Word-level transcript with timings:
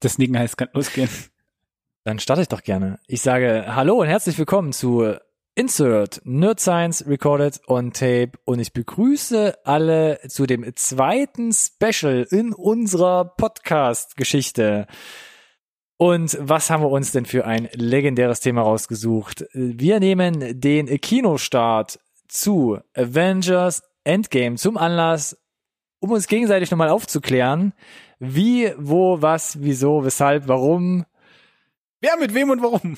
Das 0.00 0.16
Nicken 0.16 0.38
heißt, 0.38 0.56
kann 0.56 0.68
losgehen. 0.74 1.08
Dann 2.04 2.20
starte 2.20 2.42
ich 2.42 2.48
doch 2.48 2.62
gerne. 2.62 3.00
Ich 3.08 3.20
sage 3.20 3.64
Hallo 3.74 4.00
und 4.00 4.06
herzlich 4.06 4.38
willkommen 4.38 4.72
zu 4.72 5.16
Insert 5.56 6.20
Nerd 6.22 6.60
Science 6.60 7.04
Recorded 7.08 7.60
on 7.66 7.92
Tape 7.92 8.30
und 8.44 8.60
ich 8.60 8.72
begrüße 8.72 9.58
alle 9.64 10.20
zu 10.28 10.46
dem 10.46 10.64
zweiten 10.76 11.52
Special 11.52 12.24
in 12.30 12.52
unserer 12.52 13.24
Podcast-Geschichte. 13.24 14.86
Und 15.96 16.38
was 16.40 16.70
haben 16.70 16.84
wir 16.84 16.90
uns 16.90 17.10
denn 17.10 17.26
für 17.26 17.44
ein 17.44 17.68
legendäres 17.72 18.38
Thema 18.38 18.62
rausgesucht? 18.62 19.46
Wir 19.52 19.98
nehmen 19.98 20.60
den 20.60 20.86
Kinostart 21.00 21.98
zu 22.28 22.78
Avengers 22.94 23.82
Endgame 24.04 24.54
zum 24.54 24.76
Anlass, 24.76 25.36
um 25.98 26.12
uns 26.12 26.28
gegenseitig 26.28 26.70
nochmal 26.70 26.90
aufzuklären, 26.90 27.72
wie, 28.20 28.72
wo, 28.78 29.20
was, 29.22 29.60
wieso, 29.60 30.04
weshalb, 30.04 30.48
warum. 30.48 31.04
Wer 32.00 32.16
mit 32.16 32.34
wem 32.34 32.50
und 32.50 32.62
warum? 32.62 32.96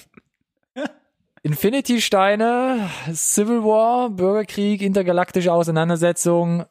Infinity-Steine, 1.43 2.91
Civil 3.15 3.63
War, 3.65 4.11
Bürgerkrieg, 4.11 4.83
intergalaktische 4.83 5.53
Auseinandersetzung. 5.53 6.67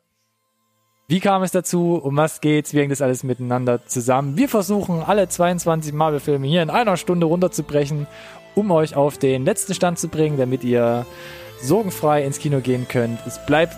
Wie 1.07 1.19
kam 1.19 1.41
es 1.41 1.51
dazu? 1.51 1.95
Um 1.95 2.17
was 2.17 2.39
geht's? 2.39 2.71
Wie 2.73 2.79
hängt 2.79 2.91
das 2.91 3.01
alles 3.01 3.23
miteinander 3.23 3.83
zusammen? 3.87 4.37
Wir 4.37 4.47
versuchen 4.47 5.01
alle 5.01 5.27
22 5.27 5.91
Marvel-Filme 5.91 6.45
hier 6.45 6.61
in 6.61 6.69
einer 6.69 6.97
Stunde 6.97 7.25
runterzubrechen, 7.25 8.05
um 8.53 8.69
euch 8.69 8.95
auf 8.95 9.17
den 9.17 9.43
letzten 9.43 9.73
Stand 9.73 9.97
zu 9.97 10.07
bringen, 10.07 10.37
damit 10.37 10.63
ihr 10.63 11.07
sorgenfrei 11.63 12.23
ins 12.23 12.37
Kino 12.37 12.59
gehen 12.59 12.87
könnt. 12.87 13.19
Es 13.25 13.43
bleibt 13.47 13.75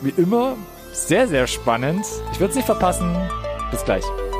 wie 0.00 0.14
immer 0.16 0.56
sehr, 0.92 1.28
sehr 1.28 1.46
spannend. 1.46 2.06
Ich 2.32 2.40
würde 2.40 2.50
es 2.50 2.56
nicht 2.56 2.66
verpassen. 2.66 3.14
Bis 3.72 3.84
gleich. 3.84 4.31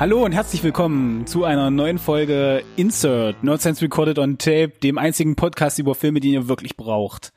Hallo 0.00 0.24
und 0.24 0.30
herzlich 0.30 0.62
willkommen 0.62 1.26
zu 1.26 1.42
einer 1.42 1.72
neuen 1.72 1.98
Folge 1.98 2.62
Insert 2.76 3.34
Science 3.42 3.82
Recorded 3.82 4.20
on 4.20 4.38
Tape, 4.38 4.68
dem 4.80 4.96
einzigen 4.96 5.34
Podcast 5.34 5.80
über 5.80 5.96
Filme, 5.96 6.20
die 6.20 6.30
ihr 6.34 6.46
wirklich 6.46 6.76
braucht. 6.76 7.32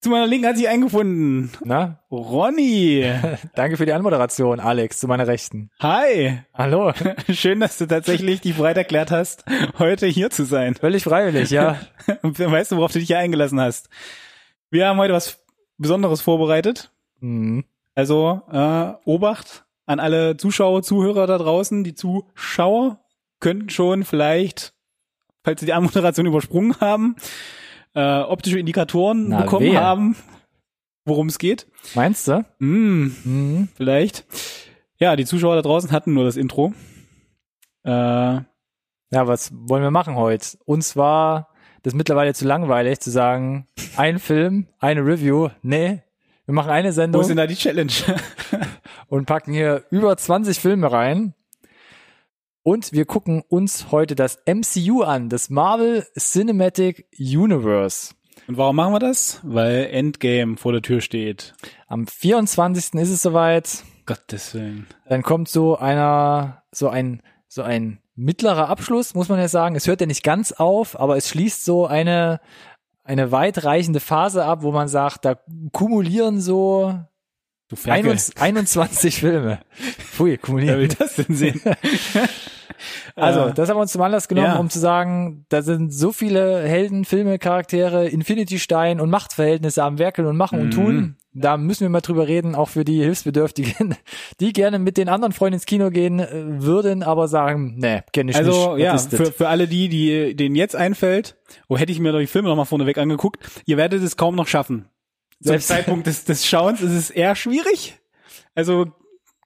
Zu 0.00 0.08
meiner 0.10 0.28
Linken 0.28 0.46
hat 0.46 0.56
sich 0.56 0.68
eingefunden. 0.68 1.50
Na? 1.64 1.98
Ronny. 2.12 3.12
Danke 3.56 3.76
für 3.76 3.86
die 3.86 3.92
Anmoderation, 3.92 4.60
Alex, 4.60 5.00
zu 5.00 5.08
meiner 5.08 5.26
Rechten. 5.26 5.72
Hi. 5.80 6.38
Hallo. 6.54 6.92
Schön, 7.32 7.58
dass 7.58 7.78
du 7.78 7.86
tatsächlich 7.86 8.40
dich 8.40 8.56
bereit 8.56 8.76
erklärt 8.76 9.10
hast, 9.10 9.44
heute 9.80 10.06
hier 10.06 10.30
zu 10.30 10.44
sein. 10.44 10.76
Völlig 10.76 11.02
freiwillig, 11.02 11.50
ja. 11.50 11.80
Und 12.22 12.38
weißt 12.38 12.70
du, 12.70 12.76
worauf 12.76 12.92
du 12.92 13.00
dich 13.00 13.08
hier 13.08 13.18
eingelassen 13.18 13.60
hast? 13.60 13.88
Wir 14.70 14.86
haben 14.86 15.00
heute 15.00 15.12
was 15.12 15.44
Besonderes 15.76 16.20
vorbereitet. 16.20 16.92
Mhm. 17.18 17.64
Also, 17.96 18.42
äh, 18.52 18.92
Obacht 19.04 19.65
an 19.86 20.00
alle 20.00 20.36
Zuschauer, 20.36 20.82
Zuhörer 20.82 21.26
da 21.26 21.38
draußen. 21.38 21.84
Die 21.84 21.94
Zuschauer 21.94 23.00
könnten 23.40 23.70
schon 23.70 24.04
vielleicht, 24.04 24.74
falls 25.44 25.60
sie 25.60 25.66
die 25.66 25.72
Anmoderation 25.72 26.26
übersprungen 26.26 26.78
haben, 26.80 27.16
äh, 27.94 28.20
optische 28.20 28.58
Indikatoren 28.58 29.28
Na, 29.28 29.42
bekommen 29.42 29.66
wehe. 29.66 29.80
haben, 29.80 30.16
worum 31.04 31.28
es 31.28 31.38
geht. 31.38 31.66
Meinst 31.94 32.28
du? 32.28 32.44
Mm, 32.58 33.12
Mhm. 33.24 33.68
vielleicht. 33.74 34.26
Ja, 34.98 35.14
die 35.16 35.24
Zuschauer 35.24 35.56
da 35.56 35.62
draußen 35.62 35.92
hatten 35.92 36.12
nur 36.14 36.24
das 36.24 36.36
Intro. 36.36 36.72
Äh, 37.84 38.40
Ja, 39.12 39.28
was 39.28 39.52
wollen 39.54 39.82
wir 39.84 39.92
machen 39.92 40.16
heute? 40.16 40.58
Uns 40.64 40.96
war 40.96 41.48
das 41.84 41.94
mittlerweile 41.94 42.34
zu 42.34 42.44
langweilig 42.44 42.98
zu 42.98 43.10
sagen, 43.12 43.68
ein 43.96 44.18
Film, 44.18 44.66
eine 44.80 45.00
Review. 45.06 45.50
Nee, 45.62 46.02
wir 46.44 46.54
machen 46.54 46.70
eine 46.70 46.88
wo 46.88 46.92
Sendung 46.92 47.20
ist 47.22 47.28
denn 47.28 47.36
da 47.36 47.46
die 47.46 47.54
Challenge? 47.54 47.92
und 49.08 49.26
packen 49.26 49.52
hier 49.52 49.84
über 49.90 50.16
20 50.16 50.58
Filme 50.58 50.90
rein. 50.90 51.34
Und 52.62 52.92
wir 52.92 53.04
gucken 53.04 53.42
uns 53.48 53.92
heute 53.92 54.16
das 54.16 54.40
MCU 54.44 55.02
an, 55.02 55.28
das 55.28 55.50
Marvel 55.50 56.04
Cinematic 56.18 57.06
Universe. 57.16 58.14
Und 58.48 58.56
warum 58.58 58.76
machen 58.76 58.92
wir 58.92 58.98
das? 58.98 59.40
Weil 59.44 59.86
Endgame 59.92 60.56
vor 60.56 60.72
der 60.72 60.82
Tür 60.82 61.00
steht. 61.00 61.54
Am 61.86 62.06
24. 62.06 62.94
ist 62.94 63.10
es 63.10 63.22
soweit. 63.22 63.84
Gottes 64.04 64.54
Willen. 64.54 64.86
Dann 65.08 65.22
kommt 65.22 65.48
so 65.48 65.76
einer, 65.76 66.62
so 66.72 66.88
ein, 66.88 67.22
so 67.48 67.62
ein 67.62 68.00
mittlerer 68.16 68.68
Abschluss, 68.68 69.14
muss 69.14 69.28
man 69.28 69.38
ja 69.38 69.48
sagen. 69.48 69.76
Es 69.76 69.86
hört 69.86 70.00
ja 70.00 70.06
nicht 70.06 70.22
ganz 70.22 70.52
auf, 70.52 70.98
aber 70.98 71.16
es 71.16 71.28
schließt 71.28 71.64
so 71.64 71.86
eine, 71.86 72.40
eine 73.04 73.30
weitreichende 73.30 74.00
Phase 74.00 74.44
ab, 74.44 74.62
wo 74.62 74.72
man 74.72 74.88
sagt, 74.88 75.24
da 75.24 75.38
kumulieren 75.72 76.40
so 76.40 76.98
Du 77.68 77.76
Ferkel. 77.76 78.10
21, 78.10 78.40
21 78.40 79.20
Filme. 79.20 79.58
Pfui, 79.98 80.30
Wer 80.32 80.38
kumulieren. 80.38 80.78
will 80.80 80.88
das 80.88 81.16
denn 81.16 81.34
sehen? 81.34 81.60
Also, 83.14 83.48
das 83.50 83.70
haben 83.70 83.78
wir 83.78 83.80
uns 83.82 83.92
zum 83.92 84.02
Anlass 84.02 84.28
genommen, 84.28 84.48
ja. 84.48 84.58
um 84.58 84.68
zu 84.68 84.78
sagen, 84.78 85.46
da 85.48 85.62
sind 85.62 85.94
so 85.94 86.12
viele 86.12 86.62
Helden, 86.62 87.06
Filme, 87.06 87.38
Charaktere, 87.38 88.06
Infinity 88.08 88.58
Stein 88.58 89.00
und 89.00 89.08
Machtverhältnisse 89.08 89.82
am 89.82 89.98
Werkeln 89.98 90.28
und 90.28 90.36
Machen 90.36 90.60
und 90.60 90.66
Mhm. 90.66 90.70
Tun. 90.72 91.16
Da 91.32 91.56
müssen 91.56 91.80
wir 91.80 91.88
mal 91.88 92.02
drüber 92.02 92.28
reden, 92.28 92.54
auch 92.54 92.68
für 92.68 92.84
die 92.84 93.02
Hilfsbedürftigen, 93.02 93.94
die 94.40 94.52
gerne 94.52 94.78
mit 94.78 94.98
den 94.98 95.08
anderen 95.08 95.32
Freunden 95.32 95.54
ins 95.54 95.64
Kino 95.64 95.90
gehen 95.90 96.20
äh, 96.20 96.28
würden, 96.62 97.02
aber 97.02 97.28
sagen, 97.28 97.76
nee, 97.78 98.02
kenne 98.12 98.32
ich 98.32 98.36
nicht. 98.36 98.46
Also 98.46 98.76
ja, 98.76 98.98
für, 98.98 99.32
für 99.32 99.48
alle 99.48 99.68
die, 99.68 99.88
die 99.88 100.36
denen 100.36 100.54
jetzt 100.54 100.76
einfällt, 100.76 101.36
oh, 101.68 101.78
hätte 101.78 101.92
ich 101.92 101.98
mir 102.00 102.12
doch 102.12 102.18
die 102.20 102.26
Filme 102.26 102.48
noch 102.48 102.56
mal 102.56 102.64
vorneweg 102.66 102.98
angeguckt, 102.98 103.38
ihr 103.64 103.78
werdet 103.78 104.02
es 104.02 104.18
kaum 104.18 104.34
noch 104.34 104.48
schaffen. 104.48 104.90
Zum 105.42 105.48
Selbst- 105.50 105.68
Zeitpunkt 105.68 106.06
des, 106.06 106.24
des 106.24 106.46
Schauens 106.46 106.80
ist 106.80 106.92
es 106.92 107.10
eher 107.10 107.34
schwierig. 107.36 107.98
Also 108.54 108.86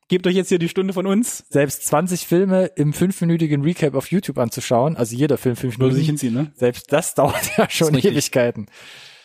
gebt 0.09 0.27
euch 0.27 0.35
jetzt 0.35 0.49
hier 0.49 0.59
die 0.59 0.69
Stunde 0.69 0.93
von 0.93 1.07
uns. 1.07 1.45
Selbst 1.51 1.85
20 1.87 2.27
Filme 2.27 2.67
im 2.77 2.93
fünfminütigen 2.93 3.63
Recap 3.63 3.95
auf 3.95 4.11
YouTube 4.11 4.39
anzuschauen, 4.39 4.97
also 4.97 5.17
jeder 5.17 5.37
Film 5.39 5.57
fünf 5.57 5.75
Würde 5.75 5.85
Minuten, 5.85 5.97
sich 5.97 6.07
hinziehen, 6.07 6.35
ne? 6.35 6.53
selbst 6.55 6.93
das 6.93 7.15
dauert 7.17 7.57
ja 7.57 7.69
schon. 7.71 7.95
Ewigkeiten. 7.95 8.67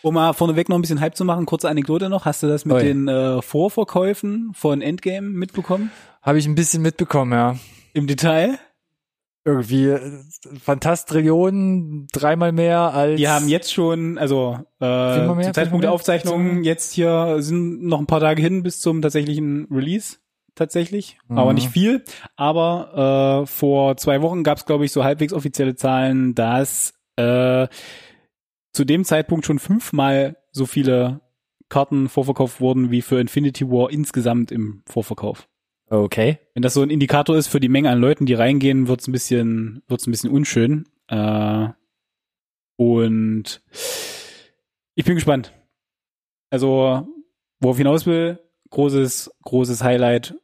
Um 0.02 0.14
mal 0.14 0.32
vorneweg 0.34 0.68
noch 0.68 0.76
ein 0.76 0.82
bisschen 0.82 1.00
Hype 1.00 1.16
zu 1.16 1.24
machen, 1.24 1.46
kurze 1.46 1.68
Anekdote 1.68 2.08
noch. 2.08 2.24
Hast 2.26 2.42
du 2.42 2.46
das 2.46 2.64
mit 2.64 2.76
Oi. 2.76 2.82
den 2.84 3.08
äh, 3.08 3.42
Vorverkäufen 3.42 4.50
von 4.54 4.80
Endgame 4.82 5.28
mitbekommen? 5.28 5.90
Habe 6.22 6.38
ich 6.38 6.46
ein 6.46 6.54
bisschen 6.54 6.82
mitbekommen, 6.82 7.32
ja. 7.32 7.56
Im 7.92 8.06
Detail? 8.06 8.58
Irgendwie 9.46 9.86
äh, 9.86 10.00
Fantastrillionen, 10.60 12.08
dreimal 12.12 12.50
mehr 12.52 12.92
als 12.92 13.16
Die 13.16 13.28
haben 13.28 13.48
jetzt 13.48 13.72
schon, 13.72 14.18
also 14.18 14.58
äh, 14.80 15.20
mehr, 15.34 15.44
zum 15.44 15.54
Zeitpunkt 15.54 15.84
der? 15.84 15.92
Aufzeichnung, 15.92 16.64
jetzt 16.64 16.92
hier 16.92 17.36
sind 17.38 17.84
noch 17.84 18.00
ein 18.00 18.06
paar 18.06 18.20
Tage 18.20 18.42
hin 18.42 18.62
bis 18.64 18.80
zum 18.80 19.00
tatsächlichen 19.02 19.68
Release. 19.70 20.16
Tatsächlich, 20.56 21.18
aber 21.28 21.50
Mhm. 21.50 21.54
nicht 21.56 21.68
viel. 21.68 22.02
Aber 22.34 23.42
äh, 23.42 23.46
vor 23.46 23.96
zwei 23.98 24.22
Wochen 24.22 24.42
gab 24.42 24.56
es, 24.56 24.64
glaube 24.64 24.86
ich, 24.86 24.90
so 24.90 25.04
halbwegs 25.04 25.34
offizielle 25.34 25.74
Zahlen, 25.76 26.34
dass 26.34 26.94
äh, 27.16 27.68
zu 28.72 28.84
dem 28.84 29.04
Zeitpunkt 29.04 29.44
schon 29.46 29.58
fünfmal 29.58 30.38
so 30.52 30.64
viele 30.66 31.20
Karten 31.68 32.08
vorverkauft 32.08 32.60
wurden 32.60 32.90
wie 32.90 33.02
für 33.02 33.20
Infinity 33.20 33.68
War 33.70 33.90
insgesamt 33.90 34.50
im 34.50 34.82
Vorverkauf. 34.86 35.46
Okay. 35.88 36.38
Wenn 36.54 36.62
das 36.62 36.74
so 36.74 36.82
ein 36.82 36.90
Indikator 36.90 37.36
ist 37.36 37.46
für 37.46 37.60
die 37.60 37.68
Menge 37.68 37.90
an 37.90 38.00
Leuten, 38.00 38.26
die 38.26 38.34
reingehen, 38.34 38.88
wird's 38.88 39.06
ein 39.06 39.12
bisschen, 39.12 39.82
wird's 39.88 40.06
ein 40.06 40.10
bisschen 40.10 40.30
unschön. 40.30 40.88
Äh, 41.08 41.68
und 42.76 43.62
ich 44.94 45.04
bin 45.04 45.14
gespannt. 45.14 45.52
Also, 46.50 47.06
worauf 47.60 47.76
ich 47.76 47.80
hinaus 47.82 48.06
will, 48.06 48.40
großes, 48.70 49.30
großes 49.44 49.82
Highlight 49.82 50.34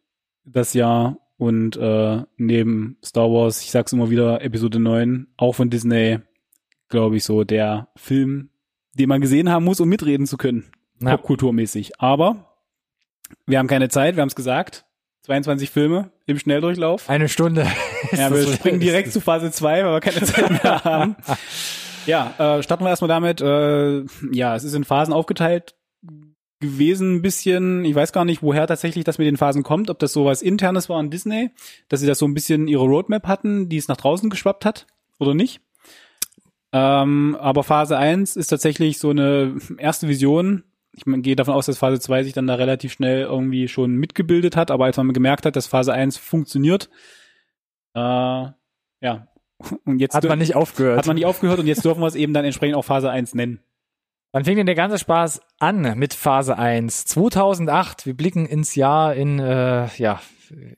das 0.44 0.74
Jahr 0.74 1.18
und 1.36 1.76
äh, 1.76 2.22
neben 2.36 2.96
Star 3.04 3.30
Wars, 3.30 3.62
ich 3.62 3.70
sag's 3.70 3.92
immer 3.92 4.10
wieder, 4.10 4.42
Episode 4.42 4.78
9, 4.78 5.26
auch 5.36 5.54
von 5.54 5.70
Disney, 5.70 6.18
glaube 6.88 7.16
ich, 7.16 7.24
so 7.24 7.44
der 7.44 7.88
Film, 7.96 8.50
den 8.94 9.08
man 9.08 9.20
gesehen 9.20 9.50
haben 9.50 9.64
muss, 9.64 9.80
um 9.80 9.88
mitreden 9.88 10.26
zu 10.26 10.36
können. 10.36 10.70
Ja. 11.00 11.16
Popkulturmäßig. 11.16 12.00
Aber 12.00 12.58
wir 13.46 13.58
haben 13.58 13.66
keine 13.66 13.88
Zeit, 13.88 14.16
wir 14.16 14.20
haben 14.20 14.28
es 14.28 14.36
gesagt. 14.36 14.84
22 15.22 15.70
Filme 15.70 16.10
im 16.26 16.38
Schnelldurchlauf. 16.38 17.08
Eine 17.08 17.28
Stunde. 17.28 17.66
Ja, 18.10 18.30
wir 18.30 18.52
springen 18.52 18.80
direkt 18.80 19.12
zu 19.12 19.20
Phase 19.20 19.52
2, 19.52 19.84
weil 19.84 19.92
wir 19.92 20.00
keine 20.00 20.22
Zeit 20.26 20.50
mehr 20.50 20.84
haben. 20.84 21.16
Ja, 22.04 22.34
äh, 22.36 22.62
starten 22.62 22.84
wir 22.84 22.90
erstmal 22.90 23.08
damit. 23.08 23.40
Äh, 23.40 24.04
ja, 24.32 24.56
es 24.56 24.64
ist 24.64 24.74
in 24.74 24.84
Phasen 24.84 25.14
aufgeteilt 25.14 25.76
gewesen, 26.60 27.16
ein 27.16 27.22
bisschen. 27.22 27.84
Ich 27.84 27.94
weiß 27.94 28.12
gar 28.12 28.24
nicht, 28.24 28.42
woher 28.42 28.66
tatsächlich 28.66 29.04
das 29.04 29.18
mit 29.18 29.28
den 29.28 29.36
Phasen 29.36 29.62
kommt, 29.62 29.88
ob 29.88 29.98
das 30.00 30.12
sowas 30.12 30.42
internes 30.42 30.88
war 30.88 30.98
an 30.98 31.10
Disney, 31.10 31.50
dass 31.88 32.00
sie 32.00 32.06
das 32.06 32.18
so 32.18 32.26
ein 32.26 32.34
bisschen 32.34 32.66
ihre 32.66 32.84
Roadmap 32.84 33.26
hatten, 33.28 33.68
die 33.68 33.76
es 33.76 33.88
nach 33.88 33.96
draußen 33.96 34.30
geschwappt 34.30 34.64
hat 34.64 34.86
oder 35.18 35.34
nicht. 35.34 35.60
Ähm, 36.72 37.36
aber 37.38 37.62
Phase 37.62 37.96
1 37.98 38.36
ist 38.36 38.48
tatsächlich 38.48 38.98
so 38.98 39.10
eine 39.10 39.56
erste 39.78 40.08
Vision. 40.08 40.64
Ich 40.94 41.04
gehe 41.06 41.36
davon 41.36 41.54
aus, 41.54 41.66
dass 41.66 41.78
Phase 41.78 42.00
2 42.00 42.24
sich 42.24 42.32
dann 42.32 42.46
da 42.46 42.54
relativ 42.54 42.92
schnell 42.92 43.22
irgendwie 43.22 43.68
schon 43.68 43.94
mitgebildet 43.94 44.56
hat, 44.56 44.70
aber 44.70 44.84
als 44.84 44.96
man 44.98 45.12
gemerkt 45.12 45.46
hat, 45.46 45.56
dass 45.56 45.66
Phase 45.66 45.92
1 45.92 46.18
funktioniert, 46.18 46.90
äh, 47.94 48.00
ja. 48.00 49.28
Und 49.84 49.98
jetzt 50.00 50.14
Hat 50.14 50.24
man 50.24 50.38
nicht 50.38 50.56
aufgehört. 50.56 50.98
hat 50.98 51.06
man 51.06 51.14
nicht 51.14 51.26
aufgehört 51.26 51.60
und 51.60 51.66
jetzt 51.66 51.84
dürfen 51.84 52.00
wir 52.00 52.06
es 52.06 52.16
eben 52.16 52.34
dann 52.34 52.44
entsprechend 52.44 52.76
auch 52.76 52.84
Phase 52.84 53.10
1 53.10 53.34
nennen. 53.34 53.60
Wann 54.32 54.44
fing 54.44 54.56
denn 54.56 54.66
der 54.66 54.74
ganze 54.74 54.98
Spaß 54.98 55.42
an 55.58 55.98
mit 55.98 56.14
Phase 56.14 56.56
1? 56.56 57.04
2008. 57.04 58.06
Wir 58.06 58.14
blicken 58.14 58.46
ins 58.46 58.74
Jahr 58.74 59.14
in, 59.14 59.38
äh, 59.38 59.88
ja, 59.98 60.20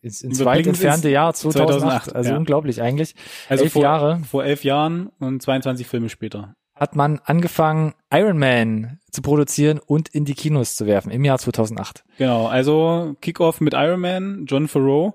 ins, 0.02 0.22
ins 0.22 0.44
weit 0.44 0.66
entfernte 0.66 1.08
ins 1.08 1.14
Jahr 1.14 1.32
2008. 1.32 1.80
2008, 1.80 2.16
also 2.16 2.30
ja. 2.30 2.36
unglaublich 2.36 2.82
eigentlich. 2.82 3.14
Also 3.48 3.64
Elf 3.64 3.72
vor, 3.72 3.82
Jahre. 3.82 4.18
vor 4.28 4.44
elf 4.44 4.64
Jahren 4.64 5.08
und 5.18 5.40
22 5.40 5.86
Filme 5.86 6.08
später. 6.08 6.56
Hat 6.74 6.96
man 6.96 7.20
angefangen, 7.24 7.94
Iron 8.12 8.38
Man 8.38 8.98
zu 9.10 9.22
produzieren 9.22 9.78
und 9.78 10.08
in 10.08 10.24
die 10.24 10.34
Kinos 10.34 10.74
zu 10.76 10.86
werfen 10.86 11.10
im 11.12 11.24
Jahr 11.24 11.38
2008. 11.38 12.04
Genau, 12.18 12.46
also 12.48 13.14
Kickoff 13.20 13.60
mit 13.60 13.74
Iron 13.74 14.00
Man, 14.00 14.44
John 14.46 14.66
Farrow. 14.66 15.14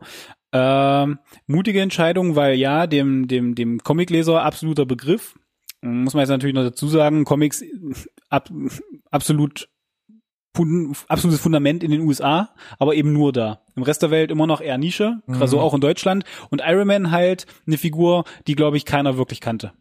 Ähm, 0.53 1.19
mutige 1.47 1.81
Entscheidung, 1.81 2.35
weil 2.35 2.55
ja, 2.55 2.87
dem, 2.87 3.27
dem, 3.27 3.55
dem 3.55 3.83
Comicleser 3.83 4.41
absoluter 4.43 4.85
Begriff. 4.85 5.35
Muss 5.81 6.13
man 6.13 6.21
jetzt 6.21 6.29
natürlich 6.29 6.55
noch 6.55 6.63
dazu 6.63 6.87
sagen, 6.87 7.23
Comics 7.25 7.63
ab, 8.29 8.49
absolut 9.11 9.69
absolutes 11.07 11.39
Fundament 11.39 11.83
in 11.83 11.91
den 11.91 12.01
USA, 12.01 12.53
aber 12.79 12.95
eben 12.95 13.13
nur 13.13 13.31
da. 13.31 13.61
Im 13.75 13.83
Rest 13.83 14.01
der 14.01 14.11
Welt 14.11 14.29
immer 14.31 14.45
noch 14.47 14.59
eher 14.59 14.77
Nische, 14.77 15.21
Mhm. 15.27 15.47
so 15.47 15.59
auch 15.61 15.73
in 15.73 15.79
Deutschland. 15.79 16.25
Und 16.49 16.61
Iron 16.65 16.87
Man 16.87 17.11
halt 17.11 17.45
eine 17.65 17.77
Figur, 17.77 18.25
die, 18.47 18.55
glaube 18.55 18.75
ich, 18.75 18.83
keiner 18.85 19.15
wirklich 19.17 19.39
kannte. 19.39 19.71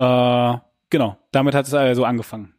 Äh, 0.00 0.54
genau, 0.94 1.16
damit 1.32 1.54
hat 1.56 1.66
es 1.66 1.74
also 1.74 2.04
angefangen. 2.04 2.54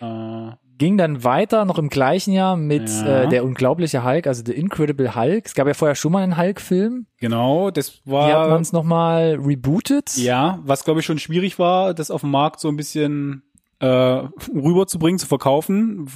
Äh, 0.00 0.50
Ging 0.76 0.98
dann 0.98 1.24
weiter 1.24 1.64
noch 1.64 1.78
im 1.78 1.88
gleichen 1.88 2.32
Jahr 2.34 2.56
mit 2.56 2.88
Ja. 2.90 3.22
äh, 3.22 3.28
der 3.28 3.42
unglaubliche 3.44 4.04
Hulk, 4.04 4.26
also 4.26 4.42
The 4.44 4.52
Incredible 4.52 5.14
Hulk. 5.14 5.46
Es 5.46 5.54
gab 5.54 5.66
ja 5.66 5.72
vorher 5.74 5.94
schon 5.94 6.12
mal 6.12 6.22
einen 6.22 6.36
Hulk-Film. 6.36 7.06
genau, 7.18 7.70
das 7.70 8.00
Hier 8.04 8.18
hat 8.20 8.34
war 8.34 8.48
man 8.50 8.60
es 8.62 8.72
nochmal 8.72 9.38
rebootet. 9.40 10.16
Ja, 10.16 10.58
was 10.64 10.84
glaube 10.84 11.00
ich 11.00 11.06
schon 11.06 11.18
schwierig 11.18 11.58
war, 11.58 11.94
das 11.94 12.10
auf 12.10 12.20
dem 12.20 12.30
Markt 12.32 12.60
so 12.60 12.68
ein 12.68 12.76
bisschen 12.76 13.44
äh, 13.80 13.86
rüberzubringen, 13.86 15.18
zu 15.18 15.26
verkaufen, 15.26 16.06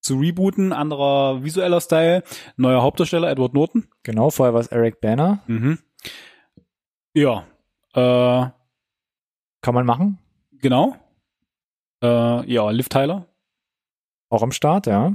zu 0.00 0.18
rebooten, 0.18 0.72
anderer 0.72 1.44
visueller 1.44 1.80
Style, 1.80 2.22
neuer 2.56 2.82
Hauptdarsteller 2.82 3.30
Edward 3.30 3.54
Norton. 3.54 3.86
Genau, 4.02 4.30
vorher 4.30 4.52
war 4.54 4.60
es 4.60 4.66
Eric 4.68 5.00
Banner. 5.00 5.40
Mhm. 5.46 5.78
Ja, 7.14 7.44
äh, 7.94 8.46
Kann 9.60 9.74
man 9.74 9.86
machen. 9.86 10.18
Genau. 10.62 10.96
Äh, 12.02 12.50
ja, 12.50 12.70
Liv 12.70 12.88
Tyler. 12.88 13.26
Auch 14.30 14.42
am 14.42 14.52
Start, 14.52 14.86
ja. 14.86 15.14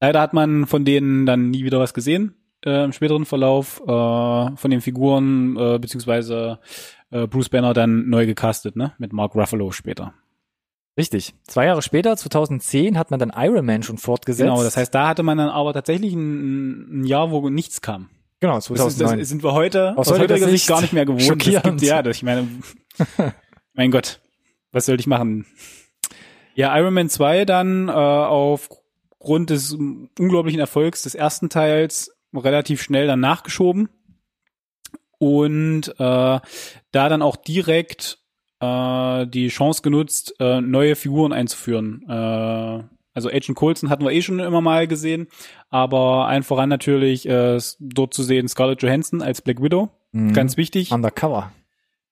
Leider 0.00 0.20
hat 0.20 0.34
man 0.34 0.66
von 0.66 0.84
denen 0.84 1.24
dann 1.24 1.50
nie 1.50 1.64
wieder 1.64 1.80
was 1.80 1.94
gesehen 1.94 2.34
äh, 2.64 2.84
im 2.84 2.92
späteren 2.92 3.24
Verlauf 3.24 3.80
äh, 3.80 3.86
von 3.86 4.70
den 4.70 4.80
Figuren 4.80 5.56
äh, 5.56 5.78
beziehungsweise 5.78 6.58
äh, 7.10 7.26
Bruce 7.26 7.48
Banner 7.48 7.74
dann 7.74 8.08
neu 8.08 8.26
gecastet, 8.26 8.76
ne, 8.76 8.92
mit 8.98 9.12
Mark 9.12 9.34
Ruffalo 9.34 9.70
später. 9.70 10.14
Richtig. 10.96 11.34
Zwei 11.44 11.66
Jahre 11.66 11.82
später, 11.82 12.16
2010, 12.16 12.96
hat 12.96 13.10
man 13.10 13.18
dann 13.18 13.32
Iron 13.36 13.66
Man 13.66 13.82
schon 13.82 13.98
fortgesetzt. 13.98 14.48
Genau, 14.48 14.62
das 14.62 14.76
heißt, 14.76 14.94
da 14.94 15.08
hatte 15.08 15.24
man 15.24 15.38
dann 15.38 15.48
aber 15.48 15.72
tatsächlich 15.72 16.14
ein, 16.14 17.00
ein 17.00 17.04
Jahr, 17.04 17.32
wo 17.32 17.48
nichts 17.48 17.80
kam. 17.80 18.10
genau, 18.40 18.54
Das, 18.54 18.70
ist, 18.70 18.76
2009. 18.76 19.18
das 19.18 19.28
sind 19.28 19.42
wir 19.42 19.52
heute 19.52 19.96
Aus 19.96 20.08
aus 20.08 20.18
heutiger 20.18 20.48
Sicht 20.48 20.68
gar 20.68 20.80
nicht 20.80 20.92
mehr 20.92 21.04
gewohnt. 21.04 21.28
Das 21.28 21.62
gibt, 21.62 21.82
ja, 21.82 22.02
das, 22.02 22.16
ich 22.16 22.22
meine, 22.22 22.46
mein 23.74 23.90
Gott, 23.90 24.20
was 24.74 24.86
soll 24.86 25.00
ich 25.00 25.06
machen? 25.06 25.46
Ja, 26.54 26.76
Iron 26.78 26.94
Man 26.94 27.08
2 27.08 27.44
dann 27.46 27.88
äh, 27.88 27.92
aufgrund 27.92 29.50
des 29.50 29.72
unglaublichen 29.72 30.60
Erfolgs 30.60 31.02
des 31.02 31.14
ersten 31.14 31.48
Teils 31.48 32.10
relativ 32.34 32.82
schnell 32.82 33.06
dann 33.06 33.20
nachgeschoben 33.20 33.88
und 35.18 35.88
äh, 35.88 35.92
da 35.98 36.40
dann 36.92 37.22
auch 37.22 37.36
direkt 37.36 38.18
äh, 38.60 39.26
die 39.26 39.48
Chance 39.48 39.82
genutzt, 39.82 40.34
äh, 40.40 40.60
neue 40.60 40.96
Figuren 40.96 41.32
einzuführen. 41.32 42.04
Äh, 42.08 42.82
also 43.16 43.28
Agent 43.28 43.54
Coulson 43.56 43.90
hatten 43.90 44.04
wir 44.04 44.10
eh 44.10 44.22
schon 44.22 44.40
immer 44.40 44.60
mal 44.60 44.88
gesehen, 44.88 45.28
aber 45.70 46.26
allen 46.26 46.42
voran 46.42 46.68
natürlich 46.68 47.28
äh, 47.28 47.58
dort 47.78 48.12
zu 48.12 48.24
sehen 48.24 48.48
Scarlett 48.48 48.82
Johansson 48.82 49.22
als 49.22 49.40
Black 49.42 49.62
Widow, 49.62 49.90
Mhm. 50.12 50.32
ganz 50.32 50.56
wichtig 50.56 50.92
Undercover. 50.92 51.52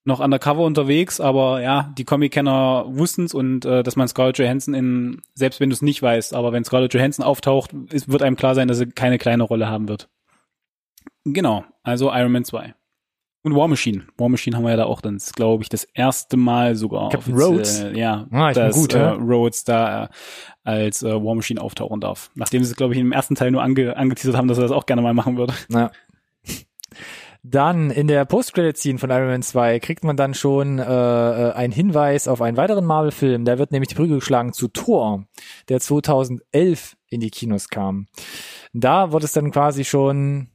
Noch 0.05 0.21
undercover 0.21 0.65
unterwegs, 0.65 1.21
aber 1.21 1.61
ja, 1.63 1.93
die 1.97 2.05
Comic-Kenner 2.05 2.87
wussten's 2.89 3.35
und 3.35 3.65
äh, 3.65 3.83
dass 3.83 3.97
man 3.97 4.09
Scarlett 4.09 4.39
Johansson 4.39 4.75
in, 4.75 5.23
selbst 5.35 5.61
wenn 5.61 5.71
du 5.71 5.75
es 5.75 5.83
nicht 5.83 6.03
weißt, 6.03 6.35
aber 6.35 6.53
wenn 6.53 6.65
Scarlett 6.65 6.93
Johansson 6.95 7.25
auftaucht, 7.25 7.73
ist, 7.91 8.11
wird 8.11 8.23
einem 8.23 8.37
klar 8.37 8.55
sein, 8.55 8.69
dass 8.69 8.79
sie 8.79 8.87
keine 8.87 9.19
kleine 9.19 9.45
Rolle 9.45 9.69
haben 9.69 9.89
wird. 9.89 10.09
Genau, 11.25 11.65
also 11.83 12.13
Iron 12.13 12.33
Man 12.33 12.45
2. 12.45 12.75
Und 13.45 13.57
War 13.57 13.67
Machine. 13.67 14.05
War 14.19 14.29
Machine 14.29 14.57
haben 14.57 14.63
wir 14.63 14.71
ja 14.71 14.77
da 14.77 14.85
auch 14.85 15.01
dann, 15.01 15.19
glaube 15.35 15.65
ich, 15.65 15.69
das 15.69 15.83
erste 15.83 16.37
Mal 16.37 16.77
sogar. 16.77 17.09
Captain 17.09 17.35
Rhodes? 17.35 17.85
Ja, 17.93 18.29
Ah, 18.31 18.53
dass 18.53 18.77
gut, 18.77 18.95
äh, 18.95 18.99
ja. 18.99 19.13
Rhodes 19.15 19.65
da 19.65 20.05
äh, 20.05 20.09
als 20.63 21.03
äh, 21.03 21.13
War 21.13 21.35
Machine 21.35 21.61
auftauchen 21.61 22.01
darf. 22.01 22.31
Nachdem 22.37 22.63
sie 22.63 22.71
es, 22.71 22.77
glaube 22.77 22.95
ich, 22.95 23.01
im 23.01 23.11
ersten 23.11 23.35
Teil 23.35 23.51
nur 23.51 23.63
ange 23.63 23.97
angeteasert 23.97 24.37
haben, 24.37 24.47
dass 24.47 24.59
er 24.59 24.63
das 24.63 24.71
auch 24.71 24.87
gerne 24.87 25.03
mal 25.03 25.13
machen 25.15 25.37
würde. 25.37 25.55
Ja. 25.71 25.91
Dann 27.45 27.91
in 27.91 28.07
der 28.07 28.25
Post-Credit-Scene 28.25 28.99
von 28.99 29.11
Iron 29.11 29.27
Man 29.27 29.43
2 29.43 29.81
kriegt 29.81 30.05
man 30.05 30.17
dann 30.17 30.33
schon 30.33 30.79
äh, 30.79 30.83
äh, 30.85 31.53
einen 31.53 31.73
Hinweis 31.73 32.29
auf 32.29 32.41
einen 32.41 32.57
weiteren 32.57 32.85
Marvel-Film. 32.85 33.45
Da 33.45 33.59
wird 33.59 33.73
nämlich 33.73 33.89
die 33.89 33.97
Brücke 33.97 34.15
geschlagen 34.15 34.53
zu 34.53 34.69
Thor, 34.69 35.25
der 35.69 35.81
2011 35.81 36.97
in 37.09 37.21
die 37.21 37.31
Kinos 37.31 37.69
kam. 37.69 38.07
Da 38.73 39.11
wird 39.11 39.25
es 39.25 39.33
dann 39.33 39.51
quasi 39.51 39.85
schon 39.85 40.49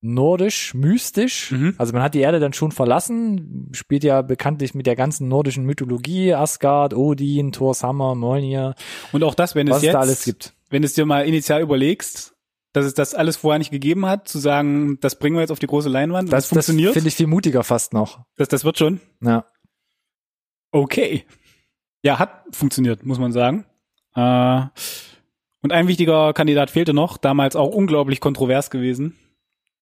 nordisch, 0.00 0.74
mystisch. 0.74 1.50
Mhm. 1.50 1.74
Also 1.78 1.92
man 1.92 2.02
hat 2.02 2.14
die 2.14 2.20
Erde 2.20 2.38
dann 2.38 2.52
schon 2.52 2.70
verlassen, 2.70 3.70
spielt 3.72 4.04
ja 4.04 4.22
bekanntlich 4.22 4.74
mit 4.74 4.86
der 4.86 4.94
ganzen 4.94 5.26
nordischen 5.26 5.64
Mythologie, 5.64 6.34
Asgard, 6.34 6.94
Odin, 6.94 7.50
Thor's 7.50 7.82
Hammer, 7.82 8.14
Mjolnir, 8.14 8.76
Und 9.10 9.24
auch 9.24 9.34
das, 9.34 9.56
wenn 9.56 9.68
was 9.68 9.78
es 9.78 9.82
es 9.82 9.86
jetzt 9.86 9.94
da 9.94 10.00
alles 10.00 10.24
gibt. 10.24 10.54
wenn 10.70 10.82
du 10.82 10.86
es 10.86 10.94
dir 10.94 11.04
mal 11.04 11.26
initial 11.26 11.62
überlegst, 11.62 12.35
dass 12.76 12.84
es 12.84 12.92
das 12.92 13.14
alles 13.14 13.38
vorher 13.38 13.58
nicht 13.58 13.70
gegeben 13.70 14.04
hat, 14.04 14.28
zu 14.28 14.38
sagen, 14.38 14.98
das 15.00 15.18
bringen 15.18 15.34
wir 15.36 15.40
jetzt 15.40 15.50
auf 15.50 15.58
die 15.58 15.66
große 15.66 15.88
Leinwand, 15.88 16.28
das, 16.28 16.32
Das, 16.32 16.44
das 16.44 16.66
funktioniert, 16.66 16.92
finde 16.92 17.08
ich 17.08 17.14
viel 17.16 17.26
mutiger 17.26 17.64
fast 17.64 17.94
noch. 17.94 18.20
das, 18.36 18.48
das 18.48 18.64
wird 18.66 18.76
schon. 18.76 19.00
Ja. 19.22 19.46
Okay. 20.72 21.24
Ja, 22.02 22.18
hat 22.18 22.44
funktioniert, 22.50 23.04
muss 23.06 23.18
man 23.18 23.32
sagen. 23.32 23.64
Äh, 24.14 24.60
und 25.62 25.72
ein 25.72 25.88
wichtiger 25.88 26.34
Kandidat 26.34 26.70
fehlte 26.70 26.92
noch, 26.92 27.16
damals 27.16 27.56
auch 27.56 27.68
unglaublich 27.74 28.20
kontrovers 28.20 28.70
gewesen, 28.70 29.16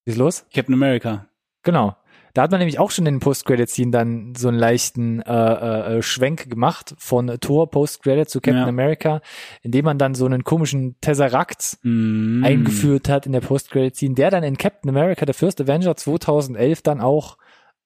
Wie 0.05 0.13
ist 0.13 0.17
los? 0.19 0.47
Captain 0.55 0.75
America. 0.75 1.27
Genau. 1.65 1.97
Da 2.35 2.43
hat 2.43 2.51
man 2.51 2.59
nämlich 2.59 2.79
auch 2.81 2.91
schon 2.91 3.07
in 3.07 3.15
den 3.15 3.21
Post-Credit-Scene 3.21 3.91
dann 3.93 4.35
so 4.37 4.49
einen 4.49 4.59
leichten 4.59 5.23
äh, 5.23 5.97
äh, 5.99 6.03
Schwenk 6.03 6.51
gemacht 6.51 6.95
von 6.99 7.29
Thor 7.41 7.71
Post-Credit 7.71 8.29
zu 8.29 8.41
Captain 8.41 8.63
Ja. 8.63 8.67
America, 8.69 9.21
indem 9.63 9.85
man 9.85 9.99
dann 9.99 10.15
so 10.17 10.27
einen 10.27 10.45
komischen 10.45 10.97
Tesseract 11.01 11.79
Mm. 11.83 12.43
eingeführt 12.45 13.09
hat 13.09 13.27
in 13.27 13.33
der 13.33 13.41
Post-Credit-Scene, 13.41 14.15
der 14.17 14.31
dann 14.31 14.43
in 14.43 14.57
Captain 14.59 14.91
America, 14.91 15.25
der 15.25 15.35
First 15.35 15.61
Avenger 15.61 15.97
2011 15.97 16.83
dann 16.83 17.01
auch 17.01 17.39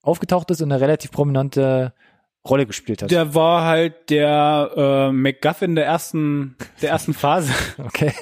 aufgetaucht 0.03 0.51
ist 0.51 0.63
und 0.63 0.73
eine 0.73 0.81
relativ 0.81 1.11
prominente 1.11 1.93
Rolle 2.49 2.65
gespielt 2.67 3.03
hat. 3.03 3.11
Der 3.11 3.35
war 3.35 3.65
halt 3.67 4.09
der 4.09 4.71
äh, 4.75 5.13
MacGuffin 5.13 5.75
der 5.75 5.85
ersten, 5.85 6.57
der 6.81 6.91
ersten 6.91 7.13
Phase. 7.13 7.53
Okay. 7.85 8.13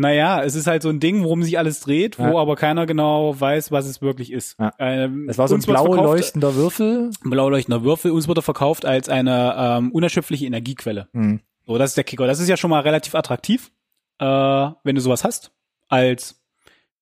Naja, 0.00 0.42
es 0.44 0.54
ist 0.54 0.68
halt 0.68 0.82
so 0.82 0.88
ein 0.90 1.00
Ding, 1.00 1.24
worum 1.24 1.42
sich 1.42 1.58
alles 1.58 1.80
dreht, 1.80 2.18
wo 2.20 2.22
Ja. 2.22 2.36
aber 2.36 2.54
keiner 2.54 2.86
genau 2.86 3.38
weiß, 3.38 3.72
was 3.72 3.86
es 3.86 4.00
wirklich 4.00 4.32
ist. 4.32 4.56
Ja. 4.60 4.70
Ähm, 4.78 5.26
Es 5.28 5.38
war 5.38 5.48
so 5.48 5.56
ein 5.56 5.60
blau 5.60 5.86
verkauft- 5.86 6.04
leuchtender 6.04 6.54
Würfel. 6.54 7.10
blau 7.24 7.48
leuchtender 7.50 7.82
Würfel. 7.82 8.12
Uns 8.12 8.28
wurde 8.28 8.38
er 8.38 8.42
verkauft 8.42 8.84
als 8.86 9.08
eine 9.08 9.54
ähm, 9.58 9.90
unerschöpfliche 9.90 10.46
Energiequelle. 10.46 11.08
Hm. 11.12 11.40
So, 11.66 11.78
das 11.78 11.90
ist 11.90 11.96
der 11.96 12.04
Kicker. 12.04 12.26
Das 12.28 12.38
ist 12.38 12.48
ja 12.48 12.56
schon 12.56 12.70
mal 12.70 12.80
relativ 12.80 13.14
attraktiv, 13.16 13.72
äh, 14.20 14.24
wenn 14.24 14.94
du 14.94 15.00
sowas 15.00 15.24
hast. 15.24 15.50
Als 15.88 16.40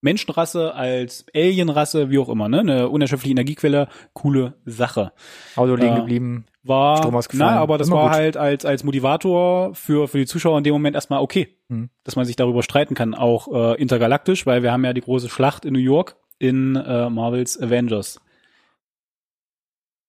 Menschenrasse, 0.00 0.74
als 0.74 1.24
Alienrasse, 1.34 2.10
wie 2.10 2.18
auch 2.18 2.28
immer, 2.28 2.48
ne? 2.48 2.60
Eine 2.60 2.88
unerschöpfliche 2.88 3.32
Energiequelle, 3.32 3.88
coole 4.12 4.54
Sache. 4.64 5.12
Auto 5.56 5.74
liegen 5.74 5.88
Ja. 5.88 5.96
geblieben. 6.00 6.46
War, 6.68 6.98
Strom 6.98 7.14
ausgefallen. 7.14 7.54
na, 7.54 7.60
aber 7.60 7.78
das 7.78 7.88
Immer 7.88 7.96
war 7.96 8.08
gut. 8.08 8.12
halt 8.14 8.36
als, 8.36 8.64
als 8.64 8.84
Motivator 8.84 9.74
für, 9.74 10.08
für 10.08 10.18
die 10.18 10.26
Zuschauer 10.26 10.58
in 10.58 10.64
dem 10.64 10.72
Moment 10.72 10.94
erstmal 10.94 11.20
okay, 11.20 11.48
Hm. 11.68 11.90
dass 12.04 12.14
man 12.16 12.24
sich 12.24 12.36
darüber 12.36 12.62
streiten 12.62 12.94
kann, 12.94 13.14
auch 13.14 13.48
äh, 13.52 13.80
intergalaktisch, 13.80 14.46
weil 14.46 14.62
wir 14.62 14.70
haben 14.72 14.84
ja 14.84 14.92
die 14.92 15.00
große 15.00 15.28
Schlacht 15.28 15.64
in 15.64 15.72
New 15.72 15.80
York 15.80 16.16
in 16.38 16.76
äh, 16.76 17.10
Marvels 17.10 17.60
Avengers. 17.60 18.20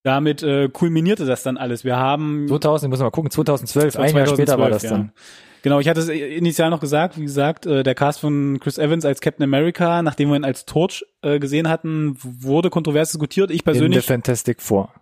Damit 0.04 0.42
äh, 0.42 0.68
kulminierte 0.68 1.26
das 1.26 1.42
dann 1.42 1.56
alles. 1.56 1.84
Wir 1.84 1.96
haben 1.96 2.46
2000, 2.48 2.88
ich 2.88 2.90
muss 2.90 3.00
mal 3.00 3.10
gucken, 3.10 3.30
2012, 3.30 3.84
Das 3.86 3.96
war 3.96 4.04
ein 4.04 4.16
Jahr 4.16 4.26
später 4.26 4.58
war 4.58 4.70
das 4.70 4.82
2012, 4.82 4.90
dann. 4.90 5.12
Genau, 5.62 5.80
ich 5.80 5.88
hatte 5.88 6.00
es 6.00 6.08
initial 6.08 6.70
noch 6.70 6.78
gesagt, 6.80 7.18
wie 7.18 7.24
gesagt, 7.24 7.66
äh, 7.66 7.82
der 7.82 7.96
Cast 7.96 8.20
von 8.20 8.58
Chris 8.60 8.78
Evans 8.78 9.04
als 9.04 9.20
Captain 9.20 9.42
America, 9.42 10.02
nachdem 10.02 10.28
wir 10.28 10.36
ihn 10.36 10.44
als 10.44 10.64
Torch 10.66 11.04
äh, 11.22 11.40
gesehen 11.40 11.68
hatten, 11.68 12.16
wurde 12.22 12.70
kontrovers 12.70 13.10
diskutiert. 13.10 13.50
Ich 13.50 13.56
In 13.56 13.58
The 13.58 13.64
persönlich 13.64 14.06
Fantastic 14.06 14.62
Four. 14.62 14.92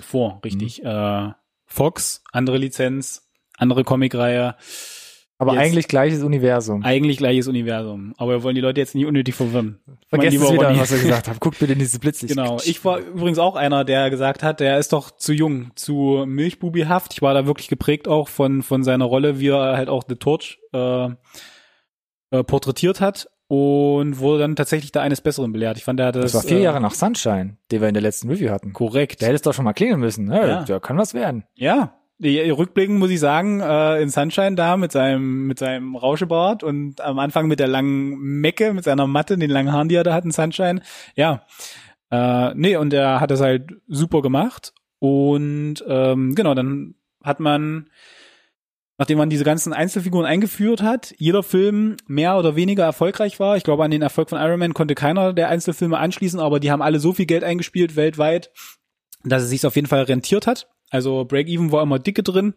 Four, 0.00 0.40
richtig. 0.44 0.82
Äh, 0.84 1.30
Fox, 1.66 2.22
andere 2.32 2.56
Lizenz, 2.58 3.28
andere 3.58 3.84
Comicreihe, 3.84 4.56
Aber 5.38 5.54
Jetzt- 5.54 5.62
eigentlich 5.62 5.88
gleiches 5.88 6.22
Universum. 6.22 6.84
eigentlich 6.84 7.16
gleiches 7.16 7.48
Universum. 7.48 8.14
Aber 8.16 8.30
wir 8.32 8.42
wollen 8.44 8.54
die 8.54 8.60
Leute 8.60 8.78
jetzt 8.80 8.94
nicht 8.94 9.06
unnötig 9.06 9.34
verwirren. 9.34 9.80
Vergesst 10.08 10.36
es 10.36 10.52
wieder, 10.52 10.68
Ronny. 10.68 10.78
was 10.78 10.92
ich 10.92 11.02
gesagt 11.02 11.26
habe. 11.26 11.38
Guckt 11.40 11.58
bitte 11.58 11.72
in 11.72 11.80
dieses 11.80 11.98
Blitzlicht. 12.00 12.36
Genau. 12.36 12.58
Ich 12.64 12.84
war 12.84 13.00
übrigens 13.00 13.38
auch 13.40 13.56
einer, 13.56 13.84
der 13.84 14.08
gesagt 14.10 14.44
hat, 14.44 14.60
der 14.60 14.78
ist 14.78 14.92
doch 14.92 15.10
zu 15.10 15.32
jung, 15.32 15.72
zu 15.74 16.24
milchbubihaft. 16.28 17.12
Ich 17.14 17.22
war 17.22 17.34
da 17.34 17.44
wirklich 17.44 17.66
geprägt 17.66 18.06
auch 18.06 18.28
von, 18.28 18.62
von 18.62 18.84
seiner 18.84 19.04
Rolle, 19.06 19.40
wie 19.40 19.48
er 19.48 19.76
halt 19.76 19.88
auch 19.88 20.04
The 20.08 20.14
Torch 20.14 20.60
äh, 20.72 21.06
äh, 22.30 22.44
porträtiert 22.44 23.00
hat 23.00 23.28
und 23.48 24.18
wurde 24.18 24.40
dann 24.40 24.56
tatsächlich 24.56 24.92
da 24.92 25.02
eines 25.02 25.20
Besseren 25.20 25.52
belehrt. 25.52 25.76
Ich 25.76 25.84
fand, 25.84 26.00
hat 26.00 26.16
das, 26.16 26.32
Das 26.32 26.34
war 26.34 26.42
vier 26.42 26.58
äh, 26.58 26.62
Jahre 26.62 26.80
nach 26.80 26.94
Sunshine, 26.94 27.56
den 27.70 27.80
wir 27.80 27.88
in 27.88 27.94
der 27.94 28.02
letzten 28.02 28.30
Review 28.30 28.50
hatten. 28.50 28.72
korrekt. 28.72 29.20
Der 29.20 29.28
hätte 29.28 29.36
es 29.36 29.42
doch 29.42 29.54
schon 29.54 29.64
mal 29.64 29.72
klingeln 29.72 30.00
müssen. 30.00 30.30
Ja, 30.30 30.46
Ja. 30.46 30.62
Der 30.64 30.80
kann 30.80 30.96
was 30.96 31.12
werden. 31.14 31.44
Ja, 31.54 31.94
die, 32.18 32.38
rückblickend 32.50 32.98
muss 32.98 33.10
ich 33.10 33.18
sagen, 33.18 33.60
äh, 33.60 34.00
in 34.00 34.08
Sunshine 34.08 34.54
da 34.54 34.76
mit 34.76 34.92
seinem 34.92 35.46
mit 35.46 35.58
seinem 35.58 35.96
Rauschebart 35.96 36.62
und 36.62 37.00
am 37.00 37.18
Anfang 37.18 37.48
mit 37.48 37.58
der 37.58 37.66
langen 37.66 38.16
Mecke, 38.40 38.72
mit 38.72 38.84
seiner 38.84 39.06
Matte, 39.08 39.36
den 39.36 39.50
langen 39.50 39.72
Haaren, 39.72 39.88
die 39.88 39.96
er 39.96 40.04
da 40.04 40.14
hat 40.14 40.24
in 40.24 40.30
Sunshine. 40.30 40.80
Ja, 41.16 41.42
äh, 42.10 42.54
nee, 42.54 42.76
und 42.76 42.92
er 42.92 43.20
hat 43.20 43.30
das 43.32 43.40
halt 43.40 43.72
super 43.88 44.22
gemacht 44.22 44.72
und 45.00 45.84
ähm, 45.88 46.34
genau, 46.36 46.54
dann 46.54 46.94
hat 47.24 47.40
man 47.40 47.88
Nachdem 49.02 49.18
man 49.18 49.30
diese 49.30 49.42
ganzen 49.42 49.72
Einzelfiguren 49.72 50.26
eingeführt 50.26 50.80
hat, 50.80 51.12
jeder 51.18 51.42
Film 51.42 51.96
mehr 52.06 52.38
oder 52.38 52.54
weniger 52.54 52.84
erfolgreich 52.84 53.40
war. 53.40 53.56
Ich 53.56 53.64
glaube, 53.64 53.82
an 53.82 53.90
den 53.90 54.00
Erfolg 54.00 54.30
von 54.30 54.38
Iron 54.38 54.60
Man 54.60 54.74
konnte 54.74 54.94
keiner 54.94 55.32
der 55.32 55.48
Einzelfilme 55.48 55.98
anschließen, 55.98 56.38
aber 56.38 56.60
die 56.60 56.70
haben 56.70 56.82
alle 56.82 57.00
so 57.00 57.12
viel 57.12 57.26
Geld 57.26 57.42
eingespielt 57.42 57.96
weltweit, 57.96 58.52
dass 59.24 59.42
es 59.42 59.50
sich 59.50 59.66
auf 59.66 59.74
jeden 59.74 59.88
Fall 59.88 60.04
rentiert 60.04 60.46
hat. 60.46 60.68
Also 60.88 61.24
Break-Even 61.24 61.72
war 61.72 61.82
immer 61.82 61.98
dicke 61.98 62.22
drin. 62.22 62.54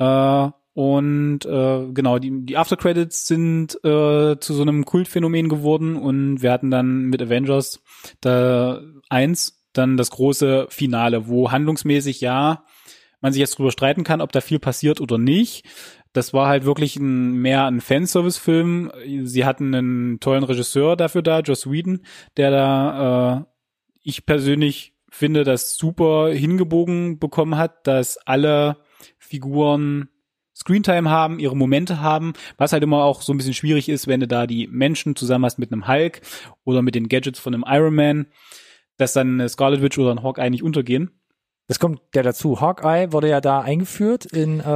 Äh, 0.00 0.48
und 0.72 1.46
äh, 1.46 1.86
genau, 1.92 2.18
die, 2.18 2.44
die 2.44 2.56
Aftercredits 2.56 3.28
sind 3.28 3.76
äh, 3.84 4.40
zu 4.40 4.54
so 4.54 4.62
einem 4.62 4.84
Kultphänomen 4.86 5.48
geworden 5.48 5.94
und 5.94 6.42
wir 6.42 6.50
hatten 6.50 6.72
dann 6.72 7.02
mit 7.02 7.22
Avengers 7.22 7.80
da 8.20 8.80
eins 9.08 9.64
dann 9.72 9.96
das 9.96 10.10
große 10.10 10.66
Finale, 10.68 11.28
wo 11.28 11.52
handlungsmäßig 11.52 12.20
ja 12.20 12.64
man 13.20 13.32
sich 13.32 13.40
jetzt 13.40 13.58
drüber 13.58 13.70
streiten 13.70 14.04
kann, 14.04 14.20
ob 14.20 14.32
da 14.32 14.40
viel 14.40 14.58
passiert 14.58 15.00
oder 15.00 15.18
nicht. 15.18 15.64
Das 16.12 16.32
war 16.32 16.48
halt 16.48 16.64
wirklich 16.64 16.96
ein, 16.96 17.32
mehr 17.32 17.66
ein 17.66 17.80
Fanservice-Film. 17.80 18.90
Sie 19.24 19.44
hatten 19.44 19.74
einen 19.74 20.20
tollen 20.20 20.44
Regisseur 20.44 20.96
dafür 20.96 21.22
da, 21.22 21.40
Joss 21.40 21.70
Whedon, 21.70 22.00
der 22.36 22.50
da, 22.50 23.38
äh, 23.38 23.44
ich 24.02 24.24
persönlich 24.26 24.94
finde, 25.10 25.44
das 25.44 25.76
super 25.76 26.30
hingebogen 26.30 27.18
bekommen 27.18 27.56
hat, 27.56 27.86
dass 27.86 28.18
alle 28.18 28.78
Figuren 29.18 30.08
Screentime 30.56 31.10
haben, 31.10 31.38
ihre 31.38 31.56
Momente 31.56 32.00
haben, 32.00 32.32
was 32.56 32.72
halt 32.72 32.82
immer 32.82 33.04
auch 33.04 33.20
so 33.20 33.32
ein 33.32 33.36
bisschen 33.36 33.52
schwierig 33.54 33.90
ist, 33.90 34.06
wenn 34.06 34.20
du 34.20 34.26
da 34.26 34.46
die 34.46 34.66
Menschen 34.68 35.14
zusammen 35.14 35.44
hast 35.44 35.58
mit 35.58 35.70
einem 35.70 35.86
Hulk 35.86 36.22
oder 36.64 36.80
mit 36.80 36.94
den 36.94 37.08
Gadgets 37.08 37.38
von 37.38 37.52
einem 37.52 37.64
Iron 37.66 37.94
Man, 37.94 38.26
dass 38.96 39.12
dann 39.12 39.34
eine 39.34 39.48
Scarlet 39.50 39.82
Witch 39.82 39.98
oder 39.98 40.12
ein 40.12 40.22
Hawkeye 40.22 40.48
nicht 40.48 40.62
untergehen. 40.62 41.10
Das 41.68 41.80
kommt 41.80 42.00
ja 42.14 42.22
dazu. 42.22 42.60
Hawkeye 42.60 43.12
wurde 43.12 43.28
ja 43.28 43.40
da 43.40 43.60
eingeführt 43.60 44.24
in 44.26 44.60
äh, 44.60 44.62
Nee, 44.62 44.68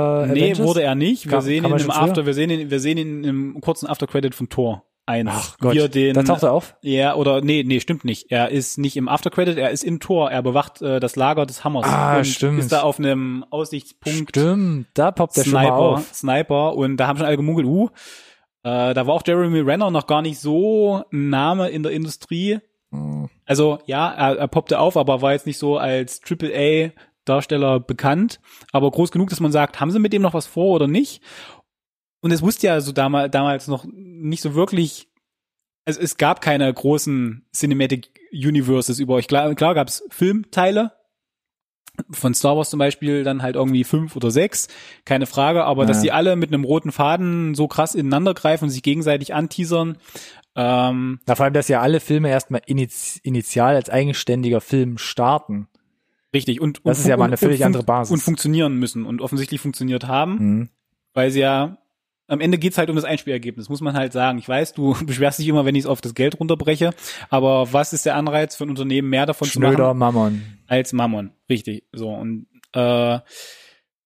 Avengers. 0.53 0.59
wurde 0.67 0.83
er 0.83 0.95
nicht. 0.97 1.27
Wir 1.27 1.31
Kam- 1.33 1.41
sehen 1.43 1.63
kam 1.63 1.73
ihn 1.73 1.79
im 1.79 1.91
früher? 1.91 2.03
After, 2.03 2.27
wir 2.27 2.35
sehen 2.35 2.51
ihn, 2.51 2.71
wir 2.71 2.81
sehen 2.81 2.99
ihn 2.99 3.25
im 3.25 3.61
kurzen 3.61 3.87
Aftercredit 3.87 4.35
von 4.35 4.49
Thor 4.49 4.85
1. 5.07 5.29
Ach 5.33 5.59
Gott, 5.59 5.75
Wie 5.75 5.79
er 5.79 5.89
den, 5.89 6.15
da 6.15 6.23
taucht 6.25 6.43
er 6.43 6.53
auf. 6.53 6.75
Ja, 6.83 7.15
oder 7.15 7.41
nee, 7.43 7.63
nee, 7.65 7.79
stimmt 7.81 8.05
nicht. 8.05 8.31
Er 8.31 8.51
ist 8.51 8.77
nicht 8.79 8.97
im 8.97 9.09
Aftercredit, 9.09 9.57
er 9.57 9.71
ist 9.71 9.85
im 9.85 10.01
Tor. 10.01 10.31
Er 10.33 10.43
bewacht 10.43 10.83
äh, 10.83 10.99
das 11.01 11.15
Lager 11.17 11.47
des 11.47 11.63
Hammers 11.65 11.87
Ah, 11.87 12.23
stimmt. 12.25 12.59
ist 12.59 12.73
da 12.73 12.83
auf 12.83 12.99
einem 12.99 13.45
Aussichtspunkt 13.51 14.31
Stimmt, 14.31 14.87
da 14.95 15.11
poppt 15.13 15.37
der 15.37 15.45
schon 15.45 15.53
mal 15.53 15.63
Sniper, 15.63 15.77
auf. 15.79 16.15
Sniper 16.15 16.75
und 16.77 16.97
da 16.97 17.07
haben 17.07 17.17
schon 17.19 17.27
alle 17.27 17.37
gemungelt, 17.37 17.67
uh, 17.67 17.89
äh, 18.63 18.95
da 18.95 19.07
war 19.07 19.15
auch 19.15 19.23
Jeremy 19.27 19.61
Renner 19.61 19.91
noch 19.91 20.07
gar 20.07 20.23
nicht 20.23 20.39
so 20.41 21.03
ein 21.13 21.31
Name 21.31 21.69
in 21.71 21.83
der 21.83 21.93
Industrie. 21.93 22.59
Hm. 22.93 23.29
Also 23.45 23.79
ja, 23.87 24.11
er, 24.11 24.39
er 24.39 24.49
poppte 24.49 24.79
auf, 24.79 24.97
aber 24.97 25.23
war 25.23 25.33
jetzt 25.33 25.47
nicht 25.47 25.59
so 25.59 25.77
als 25.79 26.21
AAA 26.29 26.91
Darsteller 27.25 27.81
bekannt, 27.81 28.41
aber 28.73 28.91
groß 28.91 29.13
genug, 29.13 29.31
dass 29.31 29.41
man 29.41 29.53
sagt, 29.53 29.81
haben 29.81 29.91
sie 29.91 29.99
mit 29.99 30.13
dem 30.13 30.23
noch 30.23 30.35
was 30.35 30.47
vor 30.47 30.75
oder 30.75 30.89
nicht? 30.89 31.23
Und 32.21 32.33
es 32.33 32.43
wusste 32.43 32.67
ja 32.67 32.81
so 32.81 32.93
damals, 32.93 33.31
damals 33.31 33.69
noch 33.69 33.85
nicht 33.91 34.43
so 34.43 34.55
wirklich, 34.55 35.09
also 35.85 36.01
es 36.01 36.17
gab 36.17 36.41
keine 36.41 36.73
großen 36.73 37.47
Cinematic 37.55 38.11
Universes 38.33 38.99
über 38.99 39.15
euch. 39.15 39.29
Klar, 39.29 39.55
klar 39.55 39.75
gab 39.75 39.89
es 39.89 40.05
Filmteile, 40.11 40.93
von 42.11 42.35
Star 42.35 42.57
Wars 42.57 42.71
zum 42.71 42.79
Beispiel 42.79 43.25
dann 43.25 43.43
halt 43.43 43.57
irgendwie 43.57 43.85
fünf 43.85 44.17
oder 44.17 44.31
sechs, 44.31 44.69
keine 45.05 45.27
Frage, 45.27 45.65
aber 45.65 45.83
Ja. 45.83 45.89
dass 45.89 46.01
die 46.03 46.13
alle 46.13 46.37
mit 46.37 46.53
einem 46.53 46.65
roten 46.65 46.93
Faden 46.93 47.55
so 47.55 47.69
krass 47.69 47.95
ineinander 47.95 48.35
greifen 48.35 48.65
und 48.65 48.71
sich 48.71 48.83
gegenseitig 48.83 49.35
anteasern, 49.35 49.99
ähm, 50.57 51.21
Na, 51.27 51.35
vor 51.37 51.45
allem, 51.45 51.55
dass 51.55 51.69
ja 51.69 51.81
alle 51.81 52.01
Filme 52.01 52.29
erstmal 52.31 52.63
initial 52.67 53.75
als 53.77 53.89
eigenständiger 53.91 54.61
Film 54.61 54.99
starten. 54.99 55.69
richtig 56.35 56.61
und 56.61 56.79
Das 56.85 56.99
und, 56.99 57.03
ist 57.03 57.09
ja 57.09 57.17
mal 57.17 57.25
eine 57.25 57.37
völlig 57.37 57.65
andere 57.65 57.83
Basis. 57.83 58.13
und 58.13 58.21
funktionieren 58.21 58.77
müssen 58.77 59.05
und 59.05 59.21
offensichtlich 59.21 59.61
funktioniert 59.61 60.07
haben, 60.07 60.35
Mhm. 60.39 60.69
weil 61.13 61.31
sie 61.33 61.41
ja 61.41 61.79
am 62.31 62.41
Ende 62.41 62.59
geht's 62.59 62.79
halt 62.79 62.89
um 62.89 62.97
das 62.97 63.05
Einspielergebnis, 63.05 63.69
muss 63.69 63.81
man 63.81 63.95
halt 63.95 64.13
sagen. 64.13 64.39
Ich 64.39 64.49
weiß, 64.49 64.73
du 64.73 64.95
beschwerst 65.05 65.39
dich 65.39 65.49
immer, 65.49 65.65
wenn 65.65 65.75
ich 65.75 65.85
es 65.85 65.87
auf 65.87 66.01
das 66.01 66.15
Geld 66.15 66.39
runterbreche, 66.39 66.95
aber 67.29 67.73
was 67.73 67.93
ist 67.93 68.07
der 68.07 68.15
Anreiz 68.15 68.57
für 68.57 68.65
ein 68.65 68.71
Unternehmen, 68.71 69.11
mehr 69.11 69.27
davon 69.27 69.49
zu 69.49 69.61
machen? 69.61 69.75
Schnöder 69.75 69.95
Mammon. 69.95 70.43
als 70.69 70.93
Mammon, 70.93 71.33
richtig. 71.49 71.85
So 71.93 72.11
und 72.11 72.47
äh, 72.73 73.19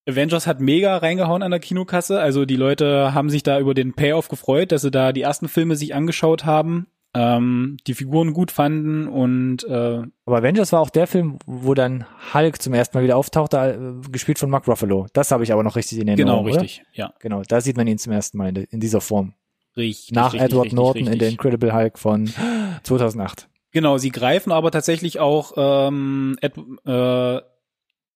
Avengers 0.07 0.47
hat 0.47 0.61
mega 0.61 0.97
reingehauen 0.97 1.43
an 1.43 1.51
der 1.51 1.61
Kinokasse. 1.61 2.21
Also 2.21 2.45
die 2.45 2.57
Leute 2.57 3.15
haben 3.15 3.31
sich 3.31 3.43
da 3.43 3.59
über 3.59 3.75
den 3.75 3.95
Payoff 3.95 4.29
gefreut, 4.29 4.73
dass 4.73 4.83
sie 4.83 4.91
da 4.91 5.13
die 5.13 5.23
ersten 5.23 5.49
Filme 5.49 5.77
sich 5.77 5.95
angeschaut 5.95 6.45
haben, 6.45 6.89
ähm, 7.15 7.77
die 7.87 7.95
Figuren 7.95 8.33
gut 8.33 8.51
fanden 8.51 9.07
und 9.09 9.65
äh, 9.65 10.03
Aber 10.27 10.39
Avengers 10.39 10.73
war 10.73 10.81
auch 10.81 10.91
der 10.91 11.07
Film, 11.07 11.39
wo 11.47 11.75
dann 11.75 12.05
Hulk 12.35 12.61
zum 12.61 12.75
ersten 12.75 12.97
Mal 12.99 13.05
wieder 13.05 13.17
auftauchte, 13.17 13.57
äh, 14.05 14.11
gespielt 14.11 14.39
von 14.39 14.51
Mark 14.51 14.67
Ruffalo. 14.67 15.07
Das 15.13 15.31
habe 15.31 15.45
ich 15.45 15.53
aber 15.53 15.63
noch 15.63 15.77
richtig 15.77 15.99
in 16.01 16.09
Erinnerung. 16.09 16.45
genau 16.45 16.53
oder? 16.55 16.63
richtig, 16.63 16.85
ja, 16.93 17.15
Genau, 17.21 17.43
da 17.43 17.61
sieht 17.61 17.77
man 17.77 17.87
ihn 17.87 17.99
zum 17.99 18.13
ersten 18.13 18.37
Mal 18.39 18.49
in, 18.49 18.65
in 18.65 18.81
dieser 18.81 19.01
Form. 19.01 19.35
richtig. 19.77 20.15
Nach 20.15 20.33
richtig, 20.33 20.43
Edward 20.43 20.65
richtig, 20.65 20.77
Norton 20.77 21.01
in 21.01 21.07
richtig. 21.09 21.19
der 21.21 21.29
Incredible 21.31 21.73
Hulk 21.73 21.99
von 21.99 22.31
2008. 22.83 23.49
Genau, 23.71 23.99
sie 23.99 24.11
greifen 24.11 24.53
aber 24.53 24.71
tatsächlich 24.71 25.19
auch 25.19 25.53
ähm, 25.57 26.37
Ed, 26.41 26.55
äh, 26.85 27.41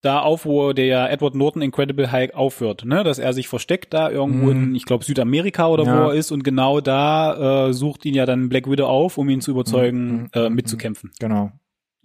da 0.01 0.21
auf, 0.21 0.45
wo 0.45 0.73
der 0.73 1.11
Edward 1.11 1.35
Norton 1.35 1.61
Incredible 1.63 2.13
Hulk 2.13 2.35
aufhört, 2.35 2.85
ne? 2.85 3.03
Dass 3.03 3.19
er 3.19 3.33
sich 3.33 3.49
versteckt 3.49 3.93
da 3.93 4.11
irgendwo 4.11 4.47
Mhm. 4.47 4.51
in, 4.71 4.75
ich 4.77 4.85
glaube, 4.85 5.05
Südamerika 5.05 5.67
oder 5.69 5.85
Ja. 5.85 5.97
wo 6.05 6.09
er 6.11 6.15
ist 6.15 6.31
und 6.31 6.45
genau 6.45 6.81
da 6.81 7.69
äh, 7.69 7.73
sucht 7.73 8.05
ihn 8.05 8.15
ja 8.15 8.25
dann 8.25 8.49
Black 8.49 8.71
Widow 8.71 8.87
auf, 8.87 9.19
um 9.19 9.29
ihn 9.29 9.41
zu 9.41 9.51
überzeugen, 9.51 10.23
Mhm. 10.23 10.29
äh, 10.35 10.49
Mhm. 10.49 10.55
mitzukämpfen. 10.55 11.11
Genau. 11.19 11.51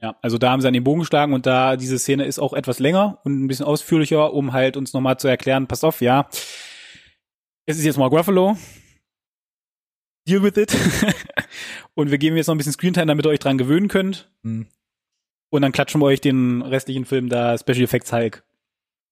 Ja, 0.01 0.15
also 0.21 0.37
da 0.37 0.49
haben 0.51 0.59
sie 0.61 0.67
an 0.67 0.73
den 0.73 0.83
Bogen 0.83 0.99
geschlagen 1.01 1.33
und 1.33 1.45
da 1.45 1.77
diese 1.77 1.97
Szene 1.99 2.25
ist 2.25 2.39
auch 2.39 2.53
etwas 2.53 2.79
länger 2.79 3.19
und 3.23 3.43
ein 3.43 3.47
bisschen 3.47 3.65
ausführlicher, 3.65 4.33
um 4.33 4.51
halt 4.53 4.75
uns 4.75 4.91
nochmal 4.93 5.17
zu 5.17 5.27
erklären, 5.27 5.67
pass 5.67 5.83
auf, 5.83 6.01
ja, 6.01 6.27
es 7.65 7.77
ist 7.77 7.85
jetzt 7.85 7.97
Mark 7.97 8.11
Ruffalo, 8.11 8.57
deal 10.27 10.41
with 10.43 10.57
it 10.57 10.75
und 11.95 12.11
wir 12.11 12.17
geben 12.17 12.35
jetzt 12.35 12.47
noch 12.47 12.55
ein 12.55 12.57
bisschen 12.57 12.73
Screentime, 12.73 13.05
damit 13.05 13.25
ihr 13.25 13.29
euch 13.29 13.39
dran 13.39 13.57
gewöhnen 13.57 13.87
könnt 13.87 14.29
Mhm. 14.41 14.67
Und 15.53 15.61
dann 15.61 15.71
klatschen 15.71 16.01
wir 16.01 16.05
euch 16.05 16.19
den 16.19 16.63
restlichen 16.63 17.05
Film 17.05 17.29
da 17.29 17.55
Special 17.55 17.83
Effects 17.83 18.11
Hulk 18.11 18.43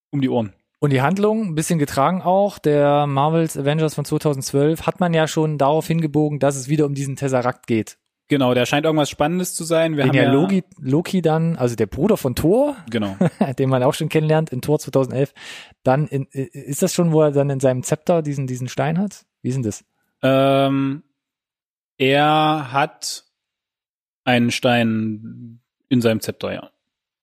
um 0.09 0.21
die 0.21 0.29
Ohren. 0.29 0.53
Und 0.79 0.91
die 0.91 1.03
Handlung, 1.03 1.49
ein 1.49 1.55
bisschen 1.55 1.77
getragen 1.77 2.23
auch, 2.23 2.57
der 2.57 3.05
Marvels 3.05 3.55
Avengers 3.55 3.93
von 3.93 4.05
2012, 4.05 4.87
hat 4.87 4.99
man 4.99 5.13
ja 5.13 5.27
schon 5.27 5.59
darauf 5.59 5.85
hingebogen, 5.85 6.39
dass 6.39 6.55
es 6.55 6.67
wieder 6.67 6.87
um 6.87 6.95
diesen 6.95 7.15
Tesseract 7.15 7.67
geht. 7.67 7.99
Genau, 8.27 8.55
der 8.55 8.65
scheint 8.65 8.85
irgendwas 8.85 9.11
Spannendes 9.11 9.53
zu 9.53 9.63
sein. 9.65 9.97
Wir 9.97 10.05
den 10.05 10.09
haben 10.09 10.15
ja 10.17 10.23
ja 10.23 10.31
Loki, 10.31 10.63
Loki 10.79 11.21
dann, 11.21 11.57
also 11.57 11.75
der 11.75 11.85
Bruder 11.85 12.17
von 12.17 12.33
Thor, 12.33 12.75
Genau. 12.89 13.15
den 13.59 13.69
man 13.69 13.83
auch 13.83 13.93
schon 13.93 14.09
kennenlernt 14.09 14.49
in 14.49 14.61
Tor 14.61 14.79
2011, 14.79 15.35
dann 15.83 16.07
in, 16.07 16.25
ist 16.31 16.81
das 16.81 16.91
schon, 16.91 17.11
wo 17.11 17.21
er 17.21 17.31
dann 17.31 17.51
in 17.51 17.59
seinem 17.59 17.83
Zepter 17.83 18.23
diesen, 18.23 18.47
diesen 18.47 18.67
Stein 18.67 18.97
hat? 18.97 19.27
Wie 19.43 19.49
ist 19.49 19.55
denn 19.55 19.63
das? 19.63 19.85
ähm, 20.23 21.03
er 21.97 22.71
hat 22.71 23.25
einen 24.23 24.49
Stein 24.49 25.60
in 25.91 26.01
seinem 26.01 26.21
Zepter, 26.21 26.53
ja. 26.53 26.69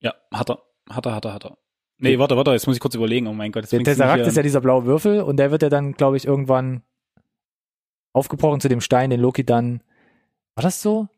Ja, 0.01 0.15
hat 0.33 0.51
er. 0.51 0.63
Hat 0.91 1.07
er, 1.07 1.15
hat 1.15 1.25
er, 1.25 1.33
hat 1.35 1.45
er. 1.45 1.59
Nee, 1.99 2.19
warte, 2.19 2.37
warte, 2.37 2.53
jetzt 2.53 2.67
muss 2.67 2.77
ich 2.77 2.81
kurz 2.81 2.95
überlegen. 2.95 3.27
Oh 3.27 3.33
mein 3.33 3.51
Gott, 3.51 3.71
Der 3.73 3.83
Tesseract 3.83 4.25
ist 4.27 4.37
ja 4.37 4.43
dieser 4.43 4.61
blaue 4.61 4.85
Würfel 4.87 5.21
und 5.23 5.37
der 5.39 5.51
wird 5.51 5.63
ja 5.63 5.69
dann, 5.69 5.93
glaube 5.95 6.17
ich, 6.17 6.27
irgendwann 6.27 6.83
aufgebrochen 8.13 8.61
zu 8.61 8.69
dem 8.69 8.81
Stein, 8.81 9.11
den 9.11 9.21
Loki 9.21 9.45
dann, 9.45 9.83
war 10.55 10.63
das 10.63 10.81
so? 10.83 11.09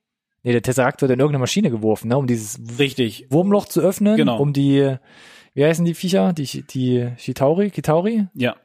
Nee, 0.43 0.53
der 0.53 0.63
Tesseract 0.63 1.03
wird 1.03 1.11
in 1.11 1.21
irgendeine 1.21 1.41
Maschine 1.41 1.71
geworfen, 1.71 2.09
ne, 2.09 2.17
um 2.17 2.27
dieses 2.27 2.59
Richtig. 2.79 3.27
Wurmloch 3.31 3.67
zu 3.67 3.81
öffnen, 3.81 4.17
Genau. 4.17 4.39
um 4.41 4.53
die, 4.55 4.97
wie 5.55 5.65
heißen 5.65 5.85
die 5.85 5.95
Viecher? 5.95 6.33
Die, 6.33 6.45
die 6.63 7.11
Chitauri, 7.19 7.71
Kitauri? 7.71 8.27
Ja. 8.35 8.57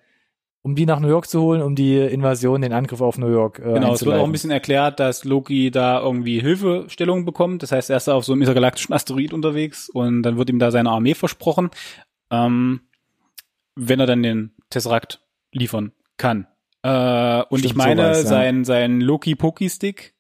Um 0.66 0.74
die 0.74 0.88
nach 0.88 1.00
New 1.00 1.10
York 1.10 1.28
zu 1.28 1.42
holen, 1.42 1.62
um 1.62 1.76
die 1.76 1.96
Invasion, 1.96 2.64
den 2.64 2.74
Angriff 2.74 3.00
auf 3.00 3.20
New 3.20 3.30
York 3.30 3.60
äh, 3.60 3.74
Genau, 3.74 3.94
es 3.94 4.04
wird 4.04 4.18
auch 4.18 4.26
ein 4.26 4.32
bisschen 4.32 4.50
erklärt, 4.50 5.00
dass 5.00 5.24
Loki 5.24 5.70
da 5.70 6.02
irgendwie 6.02 6.42
Hilfestellung 6.42 7.24
bekommt. 7.24 7.62
Das 7.62 7.72
heißt, 7.72 7.92
er 7.92 7.98
ist 7.98 8.10
auf 8.10 8.26
so 8.26 8.34
einem 8.34 8.42
intergalaktischen 8.42 8.92
Asteroid 8.92 9.32
unterwegs 9.32 9.90
und 9.90 10.24
dann 10.24 10.40
wird 10.40 10.50
ihm 10.50 10.58
da 10.58 10.72
seine 10.72 10.90
Armee 10.90 11.14
versprochen, 11.14 11.70
ähm, 12.32 12.82
wenn 13.76 14.00
er 14.00 14.08
dann 14.08 14.24
den 14.24 14.56
Tesseract 14.72 15.22
liefern 15.52 15.92
kann. 16.18 16.48
Äh, 16.82 17.44
und 17.44 17.60
Stimmt, 17.60 17.66
ich 17.66 17.76
meine, 17.76 18.02
sowas, 18.02 18.24
ja. 18.24 18.30
sein, 18.30 18.66
sein 18.66 19.02
Loki-Poki-Stick, 19.02 20.15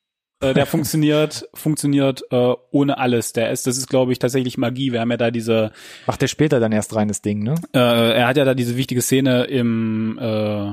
äh, 0.50 0.54
der 0.54 0.66
funktioniert, 0.66 1.48
funktioniert 1.54 2.24
äh, 2.32 2.54
ohne 2.72 2.98
alles. 2.98 3.34
Der 3.34 3.52
ist, 3.52 3.68
das 3.68 3.78
ist, 3.78 3.88
glaube 3.90 4.12
ich, 4.12 4.20
tatsächlich 4.20 4.58
Magie. 4.58 4.92
Wir 4.92 5.02
haben 5.02 5.12
ja 5.12 5.18
da 5.18 5.32
diese, 5.32 5.72
Macht 6.08 6.22
der 6.22 6.28
später 6.28 6.60
dann 6.60 6.72
erst 6.72 6.96
rein, 6.96 7.08
das 7.08 7.22
Ding, 7.22 7.44
ne? 7.44 7.56
äh, 7.74 7.80
er 7.80 8.28
hat 8.28 8.38
ja 8.38 8.46
da 8.46 8.54
diese 8.54 8.78
wichtige 8.78 9.02
Szene 9.02 9.46
im, 9.46 10.18
äh, 10.20 10.72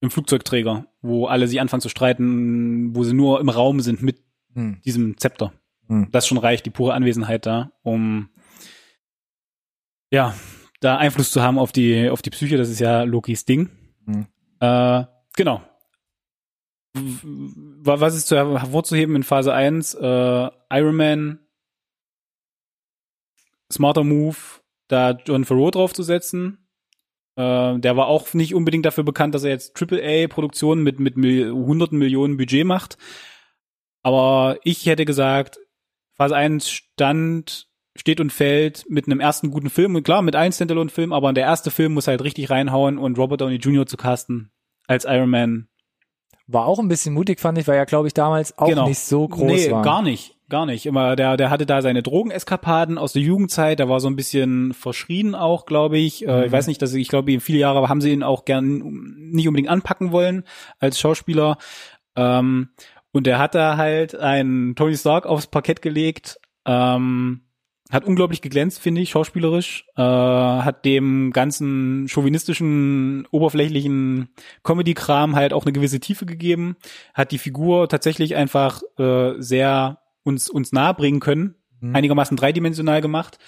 im 0.00 0.10
Flugzeugträger, 0.10 0.86
wo 1.02 1.26
alle 1.26 1.48
sich 1.48 1.60
anfangen 1.60 1.80
zu 1.80 1.88
streiten, 1.88 2.94
wo 2.94 3.04
sie 3.04 3.14
nur 3.14 3.40
im 3.40 3.48
Raum 3.48 3.80
sind 3.80 4.02
mit 4.02 4.24
Hm. 4.54 4.80
diesem 4.84 5.18
Zepter. 5.18 5.52
Hm. 5.88 6.08
Das 6.12 6.26
schon 6.26 6.38
reicht, 6.38 6.64
die 6.66 6.70
pure 6.70 6.94
Anwesenheit 6.94 7.46
da, 7.46 7.72
um 7.82 8.30
ja, 10.10 10.34
da 10.80 10.96
Einfluss 10.96 11.30
zu 11.30 11.42
haben 11.42 11.58
auf 11.58 11.72
die, 11.72 12.08
auf 12.08 12.22
die 12.22 12.30
Psyche. 12.30 12.56
Das 12.56 12.70
ist 12.70 12.80
ja 12.80 13.02
Lokis 13.02 13.44
Ding. 13.44 13.70
Hm. 14.06 14.26
Äh, 14.60 15.04
genau. 15.36 15.62
Was 16.94 18.14
ist 18.14 18.28
zu 18.28 18.36
hervorzuheben 18.36 19.16
in 19.16 19.24
Phase 19.24 19.52
1? 19.52 19.94
Äh, 19.94 20.50
Iron 20.70 20.96
Man, 20.96 21.38
smarter 23.72 24.04
Move, 24.04 24.36
da 24.88 25.10
John 25.10 25.44
Farrow 25.44 25.72
draufzusetzen. 25.72 26.68
Äh, 27.36 27.78
der 27.80 27.96
war 27.96 28.06
auch 28.06 28.32
nicht 28.34 28.54
unbedingt 28.54 28.86
dafür 28.86 29.02
bekannt, 29.02 29.34
dass 29.34 29.42
er 29.42 29.50
jetzt 29.50 29.80
AAA-Produktionen 29.80 30.84
mit, 30.84 31.00
mit 31.00 31.16
Mil 31.16 31.50
hunderten 31.50 31.98
Millionen 31.98 32.36
Budget 32.36 32.64
macht. 32.64 32.96
Aber 34.02 34.58
ich 34.62 34.86
hätte 34.86 35.04
gesagt, 35.04 35.58
Phase 36.14 36.36
1 36.36 36.70
stand, 36.70 37.68
steht 37.96 38.20
und 38.20 38.32
fällt 38.32 38.88
mit 38.88 39.06
einem 39.06 39.18
ersten 39.18 39.50
guten 39.50 39.70
Film. 39.70 39.96
Und 39.96 40.04
klar, 40.04 40.22
mit 40.22 40.36
allen 40.36 40.52
Standalone-Filmen, 40.52 41.12
aber 41.12 41.32
der 41.32 41.44
erste 41.44 41.72
Film 41.72 41.94
muss 41.94 42.06
halt 42.06 42.22
richtig 42.22 42.50
reinhauen 42.50 42.98
und 42.98 43.18
Robert 43.18 43.40
Downey 43.40 43.56
Jr. 43.56 43.86
zu 43.86 43.96
casten 43.96 44.52
als 44.86 45.04
Iron 45.06 45.30
Man. 45.30 45.68
War 46.46 46.66
auch 46.66 46.78
ein 46.78 46.88
bisschen 46.88 47.14
mutig, 47.14 47.40
fand 47.40 47.56
ich, 47.58 47.66
weil 47.66 47.76
er, 47.78 47.86
glaube 47.86 48.06
ich, 48.06 48.14
damals 48.14 48.58
auch 48.58 48.68
Genau. 48.68 48.86
nicht 48.86 48.98
so 48.98 49.26
groß 49.26 49.46
nee, 49.46 49.70
war. 49.70 49.82
gar 49.82 50.02
nicht. 50.02 50.32
Gar 50.50 50.66
nicht. 50.66 50.84
Immer, 50.84 51.16
der, 51.16 51.38
der 51.38 51.48
hatte 51.48 51.64
da 51.64 51.80
seine 51.80 52.02
Drogeneskapaden 52.02 52.98
aus 52.98 53.14
der 53.14 53.22
Jugendzeit, 53.22 53.78
der 53.78 53.88
war 53.88 53.98
so 53.98 54.08
ein 54.08 54.16
bisschen 54.16 54.74
verschrien 54.74 55.34
auch, 55.34 55.64
glaube 55.64 55.96
ich. 55.96 56.26
Äh, 56.28 56.44
ich 56.44 56.50
Mhm. 56.50 56.52
weiß 56.52 56.66
nicht, 56.66 56.82
dass 56.82 56.92
ich 56.92 57.08
glaube, 57.08 57.40
viele 57.40 57.58
Jahre 57.58 57.88
haben 57.88 58.02
sie 58.02 58.12
ihn 58.12 58.22
auch 58.22 58.44
gern 58.44 58.82
nicht 59.32 59.48
unbedingt 59.48 59.70
anpacken 59.70 60.12
wollen 60.12 60.44
als 60.78 61.00
Schauspieler. 61.00 61.56
Ähm, 62.14 62.68
und 63.10 63.26
der 63.26 63.38
hat 63.38 63.54
da 63.54 63.78
halt 63.78 64.14
einen 64.14 64.74
Tony 64.74 64.96
Stark 64.96 65.24
aufs 65.24 65.46
Parkett 65.46 65.80
gelegt. 65.80 66.38
Ähm, 66.66 67.43
hat 67.94 68.04
unglaublich 68.04 68.42
geglänzt, 68.42 68.80
finde 68.80 69.00
ich, 69.00 69.10
schauspielerisch. 69.10 69.86
Äh, 69.96 70.02
hat 70.02 70.84
dem 70.84 71.32
ganzen 71.32 72.06
chauvinistischen, 72.08 73.26
oberflächlichen 73.30 74.28
Comedy-Kram 74.62 75.36
halt 75.36 75.52
auch 75.52 75.64
eine 75.64 75.72
gewisse 75.72 76.00
Tiefe 76.00 76.26
gegeben. 76.26 76.76
Hat 77.14 77.30
die 77.30 77.38
Figur 77.38 77.88
tatsächlich 77.88 78.36
einfach 78.36 78.82
äh, 78.98 79.34
sehr 79.38 80.00
uns 80.24 80.48
uns 80.50 80.72
nahe 80.72 80.94
bringen 80.94 81.20
können, 81.20 81.54
Mhm. 81.84 81.94
einigermaßen 81.94 82.36
dreidimensional 82.36 83.00
gemacht. 83.00 83.38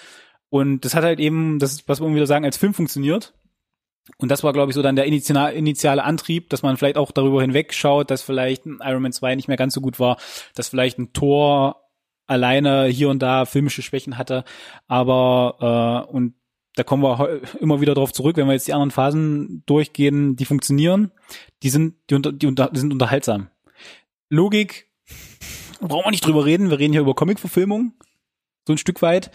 Und 0.49 0.85
das 0.85 0.95
hat 0.95 1.03
halt 1.03 1.19
eben, 1.19 1.59
das 1.59 1.73
ist, 1.73 1.89
was 1.89 1.99
wir 1.99 2.07
immer 2.07 2.15
wieder 2.15 2.27
sagen, 2.27 2.45
als 2.45 2.57
Film 2.57 2.73
funktioniert. 2.73 3.33
Und 4.17 4.31
das 4.31 4.43
war, 4.43 4.53
glaube 4.53 4.71
ich, 4.71 4.75
so 4.75 4.81
dann 4.81 4.95
der 4.95 5.05
initiale, 5.05 5.53
initiale 5.53 6.03
Antrieb, 6.03 6.49
dass 6.49 6.61
man 6.61 6.77
vielleicht 6.77 6.97
auch 6.97 7.11
darüber 7.11 7.41
hinwegschaut, 7.41 8.09
dass 8.09 8.21
vielleicht 8.21 8.65
ein 8.65 8.79
Iron 8.81 9.01
Man 9.01 9.11
2 9.11 9.35
nicht 9.35 9.49
mehr 9.49 9.57
ganz 9.57 9.73
so 9.73 9.81
gut 9.81 9.99
war, 9.99 10.17
dass 10.55 10.69
vielleicht 10.69 10.97
ein 10.97 11.11
Tor 11.11 11.86
alleine 12.27 12.85
hier 12.85 13.09
und 13.09 13.21
da 13.21 13.45
filmische 13.45 13.81
Schwächen 13.81 14.17
hatte. 14.17 14.43
Aber 14.87 16.05
äh, 16.07 16.11
und 16.11 16.35
da 16.75 16.83
kommen 16.83 17.01
wir 17.01 17.41
immer 17.59 17.81
wieder 17.81 17.95
drauf 17.95 18.13
zurück, 18.13 18.37
wenn 18.37 18.45
wir 18.45 18.53
jetzt 18.53 18.67
die 18.67 18.73
anderen 18.73 18.91
Phasen 18.91 19.63
durchgehen, 19.65 20.35
die 20.35 20.45
funktionieren, 20.45 21.11
die 21.63 21.69
sind, 21.69 21.95
die, 22.09 22.15
unter, 22.15 22.31
die, 22.31 22.45
unter, 22.45 22.69
die 22.69 22.79
sind 22.79 22.93
unterhaltsam. 22.93 23.49
Logik, 24.29 24.87
brauchen 25.81 26.05
wir 26.05 26.11
nicht 26.11 26.25
drüber 26.25 26.45
reden, 26.45 26.69
wir 26.69 26.77
reden 26.77 26.93
hier 26.93 27.01
über 27.01 27.15
Comic-Verfilmung, 27.15 27.93
so 28.67 28.73
ein 28.73 28.77
Stück 28.77 29.01
weit. 29.01 29.31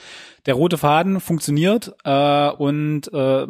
Der 0.47 0.55
rote 0.55 0.79
Faden 0.79 1.19
funktioniert 1.19 1.95
äh, 2.05 2.51
und 2.51 3.13
äh, 3.13 3.47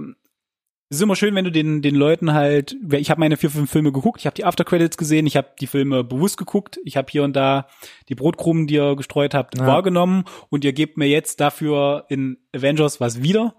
es 0.93 0.99
ist 0.99 1.03
immer 1.03 1.17
schön, 1.17 1.35
wenn 1.35 1.47
du 1.47 1.51
den 1.51 1.81
den 1.81 1.95
Leuten 1.95 2.35
halt, 2.35 2.77
ich 2.93 3.11
habe 3.11 3.19
meine 3.19 3.39
vier 3.39 3.49
fünf 3.49 3.71
Filme 3.71 3.93
geguckt, 3.93 4.21
ich 4.21 4.27
habe 4.27 4.35
die 4.35 4.45
Aftercredits 4.45 4.99
gesehen, 4.99 5.27
ich 5.27 5.39
habe 5.39 5.49
die 5.59 5.67
Filme 5.67 6.05
bewusst 6.05 6.37
geguckt, 6.37 6.79
ich 6.85 6.99
habe 6.99 7.09
hier 7.11 7.25
und 7.25 7.35
da 7.35 7.67
die 8.11 8.15
Brotkrumen, 8.15 8.67
die 8.67 8.75
ihr 8.75 8.95
gestreut 8.95 9.33
habt, 9.33 9.57
Ja. 9.59 9.67
wahrgenommen 9.67 10.25
und 10.51 10.67
ihr 10.67 10.75
gebt 10.75 10.99
mir 10.99 11.07
jetzt 11.07 11.41
dafür 11.41 12.05
in 12.11 12.37
Avengers 12.55 13.01
was 13.01 13.23
wieder 13.23 13.55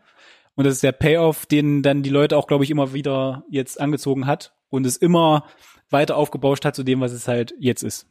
und 0.53 0.65
das 0.65 0.75
ist 0.75 0.83
der 0.83 0.91
Payoff, 0.91 1.47
den 1.47 1.81
dann 1.81 2.03
die 2.03 2.11
Leute 2.11 2.37
auch, 2.37 2.45
glaube 2.45 2.63
ich, 2.65 2.69
immer 2.69 2.93
wieder 2.93 3.43
jetzt 3.49 3.81
angezogen 3.81 4.27
hat 4.27 4.53
und 4.69 4.85
es 4.85 4.95
immer 4.97 5.45
weiter 5.89 6.17
aufgebauscht 6.17 6.65
hat 6.65 6.75
zu 6.75 6.83
dem, 6.83 7.01
was 7.01 7.13
es 7.13 7.27
halt 7.27 7.55
jetzt 7.59 7.81
ist. 7.81 8.07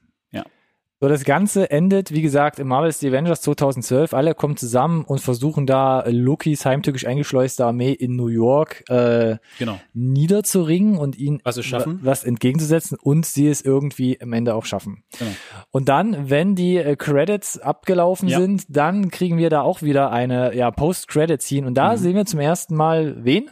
So, 1.02 1.08
das 1.08 1.24
Ganze 1.24 1.68
endet, 1.68 2.12
wie 2.12 2.22
gesagt, 2.22 2.60
im 2.60 2.68
Marvel's 2.68 3.00
The 3.00 3.08
Avengers 3.08 3.40
2012. 3.40 4.14
Alle 4.14 4.36
kommen 4.36 4.56
zusammen 4.56 5.02
und 5.04 5.20
versuchen 5.20 5.66
da 5.66 6.04
Lokis 6.06 6.64
heimtückisch 6.64 7.06
eingeschleuste 7.08 7.66
Armee 7.66 7.90
in 7.90 8.14
New 8.14 8.28
York 8.28 8.84
äh, 8.88 9.38
Genau. 9.58 9.80
niederzuringen 9.94 10.98
und 10.98 11.18
ihnen 11.18 11.40
Was 11.42 11.60
schaffen. 11.64 12.04
wa- 12.04 12.10
was 12.12 12.22
entgegenzusetzen 12.22 12.96
und 13.02 13.26
sie 13.26 13.48
es 13.48 13.62
irgendwie 13.62 14.20
am 14.20 14.32
Ende 14.32 14.54
auch 14.54 14.64
schaffen. 14.64 15.02
Genau. 15.18 15.32
Und 15.72 15.88
dann, 15.88 16.30
wenn 16.30 16.54
die 16.54 16.76
äh, 16.76 16.94
Credits 16.94 17.58
abgelaufen 17.58 18.28
Ja. 18.28 18.38
sind, 18.38 18.64
dann 18.68 19.10
kriegen 19.10 19.38
wir 19.38 19.50
da 19.50 19.62
auch 19.62 19.82
wieder 19.82 20.12
eine 20.12 20.54
ja, 20.54 20.70
Post-Credit-Scene. 20.70 21.66
Und 21.66 21.74
da 21.74 21.94
Mhm. 21.94 21.96
sehen 21.96 22.14
wir 22.14 22.26
zum 22.26 22.38
ersten 22.38 22.76
Mal 22.76 23.16
wen? 23.24 23.50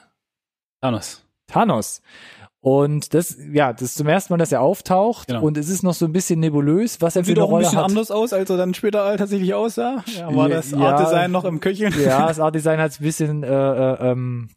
Thanos. 0.81 1.27
Thanos. 1.49 2.01
Und 2.63 3.15
das, 3.15 3.39
ja, 3.53 3.73
das 3.73 3.83
ist 3.83 3.95
zum 3.97 4.07
ersten 4.07 4.33
Mal, 4.35 4.37
dass 4.39 4.53
er 4.53 4.61
auftaucht 4.61 5.29
Genau. 5.29 5.43
und 5.43 5.57
es 5.57 5.71
ist 5.71 5.83
noch 5.83 5.95
so 5.95 6.05
ein 6.05 6.13
bisschen 6.13 6.41
nebulös, 6.41 7.01
was 7.01 7.17
er 7.17 7.23
für 7.23 7.29
Sieht 7.29 7.39
eine 7.39 7.45
auch 7.45 7.49
ein 7.49 7.53
Rolle 7.53 7.65
bisschen 7.65 7.79
hat. 7.79 7.87
anders 7.89 8.11
aus, 8.11 8.33
als 8.35 8.51
er 8.51 8.57
dann 8.59 8.75
später 8.75 9.17
tatsächlich 9.17 9.55
aussah. 9.55 10.05
Ja, 10.19 10.35
war 10.37 10.49
das 10.51 10.73
Ja. 10.73 10.79
Art-Design 10.79 11.31
noch 11.31 11.45
im 11.47 11.61
Köcheln? 11.61 11.95
Ja, 12.05 12.27
das 12.29 12.39
Art 12.39 12.55
Design 12.55 12.79
hat 12.79 12.91
es 12.91 13.01
ein 13.01 13.05
bisschen 13.05 13.43
äh, 13.45 13.49
äh, 13.49 14.11
ähm, 14.11 14.51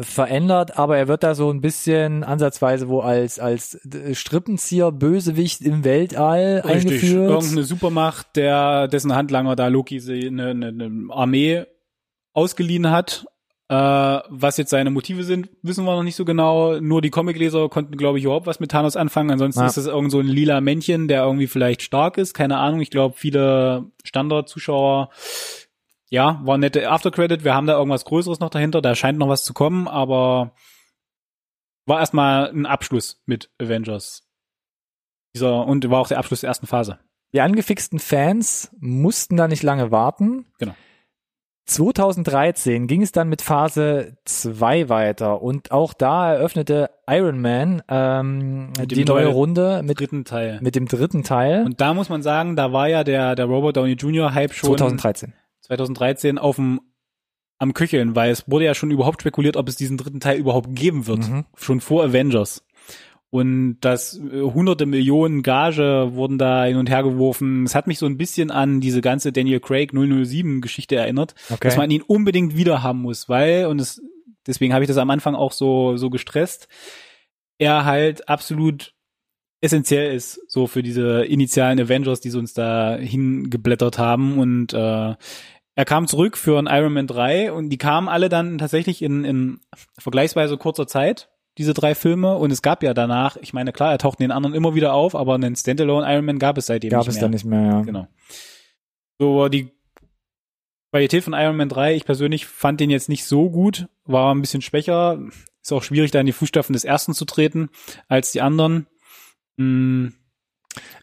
verändert, 0.00 0.78
aber 0.78 0.96
er 0.98 1.08
wird 1.08 1.24
da 1.24 1.34
so 1.34 1.50
ein 1.50 1.60
bisschen 1.60 2.22
ansatzweise 2.22 2.88
wo 2.88 3.00
als 3.00 3.40
als 3.40 3.80
Strippenzieher 4.12 4.92
Bösewicht 4.92 5.62
im 5.62 5.82
Weltall 5.82 6.62
Richtig. 6.64 6.70
eingeführt. 6.92 7.30
Irgendeine 7.30 7.64
Supermacht, 7.64 8.36
der, 8.36 8.86
dessen 8.86 9.12
Handlanger 9.16 9.56
da 9.56 9.66
Loki 9.66 10.00
eine, 10.28 10.50
eine, 10.50 10.68
eine 10.68 10.90
Armee 11.12 11.64
ausgeliehen 12.32 12.90
hat. 12.90 13.26
Äh, 13.70 13.74
was 14.28 14.56
jetzt 14.56 14.70
seine 14.70 14.90
Motive 14.90 15.22
sind, 15.22 15.48
wissen 15.62 15.84
wir 15.84 15.94
noch 15.94 16.02
nicht 16.02 16.16
so 16.16 16.24
genau. 16.24 16.80
Nur 16.80 17.00
die 17.02 17.10
Comicleser 17.10 17.68
konnten, 17.68 17.96
glaube 17.96 18.18
ich, 18.18 18.24
überhaupt 18.24 18.48
was 18.48 18.58
mit 18.58 18.72
Thanos 18.72 18.96
anfangen. 18.96 19.30
Ansonsten 19.30 19.60
Ja. 19.60 19.66
ist 19.68 19.76
das 19.76 19.86
irgend 19.86 20.10
so 20.10 20.18
ein 20.18 20.26
lila 20.26 20.60
Männchen, 20.60 21.06
der 21.06 21.22
irgendwie 21.22 21.46
vielleicht 21.46 21.82
stark 21.82 22.18
ist. 22.18 22.34
Keine 22.34 22.56
Ahnung. 22.58 22.80
Ich 22.80 22.90
glaube, 22.90 23.14
viele 23.16 23.84
Standard-Zuschauer, 24.02 25.10
ja, 26.08 26.40
war 26.42 26.58
nette 26.58 26.90
Aftercredit. 26.90 27.44
Wir 27.44 27.54
haben 27.54 27.68
da 27.68 27.78
irgendwas 27.78 28.04
Größeres 28.04 28.40
noch 28.40 28.50
dahinter. 28.50 28.82
Da 28.82 28.96
scheint 28.96 29.18
noch 29.20 29.28
was 29.28 29.44
zu 29.44 29.54
kommen, 29.54 29.86
aber 29.86 30.52
war 31.86 32.00
erstmal 32.00 32.50
ein 32.50 32.66
Abschluss 32.66 33.22
mit 33.26 33.50
Avengers. 33.62 34.24
Dieser, 35.36 35.64
und 35.64 35.88
war 35.88 36.00
auch 36.00 36.08
der 36.08 36.18
Abschluss 36.18 36.40
der 36.40 36.48
ersten 36.48 36.66
Phase. 36.66 36.98
Die 37.32 37.40
angefixten 37.40 38.00
Fans 38.00 38.74
mussten 38.80 39.36
da 39.36 39.46
nicht 39.46 39.62
lange 39.62 39.92
warten. 39.92 40.46
Genau. 40.58 40.74
2013 41.70 42.88
ging 42.88 43.00
es 43.00 43.12
dann 43.12 43.28
mit 43.28 43.42
Phase 43.42 44.16
2 44.24 44.88
weiter 44.88 45.40
und 45.40 45.70
auch 45.70 45.94
da 45.94 46.34
eröffnete 46.34 46.90
Iron 47.08 47.40
Man 47.40 47.82
ähm, 47.88 48.72
die 48.86 49.04
neue 49.04 49.28
Runde 49.28 49.82
mit, 49.84 50.00
dritten 50.00 50.24
Teil. 50.24 50.58
mit 50.62 50.74
dem 50.74 50.86
dritten 50.86 51.22
Teil. 51.22 51.64
Und 51.64 51.80
da 51.80 51.94
muss 51.94 52.08
man 52.08 52.22
sagen, 52.22 52.56
da 52.56 52.72
war 52.72 52.88
ja 52.88 53.04
der, 53.04 53.36
der 53.36 53.44
Robert 53.44 53.76
Downey 53.76 53.92
Jr. 53.92 54.34
Hype 54.34 54.52
schon 54.52 54.70
2013. 54.70 55.32
2013 55.60 56.38
auf 56.38 56.56
dem 56.56 56.80
am 57.58 57.74
Köcheln, 57.74 58.16
weil 58.16 58.30
es 58.30 58.50
wurde 58.50 58.64
ja 58.64 58.74
schon 58.74 58.90
überhaupt 58.90 59.20
spekuliert, 59.20 59.56
ob 59.56 59.68
es 59.68 59.76
diesen 59.76 59.98
dritten 59.98 60.18
Teil 60.18 60.38
überhaupt 60.38 60.74
geben 60.74 61.06
wird. 61.06 61.28
Mhm. 61.28 61.44
Schon 61.54 61.80
vor 61.80 62.02
Avengers. 62.02 62.64
Und 63.30 63.78
das 63.80 64.18
äh, 64.18 64.40
hunderte 64.40 64.86
Millionen 64.86 65.42
Gage 65.42 66.10
wurden 66.12 66.36
da 66.36 66.64
hin 66.64 66.76
und 66.76 66.90
her 66.90 67.02
geworfen. 67.04 67.64
Es 67.64 67.74
hat 67.76 67.86
mich 67.86 67.98
so 67.98 68.06
ein 68.06 68.16
bisschen 68.16 68.50
an 68.50 68.80
diese 68.80 69.00
ganze 69.00 69.32
Daniel 69.32 69.60
Craig 69.60 69.92
007 69.92 70.60
Geschichte 70.60 70.96
erinnert, 70.96 71.34
Okay. 71.48 71.60
dass 71.62 71.76
man 71.76 71.90
ihn 71.90 72.02
unbedingt 72.02 72.56
wieder 72.56 72.82
haben 72.82 73.02
muss, 73.02 73.28
weil, 73.28 73.66
und 73.66 73.80
es, 73.80 74.02
deswegen 74.46 74.74
habe 74.74 74.82
ich 74.84 74.88
das 74.88 74.96
am 74.96 75.10
Anfang 75.10 75.36
auch 75.36 75.52
so, 75.52 75.96
so 75.96 76.10
gestresst, 76.10 76.66
er 77.58 77.84
halt 77.84 78.28
absolut 78.28 78.94
essentiell 79.60 80.14
ist, 80.14 80.40
so 80.48 80.66
für 80.66 80.82
diese 80.82 81.24
initialen 81.24 81.78
Avengers, 81.78 82.20
die 82.20 82.30
sie 82.30 82.38
uns 82.38 82.54
da 82.54 82.96
hingeblättert 82.96 83.98
haben. 83.98 84.38
Und 84.38 84.72
äh, 84.72 85.14
er 85.74 85.84
kam 85.84 86.06
zurück 86.08 86.36
für 86.36 86.58
ein 86.58 86.66
Iron 86.66 86.94
Man 86.94 87.06
3 87.06 87.52
und 87.52 87.68
die 87.68 87.78
kamen 87.78 88.08
alle 88.08 88.28
dann 88.28 88.58
tatsächlich 88.58 89.02
in, 89.02 89.24
in 89.24 89.60
vergleichsweise 89.98 90.56
kurzer 90.56 90.86
Zeit, 90.86 91.28
diese 91.60 91.74
drei 91.74 91.94
Filme. 91.94 92.36
Und 92.36 92.50
es 92.50 92.62
gab 92.62 92.82
ja 92.82 92.94
danach, 92.94 93.36
ich 93.36 93.52
meine, 93.52 93.72
klar, 93.72 93.92
er 93.92 93.98
taucht 93.98 94.18
in 94.18 94.24
den 94.24 94.32
anderen 94.32 94.54
immer 94.54 94.74
wieder 94.74 94.94
auf, 94.94 95.14
aber 95.14 95.34
einen 95.34 95.54
Standalone 95.54 96.12
Iron 96.12 96.24
Man 96.24 96.38
gab 96.40 96.58
es 96.58 96.66
seitdem 96.66 96.90
Gab 96.90 97.00
nicht 97.00 97.08
es 97.08 97.14
mehr. 97.16 97.22
dann 97.22 97.30
nicht 97.30 97.44
mehr, 97.44 97.62
ja. 97.62 97.80
Genau. 97.82 98.08
So, 99.18 99.48
die 99.48 99.70
Qualität 100.92 101.22
von 101.22 101.34
Iron 101.34 101.56
Man 101.56 101.68
3, 101.68 101.94
ich 101.94 102.04
persönlich 102.04 102.46
fand 102.46 102.80
den 102.80 102.90
jetzt 102.90 103.08
nicht 103.08 103.24
so 103.24 103.50
gut, 103.50 103.88
war 104.06 104.34
ein 104.34 104.40
bisschen 104.40 104.62
schwächer. 104.62 105.20
Ist 105.62 105.72
auch 105.72 105.82
schwierig, 105.82 106.10
da 106.10 106.20
in 106.20 106.26
die 106.26 106.32
Fußstapfen 106.32 106.72
des 106.72 106.84
ersten 106.84 107.12
zu 107.14 107.24
treten 107.26 107.68
als 108.08 108.32
die 108.32 108.40
anderen. 108.40 108.86
Hm, 109.58 110.14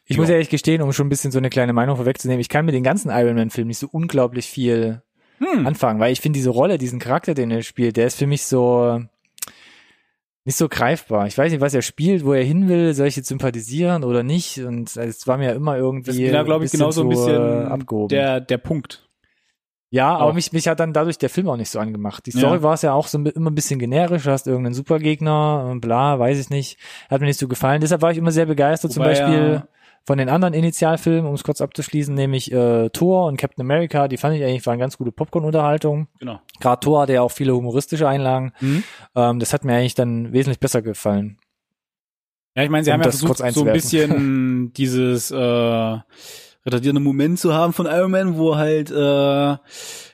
Ich 0.06 0.16
Ja. 0.16 0.22
muss 0.22 0.30
ehrlich 0.30 0.50
gestehen, 0.50 0.82
um 0.82 0.92
schon 0.94 1.06
ein 1.08 1.10
bisschen 1.10 1.32
so 1.32 1.38
eine 1.38 1.50
kleine 1.50 1.74
Meinung 1.74 1.96
vorwegzunehmen, 1.98 2.42
ich 2.42 2.50
kann 2.50 2.66
mit 2.66 2.74
den 2.74 2.84
ganzen 2.84 3.12
Iron 3.12 3.36
Man-Filmen 3.36 3.68
nicht 3.68 3.78
so 3.78 3.88
unglaublich 3.92 4.48
viel 4.48 5.04
hm. 5.38 5.68
anfangen, 5.68 6.00
weil 6.00 6.12
ich 6.12 6.22
finde 6.22 6.38
diese 6.38 6.50
Rolle, 6.50 6.78
diesen 6.80 7.00
Charakter, 7.00 7.34
den 7.36 7.52
er 7.52 7.62
spielt, 7.62 7.98
der 7.98 8.08
ist 8.08 8.18
für 8.18 8.26
mich 8.28 8.46
so 8.46 9.02
nicht 10.48 10.56
so 10.58 10.68
greifbar. 10.70 11.28
Ich 11.28 11.38
weiß 11.38 11.52
nicht, 11.52 11.62
was 11.62 11.74
er 11.74 11.82
spielt, 11.84 12.26
wo 12.26 12.32
er 12.34 12.44
hin 12.44 12.68
will, 12.70 12.94
soll 12.94 13.08
ich 13.08 13.16
jetzt 13.18 13.28
sympathisieren 13.28 14.04
oder 14.04 14.24
nicht? 14.24 14.60
Und 14.64 14.96
es 14.98 15.28
war 15.28 15.38
mir 15.38 15.52
immer 15.54 15.78
irgendwie 15.78 16.24
Das 16.24 16.32
da, 16.32 16.44
glaube 16.44 16.64
ich, 16.66 16.72
bisschen 16.72 16.80
genauso 16.80 17.02
ein 17.02 17.12
so, 17.16 17.26
bisschen 17.26 17.36
äh, 17.66 17.66
abgehoben. 17.66 18.08
der, 18.08 18.40
der 18.40 18.58
Punkt. 18.58 19.08
ja, 19.90 20.08
aber 20.16 20.28
auch. 20.32 20.34
mich, 20.34 20.54
mich 20.54 20.68
hat 20.68 20.80
dann 20.80 20.94
dadurch 20.94 21.18
der 21.18 21.30
Film 21.30 21.50
auch 21.50 21.58
nicht 21.58 21.70
so 21.70 21.80
angemacht. 21.80 22.26
Die 22.26 22.32
Story 22.32 22.56
Ja. 22.58 22.64
war 22.64 22.74
es 22.76 22.82
ja 22.82 22.94
auch 22.94 23.08
so 23.08 23.18
immer 23.20 23.52
ein 23.52 23.56
bisschen 23.56 23.78
generisch, 23.78 24.24
du 24.24 24.32
hast 24.32 24.48
irgendeinen 24.48 24.74
Supergegner 24.74 25.68
und 25.70 25.82
bla, 25.82 26.18
weiß 26.18 26.40
ich 26.40 26.50
nicht. 26.50 26.80
Hat 27.10 27.20
mir 27.20 27.28
nicht 27.28 27.40
so 27.40 27.48
gefallen. 27.50 27.82
Deshalb 27.82 28.02
war 28.02 28.12
ich 28.12 28.18
immer 28.18 28.32
sehr 28.32 28.46
begeistert, 28.46 28.92
zum 28.94 29.04
Wobei 29.04 29.12
Beispiel 29.16 29.54
ja- 29.54 29.68
von 30.08 30.18
den 30.18 30.30
anderen 30.30 30.54
Initialfilmen, 30.54 31.26
um 31.26 31.36
es 31.36 31.44
kurz 31.44 31.60
abzuschließen, 31.60 32.16
nämlich 32.16 32.50
äh, 32.54 32.90
Thor 32.92 33.26
und 33.26 33.36
Captain 33.36 33.62
America, 33.62 34.08
die 34.08 34.16
fand 34.16 34.38
ich 34.38 34.44
eigentlich 34.44 34.66
waren 34.66 34.80
ganz 34.80 34.98
gute 34.98 35.12
Popcorn-Unterhaltung. 35.12 36.08
Genau. 36.20 36.40
Gerade 36.62 36.80
Thor 36.80 37.02
hatte 37.02 37.14
ja 37.14 37.22
auch 37.22 37.32
viele 37.32 37.54
humoristische 37.54 38.08
Einlagen. 38.08 38.54
Mhm. 38.62 38.84
Ähm, 39.16 39.40
das 39.40 39.52
hat 39.52 39.66
mir 39.66 39.76
eigentlich 39.76 39.96
dann 39.96 40.32
wesentlich 40.32 40.62
besser 40.62 40.82
gefallen. 40.82 41.40
Ja, 42.56 42.64
ich 42.64 42.70
meine, 42.70 42.86
sie 42.86 42.92
Um 42.92 42.94
haben 42.94 43.02
ja 43.02 43.12
versucht, 43.12 43.54
so 43.54 43.66
ein 43.66 43.74
bisschen 43.74 44.72
dieses 44.78 45.30
äh, 45.30 45.36
retardierende 45.36 47.02
Moment 47.02 47.38
zu 47.38 47.54
haben 47.54 47.74
von 47.74 47.86
Iron 47.86 48.12
Man, 48.12 48.38
wo 48.38 48.56
halt 48.56 48.90
äh, 48.90 49.58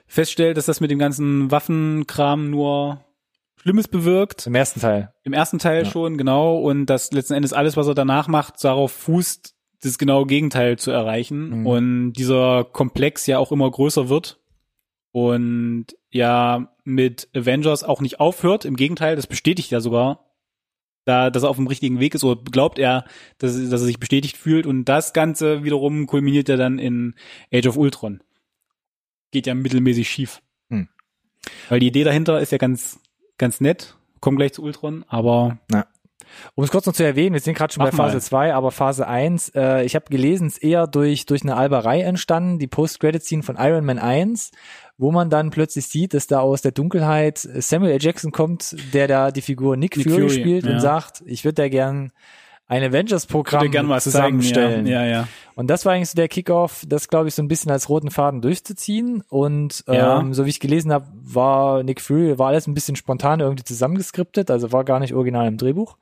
feststellt, 0.08 0.58
dass 0.58 0.66
das 0.66 0.82
mit 0.82 0.90
dem 0.90 0.98
ganzen 0.98 1.52
Waffenkram 1.52 2.50
nur 2.50 3.06
Schlimmes 3.58 3.88
bewirkt. 3.88 4.48
Im 4.48 4.56
ersten 4.56 4.80
Teil. 4.80 5.14
Im 5.22 5.34
ersten 5.34 5.60
Teil 5.60 5.84
Ja. 5.84 5.90
schon, 5.90 6.18
genau. 6.18 6.58
Und 6.58 6.88
dass 6.88 7.12
letzten 7.12 7.36
Endes 7.36 7.54
alles, 7.54 7.78
was 7.78 7.88
er 7.88 7.94
danach 7.94 8.28
macht, 8.28 8.62
darauf 8.64 8.92
fußt, 8.92 9.53
das 9.84 9.98
genaue 9.98 10.26
Gegenteil 10.26 10.78
zu 10.78 10.92
erreichen. 10.92 11.62
Mhm. 11.62 11.68
Und 11.68 12.14
dieser 12.14 12.64
Komplex 12.64 13.28
ja 13.28 13.40
auch 13.40 13.52
immer 13.52 13.70
größer 13.70 14.10
wird. 14.10 14.40
Und 15.12 15.88
ja, 16.10 16.74
mit 16.84 17.30
Avengers 17.36 17.84
auch 17.84 18.02
nicht 18.02 18.20
aufhört. 18.20 18.66
Im 18.66 18.76
Gegenteil, 18.76 19.16
das 19.16 19.28
bestätigt 19.28 19.72
ja 19.72 19.80
sogar, 19.80 20.26
da, 21.06 21.30
dass 21.30 21.44
er 21.44 21.50
auf 21.50 21.58
dem 21.58 21.68
richtigen 21.68 22.00
Weg 22.00 22.16
ist, 22.16 22.24
oder 22.24 22.42
glaubt 22.44 22.80
er, 22.80 23.06
dass, 23.38 23.54
dass 23.56 23.82
er 23.82 23.86
sich 23.86 24.00
bestätigt 24.00 24.38
fühlt. 24.38 24.66
Und 24.66 24.86
das 24.86 25.14
Ganze 25.14 25.64
wiederum 25.64 26.08
kulminiert 26.08 26.50
ja 26.50 26.56
dann 26.56 26.80
in 26.80 27.16
Age 27.54 27.68
of 27.68 27.78
Ultron. 27.78 28.24
Geht 29.32 29.48
ja 29.48 29.54
mittelmäßig 29.54 30.10
schief. 30.10 30.42
Hm. 30.70 30.88
Weil 31.70 31.80
die 31.80 31.88
Idee 31.88 32.04
dahinter 32.04 32.40
ist 32.40 32.52
ja 32.52 32.58
ganz, 32.58 33.00
ganz 33.38 33.60
nett. 33.60 33.98
Kommen 34.22 34.38
gleich 34.38 34.54
zu 34.54 34.64
Ultron, 34.64 35.04
aber 35.08 35.60
Um 36.56 36.64
es 36.64 36.72
kurz 36.72 36.86
noch 36.86 36.94
zu 36.94 37.04
erwähnen, 37.04 37.34
wir 37.34 37.40
sind 37.40 37.58
gerade 37.58 37.74
schon 37.74 37.84
Mach 37.84 37.92
bei 37.92 37.98
Phase 37.98 38.16
mal. 38.16 38.22
2, 38.22 38.54
aber 38.54 38.72
Phase 38.72 39.08
1, 39.08 39.50
äh, 39.56 39.84
ich 39.84 39.96
habe 39.96 40.06
gelesen, 40.10 40.48
ist 40.48 40.64
eher 40.64 40.88
durch, 40.88 41.26
durch 41.26 41.44
eine 41.44 41.56
Alberei 41.56 42.02
entstanden, 42.02 42.60
die 42.60 42.68
Post-Credit-Scene 42.68 43.44
von 43.44 43.58
Iron 43.58 43.86
Man 43.86 44.00
1, 44.00 44.52
wo 44.98 45.12
man 45.12 45.30
dann 45.30 45.50
plötzlich 45.50 45.88
sieht, 45.88 46.14
dass 46.14 46.28
da 46.28 46.40
aus 46.40 46.62
der 46.62 46.72
Dunkelheit 46.72 47.38
Samuel 47.40 47.94
L. 47.94 48.02
Jackson 48.02 48.32
kommt, 48.32 48.76
der 48.94 49.08
da 49.08 49.32
die 49.32 49.42
Figur 49.42 49.78
Nick, 49.78 49.98
Nick 49.98 50.10
Fury, 50.10 50.30
Fury, 50.30 50.40
spielt 50.42 50.66
ja. 50.66 50.74
und 50.74 50.80
sagt, 50.80 51.24
ich 51.26 51.44
würde 51.44 51.56
da 51.56 51.70
gern 51.70 52.12
ein 52.74 52.84
Avengers-Programm 52.84 54.00
zusammenstellen. 54.00 54.88
Ja, 54.88 55.04
ja, 55.04 55.12
ja. 55.12 55.28
Und 55.56 55.68
das 55.68 55.86
war 55.86 55.94
eigentlich 55.94 56.10
so 56.10 56.16
der 56.16 56.28
Kickoff, 56.28 56.84
das 56.88 57.08
glaube 57.08 57.28
ich 57.28 57.36
so 57.36 57.44
ein 57.44 57.48
bisschen 57.48 57.70
als 57.72 57.88
roten 57.88 58.10
Faden 58.10 58.42
durchzuziehen. 58.42 59.24
Und 59.30 59.84
ähm, 59.88 59.94
Ja. 59.96 60.28
so 60.32 60.46
wie 60.46 60.50
ich 60.50 60.60
gelesen 60.60 60.92
habe, 60.92 61.06
war 61.14 61.84
Nick 61.84 62.02
Fury, 62.02 62.40
war 62.40 62.48
alles 62.48 62.68
ein 62.68 62.74
bisschen 62.74 62.96
spontan 62.96 63.40
irgendwie 63.40 63.64
zusammengeskriptet, 63.64 64.50
also 64.50 64.72
war 64.72 64.84
gar 64.84 65.00
nicht 65.00 65.14
original 65.14 65.48
im 65.48 65.58
Drehbuch. 65.58 65.98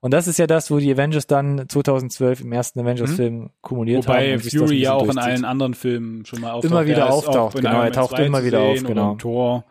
Und 0.00 0.12
das 0.12 0.26
ist 0.26 0.38
ja 0.38 0.46
das, 0.46 0.70
wo 0.70 0.78
die 0.78 0.92
Avengers 0.92 1.26
dann 1.26 1.68
2012 1.68 2.40
im 2.42 2.52
ersten 2.52 2.80
Avengers-Film 2.80 3.50
kumuliert 3.60 4.06
haben. 4.06 4.14
Wobei 4.14 4.32
das 4.32 4.52
ein 4.52 4.58
Fury 4.58 4.78
ja 4.78 4.94
auch 4.94 5.08
in 5.08 5.18
allen 5.18 5.44
anderen 5.44 5.74
Filmen 5.74 6.24
schon 6.24 6.40
mal 6.40 6.52
auftaucht. 6.52 6.72
Immer 6.72 6.86
wieder 6.86 6.98
Er 6.98 7.12
auftaucht, 7.12 7.56
genau, 7.56 7.82
er 7.82 7.92
taucht 7.92 8.16
2 8.16 8.26
immer 8.26 8.44
wieder 8.44 8.60
auf, 8.60 8.82
genau. 8.82 9.12
in 9.12 9.18
Thor. 9.18 9.64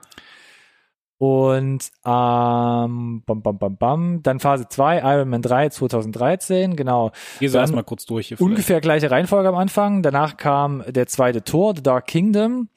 Und 1.21 1.91
ähm, 2.03 3.21
bam, 3.27 3.43
bam, 3.43 3.59
bam, 3.59 3.77
bam. 3.77 4.23
Dann 4.23 4.39
Phase 4.39 4.67
2, 4.67 5.01
Iron 5.01 5.29
Man 5.29 5.43
3 5.43 5.69
2013, 5.69 6.75
genau. 6.75 7.11
Geh 7.39 7.47
so 7.47 7.59
erstmal 7.59 7.83
kurz 7.83 8.07
durch 8.07 8.29
hier. 8.29 8.37
vielleicht. 8.37 8.49
Ungefähr 8.49 8.81
gleiche 8.81 9.11
Reihenfolge 9.11 9.49
am 9.49 9.53
Anfang. 9.53 10.01
Danach 10.01 10.37
kam 10.37 10.83
der 10.87 11.05
zweite 11.05 11.43
Tor, 11.43 11.75
The 11.75 11.83
Dark 11.83 12.07
Kingdom. 12.07 12.69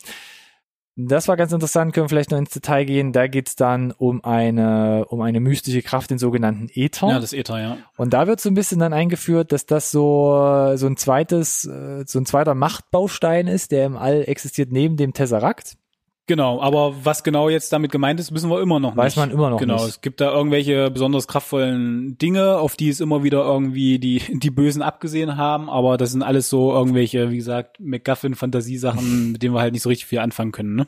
Das 0.94 1.26
war 1.26 1.38
ganz 1.38 1.52
interessant, 1.52 1.94
können 1.94 2.04
wir 2.04 2.10
vielleicht 2.10 2.32
noch 2.32 2.38
ins 2.38 2.50
Detail 2.50 2.84
gehen. 2.84 3.12
Da 3.14 3.28
geht's 3.28 3.56
dann 3.56 3.92
um 3.92 4.22
eine, 4.22 5.06
um 5.08 5.22
eine 5.22 5.40
mystische 5.40 5.80
Kraft, 5.80 6.10
den 6.10 6.18
sogenannten 6.18 6.68
Äther. 6.74 7.08
Ja, 7.08 7.20
das 7.20 7.32
Ether, 7.32 7.58
ja. 7.62 7.78
Und 7.96 8.12
da 8.12 8.26
wird 8.26 8.42
so 8.42 8.50
ein 8.50 8.54
bisschen 8.54 8.78
dann 8.78 8.92
eingeführt, 8.92 9.52
dass 9.52 9.64
das 9.64 9.90
so, 9.90 10.74
so 10.76 10.86
ein 10.86 10.98
zweites, 10.98 11.64
äh, 11.64 12.04
so 12.06 12.18
ein 12.18 12.26
zweiter 12.26 12.54
Machtbaustein 12.54 13.46
ist, 13.46 13.72
der 13.72 13.86
im 13.86 13.96
All 13.96 14.22
existiert 14.28 14.70
neben 14.70 14.98
dem 14.98 15.14
Tesserakt. 15.14 15.78
Genau, 16.26 16.62
aber 16.62 16.94
was 17.04 17.22
genau 17.22 17.50
jetzt 17.50 17.70
damit 17.72 17.92
gemeint 17.92 18.18
ist, 18.18 18.32
wissen 18.32 18.50
wir 18.50 18.60
immer 18.62 18.80
noch 18.80 18.96
Weiß 18.96 19.14
nicht. 19.14 19.26
man 19.26 19.30
immer 19.30 19.50
noch 19.50 19.58
genau, 19.58 19.74
nicht. 19.74 19.88
es 19.88 20.00
gibt 20.00 20.22
da 20.22 20.32
irgendwelche 20.32 20.90
besonders 20.90 21.28
kraftvollen 21.28 22.16
Dinge, 22.16 22.56
auf 22.56 22.76
die 22.76 22.88
es 22.88 23.00
immer 23.00 23.22
wieder 23.22 23.44
irgendwie 23.44 23.98
die, 23.98 24.22
die 24.38 24.50
Bösen 24.50 24.80
abgesehen 24.80 25.36
haben, 25.36 25.68
aber 25.68 25.98
das 25.98 26.12
sind 26.12 26.22
alles 26.22 26.48
so 26.48 26.72
irgendwelche, 26.72 27.30
wie 27.30 27.36
gesagt, 27.36 27.78
MacGuffin-Fantasiesachen, 27.78 29.32
mit 29.32 29.42
denen 29.42 29.54
wir 29.54 29.60
halt 29.60 29.74
nicht 29.74 29.82
so 29.82 29.90
richtig 29.90 30.06
viel 30.06 30.20
anfangen 30.20 30.52
können, 30.52 30.74
ne? 30.74 30.86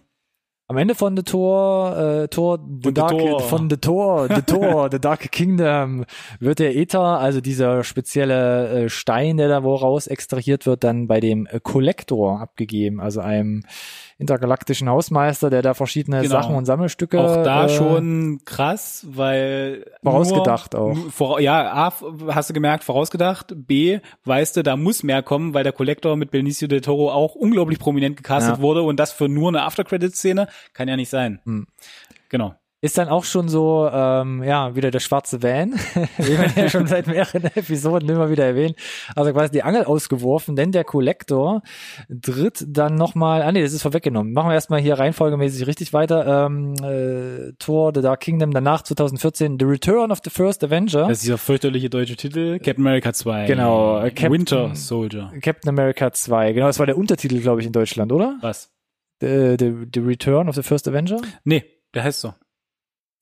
Am 0.68 0.78
Ende 0.78 0.96
von 0.96 1.16
The 1.16 1.22
Tor, 1.22 1.96
äh, 1.96 2.28
Tor, 2.28 2.58
The 2.58 2.88
The 2.88 2.94
Dark, 2.94 3.10
Tor. 3.10 3.40
von 3.40 3.70
The 3.70 3.76
Tor, 3.76 4.26
The 4.28 4.42
Tor, 4.42 4.88
The 4.90 4.98
Dark 4.98 5.20
Kingdom 5.30 6.04
wird 6.40 6.58
der 6.58 6.74
Äther, 6.74 7.20
also 7.20 7.40
dieser 7.40 7.84
spezielle 7.84 8.86
äh, 8.86 8.88
Stein, 8.88 9.36
der 9.36 9.48
da 9.48 9.62
woraus 9.62 10.08
extrahiert 10.08 10.66
wird, 10.66 10.82
dann 10.82 11.06
bei 11.06 11.20
dem 11.20 11.46
äh, 11.46 11.60
Kollektor 11.62 12.40
abgegeben, 12.40 13.00
also 13.00 13.20
einem 13.20 13.62
intergalaktischen 14.18 14.88
Hausmeister, 14.88 15.50
der 15.50 15.62
da 15.62 15.74
verschiedene 15.74 16.22
Genau. 16.22 16.32
Sachen 16.32 16.54
und 16.54 16.64
Sammelstücke 16.64 17.20
Auch 17.20 17.42
da 17.42 17.66
äh, 17.66 17.68
schon 17.68 18.40
krass, 18.44 19.06
weil 19.10 19.84
Vorausgedacht 20.02 20.72
nur, 20.72 20.82
auch. 20.82 20.96
Vor, 21.10 21.40
ja, 21.40 21.72
A, 21.72 21.92
hast 22.28 22.48
du 22.50 22.54
gemerkt, 22.54 22.84
vorausgedacht. 22.84 23.52
B, 23.54 23.98
weißt 24.24 24.56
du, 24.56 24.62
da 24.62 24.76
muss 24.76 25.02
mehr 25.02 25.22
kommen, 25.22 25.52
weil 25.54 25.64
der 25.64 25.72
Collector 25.72 26.16
mit 26.16 26.30
Benicio 26.30 26.66
del 26.68 26.80
Toro 26.80 27.10
auch 27.12 27.34
unglaublich 27.34 27.78
prominent 27.78 28.16
gecastet 28.16 28.56
Ja. 28.56 28.62
wurde 28.62 28.82
und 28.82 28.98
das 28.98 29.12
für 29.12 29.28
nur 29.28 29.48
eine 29.48 29.62
After-Credit-Szene 29.64 30.48
kann 30.72 30.88
ja 30.88 30.96
nicht 30.96 31.10
sein. 31.10 31.40
Hm. 31.44 31.66
Genau. 32.28 32.54
Ist 32.86 32.98
dann 32.98 33.08
auch 33.08 33.24
schon 33.24 33.48
so, 33.48 33.90
ähm, 33.92 34.44
ja, 34.44 34.76
wieder 34.76 34.92
der 34.92 35.00
schwarze 35.00 35.42
Van, 35.42 35.72
wie 36.18 36.38
wir 36.38 36.46
ja 36.62 36.70
schon 36.70 36.86
seit 36.86 37.08
mehreren 37.08 37.42
Episoden 37.56 38.08
immer 38.08 38.30
wieder 38.30 38.44
erwähnen. 38.44 38.74
Also 39.16 39.32
quasi 39.32 39.50
die 39.50 39.64
Angel 39.64 39.82
ausgeworfen, 39.84 40.54
denn 40.54 40.70
der 40.70 40.84
Kollektor 40.84 41.62
tritt 42.22 42.64
dann 42.68 42.94
nochmal, 42.94 43.42
ah 43.42 43.50
nee, 43.50 43.60
das 43.62 43.72
ist 43.72 43.82
vorweggenommen. 43.82 44.32
Machen 44.32 44.50
wir 44.50 44.54
erstmal 44.54 44.80
hier 44.80 45.00
reihenfolgemäßig 45.00 45.66
richtig 45.66 45.92
weiter. 45.92 46.46
Ähm, 46.46 46.74
äh, 46.80 47.54
Thor, 47.58 47.90
The 47.92 48.02
Dark 48.02 48.20
Kingdom, 48.20 48.52
danach 48.52 48.82
2014 48.82 49.56
The 49.58 49.64
Return 49.64 50.12
of 50.12 50.20
the 50.22 50.30
First 50.30 50.62
Avenger. 50.62 51.08
Das 51.08 51.18
ist 51.18 51.24
dieser 51.24 51.38
fürchterliche 51.38 51.90
deutsche 51.90 52.14
Titel, 52.14 52.58
Captain 52.60 52.86
America 52.86 53.12
2. 53.12 53.46
Genau, 53.46 53.98
äh, 53.98 54.10
Captain- 54.10 54.30
Winter 54.32 54.74
Soldier. 54.76 55.32
Captain 55.42 55.68
America 55.70 56.12
2, 56.12 56.52
genau, 56.52 56.66
das 56.68 56.78
war 56.78 56.86
der 56.86 56.96
Untertitel, 56.96 57.40
glaube 57.40 57.62
ich, 57.62 57.66
in 57.66 57.72
Deutschland, 57.72 58.12
oder? 58.12 58.38
Was? 58.42 58.70
The, 59.20 59.56
the, 59.58 59.72
the 59.92 60.00
Return 60.00 60.48
of 60.48 60.54
the 60.54 60.62
First 60.62 60.86
Avenger? 60.86 61.20
Nee, 61.42 61.64
der 61.92 62.04
heißt 62.04 62.20
so. 62.20 62.32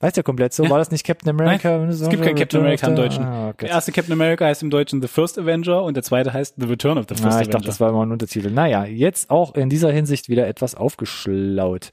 Heißt 0.05 0.19
ja 0.19 0.23
komplett 0.23 0.53
so, 0.53 0.64
Ja. 0.64 0.71
war 0.71 0.79
das 0.79 0.90
nicht 0.90 1.07
Captain 1.07 1.31
America? 1.31 1.77
es 1.87 2.07
gibt 2.11 2.23
kein 2.23 2.35
Captain 2.35 2.61
America 2.61 2.87
im 2.87 2.95
Deutschen. 2.95 3.25
Ah, 3.25 3.49
okay. 3.49 3.64
Der 3.67 3.71
erste 3.71 3.90
Captain 3.90 4.12
America 4.12 4.45
heißt 4.45 4.62
im 4.62 4.69
Deutschen 4.69 5.01
The 5.01 5.09
First 5.09 5.38
Avenger 5.38 5.83
und 5.83 5.95
der 5.95 6.03
zweite 6.03 6.33
heißt 6.33 6.57
The 6.59 6.67
Return 6.67 6.99
of 6.99 7.07
the 7.09 7.14
First 7.14 7.25
Ah, 7.25 7.29
ich 7.29 7.35
Avenger. 7.37 7.51
dachte, 7.53 7.67
das 7.69 7.81
war 7.81 7.88
immer 7.88 8.03
ein 8.05 8.12
Untertitel. 8.12 8.51
Naja, 8.51 8.85
jetzt 8.85 9.31
auch 9.31 9.55
in 9.55 9.71
dieser 9.71 9.90
Hinsicht 9.90 10.29
wieder 10.29 10.47
etwas 10.47 10.75
aufgeschlaut. 10.75 11.90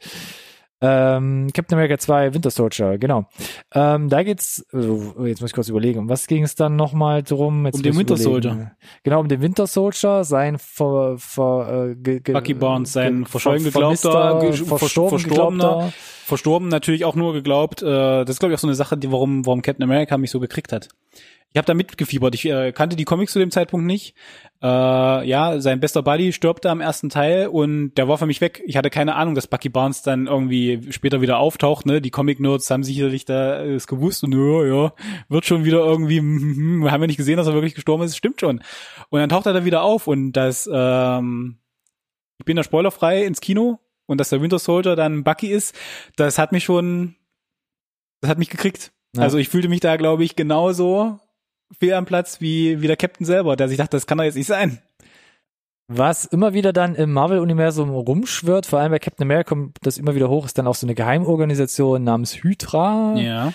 Ähm, 0.84 1.50
Captain 1.54 1.78
America 1.78 1.98
2, 2.00 2.34
Winter 2.34 2.50
Soldier, 2.50 2.98
genau. 2.98 3.26
Ähm, 3.74 4.10
da 4.10 4.24
geht's, 4.24 4.66
oh, 4.74 5.26
jetzt 5.26 5.40
muss 5.42 5.52
ich 5.52 5.54
kurz 5.54 5.70
überlegen, 5.70 6.00
um 6.00 6.10
was 6.10 6.26
ging 6.26 6.44
es 6.44 6.56
dann 6.56 6.76
nochmal 6.76 7.22
drum? 7.22 7.66
Jetzt 7.68 7.76
Um 7.76 7.84
den 7.84 7.96
Winter 7.98 8.16
überlegen. 8.16 8.32
Soldier. 8.32 8.72
Genau, 9.04 9.20
um 9.20 9.28
den 9.28 9.42
Winter 9.42 9.68
Soldier, 9.68 10.24
sein 10.24 10.58
ver, 10.58 11.16
ver, 11.20 11.90
äh, 11.92 11.96
ge, 11.96 12.20
ge, 12.20 12.34
Bucky 12.34 12.56
Barnes, 12.56 12.94
sein 12.94 13.26
verschollen 13.26 13.60
ver- 13.62 13.70
geglaubter, 13.72 14.40
vermisster, 14.40 14.66
verstorben 14.78 15.20
verstorbener. 15.20 15.64
geglaubter. 15.70 15.94
Verstorben 16.26 16.68
natürlich 16.70 17.06
auch 17.06 17.16
nur 17.16 17.34
geglaubt. 17.34 17.82
Äh, 17.84 17.86
das 17.86 18.30
ist 18.32 18.40
glaube 18.40 18.54
ich 18.54 18.58
auch 18.58 18.62
so 18.62 18.68
eine 18.68 18.76
Sache, 18.76 18.98
die 18.98 19.12
warum 19.12 19.46
warum 19.46 19.62
Captain 19.62 19.84
America 19.84 20.18
mich 20.18 20.32
so 20.32 20.40
gekriegt 20.40 20.72
hat. 20.74 20.88
Ich 21.54 21.58
habe 21.58 21.66
da 21.66 21.74
mitgefiebert. 21.74 22.34
Ich 22.34 22.46
äh, 22.46 22.72
kannte 22.72 22.96
die 22.96 23.04
Comics 23.04 23.34
zu 23.34 23.40
dem 23.40 23.52
Zeitpunkt 23.52 23.86
nicht. 23.86 24.16
Äh, 24.62 24.68
ja, 24.68 25.60
sein 25.60 25.82
bester 25.82 26.02
Buddy 26.02 26.32
stirbt 26.32 26.64
da 26.64 26.72
im 26.72 26.80
ersten 26.80 27.10
Teil 27.10 27.48
und 27.48 27.96
der 27.96 28.08
war 28.08 28.18
für 28.18 28.26
mich 28.26 28.40
weg. 28.40 28.64
Ich 28.66 28.78
hatte 28.78 28.90
keine 28.90 29.16
Ahnung, 29.16 29.36
dass 29.36 29.48
Bucky 29.48 29.68
Barnes 29.68 30.02
dann 30.02 30.28
irgendwie 30.28 30.92
später 30.92 31.20
wieder 31.20 31.40
auftaucht. 31.40 31.86
Ne? 31.86 32.02
Die 32.02 32.10
Comic-Nerds 32.10 32.70
haben 32.72 32.84
sicherlich 32.84 33.26
da 33.26 33.66
es 33.66 33.88
gewusst 33.88 34.24
und 34.24 34.34
ja, 34.34 34.66
ja, 34.66 34.94
wird 35.28 35.46
schon 35.46 35.66
wieder 35.66 35.80
irgendwie, 35.80 36.22
wir 36.22 36.92
haben 36.92 37.02
ja 37.02 37.08
nicht 37.08 37.18
gesehen, 37.18 37.38
dass 37.38 37.48
er 37.48 37.54
wirklich 37.54 37.76
gestorben 37.76 38.04
ist. 38.04 38.16
Stimmt 38.16 38.40
schon. 38.40 38.62
Und 39.10 39.20
dann 39.20 39.30
taucht 39.30 39.46
er 39.46 39.54
da 39.54 39.66
wieder 39.66 39.82
auf 39.84 40.08
und 40.08 40.32
das, 40.34 40.70
ähm, 40.72 41.58
ich 42.38 42.46
bin 42.46 42.56
da 42.56 42.64
spoilerfrei 42.64 43.26
ins 43.26 43.42
Kino 43.42 43.80
und 44.06 44.20
dass 44.20 44.30
der 44.30 44.42
Winter 44.42 44.60
Soldier 44.60 44.96
dann 44.96 45.24
Bucky 45.24 45.48
ist, 45.48 45.76
das 46.16 46.38
hat 46.38 46.52
mich 46.52 46.64
schon, 46.64 47.16
das 48.22 48.30
hat 48.30 48.38
mich 48.38 48.50
gekriegt. 48.50 48.92
Ja. 49.16 49.24
Also 49.24 49.38
ich 49.38 49.50
fühlte 49.50 49.70
mich 49.70 49.80
da, 49.80 49.98
glaube 49.98 50.24
ich, 50.24 50.36
genauso 50.36 51.20
fehl 51.80 51.94
am 51.94 52.06
Platz 52.06 52.42
wie, 52.42 52.82
wie 52.82 52.88
der 52.88 52.98
Captain 52.98 53.26
selber, 53.26 53.56
der 53.56 53.68
sich 53.68 53.78
dachte, 53.78 53.98
das 53.98 54.08
kann 54.08 54.18
doch 54.18 54.26
jetzt 54.26 54.36
nicht 54.36 54.48
sein. 54.48 54.80
Was 55.88 56.24
immer 56.24 56.54
wieder 56.54 56.72
dann 56.72 56.96
im 56.96 57.12
Marvel-Universum 57.12 57.90
rumschwirrt, 57.90 58.66
vor 58.66 58.80
allem 58.80 58.92
bei 58.92 59.00
Captain 59.00 59.26
America 59.26 59.50
kommt 59.50 59.78
das 59.82 59.98
immer 59.98 60.16
wieder 60.16 60.30
hoch, 60.30 60.46
ist 60.46 60.58
dann 60.58 60.68
auch 60.68 60.76
so 60.76 60.88
eine 60.88 60.96
Geheimorganisation 60.96 62.04
namens 62.04 62.36
Hydra. 62.44 63.16
Ja. 63.18 63.54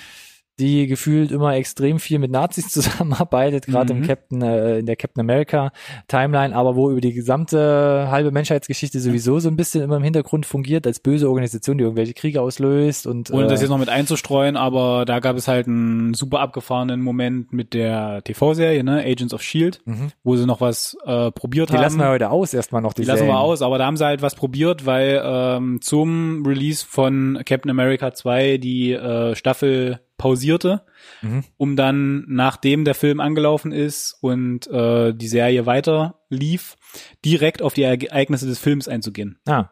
Die 0.59 0.87
gefühlt 0.87 1.31
immer 1.33 1.55
extrem 1.55 1.99
viel 1.99 2.19
mit 2.19 2.31
Nazis 2.31 2.69
zusammenarbeitet, 2.71 3.67
gerade 3.67 3.93
Mhm. 3.95 4.01
im 4.03 4.07
Captain, 4.07 4.43
äh, 4.43 4.79
in 4.79 4.87
der 4.87 4.97
Captain 4.97 5.21
America 5.21 5.71
Timeline, 6.09 6.55
aber 6.57 6.77
wo 6.77 6.91
über 6.91 7.01
die 7.01 7.13
gesamte 7.13 8.09
halbe 8.11 8.31
Menschheitsgeschichte 8.31 9.01
sowieso 9.01 9.39
so 9.39 9.49
ein 9.49 9.57
bisschen 9.57 9.83
immer 9.83 9.97
im 9.99 10.03
Hintergrund 10.03 10.47
fungiert 10.47 10.87
als 10.87 11.01
böse 11.01 11.29
Organisation, 11.29 11.79
die 11.79 11.85
irgendwelche 11.85 12.15
Kriege 12.15 12.41
auslöst 12.41 13.07
und 13.07 13.31
Ohne 13.33 13.47
das 13.49 13.61
äh, 13.61 13.65
jetzt 13.65 13.71
noch 13.71 13.79
mit 13.79 13.89
einzustreuen, 13.89 14.57
aber 14.57 15.05
da 15.05 15.21
gab 15.21 15.37
es 15.37 15.47
halt 15.49 15.67
einen 15.67 16.15
super 16.15 16.41
abgefahrenen 16.41 17.01
Moment 17.03 17.53
mit 17.53 17.75
der 17.75 18.23
TV-Serie, 18.25 18.83
ne, 18.83 19.03
Agents 19.05 19.35
of 19.35 19.43
Shield, 19.43 19.81
Mhm. 19.85 20.11
wo 20.25 20.37
sie 20.37 20.47
noch 20.47 20.61
was 20.61 20.97
äh, 21.05 21.31
probiert 21.33 21.69
die 21.71 21.75
haben. 21.75 21.83
lassen 21.83 21.99
wir 21.99 22.09
heute 22.09 22.31
aus, 22.31 22.55
erstmal 22.55 22.83
noch 22.83 22.95
die, 22.95 23.03
Die 23.03 23.09
lassen 23.09 23.19
Serien. 23.19 23.35
wir 23.35 23.41
aus, 23.41 23.63
aber 23.63 23.79
da 23.79 23.87
haben 23.87 23.97
sie 23.97 24.05
halt 24.05 24.23
was 24.23 24.35
probiert, 24.35 24.87
weil 24.87 25.21
ähm, 25.25 25.81
zum 25.83 26.45
Release 26.47 26.85
von 26.89 27.41
Captain 27.45 27.71
America 27.71 28.13
2 28.15 28.59
die 28.59 28.93
äh, 28.93 29.35
Staffel 29.35 30.01
pausierte, 30.19 30.85
Mhm. 31.23 31.45
um 31.57 31.77
dann, 31.77 32.25
nachdem 32.29 32.85
der 32.85 32.95
Film 32.95 33.21
angelaufen 33.21 33.73
ist 33.73 34.17
und 34.21 34.67
äh, 34.69 35.13
die 35.15 35.29
Serie 35.29 35.67
weiter 35.67 36.21
lief, 36.31 36.77
direkt 37.25 37.63
auf 37.63 37.75
die 37.75 37.83
Ereignisse 37.83 38.47
des 38.47 38.59
Films 38.59 38.89
einzugehen. 38.89 39.39
Ah, 39.47 39.71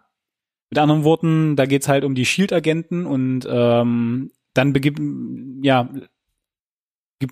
Mit 0.70 0.78
anderen 0.78 1.04
Worten, 1.04 1.56
da 1.56 1.66
geht's 1.66 1.88
halt 1.88 2.04
um 2.04 2.14
die 2.14 2.26
Shield-Agenten 2.26 3.06
und 3.06 3.46
ähm, 3.48 4.32
dann 4.54 4.72
begibt, 4.72 5.00
ja, 5.62 5.88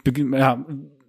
begib- 0.04 0.36
ja, 0.36 0.64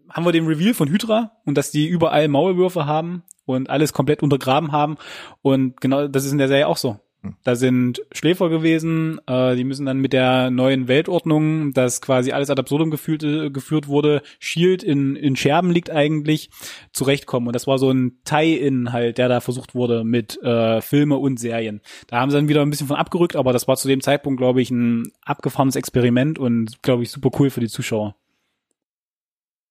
haben 0.09 0.25
wir 0.25 0.31
den 0.31 0.45
Reveal 0.47 0.73
von 0.73 0.89
Hydra 0.89 1.31
und 1.45 1.57
dass 1.57 1.71
die 1.71 1.87
überall 1.87 2.27
Maulwürfe 2.27 2.85
haben 2.85 3.23
und 3.45 3.69
alles 3.69 3.93
komplett 3.93 4.21
untergraben 4.23 4.71
haben 4.71 4.97
und 5.41 5.79
genau 5.81 6.07
das 6.07 6.25
ist 6.25 6.31
in 6.31 6.37
der 6.37 6.47
Serie 6.47 6.67
auch 6.67 6.77
so. 6.77 6.99
Da 7.43 7.55
sind 7.55 8.01
Schläfer 8.11 8.49
gewesen, 8.49 9.19
äh, 9.27 9.55
die 9.55 9.63
müssen 9.63 9.85
dann 9.85 9.99
mit 9.99 10.11
der 10.11 10.51
neuen 10.51 10.89
Weltordnung, 10.89 11.73
dass 11.73 12.01
quasi 12.01 12.33
alles 12.33 12.49
ad 12.49 12.59
absurdum 12.59 12.91
geführt, 12.91 13.23
äh, 13.23 13.49
geführt 13.49 13.87
wurde, 13.87 14.21
Shield 14.39 14.83
in, 14.83 15.15
in 15.15 15.37
Scherben 15.37 15.71
liegt 15.71 15.89
eigentlich, 15.89 16.49
zurechtkommen. 16.91 17.47
Und 17.47 17.53
das 17.53 17.65
war 17.65 17.77
so 17.77 17.89
ein 17.91 18.19
Tie-In 18.25 18.91
halt, 18.91 19.17
der 19.17 19.29
da 19.29 19.39
versucht 19.39 19.73
wurde 19.73 20.03
mit 20.03 20.41
äh, 20.43 20.81
Filme 20.81 21.17
und 21.17 21.39
Serien. 21.39 21.81
Da 22.07 22.19
haben 22.19 22.29
sie 22.29 22.37
dann 22.37 22.49
wieder 22.49 22.61
ein 22.61 22.69
bisschen 22.69 22.87
von 22.87 22.97
abgerückt, 22.97 23.37
aber 23.37 23.53
das 23.53 23.69
war 23.69 23.77
zu 23.77 23.87
dem 23.87 24.01
Zeitpunkt, 24.01 24.37
glaube 24.37 24.61
ich, 24.61 24.69
ein 24.69 25.11
abgefahrenes 25.23 25.77
Experiment 25.77 26.39
und, 26.39 26.81
glaube 26.81 27.03
ich, 27.03 27.11
super 27.11 27.29
cool 27.39 27.49
für 27.49 27.61
die 27.61 27.69
Zuschauer. 27.69 28.15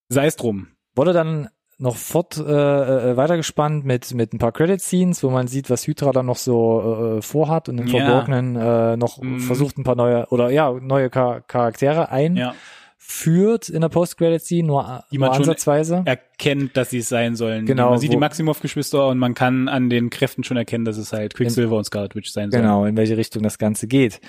Sei 0.09 0.27
es 0.27 0.37
drum. 0.37 0.69
wurde 0.95 1.13
dann 1.13 1.49
noch 1.83 1.97
fort 1.97 2.37
äh, 2.39 2.43
äh, 2.43 3.17
weitergespannt 3.17 3.85
mit 3.85 4.15
mit 4.15 4.33
ein 4.33 4.39
paar 4.39 4.53
Credit 4.53 4.81
Scenes, 4.81 5.23
wo 5.23 5.31
man 5.31 5.49
sieht, 5.49 5.69
was 5.69 5.87
Hydra 5.87 6.13
dann 6.13 6.27
noch 6.27 6.37
so 6.37 7.17
äh, 7.19 7.23
vorhat 7.23 7.69
und 7.69 7.79
im 7.79 7.87
Ja. 7.89 7.99
Verborgenen 7.99 8.57
äh, 8.57 8.97
noch 8.97 9.21
Mhm. 9.21 9.41
versucht 9.41 9.77
ein 9.79 9.85
paar 9.85 9.97
neue 9.97 10.27
oder 10.31 10.51
ja 10.51 10.71
neue 10.73 11.11
Char 11.13 11.41
Charaktere 11.43 12.09
Ja. 12.35 12.55
einführt 12.99 13.69
in 13.69 13.81
der 13.81 13.89
Post 13.89 14.17
Credit 14.17 14.41
Scene 14.41 14.67
nur, 14.69 15.03
Die 15.11 15.19
nur 15.19 15.27
man 15.29 15.35
schon 15.35 15.43
ansatzweise. 15.43 16.03
erkennt, 16.05 16.77
dass 16.77 16.91
sie 16.91 16.99
es 16.99 17.09
sein 17.09 17.35
sollen. 17.37 17.67
Genau, 17.67 17.91
Man 17.91 17.99
sieht 17.99 18.13
die 18.13 18.17
Maximoff-Geschwister 18.17 19.09
und 19.09 19.19
man 19.19 19.35
kann 19.35 19.69
an 19.69 19.91
den 19.91 20.09
Kräften 20.09 20.45
schon 20.45 20.57
erkennen, 20.57 20.85
dass 20.85 20.97
es 20.97 21.13
halt 21.13 21.35
Quicksilver 21.35 21.77
und 21.77 21.85
Scarlet 21.85 22.15
Witch 22.15 22.31
sein 22.31 22.51
sollen. 22.51 22.63
Genau, 22.63 22.85
in 22.85 22.97
welche 22.97 23.17
Richtung 23.17 23.43
das 23.43 23.59
Ganze 23.59 23.87
geht. 23.89 24.21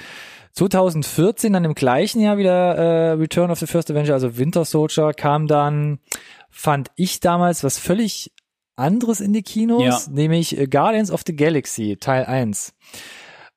2014, 0.53 1.51
dann 1.53 1.65
im 1.65 1.73
gleichen 1.73 2.19
Jahr 2.21 2.37
wieder 2.37 2.75
äh, 2.75 3.11
Return 3.13 3.49
of 3.49 3.57
the 3.59 3.65
First 3.65 3.89
Avenger, 3.89 4.13
also 4.13 4.37
Winter 4.37 4.65
Soldier, 4.65 5.11
kam 5.13 5.47
dann, 5.47 5.99
fand 6.53 6.91
ich 6.95 7.19
damals 7.19 7.63
was 7.63 7.77
völlig 7.79 8.31
anderes 8.75 9.19
in 9.19 9.33
die 9.33 9.43
Kinos, 9.43 9.83
Ja. 9.83 9.99
nämlich 10.11 10.57
äh, 10.57 10.67
Guardians 10.67 11.11
of 11.11 11.21
the 11.27 11.35
Galaxy, 11.35 11.97
Teil 11.99 12.25
1. 12.25 12.73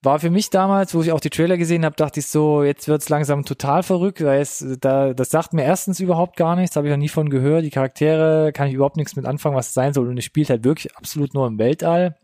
War 0.02 0.20
für 0.20 0.30
mich 0.30 0.50
damals, 0.50 0.94
wo 0.94 1.02
ich 1.02 1.11
auch 1.11 1.20
die 1.20 1.30
Trailer 1.30 1.56
gesehen 1.56 1.85
habe, 1.85 1.96
dachte 1.96 2.20
ich 2.20 2.26
so, 2.26 2.62
jetzt 2.62 2.87
wird's 2.87 3.09
langsam 3.09 3.44
total 3.44 3.82
verrückt, 3.82 4.22
weil 4.22 4.40
es 4.40 4.64
da 4.80 5.14
das 5.14 5.30
sagt 5.30 5.52
mir 5.52 5.64
erstens 5.64 6.00
überhaupt 6.00 6.37
gar 6.37 6.54
nichts, 6.54 6.76
habe 6.76 6.87
ich 6.87 6.90
noch 6.92 6.98
nie 6.98 7.09
von 7.09 7.30
gehört. 7.30 7.64
Die 7.64 7.70
Charaktere 7.70 8.52
kann 8.52 8.68
ich 8.68 8.74
überhaupt 8.74 8.96
nichts 8.98 9.16
mit 9.16 9.24
anfangen, 9.26 9.56
was 9.56 9.68
es 9.68 9.74
sein 9.74 9.94
soll 9.94 10.09
und 10.09 10.18
es 10.18 10.24
spielt 10.24 10.50
halt 10.50 10.64
wirklich 10.64 10.94
absolut 10.96 11.35
nur 11.35 11.46
im 11.46 11.59
Weltall. 11.59 12.16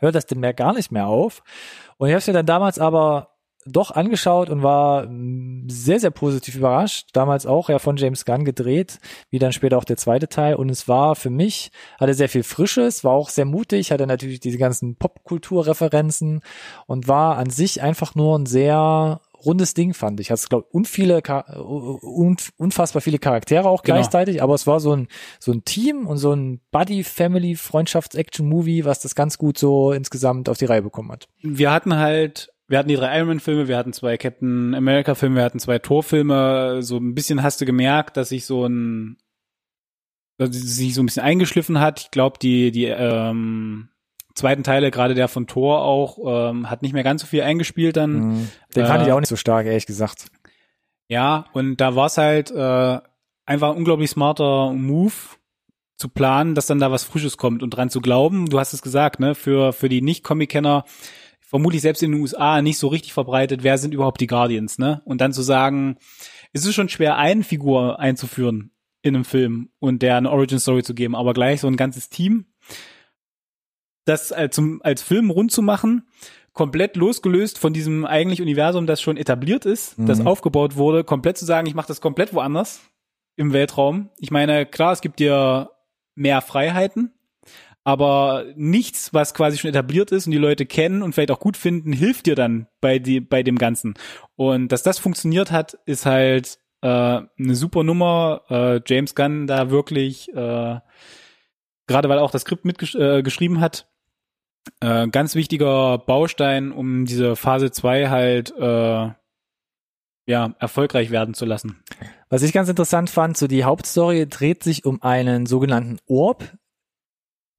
Hört 0.00 0.14
das 0.16 0.26
denn 0.26 0.40
mehr 0.40 0.52
gar 0.52 0.74
nicht 0.74 0.90
mehr 0.90 1.06
auf. 1.06 1.42
Und 1.96 2.08
ich 2.08 2.12
habe 2.12 2.18
es 2.18 2.26
mir 2.26 2.32
dann 2.32 2.44
damals 2.46 2.78
aber 2.80 3.28
doch 3.64 3.90
angeschaut 3.92 4.50
und 4.50 4.62
war 4.62 5.06
mm, 5.06 5.68
sehr, 5.68 6.00
sehr 6.00 6.10
positiv 6.10 6.56
überrascht. 6.56 7.08
Damals 7.12 7.46
auch 7.46 7.68
ja 7.68 7.78
von 7.78 7.96
James 7.96 8.24
Gunn 8.24 8.44
gedreht, 8.44 8.98
wie 9.30 9.38
dann 9.38 9.52
später 9.52 9.78
auch 9.78 9.84
der 9.84 9.96
zweite 9.96 10.28
Teil. 10.28 10.54
Und 10.56 10.68
es 10.70 10.88
war 10.88 11.14
für 11.16 11.30
mich, 11.30 11.70
hatte 12.00 12.14
sehr 12.14 12.28
viel 12.28 12.42
Frisches, 12.42 13.04
war 13.04 13.12
auch 13.12 13.28
sehr 13.28 13.44
mutig, 13.44 13.92
hatte 13.92 14.06
natürlich 14.06 14.40
diese 14.40 14.58
ganzen 14.58 14.96
Popkulturreferenzen 14.96 16.40
und 16.86 17.08
war 17.08 17.36
an 17.38 17.50
sich 17.50 17.82
einfach 17.82 18.14
nur 18.14 18.38
ein 18.38 18.46
sehr 18.46 19.20
rundes 19.44 19.74
Ding, 19.74 19.92
fand 19.92 20.20
ich. 20.20 20.30
Hat 20.30 20.48
glaube 20.48 20.68
viele, 20.84 21.20
Cha- 21.20 21.56
un, 21.60 22.36
unfassbar 22.58 23.02
viele 23.02 23.18
Charaktere 23.18 23.68
auch 23.68 23.82
Genau. 23.82 23.96
gleichzeitig, 23.96 24.40
aber 24.40 24.54
es 24.54 24.68
war 24.68 24.78
so 24.78 24.94
ein, 24.94 25.08
so 25.40 25.50
ein 25.50 25.64
Team 25.64 26.06
und 26.06 26.18
so 26.18 26.30
ein 26.32 26.60
Buddy-Family-Freundschafts-Action-Movie, 26.70 28.84
was 28.84 29.00
das 29.00 29.14
ganz 29.14 29.38
gut 29.38 29.58
so 29.58 29.92
insgesamt 29.92 30.48
auf 30.48 30.58
die 30.58 30.64
Reihe 30.66 30.82
bekommen 30.82 31.12
hat. 31.12 31.28
Wir 31.42 31.70
hatten 31.72 31.96
halt, 31.96 32.51
wir 32.72 32.78
hatten 32.78 32.88
die 32.88 32.96
drei 32.96 33.18
Iron 33.18 33.28
Man 33.28 33.40
Filme, 33.40 33.68
wir 33.68 33.76
hatten 33.76 33.92
zwei 33.92 34.16
Captain 34.16 34.74
America 34.74 35.14
Filme, 35.14 35.36
wir 35.36 35.44
hatten 35.44 35.58
zwei 35.58 35.78
Thor 35.78 36.02
Filme. 36.02 36.82
So 36.82 36.96
ein 36.96 37.14
bisschen 37.14 37.42
hast 37.42 37.60
du 37.60 37.66
gemerkt, 37.66 38.16
dass 38.16 38.30
sich 38.30 38.46
so 38.46 38.64
ein, 38.64 39.18
dass 40.38 40.56
sich 40.56 40.94
so 40.94 41.02
ein 41.02 41.06
bisschen 41.06 41.22
eingeschliffen 41.22 41.80
hat. 41.80 42.00
Ich 42.00 42.10
glaube, 42.10 42.38
die, 42.40 42.70
die, 42.72 42.86
ähm, 42.86 43.90
zweiten 44.34 44.62
Teile, 44.62 44.90
gerade 44.90 45.12
der 45.12 45.28
von 45.28 45.46
Thor 45.46 45.82
auch, 45.82 46.16
ähm, 46.50 46.70
hat 46.70 46.80
nicht 46.80 46.94
mehr 46.94 47.02
ganz 47.02 47.20
so 47.20 47.26
viel 47.26 47.42
eingespielt 47.42 47.98
dann. 47.98 48.12
Mhm. 48.12 48.48
Den 48.74 48.86
fand 48.86 49.02
Äh, 49.02 49.06
ich 49.06 49.12
auch 49.12 49.20
nicht 49.20 49.28
so 49.28 49.36
stark, 49.36 49.66
ehrlich 49.66 49.84
gesagt. 49.84 50.28
Ja, 51.08 51.44
und 51.52 51.76
da 51.76 51.94
war 51.94 52.06
es 52.06 52.16
halt 52.16 52.50
äh, 52.52 53.00
einfach 53.44 53.68
ein 53.68 53.76
unglaublich 53.76 54.08
smarter 54.08 54.72
Move 54.72 55.12
zu 55.98 56.08
planen, 56.08 56.54
dass 56.54 56.68
dann 56.68 56.80
da 56.80 56.90
was 56.90 57.04
Frisches 57.04 57.36
kommt 57.36 57.62
und 57.62 57.68
dran 57.68 57.90
zu 57.90 58.00
glauben. 58.00 58.48
Du 58.48 58.58
hast 58.58 58.72
es 58.72 58.80
gesagt, 58.80 59.20
ne? 59.20 59.34
Für 59.34 59.74
für 59.74 59.90
die 59.90 60.00
Nicht-Comic-Kenner 60.00 60.84
vermutlich 61.52 61.82
selbst 61.82 62.02
in 62.02 62.12
den 62.12 62.20
USA 62.22 62.62
nicht 62.62 62.78
so 62.78 62.88
richtig 62.88 63.12
verbreitet. 63.12 63.62
Wer 63.62 63.76
sind 63.76 63.92
überhaupt 63.92 64.22
die 64.22 64.26
Guardians, 64.26 64.78
ne? 64.78 65.02
Und 65.04 65.20
dann 65.20 65.34
zu 65.34 65.42
sagen, 65.42 65.98
es 66.54 66.64
ist 66.64 66.74
schon 66.74 66.88
schwer, 66.88 67.18
eine 67.18 67.44
Figur 67.44 67.98
einzuführen 68.00 68.70
in 69.02 69.14
einem 69.14 69.26
Film 69.26 69.68
und 69.78 70.00
der 70.00 70.16
eine 70.16 70.30
Origin 70.30 70.58
Story 70.58 70.82
zu 70.82 70.94
geben, 70.94 71.14
aber 71.14 71.34
gleich 71.34 71.60
so 71.60 71.66
ein 71.66 71.76
ganzes 71.76 72.08
Team, 72.08 72.46
das 74.06 74.32
als, 74.32 74.54
zum, 74.56 74.80
als 74.82 75.02
Film 75.02 75.28
rund 75.30 75.52
zu 75.52 75.60
machen, 75.60 76.08
komplett 76.54 76.96
losgelöst 76.96 77.58
von 77.58 77.74
diesem 77.74 78.06
eigentlich 78.06 78.40
Universum, 78.40 78.86
das 78.86 79.02
schon 79.02 79.18
etabliert 79.18 79.66
ist, 79.66 79.94
das 79.98 80.20
Mhm. 80.20 80.26
aufgebaut 80.26 80.76
wurde, 80.76 81.04
komplett 81.04 81.36
zu 81.36 81.44
sagen, 81.44 81.66
ich 81.66 81.74
mache 81.74 81.88
das 81.88 82.00
komplett 82.00 82.32
woanders 82.32 82.80
im 83.36 83.52
Weltraum. 83.52 84.08
Ich 84.18 84.30
meine, 84.30 84.64
klar, 84.64 84.92
es 84.92 85.02
gibt 85.02 85.18
dir 85.18 85.70
mehr 86.14 86.40
Freiheiten, 86.40 87.12
aber 87.84 88.44
nichts, 88.54 89.12
was 89.12 89.34
quasi 89.34 89.58
schon 89.58 89.70
etabliert 89.70 90.12
ist 90.12 90.26
und 90.26 90.32
die 90.32 90.38
Leute 90.38 90.66
kennen 90.66 91.02
und 91.02 91.12
vielleicht 91.12 91.32
auch 91.32 91.40
gut 91.40 91.56
finden, 91.56 91.92
hilft 91.92 92.26
dir 92.26 92.36
dann 92.36 92.68
bei, 92.80 92.98
die, 92.98 93.20
bei 93.20 93.42
dem 93.42 93.58
Ganzen. 93.58 93.94
Und 94.36 94.70
dass 94.70 94.82
das 94.82 94.98
funktioniert 94.98 95.50
hat, 95.50 95.78
ist 95.84 96.06
halt 96.06 96.58
äh, 96.82 96.86
eine 96.86 97.54
super 97.54 97.82
Nummer. 97.82 98.42
Äh, 98.48 98.80
James 98.86 99.14
Gunn 99.14 99.46
da 99.46 99.70
wirklich, 99.70 100.28
äh, 100.30 100.78
gerade 101.86 102.08
weil 102.08 102.18
er 102.18 102.22
auch 102.22 102.30
das 102.30 102.42
Skript 102.42 102.64
mitgeschrieben 102.64 103.56
äh, 103.56 103.60
hat, 103.60 103.88
äh, 104.80 105.08
ganz 105.08 105.34
wichtiger 105.34 105.98
Baustein, 105.98 106.70
um 106.70 107.04
diese 107.04 107.34
Phase 107.34 107.72
2 107.72 108.10
halt 108.10 108.54
äh, 108.56 109.10
ja, 110.26 110.54
erfolgreich 110.60 111.10
werden 111.10 111.34
zu 111.34 111.44
lassen. 111.44 111.82
Was 112.28 112.42
ich 112.42 112.52
ganz 112.52 112.68
interessant 112.68 113.10
fand, 113.10 113.36
so 113.36 113.48
die 113.48 113.64
Hauptstory 113.64 114.28
dreht 114.28 114.62
sich 114.62 114.84
um 114.84 115.02
einen 115.02 115.46
sogenannten 115.46 115.98
Orb 116.06 116.44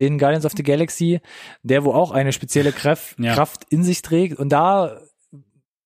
in 0.05 0.17
Guardians 0.17 0.45
of 0.45 0.53
the 0.55 0.63
Galaxy, 0.63 1.19
der 1.63 1.83
wo 1.83 1.91
auch 1.93 2.11
eine 2.11 2.31
spezielle 2.33 2.71
Kraft, 2.71 3.17
Ja. 3.19 3.33
Kraft 3.33 3.65
in 3.69 3.83
sich 3.83 4.01
trägt. 4.01 4.37
Und 4.39 4.49
da 4.49 4.99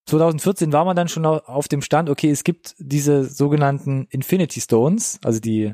2014 0.06 0.72
war 0.72 0.86
man 0.86 0.96
dann 0.96 1.08
schon 1.10 1.26
au- 1.26 1.42
auf 1.46 1.68
dem 1.68 1.82
Stand, 1.82 2.10
okay, 2.10 2.30
es 2.30 2.44
gibt 2.44 2.76
diese 2.80 3.26
sogenannten 3.26 4.08
Infinity 4.10 4.62
Stones, 4.62 5.20
also 5.24 5.40
die 5.40 5.74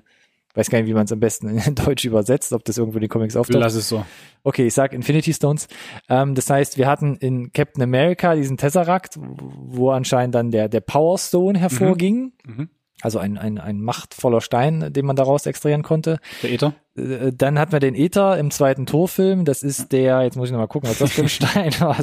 weiß 0.56 0.69
gar 0.69 0.79
nicht, 0.79 0.88
wie 0.88 0.93
man 0.93 1.06
es 1.06 1.12
am 1.12 1.19
besten 1.19 1.49
in 1.58 1.75
Deutsch 1.75 2.06
übersetzt, 2.06 2.53
ob 2.53 2.63
das 2.65 2.77
irgendwo 2.77 2.97
in 2.97 3.01
den 3.01 3.10
Comics 3.10 3.36
auftaucht. 3.36 3.60
Lass 3.60 3.73
es 3.73 3.89
so. 3.89 4.06
Okay, 4.43 4.67
ich 4.67 4.73
sag 4.75 4.93
Infinity 4.93 5.34
Stones. 5.34 5.67
Ähm, 6.10 6.36
das 6.36 6.47
heißt, 6.49 6.77
wir 6.77 6.88
hatten 6.88 7.15
in 7.15 7.51
Captain 7.53 7.82
America 7.82 8.36
diesen 8.36 8.58
Tesseract, 8.58 9.17
wo 9.19 9.89
anscheinend 9.89 10.36
dann 10.36 10.51
der, 10.51 10.69
der 10.69 10.82
Power 10.82 11.17
Stone 11.17 11.58
hervorging. 11.58 12.34
Mhm. 12.45 12.69
Also 13.03 13.19
ein, 13.19 13.37
ein, 13.37 13.57
ein 13.57 13.81
machtvoller 13.81 14.39
Stein, 14.39 14.93
den 14.93 15.05
man 15.05 15.17
daraus 15.17 15.45
extrahieren 15.45 15.83
konnte. 15.83 16.19
Der 16.41 16.53
Ether? 16.53 16.73
Äh, 16.95 17.33
Dann 17.33 17.59
hat 17.59 17.73
man 17.73 17.81
den 17.81 17.95
Ether 17.95 18.37
im 18.37 18.49
zweiten 18.49 18.85
Torfilm. 18.85 19.43
Das 19.43 19.61
ist 19.61 19.91
der, 19.91 20.21
jetzt 20.23 20.37
muss 20.37 20.47
ich 20.47 20.53
noch 20.53 20.59
mal 20.59 20.67
gucken, 20.67 20.89
was 20.89 20.99
das 20.99 21.11
für 21.11 21.23
ein 21.23 21.29
Stein 21.29 21.73
war. 21.81 21.97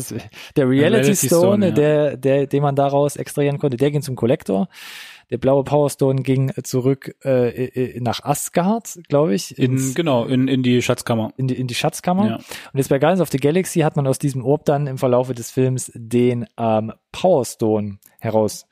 Der 0.56 0.68
Reality, 0.68 0.96
Reality 0.96 1.26
Stone, 1.26 1.40
Stone, 1.40 1.66
ja. 1.68 1.72
der, 1.72 2.16
der, 2.18 2.46
den 2.46 2.62
man 2.62 2.76
daraus 2.76 3.16
extrahieren 3.16 3.58
konnte, 3.58 3.78
der 3.78 3.90
ging 3.90 4.02
zum 4.02 4.14
Collector. 4.14 4.68
Der 5.30 5.38
blaue 5.38 5.64
Power 5.64 5.88
Stone 5.88 6.22
ging 6.22 6.52
zurück 6.64 7.14
äh, 7.24 7.98
nach 8.00 8.22
Asgard, 8.24 8.98
glaube 9.08 9.34
ich, 9.34 9.56
In, 9.56 9.72
ins, 9.72 9.94
genau, 9.94 10.24
in, 10.26 10.48
in 10.48 10.62
die 10.62 10.82
Schatzkammer. 10.82 11.32
in, 11.38 11.46
die, 11.46 11.54
in 11.54 11.66
die 11.66 11.74
Schatzkammer. 11.74 12.26
Ja. 12.26 12.36
Und 12.36 12.74
jetzt 12.74 12.88
bei 12.88 12.98
Guardians 12.98 13.22
of 13.22 13.30
the 13.30 13.38
Galaxy 13.38 13.80
hat 13.80 13.96
man 13.96 14.06
aus 14.06 14.18
diesem 14.18 14.44
Orb 14.44 14.66
dann 14.66 14.86
im 14.86 14.98
Verlaufe 14.98 15.32
des 15.32 15.50
Films 15.50 15.90
den 15.94 16.46
ähm, 16.58 16.92
Power 17.12 17.46
Stone 17.46 17.98
heraus 18.18 18.66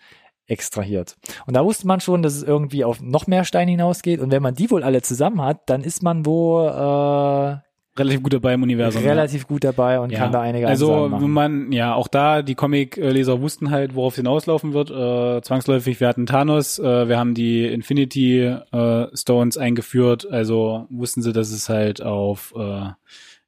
extrahiert. 0.48 1.16
Und 1.46 1.54
da 1.54 1.64
wusste 1.64 1.87
man 1.87 2.00
schon, 2.00 2.22
dass 2.22 2.34
es 2.34 2.42
irgendwie 2.42 2.84
auf 2.84 3.00
noch 3.00 3.26
mehr 3.26 3.44
Steine 3.44 3.70
hinausgeht. 3.70 4.20
Und 4.20 4.30
wenn 4.32 4.42
man 4.42 4.54
die 4.54 4.70
wohl 4.70 4.82
alle 4.82 5.02
zusammen 5.02 5.42
hat, 5.42 5.61
dann 5.70 5.84
ist 5.84 6.02
man 6.02 6.26
wohl 6.26 6.66
äh, 6.68 7.68
Relativ 7.98 8.22
gut 8.22 8.32
dabei 8.32 8.54
im 8.54 8.62
Universum. 8.62 9.02
relativ 9.02 9.48
gut 9.48 9.64
dabei 9.64 9.98
und 9.98 10.11
ja. 10.12 10.20
kann 10.20 10.30
da 10.32 10.40
einige 10.40 10.68
Also, 10.68 10.92
Ansagen 10.92 11.11
machen. 11.11 11.30
man, 11.32 11.72
ja, 11.72 11.94
auch 11.94 12.06
da, 12.06 12.42
die 12.42 12.54
Comic-Leser 12.54 13.40
wussten 13.40 13.70
halt, 13.70 13.96
worauf 13.96 14.12
es 14.12 14.16
hinauslaufen 14.16 14.72
wird. 14.72 14.90
Äh, 14.90 15.42
zwangsläufig, 15.42 15.98
wir 15.98 16.06
hatten 16.06 16.26
Thanos, 16.26 16.78
äh, 16.78 17.08
wir 17.08 17.18
haben 17.18 17.34
die 17.34 17.66
Infinity 17.66 18.42
äh, 18.42 19.06
Stones 19.16 19.58
eingeführt, 19.58 20.30
also 20.30 20.87
wussten 20.90 21.22
sie, 21.22 21.32
dass 21.32 21.50
es 21.50 21.68
halt 21.68 22.00
auf 22.00 22.54
äh, 22.56 22.90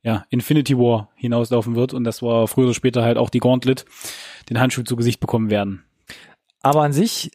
ja, 0.03 0.25
Infinity 0.31 0.77
War 0.77 1.11
hinauslaufen 1.15 1.77
wird 1.77 1.95
und 1.95 2.03
das 2.05 2.21
war 2.23 2.49
früher 2.49 2.65
oder 2.67 2.75
später 2.75 3.03
halt 3.03 3.19
auch 3.19 3.31
die 3.31 3.39
Gauntlet, 3.39 3.85
den 4.49 4.59
Handschuh 4.59 4.83
zu 4.83 4.97
Gesicht 4.97 5.21
bekommen 5.21 5.51
werden. 5.51 5.85
Aber 6.63 6.83
an 6.83 6.93
sich 6.93 7.31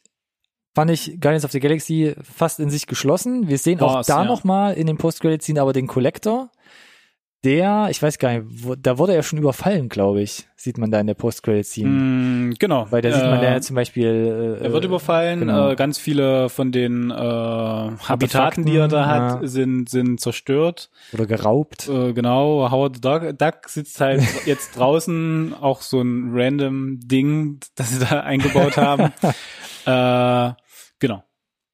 fand 0.74 0.92
ich 0.92 1.20
Guardians 1.20 1.46
of 1.46 1.52
the 1.52 1.60
Galaxy 1.60 2.16
fast 2.22 2.60
in 2.60 2.70
sich 2.70 2.86
geschlossen. 2.86 3.48
Wir 3.48 3.58
sehen 3.58 3.80
auch 3.80 3.96
War's, 3.96 4.08
da 4.08 4.24
ja. 4.24 4.26
noch 4.26 4.44
mal 4.44 4.74
in 4.74 4.88
den 4.88 4.98
Post-Credit-Scene 4.98 5.62
aber 5.62 5.74
den 5.74 5.88
Collector. 5.88 6.52
Der, 7.44 7.90
ich 7.92 8.02
weiß 8.02 8.18
gar 8.18 8.34
nicht, 8.34 8.44
wo, 8.64 8.74
da 8.74 8.98
wurde 8.98 9.14
er 9.14 9.22
schon 9.22 9.38
überfallen, 9.38 9.88
glaube 9.88 10.20
ich, 10.24 10.48
sieht 10.56 10.80
man 10.80 10.90
da 10.90 11.00
in 11.00 11.06
der 11.06 11.14
Post-Credit-Scene. 11.14 11.88
Mm, 11.88 12.56
genau. 12.58 12.88
Weil 12.90 13.04
da 13.04 13.12
sieht 13.12 13.22
man 13.24 13.40
Äh, 13.40 13.44
ja 13.54 13.62
zum 13.62 13.76
Beispiel. 13.76 14.58
Äh, 14.60 14.64
Er 14.64 14.74
wird 14.74 14.84
überfallen, 14.84 15.42
genau. 15.42 15.70
äh, 15.70 15.76
ganz 15.76 16.00
viele 16.00 16.50
von 16.50 16.72
den 16.72 17.12
äh, 17.12 17.14
Habitaten, 17.14 18.66
die 18.66 18.76
er 18.76 18.88
da 18.88 19.06
hat, 19.06 19.42
ja. 19.44 19.48
sind, 19.48 19.90
sind 19.90 20.20
zerstört. 20.20 20.90
Oder 21.14 21.28
geraubt. 21.28 21.88
Äh, 21.88 22.14
genau, 22.14 22.72
Howard 22.72 23.06
Duck, 23.06 23.38
Duck 23.38 23.70
sitzt 23.70 24.02
halt 24.02 24.24
jetzt 24.48 24.76
draußen, 24.76 25.54
auch 25.54 25.82
so 25.82 26.02
ein 26.02 26.32
random 26.34 26.98
Ding, 27.04 27.60
das 27.76 27.92
sie 27.92 28.00
da 28.00 28.20
eingebaut 28.22 28.78
haben. 28.78 29.12
äh, 29.86 30.54
genau. 31.00 31.24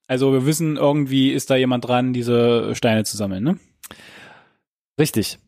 Also 0.07 0.33
wir 0.33 0.45
wissen, 0.45 0.75
irgendwie 0.75 1.31
ist 1.31 1.49
da 1.49 1.55
jemand 1.55 1.87
dran, 1.87 2.11
diese 2.11 2.75
Steine 2.75 3.05
zu 3.05 3.15
sammeln, 3.15 3.45
ne? 3.45 3.57
Richtig. 4.99 5.39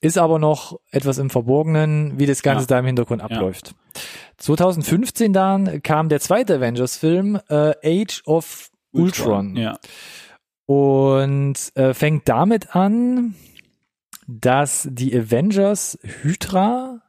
Ist 0.00 0.18
aber 0.18 0.38
noch 0.38 0.78
etwas 0.90 1.18
im 1.18 1.30
Verborgenen, 1.30 2.18
wie 2.18 2.26
das 2.26 2.42
Ganze 2.42 2.64
Ja. 2.64 2.66
da 2.68 2.78
im 2.80 2.86
Hintergrund 2.86 3.22
abläuft. 3.22 3.74
2015 4.36 5.32
dann 5.32 5.82
kam 5.82 6.08
der 6.08 6.20
zweite 6.20 6.56
Avengers-Film, 6.56 7.40
äh, 7.48 7.72
Age 7.82 8.22
of 8.26 8.70
Ultron. 8.92 9.56
Ja. 9.56 9.78
Und 10.66 11.54
äh, 11.76 11.94
fängt 11.94 12.28
damit 12.28 12.74
an, 12.74 13.34
dass 14.26 14.88
die 14.90 15.16
Avengers 15.16 15.98
Hydra 16.02 17.00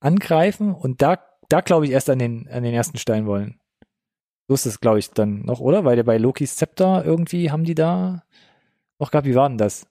angreifen 0.00 0.72
und 0.74 1.02
da, 1.02 1.18
da 1.48 1.60
glaube 1.60 1.84
ich 1.86 1.90
erst 1.90 2.08
an 2.08 2.20
den, 2.20 2.48
an 2.48 2.62
den 2.62 2.72
ersten 2.72 2.96
Stein 2.98 3.26
wollen. 3.26 3.58
So 4.48 4.54
ist 4.54 4.66
es, 4.66 4.80
glaube 4.80 4.98
ich, 4.98 5.10
dann 5.10 5.42
noch, 5.44 5.60
oder? 5.60 5.84
Weil 5.84 5.96
der 5.96 6.04
bei 6.04 6.16
Lokis 6.18 6.56
Zepter 6.56 7.04
irgendwie 7.04 7.50
haben 7.50 7.64
die 7.64 7.74
da 7.74 8.22
noch 8.98 9.10
gehabt. 9.10 9.26
Wie 9.26 9.34
war 9.34 9.48
denn 9.48 9.58
das? 9.58 9.86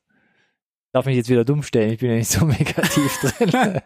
Darf 0.92 1.06
mich 1.06 1.16
jetzt 1.18 1.30
wieder 1.30 1.46
dumm 1.46 1.62
stellen, 1.62 1.92
ich 1.92 2.00
bin 2.00 2.10
ja 2.10 2.16
nicht 2.16 2.32
so 2.32 2.46
mega 2.48 2.82
tief 2.82 3.20
drin. 3.22 3.52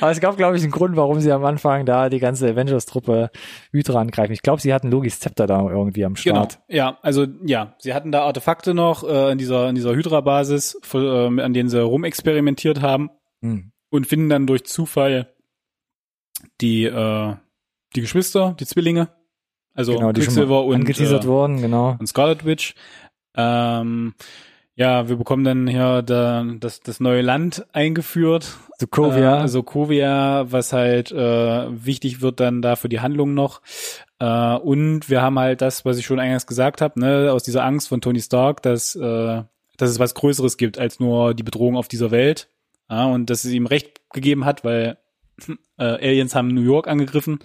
Aber 0.00 0.10
es 0.10 0.20
gab, 0.20 0.38
glaube 0.38 0.56
ich, 0.56 0.62
einen 0.62 0.72
Grund, 0.72 0.96
warum 0.96 1.20
sie 1.20 1.30
am 1.32 1.44
Anfang 1.44 1.84
da 1.84 2.08
die 2.08 2.18
ganze 2.18 2.48
Avengers-Truppe 2.48 3.30
Hydra 3.72 4.00
angreifen. 4.00 4.32
Ich 4.32 4.40
glaube, 4.40 4.62
sie 4.62 4.72
hatten 4.72 4.90
Logis 4.90 5.20
Zepter 5.20 5.46
da 5.46 5.60
irgendwie 5.68 6.04
am 6.04 6.14
Genau. 6.14 6.44
Start. 6.46 6.60
Ja, 6.68 6.98
also 7.02 7.26
ja, 7.44 7.74
sie 7.78 7.92
hatten 7.92 8.10
da 8.10 8.22
Artefakte 8.22 8.72
noch 8.72 9.04
äh, 9.04 9.32
in 9.32 9.38
dieser 9.38 9.68
in 9.68 9.74
dieser 9.74 9.94
Hydra-Basis, 9.94 10.80
äh, 10.94 10.98
an 11.40 11.52
denen 11.52 11.68
sie 11.68 11.82
rumexperimentiert 11.82 12.80
haben 12.80 13.10
Hm. 13.42 13.72
und 13.90 14.06
finden 14.06 14.28
dann 14.30 14.46
durch 14.46 14.64
Zufall 14.64 15.34
die 16.60 16.84
äh, 16.84 17.34
die 17.94 18.00
Geschwister, 18.00 18.56
die 18.58 18.66
Zwillinge, 18.66 19.08
also 19.74 19.92
Genau, 19.94 20.12
Quicksilver 20.12 20.64
und 20.64 20.88
äh, 20.88 21.24
wurden, 21.24 21.60
genau. 21.60 21.96
und 21.98 22.06
Scarlet 22.06 22.44
Witch. 22.46 22.74
Ähm, 23.36 24.14
ja, 24.74 25.08
wir 25.08 25.16
bekommen 25.16 25.44
dann 25.44 25.66
hier 25.66 26.02
da, 26.02 26.44
das, 26.58 26.80
das 26.80 27.00
neue 27.00 27.22
Land 27.22 27.66
eingeführt. 27.72 28.56
Sokovia. 28.78 29.44
Äh, 29.44 29.48
Sokovia, 29.48 30.50
was 30.50 30.72
halt 30.72 31.12
äh, 31.12 31.84
wichtig 31.84 32.22
wird 32.22 32.40
dann 32.40 32.62
da 32.62 32.76
für 32.76 32.88
die 32.88 33.00
Handlung 33.00 33.34
noch. 33.34 33.60
Äh, 34.20 34.54
und 34.56 35.10
wir 35.10 35.22
haben 35.22 35.38
halt 35.38 35.60
das, 35.60 35.84
was 35.84 35.98
ich 35.98 36.06
schon 36.06 36.20
eingangs 36.20 36.46
gesagt 36.46 36.80
habe, 36.80 36.98
ne, 36.98 37.30
aus 37.32 37.42
dieser 37.42 37.64
Angst 37.64 37.88
von 37.88 38.00
Tony 38.00 38.20
Stark, 38.20 38.62
dass, 38.62 38.94
äh, 38.94 39.42
dass 39.76 39.90
es 39.90 39.98
was 39.98 40.14
Größeres 40.14 40.56
gibt 40.56 40.78
als 40.78 41.00
nur 41.00 41.34
die 41.34 41.42
Bedrohung 41.42 41.76
auf 41.76 41.88
dieser 41.88 42.10
Welt. 42.10 42.48
Ja, 42.88 43.04
und 43.04 43.30
dass 43.30 43.44
es 43.44 43.52
ihm 43.52 43.66
recht 43.66 44.00
gegeben 44.12 44.44
hat, 44.44 44.64
weil 44.64 44.98
äh, 45.78 45.84
Aliens 45.84 46.34
haben 46.34 46.48
New 46.48 46.62
York 46.62 46.88
angegriffen. 46.88 47.40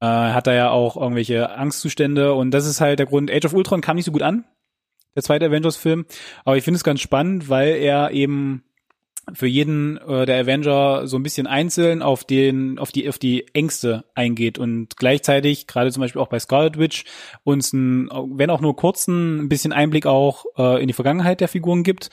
Äh, 0.00 0.06
hat 0.06 0.46
er 0.46 0.54
ja 0.54 0.70
auch 0.70 0.96
irgendwelche 0.96 1.50
Angstzustände 1.50 2.34
und 2.34 2.50
das 2.50 2.66
ist 2.66 2.80
halt 2.80 2.98
der 2.98 3.06
Grund. 3.06 3.30
Age 3.30 3.46
of 3.46 3.54
Ultron 3.54 3.80
kam 3.80 3.96
nicht 3.96 4.04
so 4.04 4.12
gut 4.12 4.22
an, 4.22 4.44
der 5.14 5.22
zweite 5.22 5.46
Avengers-Film, 5.46 6.06
aber 6.44 6.56
ich 6.56 6.64
finde 6.64 6.76
es 6.76 6.84
ganz 6.84 7.00
spannend, 7.00 7.48
weil 7.48 7.76
er 7.76 8.10
eben 8.10 8.64
für 9.32 9.46
jeden 9.46 9.96
äh, 9.98 10.26
der 10.26 10.40
Avenger 10.40 11.06
so 11.06 11.16
ein 11.16 11.22
bisschen 11.22 11.46
einzeln 11.46 12.02
auf 12.02 12.24
den 12.24 12.78
auf 12.78 12.92
die 12.92 13.08
auf 13.08 13.18
die 13.18 13.46
Ängste 13.54 14.04
eingeht 14.14 14.58
und 14.58 14.96
gleichzeitig 14.96 15.66
gerade 15.66 15.90
zum 15.90 16.02
Beispiel 16.02 16.20
auch 16.20 16.28
bei 16.28 16.38
Scarlet 16.38 16.78
Witch 16.78 17.04
uns 17.42 17.72
ein, 17.72 18.08
wenn 18.10 18.50
auch 18.50 18.60
nur 18.60 18.76
kurzen 18.76 19.40
ein 19.40 19.48
bisschen 19.48 19.72
Einblick 19.72 20.06
auch 20.06 20.44
äh, 20.58 20.82
in 20.82 20.88
die 20.88 20.92
Vergangenheit 20.92 21.40
der 21.40 21.48
Figuren 21.48 21.82
gibt. 21.82 22.10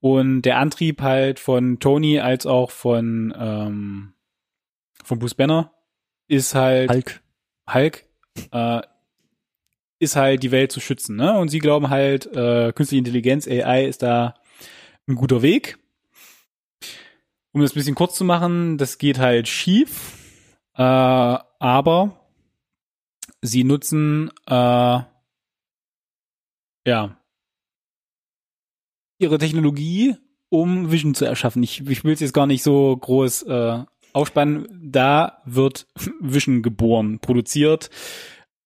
Und 0.00 0.42
der 0.42 0.58
Antrieb 0.58 1.00
halt 1.00 1.38
von 1.38 1.78
Tony 1.78 2.18
als 2.18 2.44
auch 2.44 2.72
von 2.72 3.32
ähm, 3.38 4.14
von 5.04 5.18
Bruce 5.20 5.34
Banner 5.34 5.72
ist 6.26 6.54
halt 6.54 6.90
Hulk. 6.90 7.22
Hulk. 7.72 8.04
Äh, 8.50 8.80
ist 10.02 10.16
halt 10.16 10.42
die 10.42 10.50
Welt 10.50 10.72
zu 10.72 10.80
schützen, 10.80 11.14
ne? 11.14 11.38
Und 11.38 11.48
sie 11.48 11.60
glauben 11.60 11.88
halt, 11.88 12.26
äh, 12.34 12.72
künstliche 12.72 12.98
Intelligenz, 12.98 13.46
AI 13.46 13.84
ist 13.86 14.02
da 14.02 14.34
ein 15.06 15.14
guter 15.14 15.42
Weg. 15.42 15.78
Um 17.52 17.60
das 17.60 17.72
ein 17.72 17.74
bisschen 17.74 17.94
kurz 17.94 18.16
zu 18.16 18.24
machen, 18.24 18.78
das 18.78 18.98
geht 18.98 19.18
halt 19.18 19.46
schief, 19.46 20.18
äh, 20.74 20.82
aber 20.82 22.18
sie 23.42 23.62
nutzen 23.62 24.30
äh, 24.46 25.00
ja 26.84 27.16
ihre 29.18 29.38
Technologie, 29.38 30.16
um 30.48 30.90
Vision 30.90 31.14
zu 31.14 31.26
erschaffen. 31.26 31.62
Ich, 31.62 31.86
ich 31.86 32.02
will 32.02 32.14
es 32.14 32.20
jetzt 32.20 32.34
gar 32.34 32.48
nicht 32.48 32.64
so 32.64 32.96
groß 32.96 33.42
äh, 33.44 33.84
aufspannen. 34.12 34.66
Da 34.82 35.42
wird 35.44 35.86
Vision 36.20 36.62
geboren, 36.62 37.20
produziert. 37.20 37.90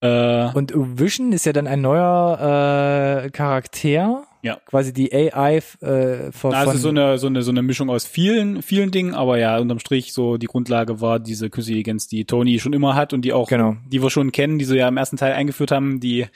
Äh, 0.01 0.49
Und 0.55 0.73
Vision 0.75 1.33
ist 1.33 1.47
ja 1.47 1.53
dann 1.53 1.67
ein 1.67 1.81
neuer 1.81 3.25
äh, 3.25 3.31
Charakter. 3.31 4.25
Ja. 4.43 4.59
Quasi 4.67 4.93
die 4.93 5.13
AI 5.13 5.57
äh, 5.81 6.31
von, 6.31 6.55
also 6.55 6.73
von 6.73 6.81
so 6.81 6.89
eine, 6.91 7.19
so 7.19 7.27
eine, 7.27 7.43
so 7.43 7.51
eine 7.51 7.63
Mischung 7.63 7.91
aus 7.91 8.05
vielen, 8.07 8.63
vielen 8.63 8.93
Dingen, 8.93 9.15
aber 9.15 9.39
ja, 9.39 9.59
unterm 9.59 9.81
Strich 9.81 10.13
so 10.13 10.37
die 10.37 10.47
Grundlage 10.47 11.01
war 11.01 11.19
diese 11.19 11.51
Künstliche 11.51 11.79
Intelligenz, 11.81 12.07
die 12.07 12.25
Tony 12.27 12.61
schon 12.61 12.73
immer 12.73 12.95
hat 12.95 13.13
und 13.13 13.23
die 13.23 13.33
auch, 13.33 13.49
Genau. 13.49 13.77
die 13.89 14.03
wir 14.03 14.11
schon 14.11 14.31
kennen, 14.31 14.59
die 14.59 14.65
sie 14.65 14.77
ja 14.77 14.87
im 14.87 14.97
ersten 14.99 15.17
Teil 15.17 15.33
eingeführt 15.33 15.73
haben, 15.73 15.99
die 15.99 16.27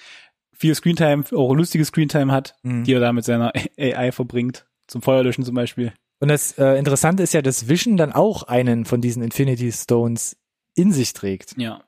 viel 0.53 0.75
Screentime, 0.75 1.25
auch 1.33 1.55
lustige 1.55 1.85
Screentime 1.85 2.32
hat, 2.32 2.57
Mhm. 2.64 2.82
die 2.85 2.95
er 2.95 3.01
da 3.01 3.12
mit 3.12 3.24
seiner 3.24 3.53
AI 3.78 4.11
verbringt. 4.11 4.66
Zum 4.89 5.03
Feuerlöschen 5.03 5.45
zum 5.45 5.55
Beispiel. 5.55 5.93
Und 6.18 6.28
das 6.28 6.59
äh, 6.59 6.74
Interessante 6.78 7.22
ist 7.22 7.32
ja, 7.32 7.43
dass 7.43 7.68
Vision 7.68 7.97
dann 7.97 8.12
auch 8.12 8.43
einen 8.43 8.85
von 8.87 9.01
diesen 9.01 9.22
Infinity 9.22 9.70
Stones 9.70 10.37
in 10.74 10.91
sich 10.93 11.12
trägt. 11.12 11.55
Ja. 11.59 11.82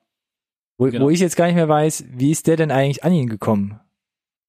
Wo, 0.82 0.90
Genau. 0.90 1.04
wo 1.04 1.10
ich 1.10 1.20
jetzt 1.20 1.36
gar 1.36 1.46
nicht 1.46 1.54
mehr 1.54 1.68
weiß, 1.68 2.04
wie 2.10 2.30
ist 2.32 2.46
der 2.48 2.56
denn 2.56 2.70
eigentlich 2.70 3.04
an 3.04 3.12
ihn 3.12 3.28
gekommen? 3.28 3.78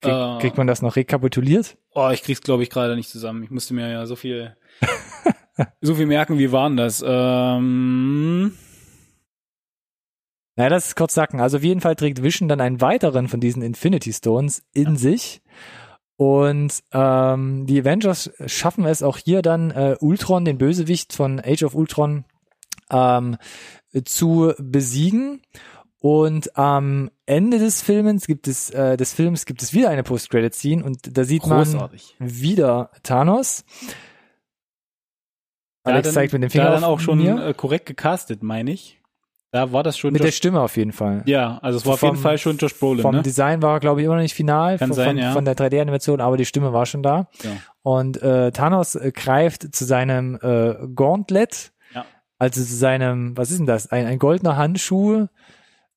Krieg, 0.01 0.11
Äh. 0.13 0.37
kriegt 0.41 0.57
man 0.57 0.67
das 0.67 0.81
noch 0.81 0.95
rekapituliert? 0.95 1.77
Oh, 1.93 2.09
ich 2.11 2.23
krieg's 2.23 2.41
glaube 2.41 2.63
ich 2.63 2.69
gerade 2.69 2.95
nicht 2.95 3.09
zusammen. 3.09 3.43
Ich 3.43 3.51
musste 3.51 3.73
mir 3.73 3.89
ja 3.91 4.05
so 4.07 4.15
viel, 4.15 4.55
so 5.81 5.93
viel 5.95 6.07
merken. 6.07 6.39
Wie 6.39 6.51
waren 6.51 6.75
das? 6.75 7.03
Ähm, 7.05 8.53
Naja, 10.55 10.69
das 10.69 10.87
ist 10.87 10.95
kurz 10.95 11.13
sacken. 11.13 11.39
Also 11.39 11.57
auf 11.57 11.63
jeden 11.63 11.81
Fall 11.81 11.95
trägt 11.95 12.21
Vision 12.21 12.47
dann 12.49 12.61
einen 12.61 12.81
weiteren 12.81 13.27
von 13.27 13.39
diesen 13.39 13.61
Infinity 13.63 14.11
Stones 14.13 14.63
in 14.73 14.97
sich. 14.97 15.41
Und 16.15 16.83
ähm, 16.91 17.65
die 17.65 17.79
Avengers 17.81 18.31
schaffen 18.45 18.85
es 18.85 19.01
auch 19.03 19.17
hier 19.17 19.41
dann, 19.41 19.71
äh, 19.71 19.95
Ultron, 19.99 20.45
den 20.45 20.57
Bösewicht 20.59 21.13
von 21.13 21.39
Age 21.43 21.63
of 21.63 21.73
Ultron, 21.75 22.25
ähm, 22.91 23.37
zu 24.05 24.53
besiegen. 24.59 25.41
Und 26.05 26.57
am 26.57 27.09
Ende 27.25 27.59
des 27.59 27.81
Films 27.81 28.27
gibt 28.27 28.49
es 28.49 28.69
äh, 28.71 28.97
des 28.97 29.13
Films 29.13 29.45
gibt 29.45 29.61
es 29.63 29.71
wieder 29.73 29.89
eine 29.89 30.03
Post-Credit-Scene 30.03 30.83
und 30.83 31.17
da 31.17 31.23
sieht 31.23 31.43
Großartig. 31.43 32.17
man 32.19 32.29
wieder 32.41 32.89
Thanos. 33.03 33.63
Alex 35.85 36.07
dann, 36.07 36.13
zeigt 36.13 36.33
mit 36.33 36.43
dem 36.43 36.49
Finger 36.49 36.65
da 36.65 36.71
dann 36.71 36.83
auf 36.83 36.95
auch 36.95 36.99
schon 36.99 37.19
mir. 37.19 37.45
äh, 37.47 37.53
korrekt 37.53 37.85
gecastet, 37.85 38.43
meine 38.43 38.71
ich. 38.71 38.99
Da 39.51 39.71
war 39.71 39.81
das 39.83 39.97
schon 39.97 40.11
mit 40.11 40.21
der 40.21 40.29
Josh, 40.29 40.37
Stimme 40.37 40.59
auf 40.59 40.75
jeden 40.75 40.91
Fall. 40.91 41.21
Ja, 41.25 41.59
also 41.61 41.77
es 41.77 41.85
war 41.85 41.93
auf 41.93 41.99
Vom- 42.01 42.09
jeden 42.15 42.21
Fall 42.21 42.37
schon 42.37 42.57
Josh 42.57 42.77
Brolin, 42.77 43.01
Vom 43.01 43.15
ne? 43.15 43.21
Design 43.21 43.61
war, 43.61 43.79
glaube 43.79 44.01
ich, 44.01 44.05
immer 44.05 44.15
noch 44.15 44.21
nicht 44.23 44.33
final 44.33 44.77
Kann 44.79 44.89
von, 44.89 44.95
sein, 44.95 45.17
ja. 45.17 45.31
von 45.31 45.45
der 45.45 45.55
3D-Animation, 45.55 46.19
aber 46.21 46.35
die 46.35 46.45
Stimme 46.45 46.73
war 46.73 46.85
schon 46.85 47.03
da. 47.03 47.29
Ja. 47.43 47.51
Und 47.81 48.21
äh, 48.21 48.51
Thanos 48.51 48.95
äh, 48.95 49.11
greift 49.13 49.73
zu 49.73 49.85
seinem 49.85 50.37
äh, 50.41 50.75
Gauntlet, 50.95 51.71
Ja. 51.93 52.03
also 52.39 52.61
zu 52.61 52.75
seinem, 52.75 53.37
was 53.37 53.51
ist 53.51 53.59
denn 53.59 53.67
das? 53.67 53.87
Ein, 53.91 54.05
ein 54.07 54.19
goldener 54.19 54.57
Handschuh 54.57 55.27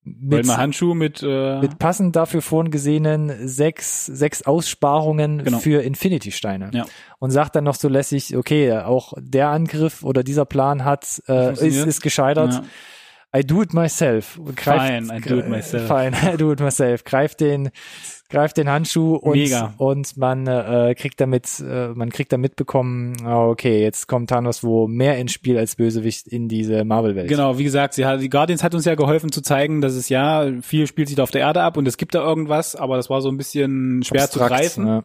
mit, 0.06 0.30
Goldene 0.30 0.56
Handschuh 0.56 0.94
mit, 0.94 1.22
äh, 1.22 1.60
mit 1.60 1.78
passend 1.78 2.14
dafür 2.16 2.40
vorhin 2.40 2.70
gesehenen 2.70 3.48
sechs, 3.48 4.06
sechs 4.06 4.42
Aussparungen 4.42 5.42
Genau. 5.44 5.58
für 5.58 5.82
Infinity-Steine. 5.82 6.70
Ja. 6.72 6.86
Und 7.18 7.32
sagt 7.32 7.56
dann 7.56 7.64
noch 7.64 7.74
so 7.74 7.88
lässig, 7.88 8.36
okay, 8.36 8.72
auch 8.72 9.12
der 9.18 9.48
Angriff 9.48 10.02
oder 10.04 10.22
dieser 10.22 10.44
Plan 10.44 10.84
hat, 10.84 11.22
äh, 11.28 11.52
ist, 11.66 11.84
ist 11.84 12.00
gescheitert. 12.02 12.52
ja. 12.52 12.64
I 13.36 13.44
do 13.44 13.60
it 13.60 13.74
myself. 13.74 14.38
Und 14.38 14.56
Greift, 14.56 14.86
Fine, 15.06 15.18
I 15.18 15.20
do 15.20 15.38
it 15.40 15.48
myself. 15.48 15.86
Fine, 15.88 16.16
I 16.34 16.36
do 16.38 16.52
it 16.52 16.60
myself. 16.60 17.04
Greift 17.04 17.40
den, 17.40 17.70
greift 18.28 18.56
den 18.56 18.68
Handschuh 18.68 19.16
und, 19.16 19.34
Mega. 19.34 19.74
und 19.78 20.16
man 20.16 20.46
äh, 20.46 20.94
kriegt 20.96 21.20
damit, 21.20 21.60
äh, 21.60 21.88
man 21.88 22.10
kriegt 22.10 22.32
da 22.32 22.36
mitbekommen, 22.36 23.16
ah, 23.24 23.46
okay, 23.46 23.82
jetzt 23.82 24.08
kommt 24.08 24.30
Thanos 24.30 24.64
wo 24.64 24.86
mehr 24.86 25.18
ins 25.18 25.32
Spiel 25.32 25.58
als 25.58 25.76
Bösewicht 25.76 26.26
in 26.26 26.48
diese 26.48 26.84
Marvel-Welt. 26.84 27.28
Genau, 27.28 27.58
wie 27.58 27.64
gesagt, 27.64 27.94
sie 27.94 28.04
hat, 28.04 28.20
die 28.20 28.30
Guardians 28.30 28.62
hat 28.62 28.74
uns 28.74 28.84
ja 28.84 28.94
geholfen 28.94 29.32
zu 29.32 29.42
zeigen, 29.42 29.80
dass 29.80 29.94
es 29.94 30.08
ja, 30.08 30.50
viel 30.62 30.86
spielt 30.86 31.08
sich 31.08 31.16
da 31.16 31.22
auf 31.22 31.30
der 31.30 31.42
Erde 31.42 31.62
ab 31.62 31.76
und 31.76 31.86
es 31.86 31.96
gibt 31.96 32.14
da 32.14 32.22
irgendwas, 32.22 32.76
aber 32.76 32.96
das 32.96 33.10
war 33.10 33.20
so 33.20 33.28
ein 33.28 33.36
bisschen 33.36 34.02
schwer 34.02 34.24
Abstrakt, 34.24 34.50
zu 34.50 34.56
greifen. 34.56 34.86
Ja. 34.86 35.04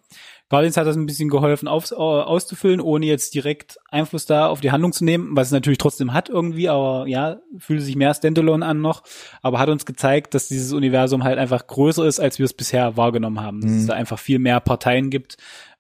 Guardians 0.51 0.75
hat 0.75 0.85
das 0.85 0.97
ein 0.97 1.05
bisschen 1.05 1.29
geholfen 1.29 1.69
aufs, 1.69 1.91
äh, 1.91 1.95
auszufüllen, 1.95 2.81
ohne 2.81 3.05
jetzt 3.05 3.33
direkt 3.33 3.79
Einfluss 3.87 4.25
da 4.25 4.47
auf 4.49 4.59
die 4.59 4.71
Handlung 4.73 4.91
zu 4.91 5.05
nehmen, 5.05 5.33
was 5.33 5.47
es 5.47 5.53
natürlich 5.53 5.77
trotzdem 5.77 6.11
hat 6.11 6.27
irgendwie, 6.27 6.67
aber 6.67 7.07
ja, 7.07 7.39
fühlt 7.57 7.81
sich 7.81 7.95
mehr 7.95 8.13
Standalone 8.13 8.65
an 8.65 8.81
noch, 8.81 9.03
aber 9.41 9.59
hat 9.59 9.69
uns 9.69 9.85
gezeigt, 9.85 10.33
dass 10.33 10.49
dieses 10.49 10.73
Universum 10.73 11.23
halt 11.23 11.39
einfach 11.39 11.67
größer 11.67 12.05
ist, 12.05 12.19
als 12.19 12.37
wir 12.37 12.43
es 12.43 12.53
bisher 12.53 12.97
wahrgenommen 12.97 13.39
haben, 13.39 13.61
dass 13.61 13.71
Mhm. 13.71 13.77
es 13.77 13.85
da 13.87 13.93
einfach 13.93 14.19
viel 14.19 14.39
mehr 14.39 14.59
Parteien 14.59 15.09
gibt 15.09 15.37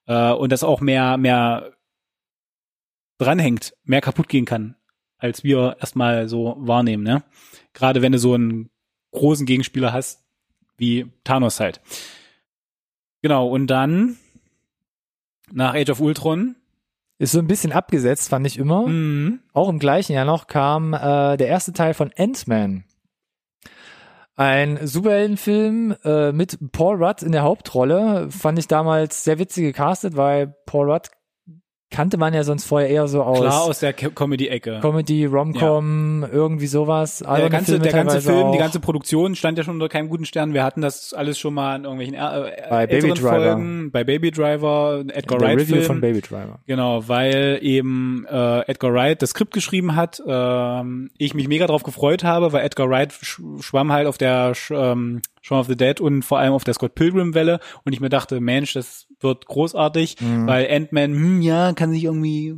äh, 0.07 0.31
und 0.31 0.53
dass 0.53 0.63
auch 0.63 0.79
mehr, 0.79 1.17
mehr 1.17 1.73
dranhängt, 3.17 3.73
mehr 3.83 3.99
kaputt 3.99 4.29
gehen 4.29 4.45
kann, 4.45 4.77
als 5.17 5.43
wir 5.43 5.75
erstmal 5.81 6.29
so 6.29 6.55
wahrnehmen, 6.59 7.03
ne? 7.03 7.23
Gerade 7.73 8.01
wenn 8.01 8.13
du 8.13 8.19
so 8.19 8.35
einen 8.35 8.69
großen 9.11 9.45
Gegenspieler 9.45 9.91
hast, 9.91 10.23
wie 10.77 11.11
Thanos 11.25 11.59
halt. 11.59 11.81
Genau, 13.21 13.49
und 13.49 13.67
dann 13.67 14.15
nach 15.53 15.73
Age 15.73 15.89
of 15.89 15.99
Ultron. 15.99 16.55
Ist 17.17 17.33
so 17.33 17.39
ein 17.39 17.47
bisschen 17.47 17.71
abgesetzt, 17.71 18.29
fand 18.29 18.47
ich 18.47 18.57
immer. 18.57 18.87
Mhm. 18.87 19.41
Auch 19.53 19.69
im 19.69 19.77
gleichen 19.77 20.13
Jahr 20.13 20.25
noch 20.25 20.47
kam 20.47 20.93
äh, 20.93 21.37
der 21.37 21.47
erste 21.47 21.71
Teil 21.71 21.93
von 21.93 22.11
Ant-Man. 22.17 22.83
Ein 24.35 24.79
Superheldenfilm 24.81 25.95
äh, 26.03 26.31
mit 26.31 26.57
Paul 26.71 27.03
Rudd 27.03 27.21
in 27.21 27.31
der 27.31 27.43
Hauptrolle. 27.43 28.31
Fand 28.31 28.57
ich 28.57 28.67
damals 28.67 29.23
sehr 29.23 29.37
witzig 29.37 29.65
gecastet, 29.65 30.15
weil 30.15 30.55
Paul 30.65 30.91
Rudd 30.91 31.09
kannte 31.91 32.17
man 32.17 32.33
ja 32.33 32.43
sonst 32.43 32.65
vorher 32.65 32.89
eher 32.89 33.07
so 33.07 33.21
aus, 33.21 33.39
Klar 33.39 33.61
aus 33.63 33.79
der 33.79 33.93
Co- 33.93 34.09
Comedy-Ecke. 34.09 34.79
Comedy, 34.81 35.25
Rom-Com, 35.25 36.25
irgendwie 36.31 36.67
sowas. 36.67 37.19
Der 37.19 37.29
alberne 37.29 37.49
ganze, 37.51 37.79
der 37.79 37.91
ganze 37.91 38.21
Film, 38.21 38.43
auch. 38.45 38.51
die 38.53 38.57
ganze 38.57 38.79
Produktion 38.79 39.35
stand 39.35 39.57
ja 39.57 39.63
schon 39.63 39.75
unter 39.75 39.89
keinem 39.89 40.09
guten 40.09 40.25
Stern. 40.25 40.53
Wir 40.53 40.63
hatten 40.63 40.81
das 40.81 41.13
alles 41.13 41.37
schon 41.37 41.53
mal 41.53 41.75
in 41.75 41.83
irgendwelchen 41.83 42.15
äh, 42.15 42.51
Bei 42.69 42.87
Baby 42.87 43.09
Driver. 43.09 43.29
Folgen, 43.29 43.91
bei 43.91 44.03
Baby 44.03 44.31
Driver, 44.31 45.03
Edgar 45.13 45.37
der 45.39 45.47
Wright 45.49 45.59
Review 45.59 45.75
Film. 45.75 45.85
von 45.85 46.01
Baby 46.01 46.21
Driver. 46.21 46.59
Genau, 46.65 47.07
weil 47.07 47.59
eben 47.61 48.25
äh, 48.31 48.61
Edgar 48.69 48.93
Wright 48.93 49.21
das 49.21 49.31
Skript 49.31 49.53
geschrieben 49.53 49.95
hat. 49.95 50.21
Ähm, 50.25 51.11
ich 51.17 51.33
mich 51.33 51.47
mega 51.47 51.67
drauf 51.67 51.83
gefreut 51.83 52.23
habe, 52.23 52.53
weil 52.53 52.65
Edgar 52.65 52.89
Wright 52.89 53.11
sch 53.11 53.41
schwamm 53.59 53.91
halt 53.91 54.07
auf 54.07 54.17
der 54.17 54.55
sch 54.55 54.71
ähm, 54.71 55.21
Shaun 55.51 55.59
of 55.59 55.67
the 55.67 55.75
Dead 55.75 55.99
und 55.99 56.23
vor 56.23 56.39
allem 56.39 56.53
auf 56.53 56.63
der 56.63 56.73
Scott 56.73 56.95
Pilgrim 56.95 57.33
Welle 57.33 57.59
und 57.83 57.93
ich 57.93 57.99
mir 57.99 58.09
dachte, 58.09 58.39
Mensch, 58.39 58.73
das 58.73 59.07
wird 59.19 59.45
großartig, 59.45 60.15
Mhm. 60.21 60.47
weil 60.47 60.67
Ant-Man, 60.71 61.13
hm, 61.13 61.41
ja, 61.41 61.73
kann 61.73 61.91
sich 61.91 62.05
irgendwie 62.05 62.55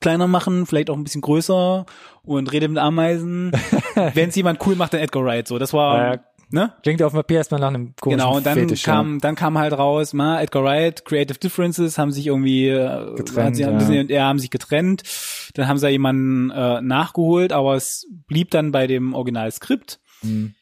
kleiner 0.00 0.26
machen, 0.26 0.66
vielleicht 0.66 0.90
auch 0.90 0.96
ein 0.96 1.04
bisschen 1.04 1.22
größer 1.22 1.86
und 2.22 2.52
redet 2.52 2.68
mit 2.70 2.78
Ameisen. 2.78 3.52
Wenn 4.14 4.28
es 4.28 4.36
jemand 4.36 4.64
cool 4.66 4.76
macht, 4.76 4.92
dann 4.92 5.00
Edgar 5.00 5.24
Wright. 5.24 5.48
So, 5.48 5.58
das 5.58 5.72
war, 5.72 6.12
Ja, 6.12 6.20
ne? 6.50 6.74
Klingt 6.82 7.02
auf 7.02 7.12
dem 7.12 7.16
Papier 7.16 7.38
erstmal 7.38 7.60
nach 7.60 7.68
einem 7.68 7.94
komischen 7.98 8.18
Genau, 8.20 8.36
und 8.36 8.44
dann 8.44 8.58
Fetisch, 8.58 8.82
kam, 8.82 9.18
dann 9.20 9.34
kam 9.34 9.56
halt 9.56 9.72
raus, 9.72 10.12
ma, 10.12 10.40
Edgar 10.42 10.62
Wright, 10.64 11.04
Creative 11.06 11.38
Differences 11.38 11.96
haben 11.96 12.12
sich 12.12 12.26
irgendwie 12.26 12.68
äh, 12.68 13.14
Getrennt, 13.16 13.56
sie 13.56 13.62
ja. 13.62 13.70
bisschen, 13.70 14.08
ja, 14.10 14.24
haben 14.24 14.38
sich 14.38 14.50
getrennt. 14.50 15.02
Dann 15.54 15.66
haben 15.66 15.78
sie 15.78 15.86
da 15.86 15.90
jemanden 15.90 16.50
äh, 16.50 16.82
nachgeholt, 16.82 17.52
aber 17.54 17.74
es 17.76 18.06
blieb 18.28 18.50
dann 18.50 18.72
bei 18.72 18.86
dem 18.86 19.14
Originalskript. 19.14 19.98
Mhm. 20.22 20.54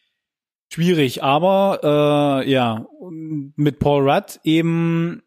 Schwierig, 0.73 1.23
aber 1.23 2.43
äh, 2.45 2.51
ja, 2.51 2.87
mit 3.11 3.79
Paul 3.79 4.09
Rudd 4.11 4.41
eben 4.45 5.23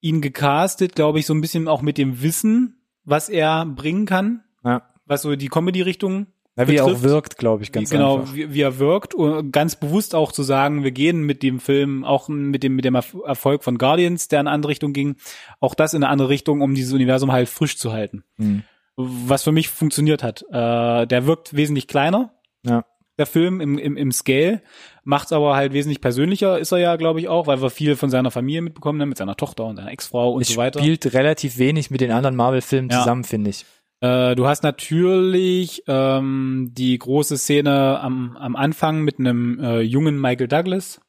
ihn 0.00 0.20
gecastet, 0.20 0.94
glaube 0.94 1.18
ich, 1.18 1.26
so 1.26 1.34
ein 1.34 1.40
bisschen 1.40 1.68
auch 1.68 1.82
mit 1.82 1.96
dem 1.98 2.22
Wissen, 2.22 2.82
was 3.04 3.28
er 3.28 3.64
bringen 3.66 4.06
kann, 4.06 4.42
Ja. 4.64 4.82
was 5.06 5.22
so 5.22 5.36
die 5.36 5.48
Comedy-Richtung 5.48 6.26
Ja, 6.56 6.68
wie 6.68 6.76
er 6.76 6.84
auch 6.84 7.02
wirkt, 7.02 7.38
glaube 7.38 7.62
ich, 7.62 7.72
ganz 7.72 7.90
genau, 7.90 8.20
einfach. 8.20 8.34
wie, 8.34 8.52
wie 8.52 8.60
er 8.60 8.78
wirkt 8.78 9.14
und 9.14 9.52
ganz 9.52 9.76
bewusst 9.76 10.14
auch 10.14 10.32
zu 10.32 10.42
sagen, 10.42 10.84
wir 10.84 10.90
gehen 10.90 11.22
mit 11.22 11.42
dem 11.42 11.60
Film, 11.60 12.04
auch 12.04 12.28
mit 12.28 12.62
dem 12.62 12.76
mit 12.76 12.84
dem 12.84 12.94
Erf- 12.96 13.22
Erfolg 13.24 13.62
von 13.64 13.78
Guardians, 13.78 14.28
der 14.28 14.40
in 14.40 14.46
eine 14.48 14.54
andere 14.54 14.70
Richtung 14.70 14.92
ging, 14.92 15.16
auch 15.60 15.74
das 15.74 15.94
in 15.94 16.02
eine 16.02 16.10
andere 16.12 16.28
Richtung, 16.28 16.60
um 16.60 16.74
dieses 16.74 16.92
Universum 16.92 17.32
halt 17.32 17.48
frisch 17.48 17.78
zu 17.78 17.92
halten. 17.92 18.24
Mhm. 18.36 18.64
Was 18.96 19.44
für 19.44 19.52
mich 19.52 19.68
funktioniert 19.70 20.22
hat. 20.22 20.42
Äh, 20.50 21.06
der 21.06 21.26
wirkt 21.26 21.54
wesentlich 21.56 21.86
kleiner, 21.88 22.34
Ja. 22.64 22.84
Der 23.20 23.26
Film 23.26 23.60
im, 23.60 23.78
im, 23.78 23.96
im 23.96 24.10
Scale, 24.10 24.60
macht's 25.04 25.32
aber 25.32 25.54
halt 25.54 25.72
wesentlich 25.72 26.00
persönlicher, 26.00 26.58
ist 26.58 26.72
er 26.72 26.78
ja, 26.78 26.96
glaube 26.96 27.20
ich, 27.20 27.28
auch, 27.28 27.46
weil 27.46 27.62
wir 27.62 27.70
viel 27.70 27.94
von 27.94 28.10
seiner 28.10 28.30
Familie 28.32 28.62
mitbekommen 28.62 29.00
haben, 29.00 29.10
mit 29.10 29.18
seiner 29.18 29.36
Tochter 29.36 29.66
und 29.66 29.76
seiner 29.76 29.92
Ex-Frau 29.92 30.32
und 30.32 30.42
Es 30.42 30.48
so 30.48 30.56
weiter. 30.56 30.80
spielt 30.80 31.12
relativ 31.14 31.58
wenig 31.58 31.90
mit 31.90 32.00
den 32.00 32.10
anderen 32.10 32.34
Marvel-Filmen 32.34 32.90
Ja. 32.90 32.98
zusammen, 32.98 33.22
finde 33.24 33.50
ich. 33.50 33.64
Äh, 34.02 34.34
du 34.34 34.46
hast 34.48 34.62
natürlich 34.62 35.82
ähm, 35.86 36.70
die 36.72 36.98
große 36.98 37.36
Szene 37.36 38.00
am, 38.00 38.36
am 38.38 38.56
Anfang 38.56 39.02
mit 39.02 39.18
einem 39.18 39.60
äh, 39.60 39.80
jungen 39.80 40.18
Michael 40.20 40.48
Douglas 40.48 41.00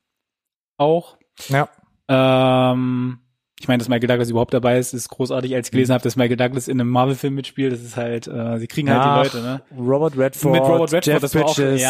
auch. 0.78 1.18
Ja. 1.50 1.70
Ähm, 2.10 3.20
ich 3.62 3.68
meine, 3.68 3.78
dass 3.78 3.90
Michael 3.90 4.08
Douglas 4.08 4.30
überhaupt 4.32 4.54
dabei 4.56 4.80
ist, 4.80 4.94
ist 4.94 5.08
großartig. 5.10 5.54
Als 5.54 5.68
ich 5.68 5.72
gelesen 5.72 5.94
habe, 5.94 6.04
dass 6.04 6.16
Michael 6.16 6.36
Douglas 6.36 6.68
in 6.68 6.82
einem 6.82 6.90
Marvel-Film 6.90 7.36
mitspielt, 7.36 7.72
das 7.72 7.82
ist 7.82 7.96
halt, 7.96 8.26
äh, 8.28 8.58
sie 8.58 8.66
kriegen 8.66 8.90
halt 8.90 9.00
Nach 9.00 9.22
die 9.30 9.38
Leute, 9.38 9.48
ne? 9.48 9.62
Robert 9.78 10.18
Redford, 10.18 10.52
Mit 10.52 10.62
Robert 10.64 10.82
Redford, 10.94 11.06
Jeff 11.06 11.22
das 11.22 11.36
war 11.36 11.46
auch- 11.46 11.56
Bridges, 11.56 11.82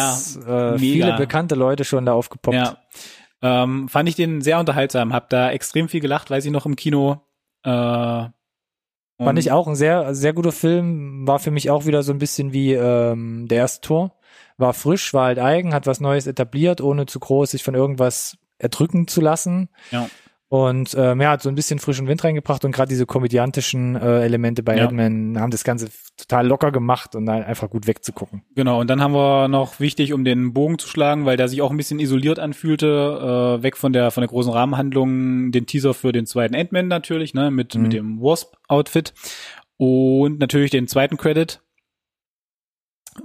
ja, 0.46 0.74
äh, 0.74 0.78
viele 0.78 1.16
bekannte 1.16 1.54
Leute 1.54 1.84
schon 1.84 2.04
da 2.04 2.12
aufgepoppt. 2.12 2.54
Ja. 2.54 2.76
Ähm, 3.40 3.88
fand 3.88 4.08
ich 4.08 4.14
den 4.16 4.42
sehr 4.42 4.60
unterhaltsam, 4.60 5.12
hab 5.14 5.30
da 5.30 5.50
extrem 5.50 5.88
viel 5.88 6.00
gelacht, 6.00 6.30
weiß 6.30 6.44
ich 6.44 6.52
noch 6.52 6.66
im 6.66 6.76
Kino. 6.76 7.22
Äh, 7.64 7.70
Fand 9.24 9.38
ich 9.38 9.52
auch 9.52 9.68
ein 9.68 9.76
sehr, 9.76 10.14
sehr 10.16 10.32
guter 10.32 10.50
Film. 10.52 11.26
War 11.28 11.38
für 11.38 11.52
mich 11.52 11.70
auch 11.70 11.86
wieder 11.86 12.02
so 12.02 12.12
ein 12.12 12.18
bisschen 12.18 12.52
wie 12.52 12.72
ähm, 12.74 13.46
der 13.48 13.58
erste 13.58 13.80
Tor. 13.86 14.16
War 14.58 14.74
frisch, 14.74 15.14
war 15.14 15.26
halt 15.26 15.38
eigen, 15.38 15.74
hat 15.74 15.86
was 15.86 16.00
Neues 16.00 16.26
etabliert, 16.26 16.80
ohne 16.80 17.06
zu 17.06 17.20
groß 17.20 17.52
sich 17.52 17.62
von 17.62 17.74
irgendwas 17.76 18.36
erdrücken 18.58 19.06
zu 19.06 19.20
lassen. 19.20 19.68
Ja. 19.92 20.08
Und 20.52 20.94
ähm, 20.98 21.18
ja, 21.22 21.30
hat 21.30 21.40
so 21.40 21.48
ein 21.48 21.54
bisschen 21.54 21.78
frischen 21.78 22.06
Wind 22.08 22.22
reingebracht 22.24 22.62
und 22.66 22.72
gerade 22.72 22.90
diese 22.90 23.06
komödiantischen 23.06 23.96
äh, 23.96 24.20
Elemente 24.22 24.62
bei 24.62 24.76
Ja. 24.76 24.84
Ant-Man 24.84 25.40
haben 25.40 25.50
das 25.50 25.64
Ganze 25.64 25.88
total 26.18 26.46
locker 26.46 26.70
gemacht 26.70 27.14
und 27.14 27.24
dann 27.24 27.42
einfach 27.42 27.70
gut 27.70 27.86
wegzugucken. 27.86 28.42
Genau, 28.54 28.78
und 28.78 28.90
dann 28.90 29.00
haben 29.00 29.14
wir 29.14 29.48
noch 29.48 29.80
wichtig, 29.80 30.12
um 30.12 30.26
den 30.26 30.52
Bogen 30.52 30.78
zu 30.78 30.88
schlagen, 30.88 31.24
weil 31.24 31.38
der 31.38 31.48
sich 31.48 31.62
auch 31.62 31.70
ein 31.70 31.78
bisschen 31.78 32.00
isoliert 32.00 32.38
anfühlte, 32.38 33.56
äh, 33.60 33.62
weg 33.62 33.78
von 33.78 33.94
der 33.94 34.10
von 34.10 34.20
der 34.20 34.28
großen 34.28 34.52
Rahmenhandlung, 34.52 35.52
den 35.52 35.64
Teaser 35.64 35.94
für 35.94 36.12
den 36.12 36.26
zweiten 36.26 36.54
Ant-Man 36.54 36.86
natürlich, 36.86 37.32
ne, 37.32 37.50
mit, 37.50 37.74
Mhm. 37.74 37.82
mit 37.84 37.92
dem 37.94 38.20
Wasp-Outfit 38.20 39.14
und 39.78 40.38
natürlich 40.38 40.70
den 40.70 40.86
zweiten 40.86 41.16
Credit, 41.16 41.62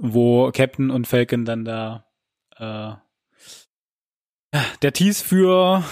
wo 0.00 0.50
Captain 0.50 0.88
und 0.90 1.06
Falcon 1.06 1.44
dann 1.44 1.66
da 1.66 2.06
äh, 2.56 2.94
der 4.80 4.92
Tease 4.94 5.22
für 5.22 5.84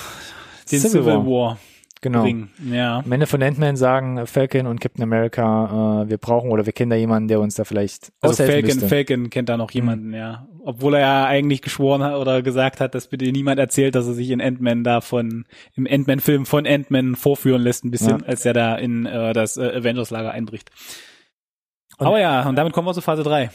den 0.70 0.78
Civil 0.80 1.02
Civil, 1.02 1.06
War. 1.14 1.26
War, 1.26 1.58
Genau. 2.02 2.22
bringen. 2.22 2.50
Ja. 2.70 2.98
Am 2.98 3.10
Ende 3.10 3.26
von 3.26 3.42
Ant-Man 3.42 3.76
sagen 3.76 4.26
Falcon 4.26 4.66
und 4.66 4.80
Captain 4.80 5.02
America, 5.02 6.02
äh, 6.04 6.08
wir 6.10 6.18
brauchen 6.18 6.50
oder 6.50 6.66
wir 6.66 6.72
kennen 6.72 6.90
da 6.90 6.96
jemanden, 6.96 7.26
der 7.28 7.40
uns 7.40 7.54
da 7.54 7.64
vielleicht 7.64 8.12
Also 8.20 8.44
Falcon, 8.44 8.64
müsste. 8.66 8.84
Mhm. 8.84 8.88
Falcon 8.88 9.30
kennt 9.30 9.48
da 9.48 9.56
noch 9.56 9.70
jemanden, 9.70 10.12
ja. 10.12 10.46
Obwohl 10.62 10.94
er 10.94 11.00
ja 11.00 11.24
eigentlich 11.26 11.62
geschworen 11.62 12.02
hat 12.02 12.14
oder 12.16 12.42
gesagt 12.42 12.80
hat, 12.80 12.94
dass 12.94 13.08
bitte 13.08 13.24
niemand 13.32 13.58
erzählt, 13.58 13.94
dass 13.94 14.06
er 14.06 14.12
sich 14.14 14.30
in 14.30 14.40
Ant-Man 14.42 14.84
da 14.84 15.00
von, 15.00 15.46
im 15.74 15.86
Ant-Man-Film 15.90 16.44
von 16.44 16.66
Ant-Man 16.66 17.16
vorführen 17.16 17.62
lässt 17.62 17.84
ein 17.84 17.90
bisschen, 17.90 18.20
Ja. 18.20 18.26
als 18.26 18.44
er 18.44 18.52
da 18.52 18.76
in 18.76 19.06
äh, 19.06 19.32
das 19.32 19.56
äh, 19.56 19.62
Avengers-Lager 19.76 20.30
einbricht. 20.32 20.70
Und- 21.98 22.06
Aber 22.08 22.20
ja, 22.20 22.46
und 22.48 22.56
damit 22.56 22.72
kommen 22.74 22.86
wir 22.86 22.94
zu 22.94 23.00
Phase 23.00 23.22
3. 23.22 23.50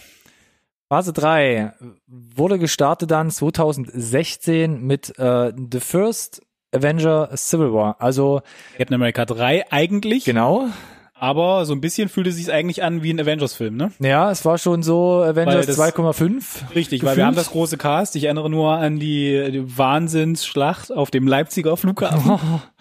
Phase 0.89 1.13
3 1.13 1.73
wurde 2.07 2.57
gestartet 2.59 3.11
dann 3.11 3.29
2016 3.29 4.81
mit 4.81 5.17
äh, 5.19 5.53
The 5.71 5.79
First 5.79 6.41
Avenger 6.73 7.29
Civil 7.35 7.73
War. 7.73 7.95
Also 7.99 8.41
Captain 8.77 8.95
America 8.95 9.25
3 9.25 9.71
eigentlich, 9.71 10.25
genau. 10.25 10.67
aber 11.13 11.65
so 11.65 11.73
ein 11.73 11.81
bisschen 11.81 12.09
fühlte 12.09 12.29
es 12.29 12.37
sich 12.37 12.51
eigentlich 12.51 12.83
an 12.83 13.03
wie 13.03 13.11
ein 13.13 13.19
Avengers-Film, 13.19 13.75
ne? 13.75 13.91
Ja, 13.99 14.31
es 14.31 14.43
war 14.45 14.57
schon 14.57 14.81
so 14.83 15.21
Avengers 15.21 15.65
das- 15.65 15.77
2,5. 15.77 16.73
Richtig, 16.75 17.03
weil 17.03 17.17
wir 17.17 17.25
haben 17.25 17.35
das 17.35 17.51
große 17.51 17.77
Cast. 17.77 18.15
Ich 18.15 18.23
erinnere 18.23 18.49
nur 18.49 18.73
an 18.73 18.99
die, 18.99 19.51
die 19.51 19.77
Wahnsinnsschlacht 19.77 20.91
auf 20.91 21.11
dem 21.11 21.27
Leipziger 21.27 21.77
Flughafen. 21.77 22.39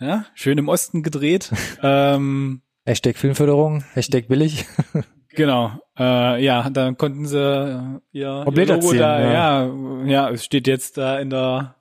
Ja, 0.00 0.24
schön 0.34 0.58
im 0.58 0.68
Osten 0.68 1.04
gedreht. 1.04 1.52
ähm, 1.82 2.62
Hashtag 2.84 3.16
Filmförderung, 3.16 3.84
Hashtag 3.94 4.26
billig. 4.26 4.64
genau. 5.28 5.70
Äh, 5.96 6.42
ja, 6.44 6.68
dann 6.70 6.96
konnten 6.96 7.26
sie 7.26 7.38
äh, 7.38 8.00
ihr, 8.10 8.44
ihr 8.44 8.44
Logo 8.44 8.60
erzählen, 8.60 8.98
da, 8.98 9.20
ja. 9.20 9.66
ja. 9.66 10.04
ja, 10.06 10.30
es 10.30 10.44
steht 10.44 10.66
jetzt 10.66 10.98
da 10.98 11.20
in 11.20 11.30
der 11.30 11.76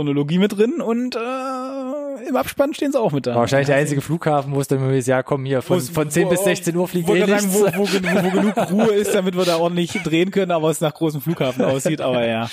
Chronologie 0.00 0.38
mit 0.38 0.56
drin 0.56 0.80
und 0.80 1.14
äh, 1.14 2.28
im 2.28 2.34
Abspann 2.36 2.72
stehen 2.72 2.90
sie 2.92 2.98
auch 2.98 3.12
mit 3.12 3.26
da. 3.26 3.34
Wahrscheinlich 3.34 3.66
der 3.66 3.76
einzige 3.76 4.00
Flughafen, 4.00 4.54
wo 4.54 4.60
es 4.60 4.66
dann 4.68 4.78
immer 4.78 4.92
ist, 4.92 5.06
ja 5.06 5.22
komm 5.22 5.44
hier, 5.44 5.60
von, 5.60 5.76
Wo's- 5.78 5.90
von 5.92 6.08
10 6.10 6.24
wo- 6.26 6.30
bis 6.30 6.44
16 6.44 6.74
Uhr 6.74 6.88
fliegt 6.88 7.08
eh 7.10 7.12
nichts. 7.26 7.28
sagen, 7.52 7.52
wo, 7.52 7.82
wo, 7.82 7.86
wo 8.24 8.30
genug 8.30 8.70
Ruhe 8.70 8.94
ist, 8.94 9.14
damit 9.14 9.36
wir 9.36 9.44
da 9.44 9.58
ordentlich 9.58 9.92
drehen 10.02 10.30
können, 10.30 10.52
aber 10.52 10.70
es 10.70 10.80
nach 10.80 10.94
großem 10.94 11.20
Flughafen 11.20 11.64
aussieht, 11.66 12.00
aber 12.00 12.26
ja. 12.26 12.48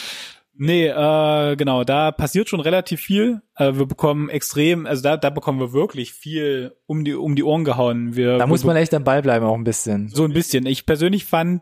Nee, 0.59 0.87
äh, 0.87 1.55
genau, 1.55 1.83
da 1.83 2.11
passiert 2.11 2.49
schon 2.49 2.59
relativ 2.59 2.99
viel. 2.99 3.41
Äh, 3.55 3.73
wir 3.75 3.85
bekommen 3.85 4.27
extrem, 4.27 4.87
also 4.87 5.03
da, 5.03 5.15
da 5.15 5.29
bekommen 5.29 5.59
wir 5.59 5.71
wirklich 5.71 6.13
viel 6.13 6.73
um 6.87 7.05
die, 7.05 7.13
um 7.13 7.35
die 7.35 7.43
Ohren 7.43 7.63
gehauen. 7.63 8.15
Wir, 8.15 8.39
Da 8.39 8.47
muss 8.47 8.63
man 8.63 8.75
echt 8.75 8.91
am 8.95 9.03
Ball 9.03 9.21
bleiben 9.21 9.45
auch 9.45 9.53
ein 9.53 9.63
bisschen. 9.63 10.09
so 10.09 10.23
ein 10.25 10.33
bisschen. 10.33 10.65
Ich 10.65 10.87
persönlich 10.87 11.25
fand 11.25 11.61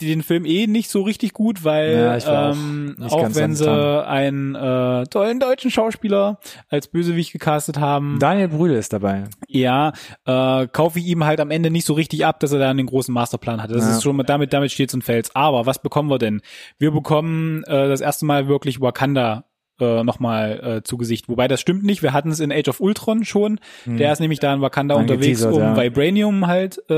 den 0.00 0.22
Film 0.22 0.44
eh 0.44 0.66
nicht 0.66 0.90
so 0.90 1.02
richtig 1.02 1.32
gut, 1.32 1.64
weil 1.64 1.92
Ja, 1.98 2.16
auch 2.16 2.52
ähm, 2.52 2.96
auch 3.08 3.20
ganz 3.20 3.36
wenn 3.36 3.54
sie 3.54 4.06
einen 4.06 4.54
äh, 4.54 5.04
tollen 5.06 5.40
deutschen 5.40 5.70
Schauspieler 5.70 6.38
als 6.68 6.88
Bösewicht 6.88 7.32
gecastet 7.32 7.78
haben, 7.78 8.18
Daniel 8.20 8.48
Brühl 8.48 8.72
ist 8.72 8.92
dabei. 8.92 9.24
ja, 9.48 9.92
äh, 10.26 10.66
kaufe 10.68 10.98
ich 10.98 11.06
ihm 11.06 11.24
halt 11.24 11.40
am 11.40 11.50
Ende 11.50 11.70
nicht 11.70 11.84
so 11.86 11.94
richtig 11.94 12.24
ab, 12.24 12.38
dass 12.40 12.52
er 12.52 12.58
da 12.60 12.70
einen 12.70 12.86
großen 12.86 13.12
Masterplan 13.12 13.62
hatte. 13.62 13.74
Das 13.74 13.84
Ja. 13.84 13.90
ist 13.96 14.02
schon 14.02 14.16
mal 14.16 14.22
damit, 14.22 14.52
damit 14.52 14.70
steht's 14.70 14.94
und 14.94 15.02
fällt's. 15.02 15.30
Aber 15.34 15.66
was 15.66 15.80
bekommen 15.82 16.10
wir 16.10 16.18
denn? 16.18 16.40
Wir 16.78 16.90
bekommen 16.92 17.64
äh, 17.64 17.88
das 17.88 18.00
erste 18.00 18.24
Mal 18.24 18.46
wirklich 18.48 18.80
Wakanda 18.80 19.44
äh, 19.80 20.02
nochmal 20.04 20.60
äh, 20.78 20.82
zu 20.82 20.96
Gesicht. 20.96 21.28
Wobei 21.28 21.48
das 21.48 21.60
stimmt 21.60 21.84
nicht. 21.84 22.02
Wir 22.02 22.12
hatten 22.12 22.30
es 22.30 22.40
in 22.40 22.52
Age 22.52 22.68
of 22.68 22.80
Ultron 22.80 23.24
schon. 23.24 23.60
Der 23.86 24.12
ist 24.12 24.20
nämlich 24.20 24.40
da 24.40 24.52
in 24.54 24.60
Wakanda 24.60 24.94
unterwegs, 24.96 25.42
Angeteasert, 25.42 25.52
um 25.54 25.76
ja. 25.76 25.82
Vibranium 25.84 26.46
halt 26.46 26.82
äh, 26.90 26.94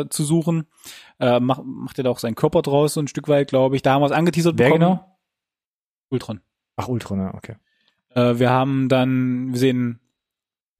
äh, 0.00 0.08
zu 0.08 0.24
suchen. 0.24 0.66
Äh, 1.18 1.40
macht, 1.40 1.62
macht 1.64 1.98
er 1.98 2.04
da 2.04 2.10
auch 2.10 2.18
seinen 2.18 2.34
Körper 2.34 2.62
draus 2.62 2.94
so 2.94 3.00
ein 3.00 3.08
Stück 3.08 3.28
weit, 3.28 3.48
glaube 3.48 3.76
ich. 3.76 3.82
Da 3.82 3.92
haben 3.92 4.02
wir 4.02 4.06
es 4.06 4.12
angeteasert 4.12 4.54
Wer 4.58 4.66
bekommen. 4.68 4.80
genau? 4.80 5.16
Ultron. 6.10 6.40
Ach, 6.76 6.88
Ultron, 6.88 7.20
ja, 7.20 7.34
okay. 7.34 7.56
Äh, 8.14 8.38
wir 8.38 8.50
haben 8.50 8.88
dann, 8.88 9.52
wir 9.52 9.58
sehen 9.58 10.00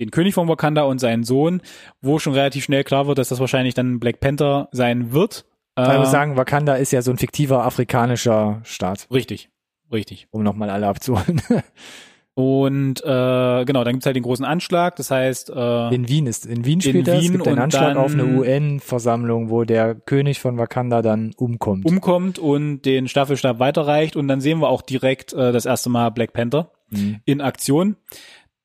den 0.01 0.11
König 0.11 0.33
von 0.35 0.49
Wakanda 0.49 0.83
und 0.85 0.99
seinen 0.99 1.25
Sohn, 1.25 1.61
wo 2.01 2.19
schon 2.19 2.33
relativ 2.33 2.65
schnell 2.65 2.85
klar 2.85 3.07
wird, 3.07 3.19
dass 3.19 3.29
das 3.29 3.39
wahrscheinlich 3.39 3.75
dann 3.75 4.01
Black 4.01 4.21
Panther 4.21 4.69
sein 4.73 5.13
wird. 5.13 5.45
Ich 5.79 5.87
muss 5.87 6.09
Äh, 6.09 6.11
sagen, 6.11 6.37
Wakanda 6.37 6.75
ist 6.75 6.91
ja 6.91 7.03
so 7.03 7.11
ein 7.11 7.19
fiktiver 7.19 7.65
afrikanischer 7.65 8.61
Staat, 8.65 9.07
richtig, 9.13 9.51
richtig. 9.93 10.29
um 10.31 10.43
nochmal 10.43 10.71
alle 10.71 10.87
abzuholen. 10.89 11.41
Und 12.35 13.03
äh, 13.05 13.65
genau, 13.65 13.85
dann 13.85 13.93
gibt's 13.95 14.07
halt 14.07 14.17
den 14.17 14.23
großen 14.23 14.45
Anschlag. 14.45 14.97
Das 14.97 15.11
heißt, 15.11 15.51
äh, 15.51 15.95
In 15.95 16.09
Wien 16.09 16.27
ist, 16.27 16.47
in 16.47 16.65
Wien 16.65 16.81
spielt 16.81 17.07
das. 17.09 17.17
Es 17.19 17.25
Wien 17.25 17.33
gibt 17.33 17.49
einen 17.49 17.59
Anschlag 17.59 17.97
auf 17.97 18.13
eine 18.15 18.25
UN-Versammlung, 18.25 19.51
wo 19.51 19.65
der 19.65 19.95
König 19.95 20.41
von 20.41 20.57
Wakanda 20.57 21.03
dann 21.03 21.33
umkommt. 21.37 21.85
umkommt 21.85 22.39
und 22.39 22.83
den 22.83 23.09
Staffelstab 23.09 23.59
weiterreicht. 23.59 24.17
Und 24.17 24.29
dann 24.29 24.41
sehen 24.41 24.61
wir 24.61 24.69
auch 24.69 24.81
direkt 24.81 25.33
äh, 25.35 25.53
das 25.53 25.67
erste 25.67 25.91
Mal 25.91 26.11
Black 26.11 26.33
Panther 26.33 26.71
Mhm. 26.93 27.21
in 27.25 27.41
Aktion, 27.41 27.97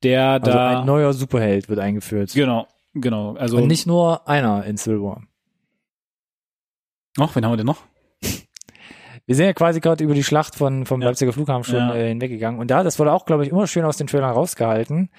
der 0.02 0.30
Also 0.30 0.50
da 0.50 0.80
ein 0.80 0.86
neuer 0.86 1.12
Superheld 1.12 1.68
wird 1.68 1.78
eingeführt. 1.78 2.32
genau, 2.34 2.66
genau. 2.94 3.34
Also 3.34 3.58
Und 3.58 3.66
nicht 3.68 3.86
nur 3.86 4.26
einer 4.28 4.64
in 4.64 4.76
War. 4.78 5.22
noch, 7.18 7.36
wen 7.36 7.44
haben 7.44 7.52
wir 7.52 7.56
denn 7.58 7.66
noch? 7.66 7.82
Wir 9.26 9.34
sind 9.34 9.46
ja 9.46 9.52
quasi 9.52 9.80
gerade 9.80 10.02
über 10.04 10.14
die 10.14 10.24
Schlacht 10.24 10.54
von, 10.54 10.86
vom 10.86 11.00
Ja. 11.02 11.08
Leipziger 11.08 11.32
Flughafen 11.32 11.64
schon 11.64 11.78
Ja. 11.80 11.94
äh, 11.94 12.08
hinweggegangen. 12.08 12.60
Und 12.60 12.70
da, 12.70 12.82
das 12.84 12.98
wurde 12.98 13.12
auch, 13.12 13.24
glaube 13.26 13.44
ich, 13.44 13.50
immer 13.50 13.66
schön 13.66 13.84
aus 13.84 13.96
den 13.96 14.06
Trailern 14.06 14.30
rausgehalten. 14.32 15.10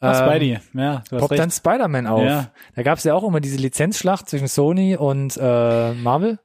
Ach, 0.00 0.20
Ähm, 0.20 0.28
Spidey, 0.28 0.58
ja, 0.74 1.02
du 1.08 1.16
hast 1.16 1.20
poppt 1.20 1.30
recht. 1.32 1.40
dann 1.42 1.50
Spider-Man 1.50 2.06
auf. 2.06 2.22
Ja. 2.24 2.50
Da 2.74 2.82
gab 2.82 2.98
es 2.98 3.04
ja 3.04 3.14
auch 3.14 3.22
immer 3.24 3.40
diese 3.40 3.56
Lizenzschlacht 3.58 4.28
zwischen 4.28 4.48
Sony 4.48 4.96
und 4.96 5.36
äh, 5.40 5.92
Marvel. 5.94 6.38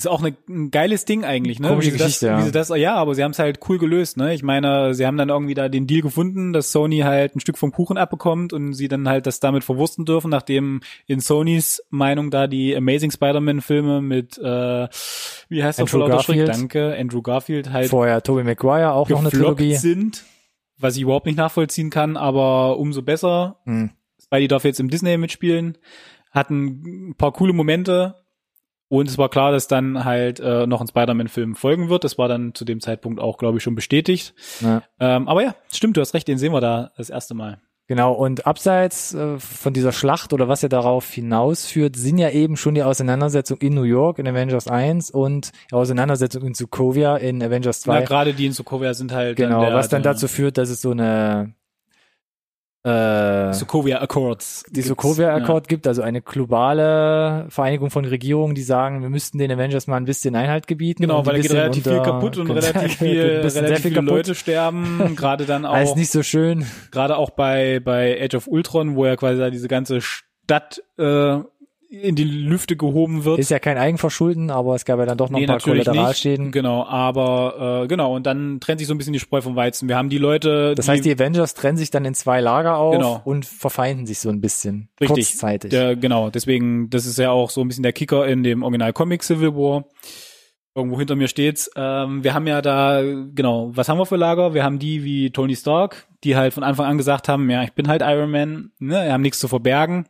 Ist 0.00 0.06
auch 0.06 0.22
eine, 0.22 0.36
ein 0.48 0.70
geiles 0.70 1.06
Ding 1.06 1.24
eigentlich, 1.24 1.58
ne? 1.58 1.66
Komische 1.66 1.88
wie 1.88 1.96
Geschichte, 1.96 2.26
das, 2.26 2.30
ja. 2.30 2.38
Wie 2.38 2.42
sie 2.44 2.52
das, 2.52 2.68
ja, 2.68 2.94
aber 2.94 3.16
sie 3.16 3.24
haben 3.24 3.32
es 3.32 3.40
halt 3.40 3.58
cool 3.68 3.78
gelöst, 3.78 4.16
ne? 4.16 4.32
Ich 4.32 4.44
meine, 4.44 4.94
sie 4.94 5.04
haben 5.04 5.16
dann 5.16 5.28
irgendwie 5.28 5.54
da 5.54 5.68
den 5.68 5.88
Deal 5.88 6.02
gefunden, 6.02 6.52
dass 6.52 6.70
Sony 6.70 7.00
halt 7.00 7.34
ein 7.34 7.40
Stück 7.40 7.58
vom 7.58 7.72
Kuchen 7.72 7.98
abbekommt 7.98 8.52
und 8.52 8.74
sie 8.74 8.86
dann 8.86 9.08
halt 9.08 9.26
das 9.26 9.40
damit 9.40 9.64
verwursten 9.64 10.04
dürfen, 10.04 10.30
nachdem 10.30 10.82
in 11.06 11.18
Sonys 11.18 11.82
Meinung 11.90 12.30
da 12.30 12.46
die 12.46 12.76
Amazing 12.76 13.10
Spider-Man-Filme 13.10 14.00
mit, 14.00 14.38
äh, 14.38 14.86
wie 15.48 15.64
heißt 15.64 15.80
der 15.80 15.86
Andrew 15.86 15.98
Schreck? 15.98 16.10
Garfield. 16.12 16.48
Danke, 16.48 16.96
Andrew 16.96 17.20
Garfield 17.22 17.72
halt 17.72 17.88
Vorher 17.90 18.22
Tobey 18.22 18.44
Maguire, 18.44 18.92
auch 18.92 19.08
noch 19.08 19.18
eine 19.18 19.30
Trilogie. 19.30 19.74
sind, 19.74 20.22
was 20.78 20.94
ich 20.94 21.02
überhaupt 21.02 21.26
nicht 21.26 21.38
nachvollziehen 21.38 21.90
kann, 21.90 22.16
aber 22.16 22.78
umso 22.78 23.02
besser. 23.02 23.56
Hm. 23.64 23.90
Spidey 24.22 24.46
darf 24.46 24.62
jetzt 24.62 24.78
im 24.78 24.90
Disney 24.90 25.16
mitspielen, 25.16 25.76
hatten 26.30 27.08
ein 27.10 27.14
paar 27.16 27.32
coole 27.32 27.52
Momente 27.52 28.14
und 28.88 29.08
es 29.08 29.18
war 29.18 29.28
klar, 29.28 29.52
dass 29.52 29.68
dann 29.68 30.04
halt 30.04 30.40
äh, 30.40 30.66
noch 30.66 30.80
ein 30.80 30.86
Spider-Man-Film 30.86 31.54
folgen 31.54 31.88
wird. 31.88 32.04
Das 32.04 32.16
war 32.16 32.28
dann 32.28 32.54
zu 32.54 32.64
dem 32.64 32.80
Zeitpunkt 32.80 33.20
auch, 33.20 33.36
glaube 33.36 33.58
ich, 33.58 33.62
schon 33.62 33.74
bestätigt. 33.74 34.34
Ja. 34.60 34.82
Ähm, 34.98 35.28
aber 35.28 35.42
ja, 35.42 35.54
stimmt, 35.72 35.96
du 35.96 36.00
hast 36.00 36.14
recht, 36.14 36.26
den 36.26 36.38
sehen 36.38 36.52
wir 36.52 36.60
da 36.60 36.92
das 36.96 37.10
erste 37.10 37.34
Mal. 37.34 37.60
Genau, 37.88 38.12
und 38.12 38.46
abseits 38.46 39.14
äh, 39.14 39.38
von 39.38 39.72
dieser 39.72 39.92
Schlacht 39.92 40.34
oder 40.34 40.46
was 40.46 40.60
ja 40.60 40.68
darauf 40.68 41.10
hinausführt, 41.10 41.96
sind 41.96 42.18
ja 42.18 42.28
eben 42.28 42.58
schon 42.58 42.74
die 42.74 42.82
Auseinandersetzungen 42.82 43.62
in 43.62 43.72
New 43.72 43.84
York 43.84 44.18
in 44.18 44.28
Avengers 44.28 44.68
1 44.68 45.10
und 45.10 45.52
die 45.70 45.74
Auseinandersetzung 45.74 46.42
in 46.42 46.52
Sokovia 46.52 47.16
in 47.16 47.42
Avengers 47.42 47.80
2. 47.80 47.94
Na, 47.94 48.04
gerade 48.04 48.34
die 48.34 48.44
in 48.44 48.52
Sokovia 48.52 48.92
sind 48.92 49.12
halt 49.12 49.36
genau, 49.36 49.62
der, 49.62 49.72
was 49.72 49.88
dann 49.88 50.02
dazu 50.02 50.28
führt, 50.28 50.58
dass 50.58 50.68
es 50.68 50.82
so 50.82 50.90
eine 50.90 51.54
äh, 52.88 53.52
Sokovia 53.52 54.00
Accords. 54.00 54.64
die. 54.70 54.82
Sokovia 54.82 55.34
Accord 55.34 55.68
gibt, 55.68 55.86
also 55.86 56.02
eine 56.02 56.22
globale 56.22 57.46
Vereinigung 57.48 57.90
von 57.90 58.04
Regierungen, 58.04 58.54
die 58.54 58.62
sagen, 58.62 59.02
wir 59.02 59.10
müssten 59.10 59.38
den 59.38 59.50
Avengers 59.50 59.86
mal 59.86 59.96
ein 59.96 60.04
bisschen 60.04 60.34
Einhalt 60.36 60.66
gebieten. 60.66 61.02
Genau, 61.02 61.24
weil 61.26 61.36
da 61.36 61.40
geht 61.42 61.52
relativ 61.52 61.84
viel 61.84 61.92
unter 61.92 62.04
kaputt 62.04 62.36
und 62.38 62.46
Kontakt- 62.48 62.74
relativ 62.74 62.98
viel, 62.98 63.20
relativ 63.20 63.78
viel 63.80 63.90
viele. 63.92 64.00
Leute 64.00 64.34
sterben. 64.34 65.12
Gerade 65.16 65.44
dann 65.44 65.64
Alles 65.64 65.90
auch, 65.90 65.96
nicht 65.96 66.10
so 66.10 66.22
schön. 66.22 66.66
gerade 66.90 67.16
auch 67.16 67.30
bei 67.30 67.80
bei 67.80 68.18
Age 68.22 68.34
of 68.36 68.46
Ultron, 68.48 68.96
wo 68.96 69.06
ja 69.06 69.16
quasi 69.16 69.38
da 69.38 69.50
diese 69.50 69.68
ganze 69.68 70.00
Stadt 70.00 70.82
äh, 70.98 71.38
in 71.90 72.14
die 72.16 72.24
Lüfte 72.24 72.76
gehoben 72.76 73.24
wird. 73.24 73.38
Ist 73.38 73.50
ja 73.50 73.58
kein 73.58 73.78
Eigenverschulden, 73.78 74.50
aber 74.50 74.74
es 74.74 74.84
gab 74.84 74.98
ja 74.98 75.06
dann 75.06 75.16
doch 75.16 75.30
noch 75.30 75.38
Nee, 75.38 75.46
ein 75.46 75.48
paar 75.48 75.58
Kollateralschäden. 75.60 76.46
nicht. 76.46 76.52
Genau, 76.52 76.84
aber 76.84 77.82
äh, 77.84 77.88
genau, 77.88 78.14
und 78.14 78.26
dann 78.26 78.60
trennt 78.60 78.78
sich 78.80 78.86
so 78.88 78.92
ein 78.94 78.98
bisschen 78.98 79.14
die 79.14 79.18
Spreu 79.20 79.40
vom 79.40 79.56
Weizen. 79.56 79.88
Wir 79.88 79.96
haben 79.96 80.10
die 80.10 80.18
Leute, 80.18 80.74
Das 80.74 80.86
heißt, 80.86 81.02
die 81.04 81.12
Avengers 81.12 81.54
trennen 81.54 81.78
sich 81.78 81.90
dann 81.90 82.04
in 82.04 82.12
zwei 82.14 82.40
Lager 82.40 82.76
auf 82.76 82.94
Genau. 82.94 83.22
und 83.24 83.46
verfeinden 83.46 84.06
sich 84.06 84.18
so 84.18 84.28
ein 84.28 84.42
bisschen. 84.42 84.90
Richtig. 85.00 85.30
Kurzzeitig. 85.30 85.70
der, 85.70 85.96
genau, 85.96 86.28
deswegen, 86.28 86.90
das 86.90 87.06
ist 87.06 87.18
ja 87.18 87.30
auch 87.30 87.48
so 87.48 87.62
ein 87.62 87.68
bisschen 87.68 87.82
der 87.84 87.94
Kicker 87.94 88.26
in 88.28 88.42
dem 88.42 88.62
Original 88.62 88.92
Comic 88.92 89.22
Civil 89.22 89.54
War. 89.54 89.84
Irgendwo 90.74 90.98
hinter 90.98 91.16
mir 91.16 91.26
steht's. 91.28 91.70
Ähm, 91.74 92.22
wir 92.22 92.34
haben 92.34 92.46
ja 92.46 92.60
da, 92.60 93.02
genau, 93.34 93.70
was 93.74 93.88
haben 93.88 93.98
wir 93.98 94.04
für 94.06 94.16
Lager? 94.16 94.52
Wir 94.54 94.62
haben 94.62 94.78
die 94.78 95.02
wie 95.04 95.30
Tony 95.30 95.56
Stark, 95.56 96.06
die 96.22 96.36
halt 96.36 96.52
von 96.52 96.62
Anfang 96.62 96.84
an 96.86 96.98
gesagt 96.98 97.28
haben, 97.28 97.48
ja, 97.50 97.62
ich 97.64 97.72
bin 97.72 97.88
halt 97.88 98.02
Iron 98.04 98.30
Man, 98.30 98.70
ne, 98.78 99.04
wir 99.06 99.12
haben 99.12 99.22
nichts 99.22 99.38
zu 99.40 99.48
verbergen. 99.48 100.04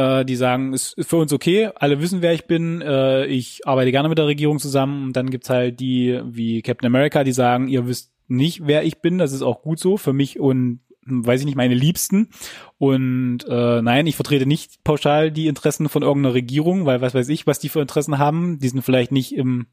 Äh, 0.00 0.24
die 0.24 0.36
sagen, 0.36 0.72
es 0.72 0.94
ist 0.94 1.10
für 1.10 1.16
uns 1.16 1.32
okay, 1.32 1.70
alle 1.74 2.00
wissen, 2.00 2.22
wer 2.22 2.32
ich 2.32 2.46
bin, 2.46 2.80
äh, 2.80 3.26
ich 3.26 3.66
arbeite 3.66 3.90
gerne 3.90 4.08
mit 4.08 4.16
der 4.16 4.26
Regierung 4.26 4.58
zusammen. 4.58 5.04
Und 5.04 5.16
dann 5.16 5.30
gibt's 5.30 5.50
halt 5.50 5.78
die 5.78 6.20
wie 6.24 6.62
Captain 6.62 6.86
America, 6.86 7.22
die 7.22 7.32
sagen, 7.32 7.68
ihr 7.68 7.86
wisst 7.86 8.10
nicht, 8.26 8.66
wer 8.66 8.84
ich 8.84 9.00
bin, 9.02 9.18
das 9.18 9.32
ist 9.32 9.42
auch 9.42 9.60
gut 9.60 9.78
so 9.78 9.96
für 9.96 10.12
mich 10.12 10.40
und 10.40 10.80
hm, 11.04 11.26
weiß 11.26 11.40
ich 11.40 11.46
nicht, 11.46 11.56
meine 11.56 11.74
Liebsten. 11.74 12.30
Und 12.78 13.40
äh, 13.46 13.82
nein, 13.82 14.06
ich 14.06 14.16
vertrete 14.16 14.46
nicht 14.46 14.82
pauschal 14.84 15.30
die 15.30 15.48
Interessen 15.48 15.88
von 15.90 16.02
irgendeiner 16.02 16.34
Regierung, 16.34 16.86
weil 16.86 17.02
was 17.02 17.14
weiß 17.14 17.28
ich, 17.28 17.46
was 17.46 17.58
die 17.58 17.68
für 17.68 17.80
Interessen 17.80 18.18
haben. 18.18 18.58
Die 18.58 18.68
sind 18.68 18.82
vielleicht 18.82 19.12
nicht 19.12 19.34
im 19.34 19.66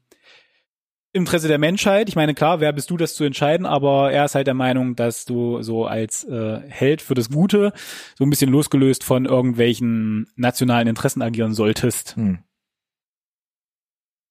Interesse 1.12 1.48
der 1.48 1.58
Menschheit. 1.58 2.08
Ich 2.08 2.16
meine, 2.16 2.34
klar, 2.34 2.60
wer 2.60 2.72
bist 2.72 2.90
du, 2.90 2.96
das 2.96 3.14
zu 3.14 3.24
entscheiden, 3.24 3.66
aber 3.66 4.12
er 4.12 4.26
ist 4.26 4.34
halt 4.34 4.46
der 4.46 4.54
Meinung, 4.54 4.94
dass 4.94 5.24
du 5.24 5.62
so 5.62 5.86
als 5.86 6.24
äh, 6.24 6.60
Held 6.68 7.00
für 7.00 7.14
das 7.14 7.30
Gute 7.30 7.72
so 8.16 8.24
ein 8.24 8.30
bisschen 8.30 8.50
losgelöst 8.50 9.04
von 9.04 9.24
irgendwelchen 9.24 10.26
nationalen 10.36 10.88
Interessen 10.88 11.22
agieren 11.22 11.54
solltest. 11.54 12.16
Hm. 12.16 12.38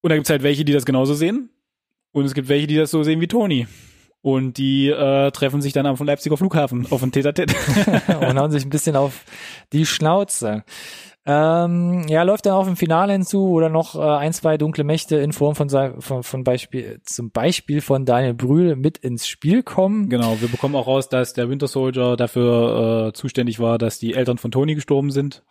Und 0.01 0.09
da 0.09 0.15
gibt's 0.15 0.29
halt 0.29 0.43
welche, 0.43 0.65
die 0.65 0.73
das 0.73 0.85
genauso 0.85 1.15
sehen. 1.15 1.49
Und 2.11 2.25
es 2.25 2.33
gibt 2.33 2.47
welche, 2.47 2.67
die 2.67 2.77
das 2.77 2.91
so 2.91 3.03
sehen 3.03 3.21
wie 3.21 3.27
Toni. 3.27 3.67
Und 4.21 4.57
die 4.57 4.89
äh, 4.89 5.31
treffen 5.31 5.61
sich 5.61 5.73
dann 5.73 5.85
am 5.85 5.95
Leipziger 5.97 6.37
Flughafen 6.37 6.87
auf 6.91 7.01
ein 7.01 7.11
Tete-a-Tete. 7.11 7.55
und 8.27 8.39
hauen 8.39 8.51
sich 8.51 8.65
ein 8.65 8.69
bisschen 8.69 8.95
auf 8.95 9.23
die 9.73 9.85
Schnauze. 9.85 10.63
Ähm, 11.29 12.05
ja, 12.07 12.23
läuft 12.23 12.45
dann 12.45 12.53
auf 12.53 12.65
dem 12.67 12.77
Finale 12.77 13.11
hinzu 13.11 13.49
oder 13.49 13.67
noch 13.67 13.95
äh, 13.95 13.99
ein, 13.99 14.31
zwei 14.31 14.57
dunkle 14.57 14.85
Mächte 14.85 15.17
in 15.17 15.33
Form 15.33 15.55
von, 15.55 15.69
von, 15.99 16.23
von 16.23 16.43
Beispiel, 16.45 17.01
zum 17.03 17.31
Beispiel 17.31 17.81
von 17.81 18.05
Daniel 18.05 18.33
Brühl 18.33 18.77
mit 18.77 18.97
ins 18.97 19.27
Spiel 19.27 19.61
kommen. 19.61 20.07
Genau, 20.09 20.37
wir 20.39 20.47
bekommen 20.47 20.75
auch 20.75 20.87
raus, 20.87 21.09
dass 21.09 21.33
der 21.33 21.49
Winter 21.49 21.67
Soldier 21.67 22.15
dafür 22.15 23.07
äh, 23.09 23.13
zuständig 23.13 23.59
war, 23.59 23.77
dass 23.77 23.99
die 23.99 24.13
Eltern 24.13 24.37
von 24.37 24.51
Tony 24.51 24.73
gestorben 24.75 25.11
sind. 25.11 25.43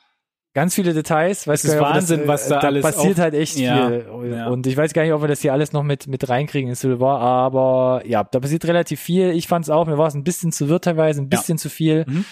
Ganz 0.54 0.74
viele 0.74 0.94
Details, 0.94 1.46
weiß 1.46 1.60
Das 1.60 1.70
ist 1.72 1.78
gar 1.78 1.80
nicht, 1.80 1.88
ob 1.90 1.94
Wahnsinn, 1.96 2.18
das, 2.20 2.28
was 2.28 2.48
da 2.48 2.58
alles 2.60 2.82
passiert 2.82 3.16
auf- 3.18 3.22
halt 3.24 3.34
echt 3.34 3.58
Ja, 3.58 3.88
viel. 3.88 4.30
ja. 4.30 4.46
Und 4.48 4.66
ich 4.66 4.74
weiß 4.74 4.94
gar 4.94 5.02
nicht, 5.02 5.12
ob 5.12 5.20
wir 5.20 5.28
das 5.28 5.42
hier 5.42 5.52
alles 5.52 5.74
noch 5.74 5.82
mit 5.82 6.06
mit 6.06 6.26
reinkriegen 6.30 6.70
in 6.70 6.74
Civil 6.76 6.98
War, 6.98 7.20
aber 7.20 8.00
ja, 8.06 8.24
da 8.24 8.40
passiert 8.40 8.64
relativ 8.64 8.98
viel. 8.98 9.32
Ich 9.32 9.48
fand 9.48 9.66
es 9.66 9.70
auch, 9.70 9.86
mir 9.86 9.98
war 9.98 10.06
es 10.06 10.14
ein 10.14 10.24
bisschen 10.24 10.52
zu 10.52 10.70
wirr 10.70 10.80
teilweise, 10.80 11.20
ein 11.20 11.24
Ja. 11.30 11.38
bisschen 11.38 11.58
zu 11.58 11.68
viel. 11.68 12.06
Mhm. 12.08 12.24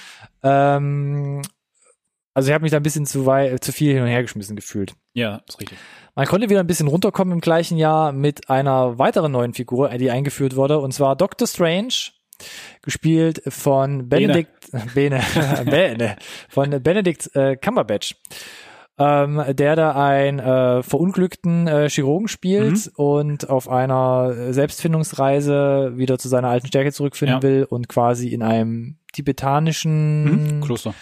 Ähm, 0.43 1.43
also 2.35 2.49
ich 2.49 2.53
habe 2.55 2.63
mich 2.63 2.71
da 2.73 2.77
ein 2.79 2.83
bisschen 2.83 3.07
zu 3.07 3.25
weit, 3.27 3.65
zu 3.65 3.73
viel 3.73 3.95
hin 3.95 4.03
und 4.03 4.09
her 4.09 4.23
geschmissen 4.23 4.57
gefühlt. 4.57 4.95
Ja, 5.15 5.41
ist 5.49 5.61
richtig. 5.61 5.79
Man 6.15 6.27
konnte 6.27 6.51
wieder 6.51 6.61
ein 6.61 6.67
bisschen 6.67 6.89
runterkommen 6.89 7.33
im 7.35 7.41
gleichen 7.41 7.79
Jahr 7.79 8.13
mit 8.13 8.51
einer 8.51 8.99
weiteren 8.99 9.33
neuen 9.33 9.55
Figur, 9.55 9.89
die 9.91 10.11
eingeführt 10.11 10.55
wurde, 10.57 10.79
und 10.79 10.93
zwar 10.93 11.17
Doctor 11.17 11.49
Strange, 11.49 11.95
gespielt 12.83 13.43
von 13.49 14.09
Benedict 14.09 14.51
Bene, 14.95 15.21
Bene 15.65 16.17
von 16.49 16.83
Benedict 16.83 17.35
äh, 17.35 17.57
Cumberbatch. 17.57 18.17
Ähm, 18.97 19.43
der 19.49 19.75
da 19.75 19.91
einen 19.97 20.39
äh, 20.39 20.85
verunglückten 20.85 21.67
äh, 21.67 21.89
Chirurgen 21.91 22.29
spielt 22.29 22.93
und 22.95 23.51
auf 23.51 23.69
einer 23.69 24.53
Selbstfindungsreise 24.53 25.95
wieder 25.97 26.17
zu 26.17 26.29
seiner 26.29 26.49
alten 26.49 26.69
Stärke 26.69 26.93
zurückfinden 26.93 27.39
Ja. 27.39 27.43
will 27.43 27.65
und 27.69 27.89
quasi 27.89 28.29
in 28.29 28.43
einem 28.43 28.99
tibetanischen 29.13 30.59
Mhm. 30.59 30.61
Kloster. 30.61 30.95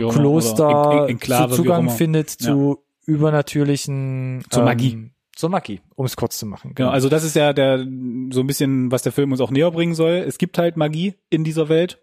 Immer, 0.00 0.10
Kloster 0.10 0.96
zu 1.08 1.28
wie 1.28 1.34
auch 1.34 1.50
Zugang 1.50 1.90
findet 1.90 2.30
zu 2.30 2.84
übernatürlichen 3.06 4.44
Zur 4.50 4.64
Magie. 4.64 5.10
Zur 5.34 5.48
Magie, 5.48 5.80
um 5.94 6.04
es 6.04 6.16
kurz 6.16 6.38
zu 6.38 6.46
machen. 6.46 6.74
Genau, 6.74 6.90
also 6.90 7.08
das 7.08 7.24
ist 7.24 7.34
ja 7.34 7.52
der 7.52 7.78
so 7.78 8.40
ein 8.40 8.46
bisschen, 8.46 8.90
was 8.92 9.02
der 9.02 9.12
Film 9.12 9.32
uns 9.32 9.40
auch 9.40 9.50
näher 9.50 9.70
bringen 9.70 9.94
soll. 9.94 10.24
Es 10.26 10.38
gibt 10.38 10.58
halt 10.58 10.76
Magie 10.76 11.14
in 11.30 11.42
dieser 11.42 11.68
Welt. 11.68 12.00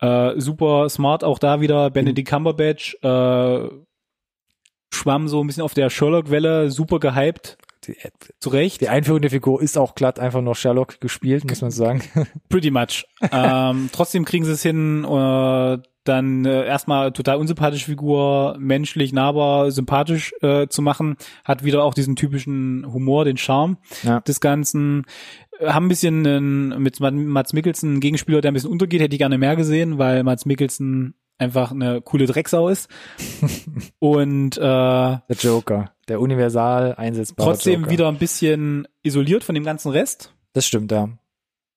Äh, 0.00 0.40
super 0.40 0.88
smart 0.88 1.22
auch 1.22 1.38
da 1.38 1.60
wieder. 1.60 1.90
Benedict 1.90 2.28
Cumberbatch 2.28 2.96
äh, 3.02 3.68
schwamm 4.92 5.28
so 5.28 5.42
ein 5.42 5.46
bisschen 5.46 5.62
auf 5.62 5.74
der 5.74 5.90
Sherlock-Welle, 5.90 6.70
super 6.70 6.98
gehypt, 6.98 7.56
die, 7.84 7.96
zu 8.38 8.50
Recht. 8.50 8.80
die 8.80 8.88
Einführung 8.88 9.22
der 9.22 9.30
Figur 9.30 9.62
ist 9.62 9.78
auch 9.78 9.94
glatt 9.94 10.18
einfach 10.18 10.40
nur 10.40 10.54
Sherlock 10.54 11.00
gespielt, 11.00 11.44
muss 11.48 11.62
man 11.62 11.70
sagen. 11.70 12.02
Pretty 12.48 12.70
much. 12.70 13.06
ähm, 13.32 13.90
trotzdem 13.92 14.24
kriegen 14.24 14.44
sie 14.44 14.52
es 14.52 14.62
hin, 14.62 15.04
äh, 15.04 15.78
dann 16.04 16.44
äh, 16.44 16.64
erstmal 16.66 17.12
total 17.12 17.36
unsympathische 17.36 17.86
Figur, 17.86 18.56
menschlich, 18.58 19.12
nahbar, 19.12 19.70
sympathisch 19.70 20.32
äh, 20.42 20.66
zu 20.68 20.82
machen, 20.82 21.16
hat 21.44 21.64
wieder 21.64 21.84
auch 21.84 21.94
diesen 21.94 22.16
typischen 22.16 22.84
Humor, 22.92 23.24
den 23.24 23.36
Charme 23.36 23.76
Ja. 24.02 24.20
des 24.20 24.40
Ganzen. 24.40 25.04
Äh, 25.60 25.68
Haben 25.68 25.86
ein 25.86 25.88
bisschen 25.88 26.26
äh, 26.26 26.40
mit 26.78 26.98
Mats 27.00 27.52
Mikkelsen 27.52 27.90
einen 27.90 28.00
Gegenspieler, 28.00 28.40
der 28.40 28.50
ein 28.50 28.54
bisschen 28.54 28.70
untergeht, 28.70 29.00
hätte 29.00 29.14
ich 29.14 29.18
gerne 29.20 29.38
mehr 29.38 29.54
gesehen, 29.56 29.98
weil 29.98 30.22
Mats 30.24 30.44
Mikkelsen 30.46 31.14
einfach 31.38 31.72
eine 31.72 32.00
coole 32.00 32.26
Drecksau 32.26 32.68
ist. 32.68 32.88
Und 33.98 34.56
äh, 34.58 34.60
Der 34.60 35.20
Joker, 35.40 35.92
der 36.08 36.20
universal 36.20 36.94
einsetzbare 36.96 37.50
trotzdem 37.50 37.80
Joker. 37.80 37.90
wieder 37.90 38.08
ein 38.08 38.18
bisschen 38.18 38.86
isoliert 39.02 39.44
von 39.44 39.54
dem 39.54 39.64
ganzen 39.64 39.90
Rest. 39.90 40.34
Das 40.52 40.66
stimmt, 40.66 40.92
ja. 40.92 41.08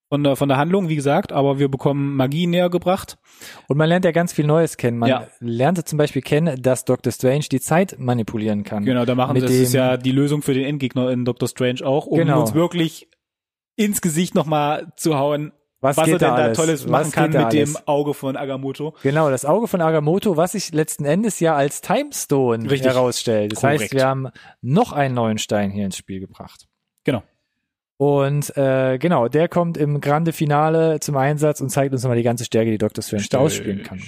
Von 0.10 0.24
der, 0.24 0.36
von 0.36 0.47
der 0.49 0.58
Handlung, 0.58 0.88
wie 0.88 0.95
gesagt, 0.95 1.32
aber 1.32 1.58
wir 1.58 1.68
bekommen 1.68 2.16
Magie 2.16 2.45
näher 2.45 2.70
gebracht. 2.70 3.18
Und 3.68 3.78
man 3.78 3.89
lernt 3.89 4.06
ja 4.06 4.12
ganz 4.12 4.34
viel 4.34 4.45
Neues 4.45 4.78
kennen. 4.78 4.99
Man 4.99 5.10
Ja. 5.10 5.28
lernte 5.39 5.84
zum 5.84 5.97
Beispiel 5.97 6.22
kennen, 6.22 6.62
dass 6.62 6.86
Dr. 6.86 7.12
Strange 7.12 7.45
die 7.51 7.60
Zeit 7.60 7.95
manipulieren 7.97 8.64
kann. 8.64 8.86
Genau, 8.86 9.06
da 9.06 9.16
machen 9.16 9.34
Mit 9.34 9.43
das 9.43 9.51
ist 9.51 9.74
dem- 9.74 9.80
ja 9.80 9.97
die 9.97 10.12
Lösung 10.12 10.43
für 10.43 10.53
den 10.53 10.64
Endgegner 10.66 11.10
in 11.10 11.26
Doctor 11.26 11.47
Strange 11.49 11.84
auch, 11.84 12.06
um 12.06 12.20
Genau. 12.20 12.41
uns 12.41 12.53
wirklich 12.53 13.10
ins 13.76 13.99
Gesicht 14.01 14.36
nochmal 14.36 14.93
zu 14.95 15.18
hauen, 15.18 15.51
Was, 15.82 15.97
was, 15.97 16.08
er 16.08 16.18
denn 16.20 16.28
da 16.30 16.36
alles? 16.36 16.58
Tolles 16.58 16.84
Was 16.86 16.91
machen 16.91 17.06
geht 17.06 17.14
kann 17.14 17.43
mit 17.45 17.53
dem 17.53 17.70
alles? 17.76 17.88
Auge 17.88 18.14
von 18.14 18.38
Agamotto. 18.38 18.95
Genau, 19.03 19.30
das 19.32 19.43
Auge 19.43 19.68
von 19.68 19.82
Agamotto, 19.82 20.38
was 20.38 20.51
sich 20.53 20.72
letzten 20.72 21.06
Endes 21.06 21.39
ja 21.39 21.56
als 21.56 21.82
Timestone 21.82 22.70
Richtig. 22.70 22.91
herausstellt. 22.91 23.51
Das 23.53 23.62
Korrekt. 23.62 23.82
heißt, 23.82 23.93
wir 23.93 24.06
haben 24.06 24.30
noch 24.62 24.93
einen 24.93 25.16
neuen 25.16 25.39
Stein 25.39 25.72
hier 25.72 25.86
ins 25.86 25.97
Spiel 25.97 26.20
gebracht. 26.20 26.68
Genau. 27.03 27.24
Und 27.98 28.56
äh, 28.58 28.98
genau, 28.98 29.28
der 29.30 29.48
kommt 29.48 29.78
im 29.78 30.02
Grande 30.02 30.34
Finale 30.34 31.00
zum 31.00 31.16
Einsatz 31.16 31.62
und 31.62 31.70
zeigt 31.70 31.93
uns 31.93 32.04
nochmal 32.04 32.18
die 32.18 32.24
ganze 32.24 32.43
Stärke, 32.46 32.72
die 32.72 32.78
Dr. 32.78 33.02
Strange 33.04 33.26
da 33.30 33.38
ausspielen 33.39 33.84
kann. 33.84 34.02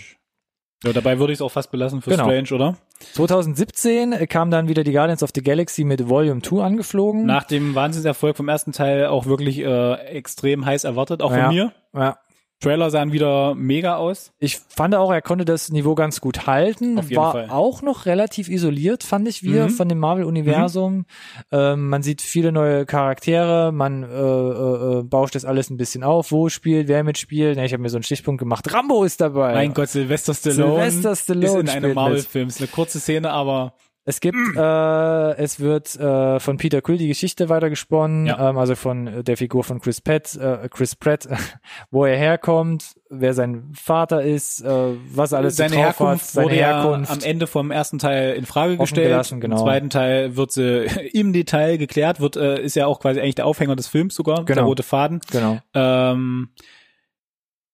Ja, 0.83 0.93
dabei 0.93 1.17
würde 1.17 1.33
ich 1.33 1.37
es 1.37 1.41
auch 1.41 1.51
fast 1.51 1.71
belassen 1.71 2.01
für 2.01 2.11
Genau. 2.11 2.25
Strange, 2.25 2.53
oder? 2.53 2.77
2017 3.13 4.27
kam 4.27 4.51
dann 4.51 4.67
wieder 4.67 4.83
die 4.83 4.91
Guardians 4.91 5.23
of 5.23 5.31
the 5.33 5.41
Galaxy 5.41 5.83
mit 5.83 6.07
Volume 6.09 6.41
2 6.41 6.61
angeflogen. 6.63 7.25
Nach 7.25 7.45
dem 7.45 7.75
Wahnsinnserfolg 7.75 8.37
vom 8.37 8.47
ersten 8.47 8.73
Teil 8.73 9.07
auch 9.07 9.25
wirklich 9.25 9.59
äh, 9.59 9.93
extrem 10.07 10.65
heiß 10.65 10.83
erwartet, 10.83 11.21
auch 11.21 11.31
Ja. 11.35 11.45
von 11.47 11.55
mir. 11.55 11.71
ja. 11.95 12.17
Trailer 12.59 12.89
sahen 12.89 13.11
wieder 13.11 13.53
mega 13.53 13.97
aus. 13.97 14.31
Ich 14.39 14.57
fand 14.57 14.95
auch, 14.95 15.11
er 15.11 15.21
konnte 15.21 15.45
das 15.45 15.69
Niveau 15.69 15.93
ganz 15.93 16.21
gut 16.21 16.47
halten. 16.47 16.97
Auf 16.97 17.09
jeden 17.09 17.21
war 17.21 17.31
Fall. 17.33 17.49
auch 17.51 17.83
noch 17.83 18.05
relativ 18.07 18.49
isoliert, 18.49 19.03
fand 19.03 19.27
ich 19.27 19.43
wieder 19.43 19.65
Mhm. 19.65 19.69
von 19.69 19.87
dem 19.89 19.99
Marvel-Universum. 19.99 21.05
Ähm, 21.51 21.89
man 21.89 22.01
sieht 22.01 22.21
viele 22.23 22.51
neue 22.51 22.85
Charaktere, 22.87 23.71
man 23.71 24.01
äh, 24.03 24.07
äh, 24.07 24.99
äh, 24.99 25.03
bauscht 25.03 25.35
das 25.35 25.45
alles 25.45 25.69
ein 25.69 25.77
bisschen 25.77 26.03
auf, 26.03 26.31
wo 26.31 26.49
spielt, 26.49 26.87
wer 26.87 27.03
mitspielt. 27.03 27.57
Ja, 27.57 27.63
ich 27.63 27.73
habe 27.73 27.83
mir 27.83 27.89
so 27.89 27.97
einen 27.97 28.03
Stichpunkt 28.03 28.39
gemacht. 28.39 28.73
Rambo 28.73 29.03
ist 29.03 29.21
dabei. 29.21 29.53
Mein 29.53 29.73
Gott, 29.75 29.89
Sylvester 29.89 30.33
Stallone, 30.33 30.89
Sylvester 30.89 31.15
Stallone 31.15 31.47
ist 31.47 31.59
in 31.61 31.69
einem 31.69 31.93
Marvel-Film. 31.93 32.47
Ist 32.47 32.59
eine 32.59 32.67
kurze 32.69 32.99
Szene, 32.99 33.29
aber 33.31 33.73
Es 34.09 34.21
gibt, 34.21 34.37
äh, 34.55 35.31
es 35.35 35.59
wird 35.59 35.93
äh, 35.97 36.39
von 36.39 36.55
Peter 36.55 36.81
Quill 36.81 36.97
die 36.97 37.09
Geschichte 37.09 37.49
weitergesponnen, 37.49 38.27
Ja. 38.27 38.49
ähm, 38.51 38.57
also 38.57 38.75
von 38.75 39.05
äh, 39.07 39.21
der 39.25 39.35
Figur 39.35 39.65
von 39.65 39.81
Chris 39.81 39.99
Pratt, 39.99 40.33
äh, 40.37 40.69
Chris 40.69 40.95
Pratt, 40.95 41.27
wo 41.91 42.05
er 42.05 42.15
herkommt, 42.15 42.95
wer 43.09 43.33
sein 43.33 43.69
Vater 43.75 44.23
ist, 44.23 44.61
äh, 44.61 44.93
was 45.13 45.33
alles 45.33 45.57
seine 45.57 45.75
drauf 45.75 45.83
Herkunft 45.99 46.23
hat, 46.23 46.29
seine 46.31 46.45
wurde 46.45 46.55
Herkunft. 46.55 47.09
ja 47.11 47.15
am 47.17 47.21
Ende 47.21 47.47
vom 47.47 47.69
ersten 47.69 47.99
Teil 47.99 48.35
in 48.35 48.45
Frage 48.45 48.77
gestellt. 48.77 49.29
genau. 49.41 49.57
Im 49.57 49.61
zweiten 49.61 49.89
Teil 49.89 50.37
wird 50.37 50.53
sie 50.53 50.85
im 51.13 51.33
Detail 51.33 51.77
geklärt, 51.77 52.21
wird 52.21 52.37
äh, 52.37 52.61
ist 52.61 52.77
ja 52.77 52.85
auch 52.87 53.01
quasi 53.01 53.19
eigentlich 53.19 53.35
der 53.35 53.45
Aufhänger 53.45 53.75
des 53.75 53.87
Films 53.87 54.15
sogar, 54.15 54.37
der 54.45 54.55
Genau. 54.55 54.67
rote 54.67 54.83
Faden. 54.83 55.19
Genau. 55.31 55.59
Ähm, 55.73 56.47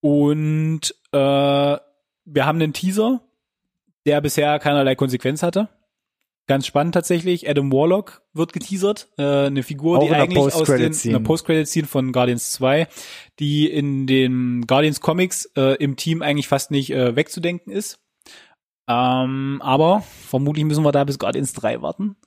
und 0.02 0.82
äh, 1.12 1.18
wir 1.18 2.46
haben 2.46 2.60
einen 2.62 2.74
Teaser, 2.74 3.22
der 4.08 4.20
bisher 4.22 4.58
keinerlei 4.60 4.96
Konsequenz 4.96 5.44
hatte. 5.44 5.70
Ganz 6.46 6.68
spannend 6.68 6.94
tatsächlich. 6.94 7.50
Adam 7.50 7.72
Warlock 7.72 8.22
wird 8.34 8.52
geteasert. 8.52 9.10
Äh, 9.18 9.46
eine 9.46 9.64
Figur, 9.64 10.00
Auch 10.00 10.04
die 10.04 10.12
eigentlich 10.12 10.38
aus 10.38 10.64
den 10.66 10.94
einer 11.16 11.20
Post-Credit-Scene 11.22 11.88
von 11.88 12.12
Guardians 12.12 12.52
2, 12.52 12.88
die 13.40 13.70
in 13.70 14.08
den 14.08 14.66
Guardians 14.68 15.00
Comics 15.00 15.46
äh, 15.56 15.78
im 15.78 15.96
Team 15.96 16.22
eigentlich 16.22 16.50
fast 16.50 16.72
nicht 16.72 16.92
äh, 16.92 17.16
wegzudenken 17.16 17.72
ist. 17.72 18.00
Ähm, 18.90 19.62
aber 19.64 20.02
vermutlich 20.02 20.66
müssen 20.66 20.84
wir 20.84 20.92
da 20.92 21.06
bis 21.06 21.18
Guardians 21.18 21.54
3 21.54 21.82
warten. 21.82 22.18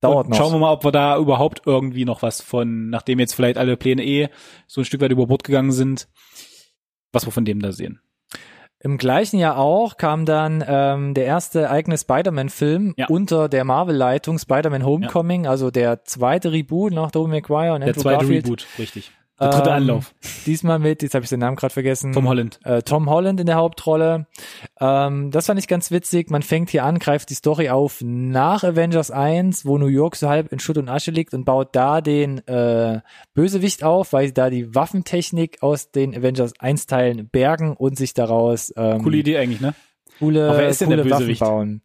Dauert 0.00 0.26
Und 0.26 0.30
noch. 0.30 0.36
Schauen 0.36 0.52
wir 0.52 0.58
mal, 0.58 0.72
ob 0.72 0.84
wir 0.84 0.90
da 0.90 1.16
überhaupt 1.16 1.62
irgendwie 1.64 2.04
noch 2.04 2.22
was 2.22 2.40
von, 2.40 2.90
nachdem 2.90 3.20
jetzt 3.20 3.34
vielleicht 3.34 3.56
alle 3.56 3.76
Pläne 3.76 4.04
eh 4.04 4.28
so 4.66 4.80
ein 4.80 4.84
Stück 4.84 5.00
weit 5.00 5.12
über 5.12 5.28
Bord 5.28 5.44
gegangen 5.44 5.70
sind, 5.70 6.08
was 7.12 7.24
wir 7.24 7.32
von 7.32 7.44
dem 7.44 7.60
da 7.60 7.70
sehen. 7.70 8.00
Im 8.84 8.98
gleichen 8.98 9.38
Jahr 9.38 9.56
auch 9.56 9.96
kam 9.96 10.26
dann 10.26 10.62
ähm, 10.68 11.14
der 11.14 11.24
erste 11.24 11.70
eigene 11.70 11.96
Spider-Man-Film 11.96 12.92
Ja. 12.98 13.06
unter 13.08 13.48
der 13.48 13.64
Marvel-Leitung 13.64 14.38
Spider-Man 14.38 14.84
Homecoming, 14.84 15.46
also 15.46 15.70
der 15.70 16.04
zweite 16.04 16.52
Reboot 16.52 16.92
nach 16.92 17.10
Tobey 17.10 17.30
Maguire 17.30 17.72
und 17.74 17.80
Der 17.80 17.88
Andrew 17.88 18.02
zweite 18.02 18.18
Garfield. 18.18 18.44
Reboot, 18.44 18.66
richtig. 18.78 19.10
Der 19.40 19.50
dritte 19.50 19.70
Ähm, 19.70 19.74
Anlauf. 19.76 20.14
Diesmal 20.46 20.78
mit, 20.78 21.02
jetzt 21.02 21.14
habe 21.14 21.24
ich 21.24 21.28
den 21.28 21.40
Namen 21.40 21.56
gerade 21.56 21.72
vergessen. 21.72 22.12
Tom 22.12 22.28
Holland. 22.28 22.60
äh, 22.64 22.82
Tom 22.82 23.10
Holland 23.10 23.40
in 23.40 23.46
der 23.46 23.56
Hauptrolle. 23.56 24.26
Ähm, 24.80 25.30
das 25.32 25.46
fand 25.46 25.58
ich 25.58 25.66
ganz 25.66 25.90
witzig. 25.90 26.30
Man 26.30 26.42
fängt 26.42 26.70
hier 26.70 26.84
an, 26.84 26.98
greift 27.00 27.30
die 27.30 27.34
Story 27.34 27.68
auf 27.68 27.98
nach 28.00 28.62
Avengers 28.62 29.10
1, 29.10 29.66
wo 29.66 29.76
New 29.76 29.86
York 29.88 30.14
so 30.16 30.28
halb 30.28 30.52
in 30.52 30.60
Schutt 30.60 30.78
und 30.78 30.88
Asche 30.88 31.10
liegt 31.10 31.34
und 31.34 31.44
baut 31.44 31.74
da 31.74 32.00
den 32.00 32.46
äh, 32.46 33.00
Bösewicht 33.34 33.82
auf, 33.82 34.12
weil 34.12 34.28
sie 34.28 34.34
da 34.34 34.50
die 34.50 34.72
Waffentechnik 34.74 35.62
aus 35.62 35.90
den 35.90 36.16
Avengers 36.16 36.52
1 36.60 36.86
Teilen 36.86 37.28
bergen 37.28 37.74
und 37.76 37.98
sich 37.98 38.14
daraus 38.14 38.72
ähm, 38.76 39.02
Coole 39.02 39.16
Idee 39.18 39.38
eigentlich, 39.38 39.60
ne? 39.60 39.74
coole, 40.20 40.48
Aber 40.48 40.58
wer 40.58 40.68
ist 40.68 40.80
denn 40.80 40.90
der 40.90 40.98
coole 40.98 41.10
Waffen 41.10 41.18
Bösewicht? 41.24 41.40
bauen. 41.40 41.82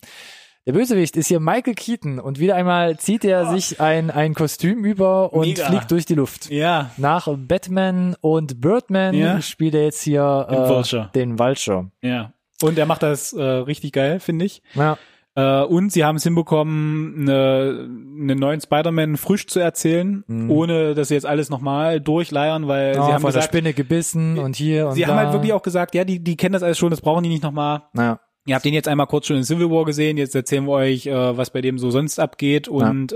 Der 0.69 0.75
Bösewicht 0.75 1.17
ist 1.17 1.25
hier 1.29 1.39
Michael 1.39 1.73
Keaton 1.73 2.19
und 2.19 2.37
wieder 2.37 2.53
einmal 2.55 2.95
zieht 2.99 3.25
er 3.25 3.47
sich 3.47 3.81
ein, 3.81 4.11
ein 4.11 4.35
Kostüm 4.35 4.85
über 4.85 5.33
und 5.33 5.47
Mega. 5.47 5.65
fliegt 5.65 5.89
durch 5.89 6.05
die 6.05 6.13
Luft. 6.13 6.51
Ja. 6.51 6.91
Nach 6.97 7.27
Batman 7.39 8.15
und 8.21 8.61
Birdman 8.61 9.15
Ja. 9.15 9.41
spielt 9.41 9.73
er 9.73 9.85
jetzt 9.85 10.03
hier 10.03 10.45
Den 10.47 10.57
äh, 10.63 10.69
Vulture. 10.69 11.09
den 11.15 11.39
Vulture. 11.39 11.89
Ja. 12.03 12.33
Und 12.61 12.77
er 12.77 12.85
macht 12.85 13.01
das 13.01 13.33
äh, 13.33 13.41
richtig 13.41 13.93
geil, 13.93 14.19
finde 14.19 14.45
ich. 14.45 14.61
Ja, 14.75 14.99
Äh, 15.35 15.63
und 15.63 15.91
sie 15.91 16.03
haben 16.05 16.17
es 16.17 16.23
hinbekommen, 16.23 17.15
eine, 17.27 17.87
einen 17.89 18.37
neuen 18.37 18.61
Spider-Man 18.61 19.17
frisch 19.17 19.47
zu 19.47 19.59
erzählen, 19.59 20.23
ohne 20.49 20.93
dass 20.93 21.07
sie 21.07 21.15
jetzt 21.15 21.25
alles 21.25 21.49
nochmal 21.49 21.99
durchleiern, 21.99 22.67
weil 22.67 22.91
oh, 22.91 22.93
sie 22.93 22.99
haben 23.13 23.21
von 23.21 23.31
der 23.31 23.39
gesagt, 23.39 23.45
Spinne 23.45 23.73
gebissen 23.73 24.37
und 24.37 24.55
hier 24.55 24.87
und 24.89 24.93
sie 24.93 25.01
da. 25.01 25.07
haben 25.07 25.17
halt 25.17 25.33
wirklich 25.33 25.53
auch 25.53 25.63
gesagt, 25.63 25.95
ja, 25.95 26.03
die, 26.03 26.19
die 26.23 26.37
kennen 26.37 26.53
das 26.53 26.61
alles 26.61 26.77
schon, 26.77 26.91
das 26.91 27.01
brauchen 27.01 27.23
die 27.23 27.29
nicht 27.29 27.41
nochmal. 27.43 27.81
Ja. 27.97 28.19
Ihr 28.49 28.55
habt 28.55 28.65
den 28.65 28.73
jetzt 28.73 28.87
einmal 28.87 29.05
kurz 29.05 29.27
schon 29.27 29.37
in 29.37 29.43
Civil 29.43 29.69
War 29.69 29.85
gesehen, 29.85 30.17
jetzt 30.17 30.33
erzählen 30.33 30.65
wir 30.65 30.71
euch, 30.71 31.05
äh, 31.05 31.37
was 31.37 31.51
bei 31.51 31.61
dem 31.61 31.77
so 31.77 31.91
sonst 31.91 32.19
abgeht 32.19 32.67
und 32.67 33.13
äh, 33.13 33.15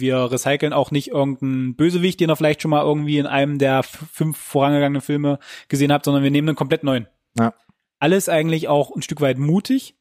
wir 0.00 0.32
recyceln 0.32 0.72
auch 0.72 0.90
nicht 0.90 1.12
irgendeinen 1.12 1.76
Bösewicht, 1.76 2.18
den 2.18 2.28
ihr 2.28 2.34
vielleicht 2.34 2.60
schon 2.60 2.72
mal 2.72 2.82
irgendwie 2.82 3.18
in 3.18 3.26
einem 3.26 3.58
der 3.58 3.84
fünf 3.84 4.36
vorangegangenen 4.36 5.00
Filme 5.00 5.38
gesehen 5.68 5.92
habt, 5.92 6.04
sondern 6.04 6.24
wir 6.24 6.32
nehmen 6.32 6.48
einen 6.48 6.56
komplett 6.56 6.82
neuen. 6.82 7.06
Ja. 7.38 7.54
Alles 8.00 8.28
eigentlich 8.28 8.66
auch 8.66 8.90
ein 8.96 9.02
Stück 9.02 9.20
weit 9.20 9.38
mutig. 9.38 9.94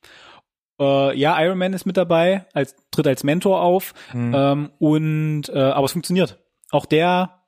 Äh, 0.80 1.20
ja, 1.20 1.40
Iron 1.40 1.60
Man 1.60 1.74
ist 1.74 1.86
mit 1.86 1.96
dabei, 1.96 2.48
als 2.54 2.76
tritt 2.90 3.06
als 3.06 3.24
Mentor 3.24 3.62
auf 3.62 3.94
Mhm. 4.12 4.34
ähm, 4.36 4.70
und 4.80 5.50
äh, 5.50 5.60
aber 5.60 5.86
es 5.86 5.92
funktioniert. 5.92 6.40
Auch 6.72 6.88
der 6.88 7.44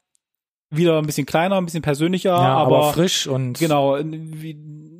wieder 0.69 0.99
ein 0.99 1.07
bisschen 1.07 1.25
kleiner, 1.25 1.57
ein 1.57 1.65
bisschen 1.65 1.81
persönlicher, 1.81 2.29
ja, 2.29 2.53
aber, 2.53 2.77
aber 2.77 2.93
frisch 2.93 3.25
und 3.25 3.57
Genau. 3.57 3.97
Wie, 3.97 4.94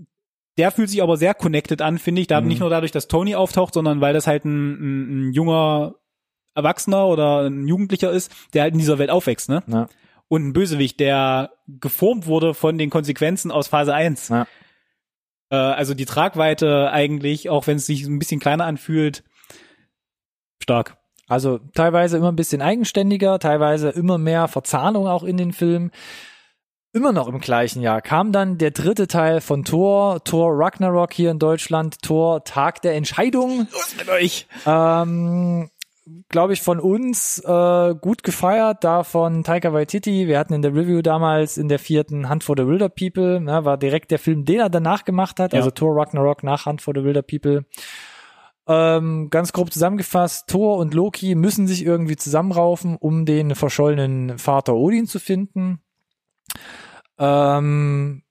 der 0.58 0.72
fühlt 0.72 0.90
sich 0.90 1.02
aber 1.04 1.18
sehr 1.18 1.34
connected 1.34 1.82
an, 1.82 1.98
finde 1.98 2.22
ich. 2.22 2.28
Da 2.28 2.42
Mhm. 2.42 2.48
nicht 2.48 2.60
nur 2.60 2.70
dadurch, 2.70 2.92
dass 2.92 3.08
Tony 3.08 3.36
auftaucht, 3.36 3.74
sondern 3.74 4.02
weil 4.02 4.14
das 4.14 4.28
halt 4.28 4.46
ein, 4.46 4.74
ein, 4.74 5.30
ein 5.30 5.34
junger 5.34 5.96
Erwachsener 6.54 7.08
oder 7.08 7.42
ein 7.48 7.68
Jugendlicher 7.68 8.12
ist, 8.12 8.32
der 8.54 8.64
halt 8.64 8.74
in 8.74 8.80
dieser 8.80 8.98
Welt 8.98 9.10
aufwächst, 9.10 9.50
ne? 9.50 9.64
Ja. 9.68 9.88
Und 10.28 10.48
ein 10.48 10.54
Bösewicht, 10.54 11.00
der 11.00 11.52
geformt 11.68 12.26
wurde 12.26 12.54
von 12.54 12.78
den 12.78 12.90
Konsequenzen 12.90 13.52
aus 13.52 13.68
Phase 13.68 13.94
1. 13.94 14.30
Ja. 14.30 14.48
Äh, 15.52 15.56
also 15.56 15.94
die 15.94 16.06
Tragweite 16.06 16.90
eigentlich, 16.92 17.50
auch 17.50 17.68
wenn 17.68 17.78
es 17.78 17.86
sich 17.86 18.06
ein 18.06 18.18
bisschen 18.20 18.40
kleiner 18.40 18.66
anfühlt, 18.66 19.24
stark. 20.62 20.98
Also 21.28 21.60
teilweise 21.74 22.18
immer 22.18 22.32
ein 22.32 22.36
bisschen 22.36 22.62
eigenständiger, 22.62 23.40
teilweise 23.40 23.90
immer 23.90 24.18
mehr 24.18 24.48
Verzahnung 24.48 25.08
auch 25.08 25.24
in 25.24 25.38
den 25.38 25.54
Filmen. 25.54 25.92
Immer 26.96 27.12
noch 27.12 27.28
im 27.28 27.40
gleichen 27.42 27.82
Jahr 27.82 28.02
kam 28.02 28.32
dann 28.32 28.58
der 28.58 28.72
dritte 28.72 29.08
Teil 29.08 29.42
von 29.42 29.66
Thor, 29.66 30.24
Thor 30.24 30.52
Ragnarok 30.54 31.12
hier 31.12 31.30
in 31.30 31.40
Deutschland, 31.40 32.02
Thor 32.02 32.46
Tag 32.46 32.82
der 32.84 32.96
Entscheidung. 32.96 33.68
Was 33.74 33.98
mit 33.98 34.08
euch? 34.08 34.48
Ähm, 34.66 35.70
Glaube 36.30 36.54
ich 36.54 36.62
von 36.62 36.80
uns 36.80 37.40
äh, 37.40 37.96
gut 38.00 38.24
gefeiert, 38.24 38.86
da 38.86 39.04
von 39.04 39.44
Taika 39.44 39.74
Waititi. 39.74 40.28
Wir 40.28 40.40
hatten 40.40 40.54
in 40.54 40.62
der 40.62 40.74
Review 40.74 41.02
damals 41.02 41.58
in 41.58 41.68
der 41.68 41.80
vierten 41.80 42.30
Hunt 42.30 42.46
for 42.46 42.56
the 42.58 42.66
Wilder 42.66 42.88
People, 42.88 43.42
ne, 43.42 43.66
war 43.66 43.76
direkt 43.78 44.12
der 44.12 44.20
Film, 44.20 44.46
den 44.46 44.62
er 44.62 44.70
danach 44.70 45.04
gemacht 45.04 45.42
hat, 45.42 45.52
Ja. 45.52 45.60
also 45.60 45.72
Thor 45.72 45.98
Ragnarok 45.98 46.44
nach 46.44 46.66
Hunt 46.66 46.82
for 46.82 46.94
the 46.96 47.04
Wilder 47.04 47.24
People. 47.24 47.66
Ähm, 48.70 49.30
ganz 49.32 49.52
grob 49.52 49.74
zusammengefasst, 49.74 50.48
Thor 50.48 50.78
und 50.78 50.94
Loki 50.94 51.36
müssen 51.36 51.68
sich 51.68 51.86
irgendwie 51.86 52.16
zusammenraufen, 52.16 52.96
um 52.96 53.26
den 53.26 53.54
verschollenen 53.54 54.38
Vater 54.38 54.76
Odin 54.76 55.08
zu 55.08 55.20
finden. 55.20 55.80
Ähm, 57.18 58.24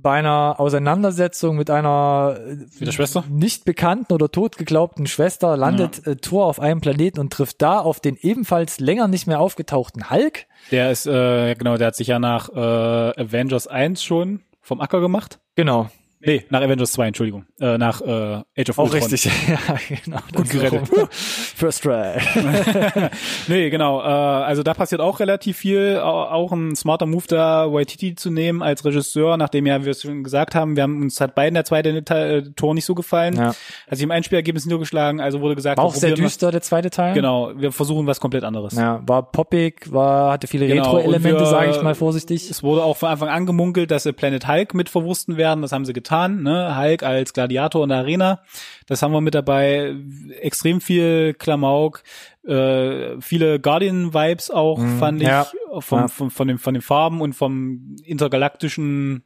bei 0.00 0.18
einer 0.18 0.56
Auseinandersetzung 0.58 1.56
mit 1.56 1.70
einer 1.70 2.36
äh, 2.38 2.54
Mit 2.54 2.80
der 2.86 2.92
Schwester? 2.92 3.24
nicht 3.28 3.64
bekannten 3.64 4.12
oder 4.12 4.30
totgeglaubten 4.30 5.06
Schwester 5.06 5.56
landet 5.56 6.06
äh, 6.06 6.16
Thor 6.16 6.46
auf 6.46 6.60
einem 6.60 6.80
Planeten 6.80 7.18
und 7.18 7.32
trifft 7.32 7.60
da 7.60 7.80
auf 7.80 7.98
den 7.98 8.16
ebenfalls 8.16 8.78
länger 8.78 9.08
nicht 9.08 9.26
mehr 9.26 9.40
aufgetauchten 9.40 10.08
Hulk. 10.10 10.46
Der 10.70 10.92
ist, 10.92 11.06
äh, 11.06 11.54
genau, 11.56 11.76
der 11.76 11.88
hat 11.88 11.96
sich 11.96 12.06
ja 12.06 12.20
nach 12.20 12.48
äh, 12.50 13.20
Avengers 13.20 13.66
1 13.66 14.02
schon 14.02 14.42
vom 14.60 14.80
Acker 14.80 15.00
gemacht. 15.00 15.40
Genau. 15.56 15.90
Nee, 16.20 16.44
nach 16.50 16.60
Avengers 16.62 16.92
2, 16.92 17.06
Entschuldigung. 17.08 17.44
Äh, 17.60 17.78
nach 17.78 18.00
äh, 18.00 18.42
Age 18.58 18.70
of 18.70 18.78
Auch 18.78 18.84
Ultron. 18.92 19.02
richtig. 19.10 19.26
ja, 19.48 19.58
genau. 20.04 20.18
Gut 20.34 20.50
gerettet. 20.50 20.88
First 21.12 21.82
try. 21.84 22.18
nee, 23.48 23.70
genau. 23.70 24.00
Äh, 24.00 24.04
also 24.04 24.62
da 24.64 24.74
passiert 24.74 25.00
auch 25.00 25.20
relativ 25.20 25.56
viel. 25.58 25.98
Au- 26.02 26.24
Auch 26.28 26.50
ein 26.52 26.74
smarter 26.74 27.06
Move 27.06 27.24
da, 27.28 27.72
Waititi 27.72 28.16
zu 28.16 28.30
nehmen 28.30 28.62
als 28.62 28.84
Regisseur, 28.84 29.36
nachdem 29.36 29.66
ja 29.66 29.84
wir 29.84 29.92
es 29.92 30.02
schon 30.02 30.24
gesagt 30.24 30.56
haben, 30.56 30.74
wir 30.74 30.82
haben 30.82 31.02
uns 31.02 31.20
hat 31.20 31.36
beiden 31.36 31.54
der 31.54 31.64
zweite 31.64 32.04
Teil, 32.04 32.38
äh, 32.38 32.50
Tor 32.56 32.74
nicht 32.74 32.84
so 32.84 32.96
gefallen. 32.96 33.36
Ja. 33.36 33.48
Hat 33.50 33.54
sich 33.90 34.02
im 34.02 34.10
Einspielergebnis 34.10 34.66
niedergeschlagen, 34.66 35.20
also 35.20 35.40
wurde 35.40 35.54
gesagt, 35.54 35.78
War 35.78 35.84
auch 35.84 35.94
sehr 35.94 36.14
düster, 36.14 36.50
der 36.50 36.62
zweite 36.62 36.90
Teil. 36.90 37.14
Genau, 37.14 37.52
wir 37.56 37.70
versuchen 37.70 38.06
was 38.08 38.18
komplett 38.18 38.42
anderes. 38.42 38.74
Ja, 38.74 39.02
war 39.06 39.30
poppig, 39.30 39.92
war, 39.92 40.32
hatte 40.32 40.48
viele 40.48 40.66
Genau, 40.66 40.96
Retro-Elemente, 40.96 41.46
sage 41.46 41.70
ich 41.70 41.80
mal 41.82 41.94
vorsichtig. 41.94 42.50
Es 42.50 42.62
wurde 42.64 42.82
auch 42.82 42.96
von 42.96 43.08
Anfang 43.08 43.28
an 43.28 43.46
gemunkelt, 43.46 43.90
dass 43.92 44.02
sie 44.02 44.12
Planet 44.12 44.48
Hulk 44.48 44.74
mit 44.74 44.88
verwursten 44.88 45.36
werden. 45.36 45.62
Das 45.62 45.70
haben 45.70 45.84
sie 45.84 45.92
getan. 45.92 46.07
Ne? 46.10 46.76
Hulk 46.76 47.02
als 47.02 47.32
Gladiator 47.32 47.82
in 47.82 47.88
der 47.90 47.98
Arena. 47.98 48.42
Das 48.86 49.02
haben 49.02 49.12
wir 49.12 49.20
mit 49.20 49.34
dabei. 49.34 49.94
Extrem 50.40 50.80
viel 50.80 51.34
Klamauk. 51.34 52.02
Äh, 52.46 53.20
viele 53.20 53.60
Guardian-Vibes 53.60 54.50
auch, 54.50 54.78
Mhm, 54.78 54.98
fand 54.98 55.20
ich. 55.22 55.28
ja. 55.28 55.46
Vom, 55.80 55.98
Ja. 56.00 56.08
Vom, 56.08 56.30
von, 56.30 56.48
den, 56.48 56.58
von 56.58 56.74
den 56.74 56.82
Farben 56.82 57.20
und 57.20 57.34
vom 57.34 57.96
intergalaktischen 58.04 59.22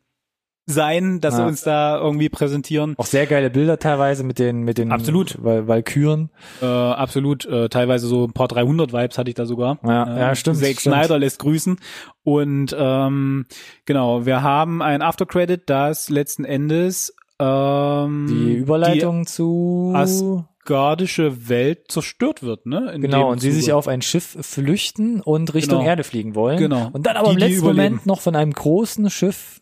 Sein, 0.67 1.21
das 1.21 1.35
sie 1.35 1.41
Ja. 1.43 1.49
uns 1.49 1.63
da 1.63 1.99
irgendwie 1.99 2.29
präsentieren. 2.29 2.95
Auch 2.97 3.07
sehr 3.07 3.27
geile 3.27 3.51
Bilder 3.51 3.79
teilweise 3.81 4.23
mit 4.23 4.39
den, 4.39 4.61
mit 4.63 4.79
den 4.79 4.93
Absolut. 4.93 5.43
Val 5.43 5.67
Valkyren. 5.67 6.31
Äh, 6.61 6.67
absolut. 6.67 7.45
Äh, 7.47 7.69
teilweise 7.69 8.07
so 8.07 8.25
ein 8.25 8.33
paar 8.33 8.47
300 8.49 8.93
Vibes 8.93 9.19
hatte 9.19 9.29
ich 9.29 9.35
da 9.35 9.45
sogar. 9.47 9.79
Ja, 9.85 10.05
äh, 10.17 10.21
ja, 10.21 10.35
stimmt, 10.37 10.59
Zack. 10.59 10.81
Snyder 10.81 11.19
lässt 11.19 11.41
grüßen. 11.41 11.79
Und 12.23 12.77
ähm, 12.79 13.47
genau, 13.87 14.25
wir 14.25 14.43
haben 14.43 14.83
ein 14.83 15.03
Aftercredit, 15.03 15.63
das 15.67 16.09
letzten 16.11 16.45
Endes 16.45 17.15
ähm, 17.41 18.27
Die 18.29 18.53
Überleitung 18.55 19.27
zu 19.27 19.93
As- 19.97 20.23
gardische 20.65 21.49
Welt 21.49 21.91
zerstört 21.91 22.45
wird, 22.45 22.67
ne? 22.67 22.93
In 22.95 23.03
Genau, 23.03 23.29
und 23.33 23.41
sie 23.41 23.51
Zuge. 23.51 23.61
sich 23.63 23.73
auf 23.73 23.89
ein 23.89 24.01
Schiff 24.01 24.37
flüchten 24.43 25.21
und 25.21 25.53
Richtung 25.55 25.79
Genau. 25.81 25.91
Erde 25.91 26.05
fliegen 26.05 26.37
wollen. 26.37 26.59
Genau. 26.59 26.89
Und 26.93 27.05
dann 27.09 27.17
aber 27.17 27.31
Die, 27.31 27.35
im 27.35 27.41
die 27.41 27.47
letzten. 27.49 27.67
Moment 27.67 28.07
noch 28.07 28.21
von 28.21 28.37
einem 28.37 28.53
großen 28.53 29.11
Schiff 29.11 29.61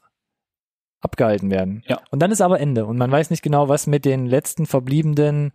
abgehalten 1.00 1.50
werden. 1.50 1.82
Ja. 1.86 2.00
Und 2.10 2.20
dann 2.20 2.30
ist 2.30 2.40
aber 2.40 2.60
Ende. 2.60 2.86
Und 2.86 2.98
man 2.98 3.10
weiß 3.10 3.30
nicht 3.30 3.42
genau, 3.42 3.68
was 3.68 3.86
mit 3.86 4.04
den 4.04 4.26
letzten 4.26 4.66
verbliebenen, 4.66 5.52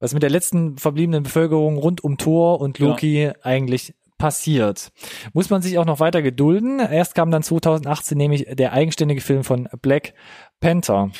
was 0.00 0.14
mit 0.14 0.22
der 0.22 0.30
letzten 0.30 0.76
verbliebenen 0.76 1.22
Bevölkerung 1.22 1.76
rund 1.76 2.02
um 2.02 2.18
Thor 2.18 2.60
und. 2.60 2.78
Loki 2.78 3.30
eigentlich 3.42 3.94
passiert. 4.18 4.92
Muss 5.32 5.50
man 5.50 5.62
sich 5.62 5.78
auch 5.78 5.84
noch 5.84 6.00
weiter 6.00 6.22
gedulden. 6.22 6.78
Erst 6.78 7.14
kam 7.14 7.30
dann 7.30 7.42
2018 7.42 8.16
nämlich 8.16 8.46
der 8.50 8.72
eigenständige 8.72 9.20
Film 9.20 9.44
von 9.44 9.68
Black 9.82 10.14
Panther. 10.60 11.10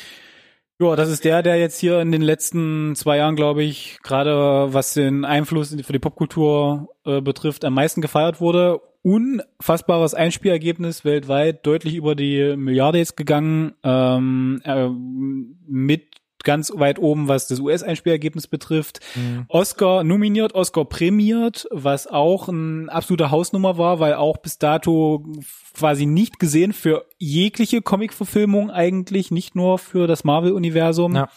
Ja, 0.77 0.97
das 0.97 1.09
ist 1.09 1.23
der, 1.23 1.41
der 1.41 1.55
jetzt 1.55 1.79
hier 1.79 2.01
in 2.01 2.11
den 2.11 2.21
letzten 2.21 2.95
zwei 2.95 3.17
Jahren, 3.17 3.37
glaube 3.37 3.63
ich, 3.63 3.97
gerade 4.03 4.73
was 4.73 4.93
den 4.93 5.23
Einfluss 5.23 5.73
für 5.81 5.93
die 5.93 5.99
Popkultur 5.99 6.89
äh, 7.05 7.21
betrifft, 7.21 7.63
am 7.63 7.75
meisten 7.75 8.01
gefeiert 8.01 8.41
wurde. 8.41 8.81
Unfassbares 9.01 10.13
Einspielergebnis 10.13 11.05
weltweit, 11.05 11.65
deutlich 11.65 11.95
über 11.95 12.13
die 12.13 12.57
Milliarde 12.57 12.97
jetzt 12.97 13.15
gegangen, 13.15 13.75
ähm, 13.83 14.61
äh, 14.65 14.89
mit 14.89 16.07
ganz 16.45 16.71
weit 16.73 16.97
oben, 16.99 17.27
was 17.27 17.47
das 17.47 17.59
US-Einspielergebnis 17.59 18.47
betrifft. 18.47 19.01
Oscar 19.49 20.03
nominiert, 20.05 20.55
Oscar 20.55 20.85
prämiert, 20.85 21.67
was 21.71 22.07
auch 22.07 22.47
ein 22.47 22.87
absoluter 22.89 23.31
Hausnummer 23.31 23.77
war, 23.77 23.99
weil 23.99 24.13
auch 24.13 24.37
bis 24.37 24.57
dato 24.57 25.25
quasi 25.73 26.05
nicht 26.05 26.39
gesehen 26.39 26.71
für 26.71 27.05
jegliche 27.17 27.81
Comic-Verfilmung 27.81 28.71
eigentlich, 28.71 29.31
nicht 29.31 29.55
nur 29.55 29.77
für 29.79 30.07
das 30.07 30.23
Marvel-Universum. 30.23 31.15
Ja. 31.15 31.29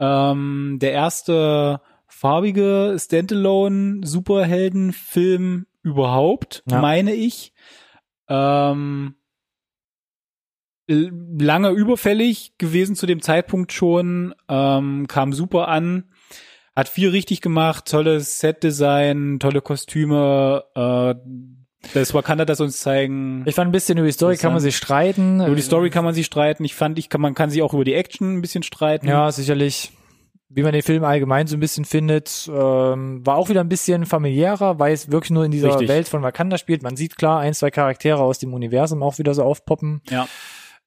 Ähm, 0.00 0.78
der 0.80 0.92
erste 0.92 1.80
farbige 2.08 2.96
Standalone-Superhelden-Film 4.42 5.66
überhaupt, 5.82 6.62
Ja. 6.70 6.80
meine 6.80 7.14
ich. 7.14 7.52
Ähm, 8.28 9.14
lange 10.86 11.70
überfällig 11.70 12.54
gewesen 12.58 12.96
zu 12.96 13.06
dem 13.06 13.22
Zeitpunkt 13.22 13.72
schon, 13.72 14.34
ähm, 14.48 15.06
kam 15.08 15.32
super 15.32 15.68
an, 15.68 16.10
hat 16.74 16.88
viel 16.88 17.10
richtig 17.10 17.40
gemacht, 17.40 17.86
tolles 17.90 18.38
Set-Design, 18.40 19.38
tolle 19.40 19.60
Kostüme, 19.60 20.64
äh, 20.74 21.14
das 21.94 22.14
Wakanda, 22.14 22.44
das 22.44 22.60
uns 22.60 22.80
zeigen. 22.80 23.42
Ich 23.44 23.56
fand 23.56 23.68
ein 23.68 23.72
bisschen 23.72 23.98
über 23.98 24.06
die 24.06 24.12
Story 24.12 24.36
kann 24.36 24.52
man 24.52 24.60
sich 24.60 24.76
streiten. 24.76 25.40
über 25.40 25.56
die 25.56 25.62
Story 25.62 25.90
kann 25.90 26.04
man 26.04 26.14
sich 26.14 26.26
streiten. 26.26 26.64
Ich 26.64 26.74
fand, 26.74 26.98
ich 26.98 27.08
kann, 27.08 27.20
man 27.20 27.34
kann 27.34 27.50
sich 27.50 27.60
auch 27.60 27.74
über 27.74 27.84
die 27.84 27.94
Action 27.94 28.36
ein 28.36 28.40
bisschen 28.40 28.62
streiten. 28.62 29.08
Ja, 29.08 29.30
sicherlich. 29.32 29.90
Wie 30.54 30.62
man 30.62 30.74
den 30.74 30.82
Film 30.82 31.02
allgemein 31.02 31.46
so 31.46 31.56
ein 31.56 31.60
bisschen 31.60 31.86
findet, 31.86 32.48
ähm, 32.54 33.26
war 33.26 33.36
auch 33.36 33.48
wieder 33.48 33.62
ein 33.62 33.70
bisschen 33.70 34.04
familiärer, 34.04 34.78
weil 34.78 34.92
es 34.92 35.10
wirklich 35.10 35.30
nur 35.30 35.46
in 35.46 35.50
dieser 35.50 35.70
Richtig. 35.70 35.88
Welt 35.88 36.08
von 36.08 36.22
Wakanda 36.22 36.58
spielt. 36.58 36.82
Man 36.82 36.94
sieht 36.94 37.16
klar 37.16 37.40
ein, 37.40 37.54
zwei 37.54 37.70
Charaktere 37.70 38.20
aus 38.20 38.38
dem 38.38 38.52
Universum 38.52 39.02
auch 39.02 39.18
wieder 39.18 39.32
so 39.34 39.42
aufpoppen. 39.42 40.02
ja. 40.10 40.28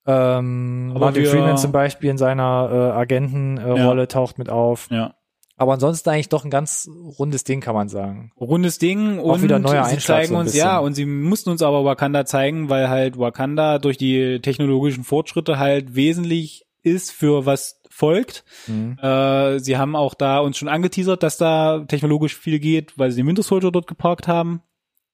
Ähm, 0.08 0.92
Aber 0.96 1.06
Martin 1.06 1.26
Freeman 1.26 1.58
zum 1.58 1.72
Beispiel 1.72 2.10
in 2.10 2.18
seiner 2.18 2.70
äh, 2.72 2.98
Agentenrolle 3.00 4.02
äh, 4.02 4.04
Ja. 4.04 4.06
Taucht 4.08 4.38
mit 4.38 4.50
auf. 4.50 4.88
ja. 4.92 5.14
Aber 5.58 5.72
ansonsten 5.72 6.10
eigentlich 6.10 6.28
doch 6.28 6.44
ein 6.44 6.50
ganz 6.52 6.90
rundes 7.18 7.46
Ding, 7.46 7.62
kann 7.62 7.76
man 7.76 7.88
sagen. 7.88 8.34
rundes 8.38 8.78
Ding 8.78 9.20
Auch 9.20 9.36
und 9.36 9.42
wieder 9.42 9.58
neuer 9.58 9.86
sie 9.86 10.00
zeigen 10.00 10.34
so 10.34 10.36
uns, 10.36 10.52
bisschen. 10.52 10.68
ja, 10.68 10.80
und 10.80 10.96
sie 10.96 11.06
mussten 11.06 11.50
uns 11.50 11.62
aber 11.62 11.86
Wakanda 11.86 12.26
zeigen, 12.26 12.68
weil 12.68 12.90
halt 12.90 13.18
Wakanda 13.18 13.80
durch 13.80 13.96
die 13.96 14.42
technologischen 14.42 15.06
Fortschritte 15.06 15.58
halt 15.58 15.96
wesentlich 15.96 16.66
ist 16.84 17.14
für 17.14 17.46
was 17.46 17.80
folgt. 17.90 18.44
Mhm. 18.68 18.98
Äh, 19.02 19.60
sie 19.60 19.78
haben 19.78 19.96
auch 19.96 20.14
da 20.14 20.40
uns 20.40 20.58
schon 20.58 20.68
angeteasert, 20.68 21.24
dass 21.24 21.38
da 21.38 21.86
technologisch 21.88 22.36
viel 22.36 22.60
geht, 22.60 23.00
weil 23.00 23.12
sie 23.12 23.22
den 23.22 23.28
Winter 23.28 23.42
Soldier 23.44 23.72
dort 23.72 23.88
geparkt 23.88 24.28
haben, 24.28 24.62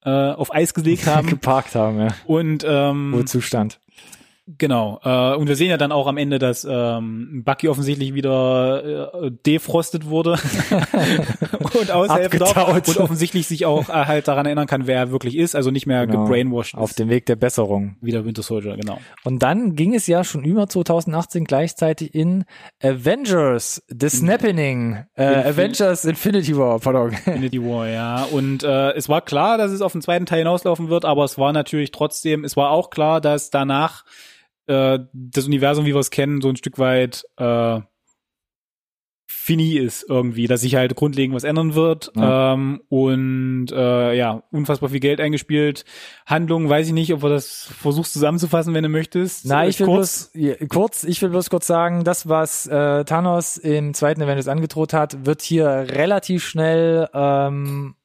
äh, 0.04 0.10
auf 0.10 0.52
Eis 0.52 0.74
gelegt 0.74 1.06
haben. 1.06 1.28
Geparkt 1.28 1.76
haben, 1.76 2.00
ja. 2.00 2.08
und 2.26 2.66
ähm, 2.68 3.14
Wohlzustand. 3.14 3.80
Genau. 4.58 5.00
Äh, 5.04 5.36
und 5.36 5.48
wir 5.48 5.56
sehen 5.56 5.70
ja 5.70 5.78
dann 5.78 5.92
auch 5.92 6.08
am 6.08 6.18
Ende, 6.18 6.40
dass 6.40 6.68
ähm, 6.70 7.44
Bucky 7.46 7.70
offensichtlich 7.70 8.14
wieder 8.14 9.12
äh, 9.24 9.32
defrostet 9.46 10.08
wurde 10.08 10.32
und 11.80 11.92
aushelfen 11.92 12.40
darf 12.40 12.88
und 12.88 12.98
offensichtlich 12.98 13.48
sich 13.48 13.66
auch 13.66 13.90
äh, 13.90 13.94
halt 14.06 14.28
daran 14.28 14.46
erinnern 14.46 14.68
kann, 14.68 14.88
wer 14.88 14.98
er 14.98 15.12
wirklich 15.12 15.38
ist, 15.38 15.56
also 15.56 15.72
nicht 15.72 15.86
mehr 15.88 16.06
Genau. 16.08 16.24
gebrainwashed 16.26 16.76
Auf 16.76 16.92
ist. 16.92 17.00
dem 17.00 17.10
Weg 17.10 17.26
der 17.28 17.36
Besserung. 17.36 17.96
Wie 18.02 18.12
der 18.12 18.26
Winter 18.26 18.44
Soldier, 18.44 18.76
genau. 18.78 18.98
Und 19.24 19.44
dann 19.44 19.76
ging 19.76 19.94
es 19.94 20.08
ja 20.08 20.24
schon 20.24 20.44
über 20.44 20.68
2018 20.68 21.46
gleichzeitig 21.46 22.14
in 22.16 22.46
Avengers, 22.84 23.84
The 23.88 24.10
Snapping, 24.10 25.06
äh, 25.16 25.24
Infin- 25.24 25.46
Avengers 25.48 26.06
Infinity 26.06 26.58
War, 26.58 26.80
pardon. 26.80 27.12
Infinity 27.12 27.62
War, 27.62 27.88
ja. 27.88 28.24
Und 28.32 28.64
äh, 28.64 28.92
es 28.92 29.10
war 29.10 29.22
klar, 29.22 29.58
dass 29.58 29.72
es 29.72 29.82
auf 29.82 29.92
den 29.92 30.02
zweiten 30.02 30.26
Teil 30.26 30.40
hinauslaufen 30.40 30.90
wird, 30.90 31.06
aber 31.06 31.24
es 31.24 31.38
war 31.38 31.54
natürlich 31.54 31.92
trotzdem, 31.92 32.44
es 32.44 32.56
war 32.58 32.72
auch 32.72 32.90
klar, 32.90 33.22
dass 33.22 33.50
danach 33.50 34.04
äh, 34.68 35.00
das 35.14 35.48
Universum, 35.48 35.86
wie 35.86 35.94
wir 35.94 36.00
es 36.00 36.12
kennen, 36.12 36.42
so 36.42 36.50
ein 36.50 36.56
Stück 36.56 36.80
weit 36.80 37.24
äh, 37.38 37.82
fini 39.32 39.78
ist 39.78 40.06
irgendwie, 40.08 40.46
dass 40.48 40.62
sich 40.62 40.76
halt 40.76 40.96
grundlegend 40.96 41.36
was 41.36 41.44
ändern 41.44 41.74
wird. 41.74 42.12
Ja. 42.16 42.54
Ähm, 42.54 42.82
und 42.90 43.68
äh, 43.72 44.14
ja, 44.14 44.44
unfassbar 44.52 44.90
viel 44.90 45.00
Geld 45.00 45.20
eingespielt. 45.20 45.86
Handlung, 46.26 46.70
weiß 46.70 46.88
ich 46.88 46.94
nicht, 46.94 47.14
ob 47.14 47.22
du 47.22 47.30
das 47.30 47.70
versuchst 47.80 48.14
zusammenzufassen, 48.14 48.74
wenn 48.74 48.84
du 48.84 48.90
möchtest. 48.90 49.50
Äh, 49.50 49.68
ich 49.68 49.80
will 49.80 49.88
kurz. 49.88 50.32
bloß, 50.34 50.44
ja, 50.44 50.56
kurz, 50.68 51.04
ich 51.04 51.22
will 51.22 51.30
bloß 51.30 51.50
kurz 51.50 51.66
sagen, 51.66 52.04
das, 52.04 52.28
was 52.28 52.68
äh, 52.68 53.04
Thanos 53.06 53.58
im 53.58 53.94
zweiten 53.94 54.22
Avengers 54.22 54.48
angedroht 54.48 54.94
hat, 54.94 55.26
wird 55.26 55.42
hier 55.42 55.68
relativ 55.68 56.46
schnell, 56.46 57.10
ähm, 57.14 57.96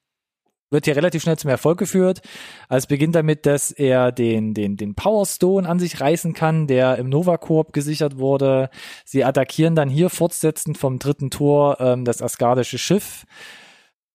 wird 0.69 0.85
hier 0.85 0.95
relativ 0.95 1.23
schnell 1.23 1.37
zum 1.37 1.49
Erfolg 1.49 1.77
geführt. 1.77 2.21
Es 2.69 2.87
beginnt 2.87 3.15
damit, 3.15 3.45
dass 3.45 3.71
er 3.71 4.11
den, 4.11 4.53
den, 4.53 4.77
den 4.77 4.95
Power 4.95 5.25
Stone 5.25 5.67
an 5.67 5.79
sich 5.79 6.01
reißen 6.01 6.33
kann, 6.33 6.67
der 6.67 6.97
im 6.97 7.09
Nova 7.09 7.37
Corp 7.37 7.73
gesichert 7.73 8.17
wurde. 8.17 8.69
Sie 9.05 9.23
attackieren 9.23 9.75
dann 9.75 9.89
hier 9.89 10.09
fortsetzend 10.09 10.77
vom 10.77 10.99
dritten 10.99 11.29
Tor 11.29 11.77
ähm, 11.79 12.05
das 12.05 12.21
asgardische 12.21 12.77
Schiff. 12.77 13.25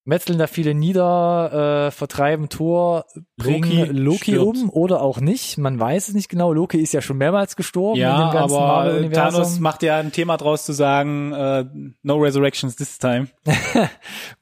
Metzeln 0.04 0.38
da 0.38 0.48
viele 0.48 0.74
nieder, 0.74 1.86
äh, 1.86 1.90
vertreiben 1.92 2.48
Tor, 2.48 3.06
bringen 3.36 3.94
Loki 3.96 4.32
Loki, 4.32 4.38
um 4.38 4.68
oder 4.70 5.00
auch 5.00 5.20
nicht. 5.20 5.58
Man 5.58 5.78
weiß 5.78 6.08
es 6.08 6.14
nicht 6.14 6.28
genau. 6.28 6.52
Loki 6.52 6.78
ist 6.80 6.92
ja 6.92 7.00
schon 7.00 7.18
mehrmals 7.18 7.54
gestorben 7.54 7.96
in 7.96 8.02
Ja, 8.02 8.30
dem 8.30 8.32
ganzen 8.32 8.56
aber. 8.56 9.10
Thanos 9.12 9.60
macht 9.60 9.82
ja 9.84 9.98
ein 9.98 10.10
Thema 10.10 10.36
draus 10.38 10.64
zu 10.64 10.72
sagen, 10.72 11.32
äh, 11.32 11.64
no 12.02 12.16
resurrections 12.16 12.74
this 12.74 12.98
time. 12.98 13.28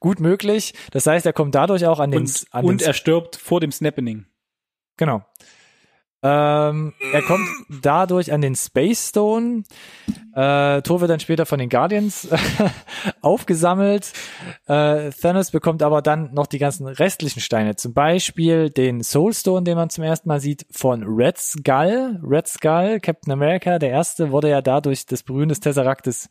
Gut 0.01 0.19
möglich. 0.19 0.73
Das 0.93 1.07
heißt, 1.07 1.27
er 1.27 1.35
kommt 1.35 1.55
dadurch 1.55 1.85
auch 1.87 2.01
an 2.01 2.11
den, 2.11 2.21
Und, 2.21 2.45
an 2.53 2.65
und 2.65 2.81
den 2.81 2.87
er 2.89 2.95
stirbt 2.95 3.37
vor 3.37 3.61
dem 3.61 3.71
Snappening. 3.71 4.25
Genau. 4.97 5.23
Ähm, 6.23 6.93
er 7.13 7.23
kommt 7.23 7.49
dadurch 7.83 8.33
an 8.33 8.43
den 8.43 8.55
Space 8.55 9.09
Stone. 9.09 9.63
Äh, 10.35 10.83
Thor 10.83 11.01
wird 11.01 11.11
dann 11.11 11.21
später 11.21 11.47
von 11.47 11.59
den 11.59 11.71
Guardians 11.71 12.29
aufgesammelt. 13.23 14.13
Äh, 14.67 15.11
Thanos 15.11 15.51
bekommt 15.51 15.83
aber 15.83 16.03
dann 16.03 16.33
noch 16.35 16.47
die 16.47 16.59
ganzen 16.59 16.87
restlichen 16.87 17.41
Steine. 17.41 17.77
Zum 17.77 17.95
Beispiel 17.95 18.69
den 18.69 19.03
Soul 19.03 19.33
Stone, 19.33 19.65
den 19.65 19.77
man 19.77 19.89
zum 19.89 20.05
ersten 20.05 20.29
Mal 20.29 20.41
sieht, 20.41 20.67
von 20.71 21.03
Red 21.05 21.39
Skull. 21.39 22.21
Red 22.23 22.49
Skull, 22.49 23.01
Captain 23.01 23.33
America, 23.33 23.79
der 23.79 23.91
erste, 23.91 24.31
wurde 24.31 24.51
ja 24.51 24.61
dadurch 24.61 25.07
des 25.07 25.23
Berühren 25.23 25.49
des 25.49 25.61
Tesseractes 25.61 26.29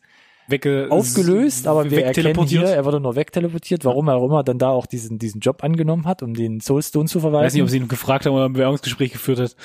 Wegge 0.50 0.88
aufgelöst, 0.90 1.66
aber 1.66 1.90
wir 1.90 2.04
erkennen 2.04 2.44
hier, 2.46 2.64
er 2.64 2.84
wurde 2.84 3.00
nur 3.00 3.16
wegteleportiert, 3.16 3.84
warum 3.84 4.08
er 4.08 4.16
auch 4.16 4.24
immer 4.24 4.42
dann 4.42 4.58
da 4.58 4.70
auch 4.70 4.86
diesen, 4.86 5.18
diesen 5.18 5.40
Job 5.40 5.62
angenommen 5.62 6.06
hat, 6.06 6.22
um 6.22 6.34
den 6.34 6.60
Soul 6.60 6.82
Stone 6.82 7.06
zu 7.06 7.18
Ich 7.18 7.22
verweisen. 7.22 7.44
weiß 7.46 7.54
nicht, 7.54 7.62
ob 7.62 7.68
sie 7.70 7.76
ihn 7.78 7.88
gefragt 7.88 8.26
haben 8.26 8.34
oder 8.34 8.46
ein 8.46 8.52
Bewerbungsgespräch 8.52 9.12
geführt 9.12 9.40
hat. 9.40 9.56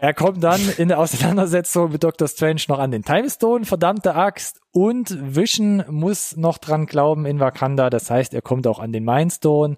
Er 0.00 0.14
kommt 0.14 0.42
dann 0.42 0.60
in 0.78 0.88
der 0.88 0.98
Auseinandersetzung 0.98 1.92
mit 1.92 2.04
Dr. 2.04 2.28
Strange 2.28 2.62
noch 2.68 2.78
an 2.78 2.90
den 2.90 3.02
Time 3.02 3.30
Stone, 3.30 3.64
verdammte 3.64 4.14
Axt. 4.14 4.60
Und 4.72 5.16
Vision 5.36 5.84
muss 5.88 6.36
noch 6.36 6.58
dran 6.58 6.86
glauben 6.86 7.26
in 7.26 7.38
Wakanda. 7.40 7.90
Das 7.90 8.10
heißt, 8.10 8.34
er 8.34 8.42
kommt 8.42 8.66
auch 8.66 8.80
an 8.80 8.92
den 8.92 9.04
Mind 9.04 9.32
Stone. 9.32 9.76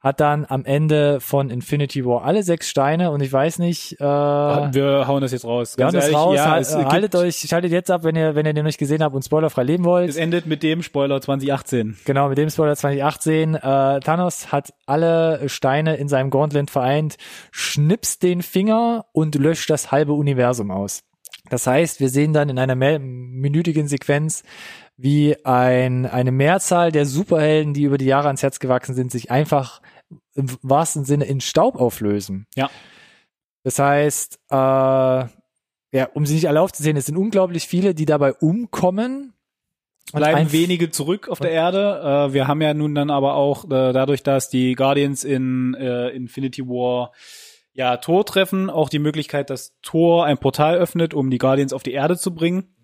Hat 0.00 0.20
dann 0.20 0.46
am 0.48 0.64
Ende 0.64 1.18
von 1.20 1.50
Infinity 1.50 2.04
War 2.06 2.22
alle 2.24 2.44
sechs 2.44 2.68
Steine 2.68 3.10
und 3.10 3.20
ich 3.20 3.32
weiß 3.32 3.58
nicht, 3.58 3.94
äh, 4.00 4.04
wir 4.04 4.70
Wir 4.72 5.08
hauen 5.08 5.20
das 5.22 5.32
jetzt 5.32 5.44
raus. 5.44 5.72
hauen 5.72 5.76
Ganz 5.78 5.94
das 5.94 6.04
ehrlich, 6.04 6.16
raus. 6.16 6.36
ja, 6.36 6.50
Halt- 6.50 6.62
es, 6.62 6.74
äh, 6.74 6.84
haltet 6.84 7.14
euch, 7.16 7.36
schaltet 7.38 7.72
jetzt 7.72 7.90
ab, 7.90 8.04
wenn 8.04 8.14
ihr, 8.14 8.36
wenn 8.36 8.46
ihr 8.46 8.52
den 8.52 8.62
noch 8.62 8.68
nicht 8.68 8.78
gesehen 8.78 9.02
habt 9.02 9.16
und 9.16 9.24
spoilerfrei 9.24 9.64
leben 9.64 9.84
wollt. 9.84 10.08
es 10.08 10.16
endet 10.16 10.46
mit 10.46 10.62
dem 10.62 10.82
Spoiler 10.84 11.20
2018. 11.20 11.96
Genau, 12.04 12.28
mit 12.28 12.38
dem 12.38 12.48
Spoiler 12.48 12.76
2018. 12.76 13.56
Äh, 13.56 13.60
Thanos 14.00 14.52
hat 14.52 14.72
alle 14.86 15.48
Steine 15.48 15.96
in 15.96 16.06
seinem 16.08 16.30
Gauntlet 16.30 16.70
vereint, 16.70 17.16
schnipst 17.50 18.22
den 18.22 18.42
Finger 18.42 19.06
und 19.12 19.34
löscht 19.34 19.68
das 19.68 19.90
halbe 19.90 20.12
Universum 20.12 20.70
aus. 20.70 21.02
Das 21.50 21.66
heißt, 21.66 21.98
wir 21.98 22.08
sehen 22.10 22.32
dann 22.34 22.50
in 22.50 22.58
einer 22.58 22.76
minütigen 22.76 23.88
Sequenz, 23.88 24.42
wie 24.98 25.36
ein, 25.44 26.06
eine 26.06 26.32
Mehrzahl 26.32 26.90
der 26.90 27.06
Superhelden, 27.06 27.72
die 27.72 27.84
über 27.84 27.98
die 27.98 28.04
Jahre 28.04 28.26
ans 28.26 28.42
Herz 28.42 28.58
gewachsen 28.58 28.94
sind, 28.94 29.12
sich 29.12 29.30
einfach 29.30 29.80
im 30.34 30.48
wahrsten 30.62 31.04
Sinne 31.04 31.24
in 31.24 31.40
Staub 31.40 31.76
auflösen. 31.76 32.46
Ja. 32.56 32.68
Das 33.62 33.78
heißt, 33.78 34.40
äh, 34.50 34.54
ja, 34.54 36.08
um 36.14 36.26
sie 36.26 36.34
nicht 36.34 36.48
alle 36.48 36.60
aufzusehen, 36.60 36.96
es 36.96 37.06
sind 37.06 37.16
unglaublich 37.16 37.68
viele, 37.68 37.94
die 37.94 38.06
dabei 38.06 38.32
umkommen. 38.34 39.34
Bleiben 40.12 40.50
wenige 40.50 40.90
zurück 40.90 41.28
auf 41.28 41.38
der 41.38 41.52
Erde. 41.52 42.28
Äh, 42.30 42.32
wir 42.32 42.48
haben 42.48 42.60
ja 42.60 42.74
nun 42.74 42.94
dann 42.94 43.10
aber 43.10 43.34
auch 43.34 43.66
äh, 43.66 43.92
dadurch, 43.92 44.24
dass 44.24 44.48
die 44.48 44.74
Guardians 44.74 45.22
in 45.22 45.74
äh, 45.74 46.08
Infinity 46.08 46.66
War 46.66 47.12
ja 47.72 47.98
Tor 47.98 48.26
treffen, 48.26 48.68
auch 48.68 48.88
die 48.88 48.98
Möglichkeit, 48.98 49.50
dass 49.50 49.78
Tor 49.82 50.24
ein 50.24 50.38
Portal 50.38 50.76
öffnet, 50.76 51.14
um 51.14 51.30
die 51.30 51.38
Guardians 51.38 51.72
auf 51.72 51.84
die 51.84 51.92
Erde 51.92 52.18
zu 52.18 52.34
bringen. 52.34 52.74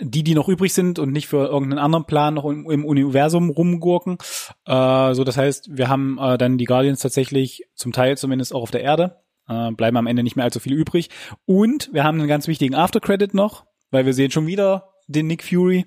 Die, 0.00 0.22
die 0.22 0.34
noch 0.34 0.48
übrig 0.48 0.72
sind 0.72 0.98
und 0.98 1.12
nicht 1.12 1.28
für 1.28 1.46
irgendeinen 1.46 1.78
anderen 1.78 2.04
Plan 2.04 2.34
noch 2.34 2.44
im, 2.44 2.70
im 2.70 2.84
Universum 2.84 3.50
rumgurken. 3.50 4.18
Äh, 4.66 5.14
so, 5.14 5.24
das 5.24 5.36
heißt, 5.36 5.76
wir 5.76 5.88
haben 5.88 6.18
äh, 6.20 6.38
dann 6.38 6.58
die 6.58 6.64
Guardians 6.66 7.00
tatsächlich 7.00 7.64
zum 7.74 7.92
Teil 7.92 8.16
zumindest 8.16 8.54
auch 8.54 8.62
auf 8.62 8.70
der 8.70 8.82
Erde. 8.82 9.20
Äh, 9.48 9.72
bleiben 9.72 9.96
am 9.96 10.06
Ende 10.06 10.22
nicht 10.22 10.36
mehr 10.36 10.44
allzu 10.44 10.60
viele 10.60 10.76
übrig. 10.76 11.08
Und 11.46 11.90
wir 11.92 12.04
haben 12.04 12.18
einen 12.18 12.28
ganz 12.28 12.48
wichtigen 12.48 12.74
Aftercredit 12.74 13.34
noch, 13.34 13.64
weil 13.90 14.06
wir 14.06 14.12
sehen 14.14 14.30
schon 14.30 14.46
wieder 14.46 14.90
den 15.06 15.26
Nick 15.26 15.42
Fury 15.42 15.86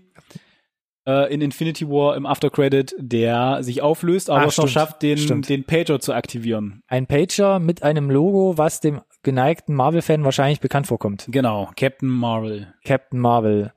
äh, 1.07 1.33
in 1.33 1.41
Infinity 1.41 1.87
War 1.87 2.15
im 2.15 2.25
Aftercredit, 2.25 2.95
der 2.97 3.63
sich 3.63 3.81
auflöst, 3.81 4.29
aber 4.29 4.41
Ah, 4.41 4.45
es 4.47 4.57
noch 4.57 4.67
schafft, 4.67 5.01
den, 5.03 5.17
Stimmt. 5.17 5.49
den 5.49 5.63
Pager 5.63 5.99
zu 5.99 6.13
aktivieren. 6.13 6.81
ein 6.87 7.07
Pager 7.07 7.59
mit 7.59 7.83
einem 7.83 8.09
Logo, 8.09 8.57
was 8.57 8.79
dem 8.81 9.01
geneigten 9.23 9.75
Marvel-Fan 9.75 10.23
wahrscheinlich 10.23 10.59
bekannt 10.59 10.87
vorkommt. 10.87 11.25
Genau, 11.29 11.69
Captain 11.75 12.09
Marvel. 12.09 12.73
Captain 12.85 13.19
Marvel. 13.19 13.71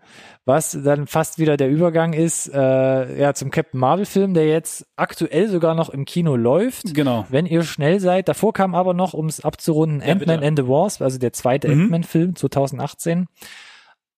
Was 0.47 0.79
dann 0.85 1.07
fast 1.07 1.39
wieder 1.39 1.57
der 1.57 1.71
Übergang 1.71 2.13
ist, 2.13 2.49
äh, 2.53 3.21
ja, 3.21 3.33
zum 3.35 3.51
Captain 3.51 3.81
Marvel-Film, 3.81 4.35
der 4.35 4.47
jetzt 4.49 4.87
aktuell 4.97 5.49
sogar 5.49 5.75
noch 5.75 5.89
im 5.91 6.05
Kino 6.05 6.37
läuft. 6.37 6.95
Genau. 6.95 7.27
Wenn 7.31 7.47
ihr 7.47 7.63
schnell 7.63 8.01
seid. 8.01 8.29
Davor 8.29 8.53
kam 8.53 8.75
aber 8.75 8.93
noch, 8.95 9.15
um 9.15 9.27
es 9.27 9.43
abzurunden, 9.45 10.01
Ja, 10.01 10.13
Ant-Man 10.13 10.43
and 10.43 10.59
the 10.59 10.67
Wasp, 10.69 11.01
also 11.03 11.19
der 11.19 11.33
zweite 11.33 11.69
Mhm. 11.69 11.83
Ant-Man-Film 11.85 12.37
2018. 12.37 13.27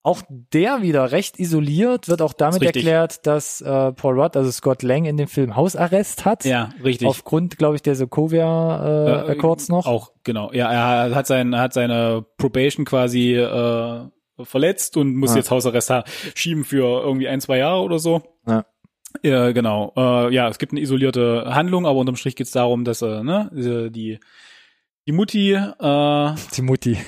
Auch 0.06 0.22
der 0.28 0.82
wieder 0.82 1.10
recht 1.10 1.38
isoliert, 1.40 2.08
wird 2.08 2.22
auch 2.22 2.32
damit 2.32 2.60
richtig. 2.62 2.84
erklärt, 2.84 3.26
dass 3.26 3.60
äh, 3.60 3.92
Paul 3.92 4.20
Rudd, 4.20 4.36
also 4.36 4.50
Scott 4.52 4.82
Lang, 4.84 5.04
in 5.04 5.16
dem 5.16 5.26
Film 5.26 5.56
Hausarrest 5.56 6.24
hat. 6.24 6.44
Ja, 6.44 6.68
richtig. 6.84 7.08
Aufgrund, 7.08 7.58
glaube 7.58 7.74
ich, 7.74 7.82
der 7.82 7.96
Sokovia 7.96 8.84
äh, 8.84 9.10
Äh, 9.10 9.30
Accords 9.32 9.68
noch. 9.68 9.84
Auch, 9.86 10.12
genau. 10.22 10.52
Ja, 10.52 10.72
er 11.06 11.14
hat, 11.14 11.26
sein, 11.26 11.56
hat 11.58 11.72
seine 11.72 12.24
Probation 12.38 12.84
quasi 12.84 13.34
äh, 13.34 14.00
verletzt 14.42 14.96
und 14.96 15.16
muss 15.16 15.30
Ja. 15.30 15.38
jetzt 15.38 15.50
Hausarrest 15.50 15.90
ha- 15.90 16.04
schieben 16.34 16.64
für 16.64 17.02
irgendwie 17.02 17.26
ein, 17.26 17.40
zwei 17.40 17.58
Jahre 17.58 17.80
oder 17.82 17.98
so. 17.98 18.22
Ja. 18.46 18.64
Ja, 19.22 19.50
genau. 19.52 19.92
Äh, 19.96 20.32
ja, 20.34 20.48
es 20.48 20.58
gibt 20.58 20.72
eine 20.72 20.80
isolierte 20.82 21.46
Handlung, 21.54 21.86
aber 21.86 21.98
unterm 21.98 22.16
Strich 22.16 22.36
geht 22.36 22.46
es 22.46 22.52
darum, 22.52 22.84
dass 22.84 23.02
äh, 23.02 23.22
ne, 23.24 23.50
die 23.90 24.20
die 25.06 25.12
Mutti 25.12 25.52
äh, 25.52 26.34
Die 26.56 26.62
Mutti. 26.62 26.98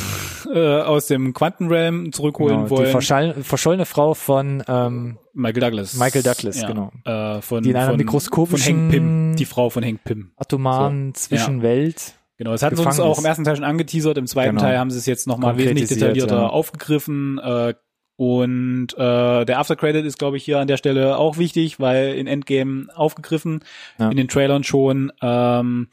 äh, 0.54 0.80
aus 0.80 1.06
dem 1.06 1.34
Quantenrealm 1.34 2.12
zurückholen 2.12 2.56
Genau, 2.56 2.64
die 2.66 2.70
wollen. 2.70 2.90
verschall 2.90 3.34
verschollene 3.42 3.84
Frau 3.86 4.14
von 4.14 4.62
ähm, 4.68 5.18
Michael 5.34 5.60
Douglas. 5.62 5.94
Michael 5.96 6.22
Douglas, 6.22 6.60
ja. 6.60 6.68
genau. 6.68 6.92
Äh, 7.04 7.40
von, 7.42 7.62
Die 7.62 7.70
in 7.70 7.76
einer 7.76 7.90
von, 7.90 8.00
mikroskopischen- 8.00 8.64
von 8.64 8.80
Hank 8.82 8.90
Pym, 8.90 9.36
die 9.36 9.44
Frau 9.44 9.70
von 9.70 9.84
Hank 9.84 10.04
Pym. 10.04 10.32
atomaren 10.36 11.14
Zwischenwelt. 11.14 12.14
Genau, 12.36 12.52
das 12.52 12.62
hatten 12.62 12.76
sie 12.76 12.84
uns 12.86 13.00
auch 13.00 13.18
im 13.18 13.24
ersten 13.24 13.42
Teil 13.44 13.56
schon 13.56 13.64
angeteasert, 13.64 14.16
im 14.16 14.26
zweiten 14.28 14.50
Genau. 14.56 14.60
Teil 14.62 14.78
haben 14.78 14.90
sie 14.90 14.98
es 14.98 15.06
jetzt 15.06 15.26
nochmal 15.26 15.58
wesentlich 15.58 15.88
detaillierter 15.88 16.36
ja. 16.42 16.46
aufgegriffen. 16.46 17.38
Äh, 17.42 17.74
Und 18.16 18.88
äh, 18.96 19.44
der 19.44 19.58
Aftercredit 19.58 20.04
ist, 20.04 20.18
glaube 20.18 20.36
ich, 20.36 20.44
hier 20.44 20.58
an 20.60 20.68
der 20.68 20.76
Stelle 20.76 21.18
auch 21.18 21.36
wichtig, 21.38 21.78
weil 21.80 22.14
in 22.14 22.26
Endgame 22.28 22.86
aufgegriffen, 22.94 23.64
Ja. 23.98 24.10
in 24.10 24.16
den 24.16 24.28
Trailern 24.28 24.62
schon. 24.64 25.12
Ähm, 25.20 25.88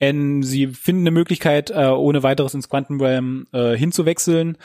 en, 0.00 0.42
sie 0.42 0.66
finden 0.66 1.02
eine 1.02 1.12
Möglichkeit, 1.12 1.70
äh, 1.70 1.86
ohne 1.86 2.24
weiteres 2.24 2.54
ins 2.54 2.68
Quantum 2.68 3.00
Realm 3.00 3.46
äh, 3.52 3.76
hinzuwechseln 3.76 4.58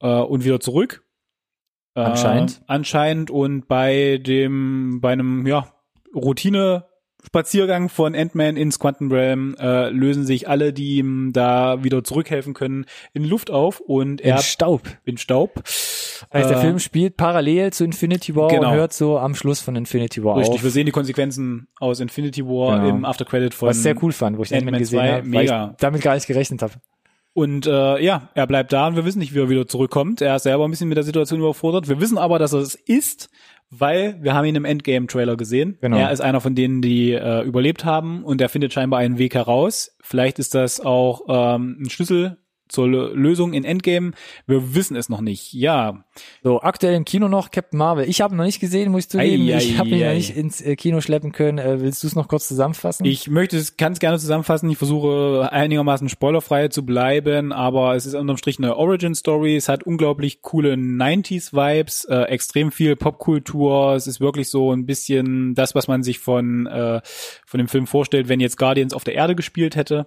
äh, 0.00 0.08
und 0.08 0.44
wieder 0.44 0.58
zurück. 0.58 1.04
Äh, 1.94 2.00
Anscheinend. 2.00 2.62
anscheinend 2.66 3.30
und 3.30 3.68
bei 3.68 4.18
dem, 4.18 5.00
bei 5.00 5.12
einem, 5.12 5.46
ja, 5.46 5.72
Routine 6.14 6.87
Spaziergang 7.28 7.90
von 7.90 8.14
Ant-Man 8.14 8.56
ins 8.56 8.78
Quantum 8.78 9.12
Realm 9.12 9.54
äh, 9.60 9.90
lösen 9.90 10.24
sich 10.24 10.48
alle, 10.48 10.72
die 10.72 10.96
ihm 10.96 11.32
da 11.34 11.84
wieder 11.84 12.02
zurückhelfen 12.02 12.54
können, 12.54 12.86
in 13.12 13.22
Luft 13.24 13.50
auf 13.50 13.80
und 13.80 14.22
In 14.22 14.30
er 14.30 14.38
Staub. 14.38 14.82
in 15.04 15.18
Staub. 15.18 15.54
Das 15.64 16.26
heißt, 16.32 16.50
der 16.50 16.56
Äh, 16.56 16.60
Film 16.62 16.78
spielt 16.78 17.18
parallel 17.18 17.70
zu 17.72 17.84
Infinity 17.84 18.34
War 18.34 18.48
Genau. 18.48 18.70
und 18.70 18.74
hört 18.76 18.92
so 18.94 19.18
am 19.18 19.34
Schluss 19.34 19.60
von 19.60 19.76
Infinity 19.76 20.24
War 20.24 20.38
Richtig, 20.38 20.62
wir 20.62 20.68
auf. 20.68 20.72
sehen 20.72 20.86
die 20.86 20.92
Konsequenzen 20.92 21.68
aus 21.78 22.00
Infinity 22.00 22.44
War 22.46 22.78
Genau. 22.78 22.88
im 22.88 23.04
Aftercredit 23.04 23.52
von 23.52 23.68
Was 23.68 23.76
ich 23.76 23.82
sehr 23.82 24.02
cool 24.02 24.12
fand, 24.12 24.38
wo 24.38 24.42
ich 24.42 24.54
Ant-Man 24.54 24.78
gesehen 24.78 24.98
2, 25.00 25.12
habe, 25.12 25.28
mega. 25.28 25.70
ich 25.72 25.76
damit 25.80 26.00
gar 26.00 26.14
nicht 26.14 26.26
gerechnet 26.26 26.62
habe. 26.62 26.72
Und 27.34 27.66
äh, 27.68 28.02
ja, 28.02 28.30
er 28.34 28.46
bleibt 28.48 28.72
da 28.72 28.88
und 28.88 28.96
wir 28.96 29.04
wissen 29.04 29.20
nicht, 29.20 29.32
wie 29.32 29.38
er 29.38 29.48
wieder 29.48 29.68
zurückkommt. 29.68 30.20
Er 30.22 30.34
ist 30.36 30.42
selber 30.42 30.64
ein 30.66 30.70
bisschen 30.72 30.88
mit 30.88 30.96
der 30.96 31.04
Situation 31.04 31.38
überfordert. 31.38 31.86
Wir 31.88 32.00
wissen 32.00 32.18
aber, 32.18 32.40
dass 32.40 32.52
er 32.52 32.60
es 32.60 32.74
ist, 32.74 33.28
weil 33.70 34.22
wir 34.22 34.34
haben 34.34 34.46
ihn 34.46 34.56
im 34.56 34.64
Endgame-Trailer 34.64 35.36
gesehen. 35.36 35.78
Genau. 35.80 35.98
Er 35.98 36.10
ist 36.10 36.20
einer 36.20 36.40
von 36.40 36.54
denen, 36.54 36.80
die 36.80 37.12
äh, 37.12 37.42
überlebt 37.42 37.84
haben 37.84 38.24
und 38.24 38.40
er 38.40 38.48
findet 38.48 38.72
scheinbar 38.72 39.00
einen 39.00 39.18
Weg 39.18 39.34
heraus. 39.34 39.96
Vielleicht 40.00 40.38
ist 40.38 40.54
das 40.54 40.80
auch 40.80 41.22
ähm, 41.28 41.78
ein 41.82 41.90
Schlüssel 41.90 42.38
zur 42.68 42.86
Lö- 42.86 43.12
Lösung 43.14 43.52
in 43.52 43.64
Endgame. 43.64 44.12
Wir 44.46 44.74
wissen 44.74 44.96
es 44.96 45.08
noch 45.08 45.20
nicht. 45.20 45.52
Ja, 45.52 46.04
So, 46.42 46.60
aktuell 46.60 46.94
im 46.94 47.04
Kino 47.04 47.28
noch 47.28 47.50
Captain 47.50 47.78
Marvel. 47.78 48.08
Ich 48.08 48.20
habe 48.20 48.34
ihn 48.34 48.38
noch 48.38 48.44
nicht 48.44 48.60
gesehen, 48.60 48.92
muss 48.92 49.04
ich 49.04 49.10
zugeben. 49.10 49.48
Ei, 49.48 49.54
ei, 49.54 49.58
ich 49.58 49.78
habe 49.78 49.88
ihn 49.90 50.00
noch 50.00 50.06
ei. 50.06 50.14
nicht 50.14 50.36
ins 50.36 50.60
äh, 50.60 50.76
Kino 50.76 51.00
schleppen 51.00 51.32
können. 51.32 51.58
Äh, 51.58 51.80
willst 51.80 52.02
du 52.02 52.06
es 52.06 52.14
noch 52.14 52.28
kurz 52.28 52.48
zusammenfassen? 52.48 53.04
Ich 53.06 53.28
möchte 53.28 53.56
es, 53.56 53.70
es 53.70 53.76
gerne 53.76 54.18
zusammenfassen. 54.18 54.70
Ich 54.70 54.78
versuche 54.78 55.48
einigermaßen 55.52 56.08
spoilerfrei 56.08 56.68
zu 56.68 56.84
bleiben, 56.84 57.52
aber 57.52 57.94
es 57.94 58.06
ist 58.06 58.14
unterm 58.14 58.36
Strich 58.36 58.58
eine 58.58 58.76
Origin 58.76 59.14
Story. 59.14 59.56
Es 59.56 59.68
hat 59.68 59.82
unglaublich 59.84 60.42
coole 60.42 60.74
90s 60.74 61.52
Vibes, 61.52 62.04
äh, 62.04 62.22
extrem 62.24 62.72
viel 62.72 62.96
Popkultur. 62.96 63.94
Es 63.94 64.06
ist 64.06 64.20
wirklich 64.20 64.48
so 64.50 64.72
ein 64.72 64.86
bisschen 64.86 65.54
das, 65.54 65.74
was 65.74 65.88
man 65.88 66.02
sich 66.02 66.18
von 66.18 66.66
äh, 66.66 67.00
von 67.46 67.58
dem 67.58 67.68
Film 67.68 67.86
vorstellt, 67.86 68.28
wenn 68.28 68.40
jetzt 68.40 68.58
Guardians 68.58 68.92
auf 68.94 69.04
der 69.04 69.14
Erde 69.14 69.34
gespielt 69.34 69.76
hätte. 69.76 70.06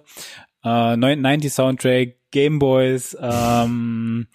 Äh, 0.64 0.68
90s 0.68 1.50
Soundtrack, 1.50 2.16
Gameboys, 2.30 3.16
ähm, 3.20 4.26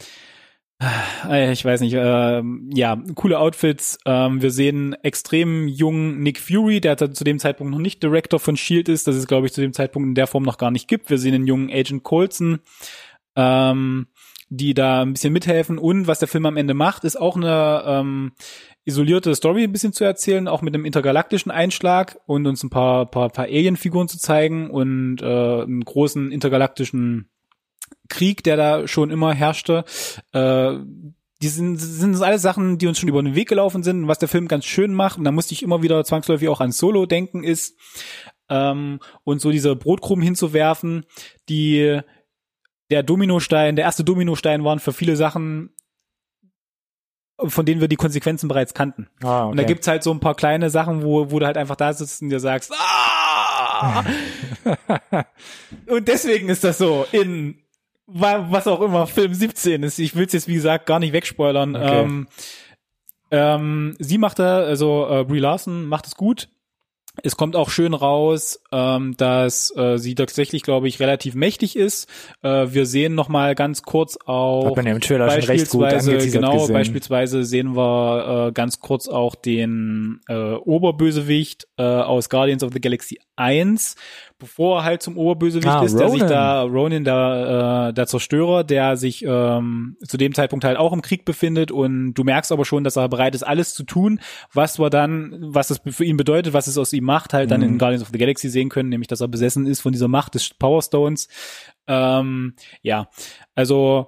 äh, 1.28 1.52
ich 1.52 1.66
weiß 1.66 1.82
nicht, 1.82 1.96
ähm, 1.98 2.70
ja, 2.74 3.02
coole 3.16 3.40
Outfits. 3.40 3.98
Ähm, 4.06 4.42
wir 4.42 4.52
sehen 4.52 4.94
extrem 5.04 5.68
jungen 5.68 6.22
Nick 6.22 6.40
Fury, 6.40 6.80
der 6.82 6.98
zu 6.98 7.24
dem 7.24 7.40
Zeitpunkt 7.40 7.72
noch 7.72 7.80
nicht 7.80 8.04
Director 8.04 8.40
von 8.40 8.58
Shield 8.58 8.88
ist, 8.90 9.08
das 9.08 9.16
es, 9.16 9.28
glaube 9.28 9.48
ich, 9.48 9.54
zu 9.54 9.62
dem 9.62 9.74
Zeitpunkt 9.74 10.08
in 10.08 10.16
der 10.16 10.28
Form 10.28 10.44
noch 10.44 10.58
gar 10.58 10.72
nicht 10.72 10.88
gibt. 10.88 11.10
Wir 11.10 11.18
sehen 11.18 11.34
einen 11.34 11.48
jungen 11.48 11.72
Agent 11.72 12.04
Coulson, 12.04 12.60
ähm, 13.36 14.08
die 14.50 14.74
da 14.74 15.02
ein 15.02 15.14
bisschen 15.14 15.34
mithelfen. 15.34 15.78
Und 15.78 16.08
was 16.08 16.20
der 16.20 16.28
Film 16.28 16.46
am 16.46 16.58
Ende 16.58 16.74
macht, 16.74 17.04
ist 17.04 17.20
auch 17.20 17.36
eine 17.36 17.84
ähm, 17.86 18.32
isolierte 18.86 19.36
Story 19.36 19.64
ein 19.64 19.72
bisschen 19.72 19.94
zu 19.94 20.04
erzählen, 20.04 20.48
auch 20.48 20.62
mit 20.62 20.74
einem 20.74 20.86
intergalaktischen 20.86 21.52
Einschlag 21.52 22.18
und 22.26 22.48
uns 22.48 22.64
ein 22.64 22.70
paar, 22.70 23.06
paar, 23.06 23.30
paar 23.30 23.46
Alien-Figuren 23.46 24.08
zu 24.08 24.18
zeigen 24.18 24.70
und 24.70 25.22
äh, 25.22 25.26
einen 25.26 25.84
großen 25.84 26.32
intergalaktischen 26.32 27.30
Krieg, 28.08 28.44
der 28.44 28.56
da 28.56 28.88
schon 28.88 29.12
immer 29.12 29.34
herrschte. 29.34 29.84
Äh, 30.32 30.78
die 31.42 31.50
sind, 31.50 31.78
sind 31.78 32.14
das 32.14 32.22
alles 32.22 32.42
Sachen, 32.42 32.78
die 32.78 32.88
uns 32.88 32.98
schon 32.98 33.10
über 33.10 33.22
den 33.22 33.36
Weg 33.36 33.50
gelaufen 33.50 33.84
sind. 33.84 34.04
Und 34.04 34.08
was 34.08 34.20
der 34.20 34.30
Film 34.30 34.48
ganz 34.48 34.66
schön 34.66 34.94
macht, 34.94 35.18
und 35.18 35.24
da 35.24 35.32
musste 35.32 35.54
ich 35.54 35.62
immer 35.62 35.84
wieder 35.84 36.04
zwangsläufig 36.04 36.48
auch 36.50 36.62
an 36.62 36.72
Solo 36.72 37.06
denken, 37.06 37.44
ist, 37.44 37.78
ähm, 38.50 39.00
und 39.24 39.42
so 39.42 39.52
diese 39.52 39.76
Brotkrumen 39.76 40.24
hinzuwerfen, 40.24 41.06
die 41.50 42.00
der 42.92 43.04
Dominostein, 43.04 43.76
der 43.76 43.86
erste 43.86 44.04
Dominostein 44.04 44.64
waren 44.64 44.80
für 44.80 44.94
viele 44.94 45.16
Sachen, 45.16 45.72
von 47.40 47.66
denen 47.66 47.82
wir 47.82 47.88
die 47.88 47.96
Konsequenzen 47.98 48.48
bereits 48.48 48.74
kannten. 48.74 49.08
ah, 49.24 49.42
okay. 49.44 49.52
Und 49.52 49.58
da 49.58 49.64
gibt's 49.64 49.88
halt 49.88 50.02
so 50.04 50.12
ein 50.12 50.20
paar 50.20 50.36
kleine 50.36 50.70
Sachen, 50.70 51.04
wo, 51.04 51.30
wo 51.30 51.40
du 51.40 51.46
halt 51.46 51.58
einfach 51.58 51.76
da 51.76 51.94
sitzt 51.94 52.22
und 52.22 52.30
dir 52.30 52.40
sagst, 52.40 52.72
ah! 52.74 54.04
und 55.88 56.08
deswegen 56.08 56.50
ist 56.50 56.64
das 56.64 56.78
so 56.80 57.06
in 57.12 57.62
wa- 58.08 58.48
was 58.50 58.66
auch 58.68 58.82
immer 58.82 59.06
Film 59.06 59.34
17 59.34 59.84
ist. 59.84 60.00
Ich 60.00 60.16
will 60.16 60.26
es 60.26 60.34
jetzt 60.34 60.48
wie 60.48 60.56
gesagt 60.56 60.86
gar 60.88 61.00
nicht 61.00 61.14
wegspoilern. 61.14 61.76
Okay. 61.76 62.02
Ähm, 62.02 62.28
ähm, 63.30 63.96
sie 64.00 64.18
macht 64.18 64.40
da, 64.40 64.60
also 64.60 65.08
äh, 65.10 65.24
Brie 65.26 65.40
Larson 65.40 65.86
macht 65.86 66.08
es 66.08 66.16
gut. 66.16 66.50
Es 67.24 67.38
kommt 67.38 67.56
auch 67.56 67.70
schön 67.70 67.94
raus, 67.94 68.62
ähm, 68.72 69.16
dass 69.18 69.76
äh, 69.76 69.98
sie 69.98 70.16
tatsächlich, 70.16 70.64
glaube 70.64 70.88
ich, 70.88 71.00
relativ 71.00 71.36
mächtig 71.36 71.76
ist. 71.76 72.08
Äh, 72.42 72.68
wir 72.70 72.86
sehen 72.86 73.16
noch 73.16 73.30
mal 73.30 73.56
ganz 73.56 73.82
kurz 73.84 74.18
auch 74.26 74.66
Hat 74.66 74.76
man 74.76 74.86
ja 74.86 74.94
im 74.94 75.02
Trailer 75.02 75.30
schon 75.32 75.44
recht 75.44 75.70
gut 75.70 75.82
beispielsweise 75.82 76.32
genau 76.32 76.54
gesehen. 76.54 76.74
beispielsweise 76.74 77.44
sehen 77.44 77.76
wir 77.76 78.48
äh, 78.48 78.52
ganz 78.52 78.80
kurz 78.80 79.08
auch 79.08 79.36
den 79.36 80.22
äh, 80.28 80.54
Oberbösewicht 80.54 81.68
äh, 81.78 81.84
aus 81.84 82.30
Guardians 82.30 82.64
of 82.64 82.72
the 82.74 82.82
Galaxy 82.82 83.20
1 83.36 83.96
bevor 84.40 84.80
er 84.80 84.84
halt 84.84 85.02
zum 85.02 85.18
Oberbösewicht 85.18 85.68
Ah, 85.68 85.84
ist 85.84 85.98
der 85.98 86.10
sich 86.10 86.22
da 86.24 86.62
Ronin 86.62 87.04
der 87.04 87.88
äh, 87.90 87.94
der 87.94 88.08
Zerstörer 88.08 88.64
der 88.64 88.96
sich 88.98 89.24
ähm, 89.26 89.98
zu 90.06 90.18
dem 90.18 90.34
Zeitpunkt 90.34 90.64
halt 90.66 90.78
auch 90.78 90.94
im 90.94 91.02
Krieg 91.02 91.26
befindet 91.26 91.72
und 91.72 92.14
du 92.14 92.24
merkst 92.24 92.52
aber 92.52 92.64
schon 92.66 92.84
dass 92.84 92.96
er 92.98 93.10
bereit 93.10 93.34
ist 93.36 93.44
alles 93.44 93.74
zu 93.74 93.84
tun 93.84 94.20
was 94.54 94.80
wir 94.80 94.90
dann 94.90 95.36
was 95.40 95.70
das 95.70 95.82
für 95.90 96.06
ihn 96.06 96.18
bedeutet 96.18 96.54
was 96.54 96.68
es 96.68 96.78
aus 96.78 96.94
ihm 96.94 97.04
macht 97.04 97.34
halt 97.34 97.50
dann 97.52 97.62
Mhm. 97.62 97.68
in 97.68 97.78
Guardians 97.80 98.04
of 98.04 98.10
the 98.12 98.18
Galaxy 98.20 98.50
sehen 98.50 98.70
können 98.70 98.90
nämlich 98.90 99.08
dass 99.08 99.22
er 99.22 99.28
besessen 99.28 99.66
ist 99.66 99.82
von 99.82 99.92
dieser 99.92 100.08
Macht 100.08 100.36
des 100.36 100.54
Power 100.54 100.82
Stones 100.82 101.28
ähm, 101.88 102.54
ja 102.82 103.10
also 103.56 104.08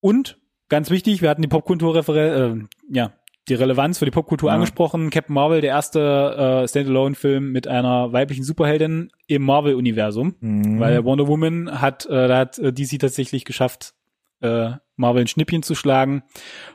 und 0.00 0.38
ganz 0.68 0.88
wichtig, 0.90 1.20
wir 1.20 1.28
hatten 1.28 1.42
die 1.42 1.48
Popkulturreferenz, 1.48 2.62
äh, 2.62 2.94
ja, 2.96 3.12
die 3.50 3.54
Relevanz 3.54 3.98
für 3.98 4.04
die 4.06 4.10
Popkultur 4.10 4.48
Ja. 4.48 4.54
angesprochen. 4.54 5.10
Captain 5.10 5.34
Marvel, 5.34 5.60
der 5.60 5.70
erste 5.70 6.62
äh, 6.64 6.68
Standalone-Film 6.68 7.52
mit 7.52 7.66
einer 7.68 8.12
weiblichen 8.12 8.44
Superheldin 8.44 9.10
im 9.26 9.42
Marvel-Universum, 9.42 10.36
Mhm. 10.40 10.80
weil 10.80 11.04
Wonder 11.04 11.26
Woman 11.28 11.80
hat, 11.80 12.06
äh, 12.06 12.28
da 12.28 12.38
hat 12.38 12.58
äh, 12.58 12.72
DC 12.72 12.98
tatsächlich 12.98 13.44
geschafft, 13.44 13.92
äh, 14.40 14.70
Marvel 14.96 15.22
ein 15.22 15.26
Schnippchen 15.26 15.62
zu 15.62 15.74
schlagen. 15.74 16.22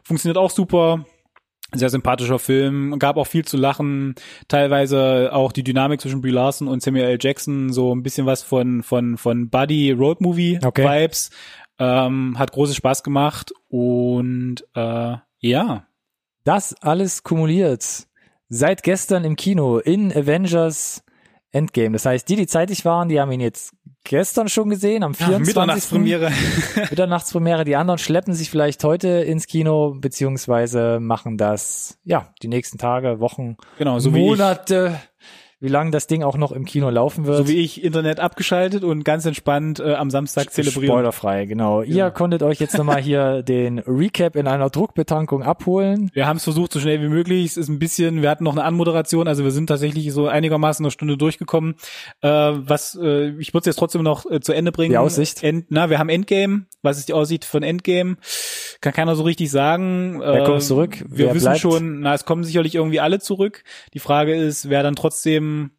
Funktioniert 0.03 0.37
auch 0.37 0.51
super. 0.51 1.05
Sehr 1.73 1.89
sympathischer 1.89 2.37
Film, 2.39 2.99
gab 2.99 3.17
auch 3.17 3.25
viel 3.27 3.43
zu 3.43 3.57
lachen, 3.57 4.13
teilweise 4.47 5.31
auch 5.33 5.51
die 5.51 5.63
Dynamik 5.63 5.99
zwischen 5.99 6.21
Brie 6.21 6.29
Larson 6.29 6.67
und 6.67 6.81
Samuel 6.83 7.05
L. 7.05 7.17
Jackson, 7.19 7.73
so 7.73 7.93
ein 7.93 8.03
bisschen 8.03 8.25
was 8.27 8.43
von 8.43 8.83
von 8.83 9.17
von 9.17 9.49
Buddy 9.49 9.91
Road 9.91 10.21
Movie 10.21 10.59
Okay. 10.63 10.83
Vibes, 10.85 11.31
ähm, 11.79 12.37
hat 12.39 12.51
großes 12.51 12.75
Spaß 12.77 13.03
gemacht 13.03 13.51
und 13.67 14.63
äh, 14.75 15.15
ja, 15.39 15.85
Das 16.45 16.75
alles 16.79 17.23
kumuliert 17.23 18.05
seit 18.49 18.83
gestern 18.83 19.23
im 19.23 19.35
Kino 19.35 19.79
in 19.79 20.15
Avengers 20.15 21.03
Endgame. 21.51 21.93
Das 21.93 22.05
heißt, 22.05 22.29
die, 22.29 22.35
die 22.35 22.45
zeitig 22.45 22.85
waren, 22.85 23.09
die 23.09 23.19
haben 23.19 23.31
ihn 23.31 23.39
jetzt 23.39 23.73
gestern 24.03 24.47
schon 24.47 24.69
gesehen, 24.69 25.01
am 25.01 25.15
24. 25.15 25.47
Mitternachtspremiere. 25.47 26.31
Mitternachtspremiere. 26.91 27.65
Die 27.65 27.75
anderen 27.75 27.97
schleppen 27.97 28.35
sich 28.35 28.51
vielleicht 28.51 28.83
heute 28.83 29.07
ins 29.07 29.47
Kino, 29.47 29.95
beziehungsweise 29.99 30.99
machen 30.99 31.39
das, 31.39 31.97
ja, 32.03 32.31
die 32.43 32.47
nächsten 32.47 32.77
Tage, 32.77 33.19
Wochen, 33.19 33.57
genau, 33.79 33.97
so 33.97 34.13
wie 34.13 34.19
ich, 34.19 34.25
Monate, 34.27 34.99
wie 35.59 35.69
lange 35.69 35.91
das 35.91 36.07
Ding 36.07 36.21
auch 36.23 36.37
noch 36.37 36.51
im 36.51 36.65
Kino 36.65 36.89
laufen 36.89 37.25
wird. 37.25 37.37
so 37.37 37.47
wie 37.47 37.57
ich 37.57 37.83
Internet 37.83 38.19
abgeschaltet 38.19 38.83
und 38.83 39.03
ganz 39.05 39.25
entspannt 39.25 39.79
äh, 39.79 39.93
am 39.93 40.09
Samstag 40.11 40.51
zelebrieren. 40.51 40.87
Spoilerfrei, 40.95 41.45
genau. 41.45 41.81
Ihr 41.81 41.95
Ja. 41.95 42.09
konntet 42.09 42.43
euch 42.43 42.59
jetzt 42.59 42.77
nochmal 42.77 43.01
hier 43.01 43.41
den 43.47 43.79
Recap 43.79 44.35
in 44.35 44.47
einer 44.47 44.69
Druckbetankung 44.69 45.43
abholen. 45.43 46.09
Wir 46.13 46.27
haben 46.27 46.37
es 46.37 46.43
versucht, 46.43 46.73
so 46.73 46.79
schnell 46.79 47.01
wie 47.01 47.07
möglich. 47.07 47.45
Es 47.45 47.57
ist 47.57 47.69
ein 47.69 47.79
bisschen, 47.79 48.21
wir 48.21 48.29
hatten 48.29 48.43
noch 48.43 48.51
eine 48.53 48.63
Anmoderation, 48.63 49.27
also 49.27 49.43
wir 49.43 49.51
sind 49.51 49.67
tatsächlich 49.67 50.11
so 50.11 50.27
einigermaßen 50.27 50.85
eine 50.85 50.91
Stunde 50.91 51.17
durchgekommen. 51.17 51.75
Äh, 52.21 52.27
was, 52.29 52.95
äh, 53.01 53.29
ich 53.39 53.53
würde 53.53 53.61
es 53.61 53.65
jetzt 53.67 53.77
trotzdem 53.77 54.03
noch 54.03 54.29
äh, 54.29 54.41
zu 54.41 54.53
Ende 54.53 54.71
bringen. 54.71 54.91
Die 54.91 54.97
Aussicht? 54.97 55.41
End, 55.43 55.67
na, 55.69 55.89
wir 55.89 55.99
haben 55.99 56.09
Endgame. 56.09 56.65
Was 56.81 56.97
ist 56.99 57.07
die 57.07 57.13
Aussicht 57.13 57.45
von 57.45 57.63
Endgame? 57.63 58.17
Kann 58.81 58.93
keiner 58.93 59.15
so 59.15 59.23
richtig 59.23 59.49
sagen. 59.51 60.19
Wer 60.19 60.41
Äh, 60.41 60.45
kommt 60.45 60.63
zurück? 60.63 61.03
Wir 61.07 61.27
Wer 61.27 61.35
wissen 61.35 61.45
bleibt? 61.45 61.59
schon, 61.61 61.99
na, 62.01 62.13
es 62.13 62.25
kommen 62.25 62.43
sicherlich 62.43 62.75
irgendwie 62.75 62.99
alle 62.99 63.19
zurück. 63.19 63.63
Die 63.93 63.99
Frage 63.99 64.35
ist, 64.35 64.69
wer 64.69 64.83
dann 64.83 64.95
trotzdem 64.95 65.71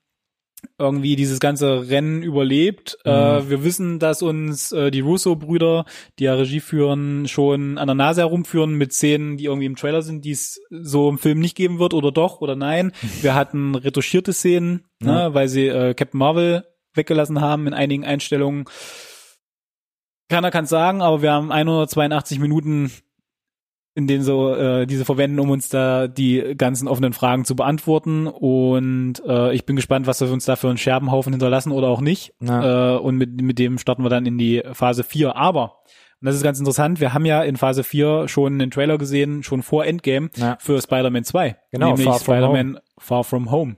irgendwie 0.79 1.17
dieses 1.17 1.39
ganze 1.39 1.89
Rennen 1.91 2.23
überlebt. 2.23 2.99
Mhm. 3.05 3.11
Äh, 3.13 3.51
wir 3.51 3.63
wissen, 3.63 3.99
dass 3.99 4.23
uns 4.23 4.73
äh, 4.73 4.91
die 4.91 5.01
Russo-Brüder, 5.01 5.85
die 6.19 6.25
ja 6.25 6.35
Regie 6.35 6.61
führen, 6.61 7.29
schon 7.29 7.79
an 7.79 7.87
der 7.87 7.95
Nase 7.95 8.23
herumführen 8.23 8.75
mit 8.75 8.93
Szenen, 8.93 9.37
die 9.37 9.45
irgendwie 9.45 9.67
im 9.67 9.77
Trailer 9.77 10.03
sind, 10.03 10.25
die 10.25 10.33
es 10.33 10.61
so 10.71 11.09
im 11.09 11.19
Film 11.19 11.39
nicht 11.41 11.57
geben 11.57 11.79
wird 11.79 11.95
oder 11.95 12.11
doch 12.11 12.41
oder 12.41 12.57
nein. 12.57 12.93
Wir 13.23 13.35
hatten 13.35 13.75
retuschierte 13.75 14.33
Szenen, 14.33 14.87
Ja. 15.03 15.29
ne, 15.29 15.35
weil 15.35 15.49
sie 15.49 15.67
äh, 15.69 15.95
Captain 15.95 16.19
Marvel 16.19 16.65
weggelassen 16.95 17.41
haben 17.43 17.67
in 17.67 17.75
einigen 17.75 18.05
Einstellungen. 18.05 18.65
Keiner 20.29 20.51
kann 20.51 20.67
sagen, 20.67 21.03
aber 21.03 21.23
wir 21.23 21.33
haben 21.33 21.53
182 21.53 22.39
Minuten 22.39 22.91
in 23.95 24.07
denen 24.07 24.23
so 24.23 24.55
äh, 24.55 24.87
diese 24.87 25.07
verwenden, 25.07 25.41
um 25.41 25.49
uns 25.49 25.71
da 25.71 26.07
die 26.07 26.55
ganzen 26.59 26.87
offenen 26.87 27.15
Fragen 27.15 27.47
zu 27.47 27.57
beantworten. 27.57 28.27
Und 28.27 29.23
äh, 29.27 29.55
ich 29.55 29.65
bin 29.65 29.75
gespannt, 29.75 30.07
was 30.07 30.21
wir 30.21 30.31
uns 30.31 30.45
da 30.45 30.55
für 30.57 30.69
einen 30.69 30.77
Scherbenhaufen 30.77 31.33
hinterlassen 31.33 31.73
oder 31.73 31.89
auch 31.89 32.03
nicht. 32.03 32.35
Ja. 32.41 32.97
Äh, 32.97 32.99
und 32.99 33.17
mit, 33.17 33.41
mit 33.41 33.59
dem 33.59 33.79
starten 33.79 34.03
wir 34.03 34.11
dann 34.11 34.27
in 34.27 34.37
die 34.37 34.63
Phase 34.73 35.03
4. 35.03 35.35
Aber, 35.35 35.79
und 36.21 36.27
das 36.27 36.37
ist 36.37 36.43
ganz 36.43 36.59
interessant, 36.59 37.01
wir 37.01 37.15
haben 37.15 37.25
ja 37.25 37.43
in 37.43 37.57
Phase 37.57 37.85
4 37.85 38.29
schon 38.29 38.61
einen 38.61 38.71
Trailer 38.71 38.99
gesehen, 38.99 39.43
schon 39.43 39.63
vor 39.63 39.87
Endgame, 39.87 40.29
Ja. 40.37 40.59
für 40.61 40.79
Spider-Man 40.83 41.25
2. 41.25 41.57
Genau, 41.73 41.97
nämlich 41.97 42.15
Spider-Man 42.17 42.79
Far 42.99 43.25
From 43.25 43.51
Home. 43.51 43.77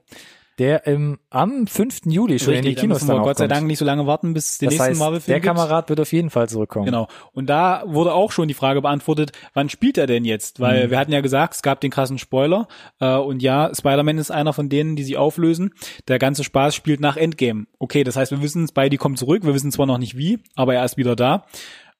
Der 0.59 0.87
im, 0.89 1.19
am 1.31 1.67
5. 1.69 2.01
Juli 2.07 2.39
schon 2.41 2.55
in 2.55 2.63
die 2.65 2.75
da 2.75 2.81
Kinos 2.81 2.97
müssen 2.97 3.09
dann 3.09 3.17
wir 3.19 3.23
Gott 3.23 3.39
sei 3.39 3.45
kommt. 3.45 3.53
Dank 3.57 3.67
nicht 3.69 3.79
so 3.79 3.85
lange 3.85 4.07
warten, 4.07 4.35
bis 4.35 4.59
den 4.59 4.71
Das 4.71 4.79
nächsten 4.79 4.99
Marvel-Film 4.99 5.33
der 5.33 5.41
gibt. 5.41 5.47
Kamerad 5.57 5.89
wird 5.89 6.01
auf 6.01 6.13
jeden 6.13 6.31
Fall 6.31 6.49
zurückkommen. 6.49 6.87
Genau. 6.87 7.07
Und 7.33 7.49
da 7.49 7.83
wurde 7.87 8.13
auch 8.13 8.33
schon 8.33 8.49
die 8.49 8.55
Frage 8.55 8.83
beantwortet, 8.83 9.31
wann 9.55 9.69
spielt 9.69 9.99
er 9.99 10.07
denn 10.09 10.25
jetzt? 10.25 10.59
Weil 10.61 10.87
Mhm. 10.87 10.91
wir 10.91 10.99
hatten 10.99 11.13
ja 11.13 11.21
gesagt, 11.21 11.55
es 11.55 11.63
gab 11.63 11.81
den 11.81 11.91
krassen 11.91 12.19
Spoiler. 12.19 12.67
Äh, 13.01 13.15
und 13.17 13.43
ja, 13.43 13.71
Spider-Man 13.75 14.19
ist 14.19 14.31
einer 14.33 14.53
von 14.53 14.69
denen, 14.69 14.97
die 14.97 15.05
sie 15.05 15.17
auflösen. 15.17 15.71
Der 16.09 16.19
ganze 16.19 16.43
Spaß 16.43 16.75
spielt 16.75 17.01
nach 17.01 17.17
Endgame. 17.17 17.67
Okay, 17.79 18.03
das 18.03 18.17
heißt, 18.17 18.33
wir 18.33 18.43
wissen, 18.43 18.67
Spidey 18.67 18.97
kommt 18.99 19.19
zurück. 19.19 19.45
Wir 19.45 19.55
wissen 19.55 19.71
zwar 19.71 19.87
noch 19.87 19.99
nicht 19.99 20.17
wie, 20.19 20.41
aber 20.57 20.75
er 20.75 20.85
ist 20.85 20.97
wieder 20.97 21.15
da. 21.15 21.45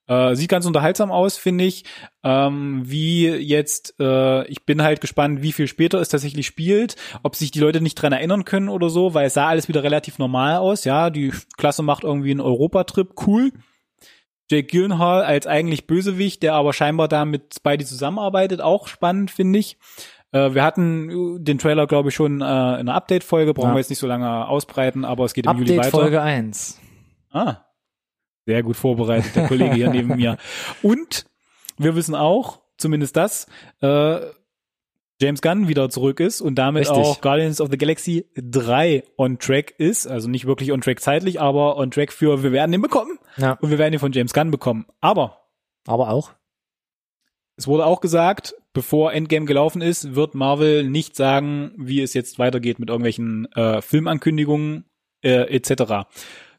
Äh, 0.09 0.35
sieht 0.35 0.49
ganz 0.49 0.65
unterhaltsam 0.65 1.11
aus, 1.11 1.37
finde 1.37 1.65
ich. 1.65 1.83
Ähm, 2.23 2.81
wie 2.83 3.27
jetzt, 3.27 3.93
äh, 3.99 4.43
ich 4.47 4.65
bin 4.65 4.81
halt 4.81 5.01
gespannt, 5.01 5.43
wie 5.43 5.51
viel 5.51 5.67
später 5.67 6.01
es 6.01 6.09
tatsächlich 6.09 6.47
spielt, 6.47 6.95
ob 7.21 7.35
sich 7.35 7.51
die 7.51 7.59
Leute 7.59 7.79
nicht 7.79 7.93
dran 7.95 8.11
erinnern 8.11 8.43
können 8.43 8.69
oder 8.69 8.89
so, 8.89 9.13
weil 9.13 9.27
es 9.27 9.35
sah 9.35 9.47
alles 9.47 9.67
wieder 9.67 9.83
relativ 9.83 10.17
normal 10.17 10.57
aus. 10.57 10.83
Ja, 10.83 11.11
die 11.11 11.31
Klasse 11.57 11.83
macht 11.83 12.03
irgendwie 12.03 12.31
einen 12.31 12.41
Europatrip, 12.41 13.11
cool. 13.27 13.51
Jake 14.49 14.67
Gyllenhaal 14.67 15.21
als 15.23 15.45
eigentlich 15.45 15.85
Bösewicht, 15.85 16.41
der 16.41 16.55
aber 16.55 16.73
scheinbar 16.73 17.07
da 17.07 17.23
mit 17.23 17.53
Spidey 17.53 17.85
zusammenarbeitet, 17.85 18.61
auch 18.61 18.87
spannend, 18.87 19.29
finde 19.29 19.59
ich. 19.59 19.77
Äh, 20.31 20.55
wir 20.55 20.63
hatten 20.63 21.37
äh, 21.37 21.39
den 21.43 21.59
Trailer, 21.59 21.85
glaube 21.85 22.09
ich, 22.09 22.15
schon 22.15 22.41
äh, 22.41 22.45
in 22.45 22.49
einer 22.49 22.95
Update-Folge, 22.95 23.53
brauchen 23.53 23.69
Ja. 23.69 23.75
wir 23.75 23.79
jetzt 23.79 23.91
nicht 23.91 23.99
so 23.99 24.07
lange 24.07 24.47
ausbreiten, 24.47 25.05
aber 25.05 25.25
es 25.25 25.33
geht 25.35 25.45
im 25.45 25.51
Juli 25.57 25.73
Update 25.77 25.77
weiter. 25.77 25.89
Folge 25.91 26.21
1. 26.21 26.79
Ah, 27.31 27.57
sehr 28.49 28.63
gut 28.63 28.77
vorbereitet, 28.77 29.35
der 29.35 29.47
Kollege 29.47 29.75
hier 29.75 29.89
neben 29.91 30.15
mir. 30.15 30.37
Und 30.81 31.27
wir 31.77 31.95
wissen 31.95 32.15
auch, 32.15 32.61
zumindest 32.77 33.15
das, 33.15 33.45
äh, 33.81 34.21
James 35.21 35.43
Gunn 35.43 35.67
wieder 35.67 35.91
zurück 35.91 36.19
ist 36.19 36.41
und 36.41 36.55
damit 36.55 36.89
Richtig. 36.89 36.97
auch 36.97 37.21
Guardians 37.21 37.61
of 37.61 37.69
the 37.69 37.77
Galaxy 37.77 38.25
3 38.35 39.03
on 39.17 39.37
track 39.37 39.75
ist. 39.77 40.07
Also 40.07 40.29
nicht 40.29 40.47
wirklich 40.47 40.71
on 40.71 40.81
track 40.81 40.99
zeitlich, 40.99 41.39
aber 41.39 41.77
on 41.77 41.91
track 41.91 42.11
für, 42.11 42.41
wir 42.41 42.51
werden 42.51 42.73
ihn 42.73 42.81
bekommen 42.81 43.19
Ja, 43.37 43.53
und 43.61 43.69
wir 43.69 43.77
werden 43.77 43.93
ihn 43.93 43.99
von 43.99 44.13
James 44.13 44.33
Gunn 44.33 44.49
bekommen. 44.49 44.87
Aber 44.99 45.37
aber 45.85 46.09
auch. 46.09 46.31
es 47.55 47.67
wurde 47.67 47.85
auch 47.85 48.01
gesagt, 48.01 48.55
bevor 48.73 49.13
Endgame 49.13 49.45
gelaufen 49.45 49.83
ist, 49.83 50.15
wird 50.15 50.33
Marvel 50.33 50.89
nicht 50.89 51.15
sagen, 51.15 51.73
wie 51.77 52.01
es 52.01 52.15
jetzt 52.15 52.39
weitergeht 52.39 52.79
mit 52.79 52.89
irgendwelchen 52.89 53.51
äh, 53.51 53.81
Filmankündigungen 53.83 54.85
äh, 55.21 55.53
etc. 55.55 56.07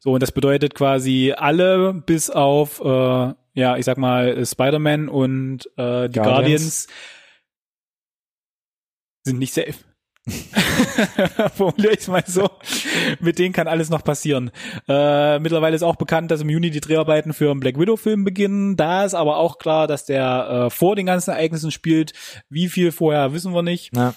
So, 0.02 0.12
und 0.12 0.22
das 0.22 0.32
bedeutet 0.32 0.74
quasi 0.74 1.34
alle 1.36 1.92
bis 1.92 2.30
auf, 2.30 2.80
äh, 2.80 3.34
ja, 3.54 3.76
ich 3.76 3.84
sag 3.84 3.98
mal, 3.98 4.44
Spider-Man 4.44 5.10
und 5.10 5.66
äh, 5.76 6.08
die 6.08 6.18
Guardians. 6.18 6.18
Guardians 6.24 6.88
sind 9.24 9.38
nicht 9.38 9.52
safe. 9.52 9.74
Formuliere 11.54 11.92
ich 11.92 12.08
mal 12.08 12.24
so. 12.26 12.48
Mit 13.20 13.38
denen 13.38 13.52
kann 13.52 13.68
alles 13.68 13.90
noch 13.90 14.02
passieren. 14.02 14.50
Äh, 14.88 15.38
mittlerweile 15.40 15.76
ist 15.76 15.82
auch 15.82 15.96
bekannt, 15.96 16.30
dass 16.30 16.40
im 16.40 16.48
Juni 16.48 16.70
die 16.70 16.80
Dreharbeiten 16.80 17.34
für 17.34 17.50
einen 17.50 17.60
Black 17.60 17.78
Widow-Film 17.78 18.24
beginnen. 18.24 18.76
Da 18.76 19.04
ist 19.04 19.12
aber 19.12 19.36
auch 19.36 19.58
klar, 19.58 19.86
dass 19.86 20.06
der 20.06 20.48
äh, 20.48 20.70
vor 20.70 20.96
den 20.96 21.04
ganzen 21.04 21.32
Ereignissen 21.32 21.70
spielt. 21.70 22.14
Wie 22.48 22.68
viel 22.68 22.90
vorher, 22.90 23.34
wissen 23.34 23.52
wir 23.52 23.62
nicht. 23.62 23.94
Ja. 23.94 24.14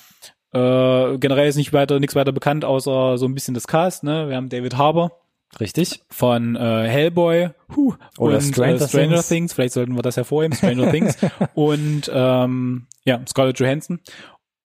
Äh, 0.53 1.17
generell 1.17 1.49
ist 1.49 1.57
nicht 1.57 1.73
weiter, 1.73 1.99
nichts 1.99 2.15
weiter 2.15 2.31
bekannt, 2.31 2.63
außer 2.63 3.17
so 3.17 3.25
ein 3.25 3.33
bisschen 3.33 3.53
das 3.53 3.67
Cast. 3.67 4.03
Ne? 4.03 4.29
Wir 4.29 4.37
haben 4.37 4.47
David 4.47 4.77
Harbour 4.77 5.22
Richtig. 5.59 6.01
von 6.09 6.55
äh, 6.55 6.87
Hellboy 6.87 7.49
huh, 7.75 7.95
Oder 8.17 8.35
und 8.35 8.41
Stranger 8.41 8.81
äh, 8.81 8.87
Stranger 8.87 9.09
Things. 9.15 9.27
Things. 9.27 9.53
Vielleicht 9.53 9.73
sollten 9.73 9.95
wir 9.95 10.01
das 10.01 10.17
hervorheben, 10.17 10.55
Stranger 10.55 10.91
Things. 10.91 11.17
Und 11.53 12.11
ähm, 12.13 12.87
ja, 13.05 13.21
Scarlett 13.27 13.59
Johansson. 13.59 13.99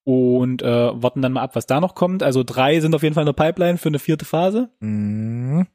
Und 0.05 0.63
äh, 0.63 0.67
warten 1.03 1.21
dann 1.21 1.33
mal 1.33 1.43
ab, 1.43 1.55
was 1.55 1.67
da 1.67 1.81
noch 1.81 1.95
kommt. 1.95 2.23
Also 2.23 2.43
drei 2.43 2.81
sind 2.81 2.95
auf 2.95 3.03
jeden 3.03 3.15
Fall 3.15 3.23
in 3.23 3.35
der 3.35 3.45
Pipeline 3.45 3.77
für 3.77 3.89
eine 3.89 3.99
vierte 3.99 4.25
Phase. 4.25 4.71
Mhm. 4.81 5.67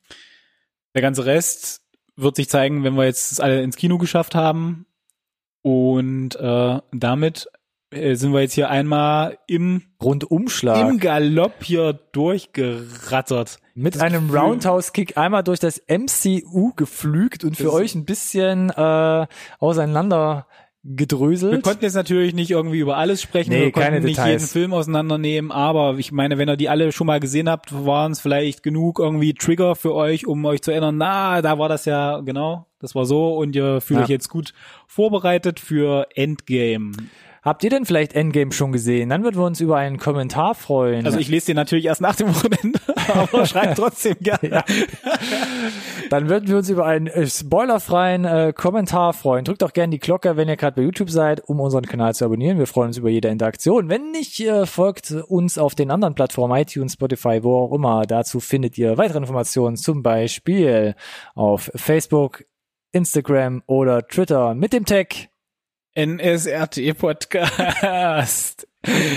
Der 0.95 1.01
ganze 1.01 1.25
Rest 1.25 1.81
wird 2.15 2.35
sich 2.35 2.49
zeigen, 2.49 2.83
wenn 2.83 2.95
wir 2.95 3.05
jetzt 3.05 3.41
alle 3.41 3.61
ins 3.61 3.75
Kino 3.75 3.97
geschafft 3.97 4.35
haben. 4.35 4.85
Und 5.61 6.35
äh, 6.35 6.79
damit 6.91 7.47
äh, 7.95 8.15
sind 8.15 8.33
wir 8.33 8.41
jetzt 8.41 8.53
hier 8.53 8.69
einmal 8.69 9.37
im, 9.47 9.83
Rundumschlag. 10.01 10.89
im 10.89 10.99
Galopp 10.99 11.63
hier 11.63 11.93
durchgerattert. 12.11 13.57
mit 13.75 13.95
das 13.95 14.01
einem 14.01 14.29
Roundhouse-Kick 14.29 15.17
einmal 15.17 15.43
durch 15.43 15.59
das 15.59 15.81
MCU 15.87 16.73
geflügt 16.75 17.43
und 17.43 17.57
für 17.57 17.63
Das- 17.65 17.73
euch 17.73 17.95
ein 17.95 18.05
bisschen 18.05 18.69
äh, 18.69 19.25
auseinander 19.59 20.45
Wir 20.83 20.95
gedröselt. 20.97 21.63
konnten 21.63 21.83
jetzt 21.85 21.93
natürlich 21.95 22.33
nicht 22.33 22.51
irgendwie 22.51 22.79
über 22.79 22.97
alles 22.97 23.21
sprechen, 23.21 23.51
Nee, 23.51 23.61
wir 23.61 23.71
konnten 23.71 23.85
keine 23.89 24.01
nicht 24.01 24.17
Details. 24.17 24.41
jeden 24.41 24.47
Film 24.51 24.73
auseinandernehmen, 24.73 25.51
aber 25.51 25.95
ich 25.97 26.11
meine, 26.11 26.37
wenn 26.37 26.49
ihr 26.49 26.57
die 26.57 26.69
alle 26.69 26.91
schon 26.91 27.07
mal 27.07 27.19
gesehen 27.21 27.49
habt, 27.49 27.73
waren 27.85 28.11
es 28.11 28.19
vielleicht 28.19 28.63
genug 28.63 28.99
irgendwie 28.99 29.33
Trigger 29.33 29.75
für 29.75 29.93
euch, 29.95 30.27
um 30.27 30.43
euch 30.45 30.61
zu 30.61 30.71
erinnern, 30.71 30.97
na, 30.97 31.41
da 31.41 31.57
war 31.57 31.69
das 31.69 31.85
ja, 31.85 32.19
genau, 32.19 32.67
das 32.79 32.93
war 32.95 33.05
so 33.05 33.33
und 33.35 33.55
ihr 33.55 33.79
fühlt 33.81 33.99
Ja. 33.99 34.03
euch 34.03 34.09
jetzt 34.09 34.27
gut 34.29 34.53
vorbereitet 34.87 35.59
für 35.61 36.07
Endgame. 36.15 36.91
Habt 37.43 37.61
ihr 37.65 37.69
denn 37.69 37.85
vielleicht 37.85 38.13
Endgame 38.13 38.53
schon 38.53 38.71
gesehen? 38.71 39.09
Dann 39.09 39.25
würden 39.25 39.35
wir 39.35 39.43
uns 39.43 39.59
über 39.59 39.75
einen 39.75 39.97
Kommentar 39.97 40.55
freuen. 40.55 41.05
Also 41.05 41.19
ich 41.19 41.27
lese 41.27 41.47
den 41.47 41.57
natürlich 41.57 41.83
erst 41.83 41.99
nach 41.99 42.15
dem 42.15 42.29
Wochenende, 42.29 42.79
aber 43.13 43.45
schreibt 43.45 43.77
trotzdem 43.77 44.15
gerne. 44.21 44.63
Dann 46.09 46.29
würden 46.29 46.47
wir 46.47 46.55
uns 46.55 46.69
über 46.69 46.85
einen 46.85 47.07
äh, 47.07 47.27
spoilerfreien 47.27 48.23
äh, 48.23 48.53
Kommentar 48.55 49.11
freuen. 49.11 49.43
Drückt 49.43 49.61
auch 49.61 49.73
gerne 49.73 49.91
die 49.91 49.99
Glocke, 49.99 50.37
wenn 50.37 50.47
ihr 50.47 50.55
gerade 50.55 50.77
bei 50.77 50.83
YouTube 50.83 51.09
seid, 51.09 51.41
um 51.49 51.59
unseren 51.59 51.85
Kanal 51.85 52.15
zu 52.15 52.23
abonnieren. 52.23 52.59
Wir 52.59 52.67
freuen 52.67 52.87
uns 52.87 52.97
über 52.97 53.09
jede 53.09 53.27
Interaktion. 53.27 53.89
Wenn 53.89 54.11
nicht, 54.11 54.39
äh, 54.39 54.65
folgt 54.65 55.11
uns 55.11 55.57
auf 55.57 55.75
den 55.75 55.91
anderen 55.91 56.15
Plattformen, 56.15 56.57
iTunes, 56.57 56.93
Spotify, 56.93 57.43
wo 57.43 57.57
auch 57.57 57.73
immer. 57.73 58.05
Dazu 58.05 58.39
findet 58.39 58.77
ihr 58.77 58.97
weitere 58.97 59.17
Informationen, 59.17 59.75
zum 59.75 60.01
Beispiel 60.01 60.95
auf 61.35 61.69
Facebook, 61.75 62.45
Instagram 62.93 63.63
oder 63.65 64.07
Twitter 64.07 64.55
mit 64.55 64.71
dem 64.71 64.85
Tag. 64.85 65.32
NSRT 65.95 66.97
Podcast. 66.97 68.67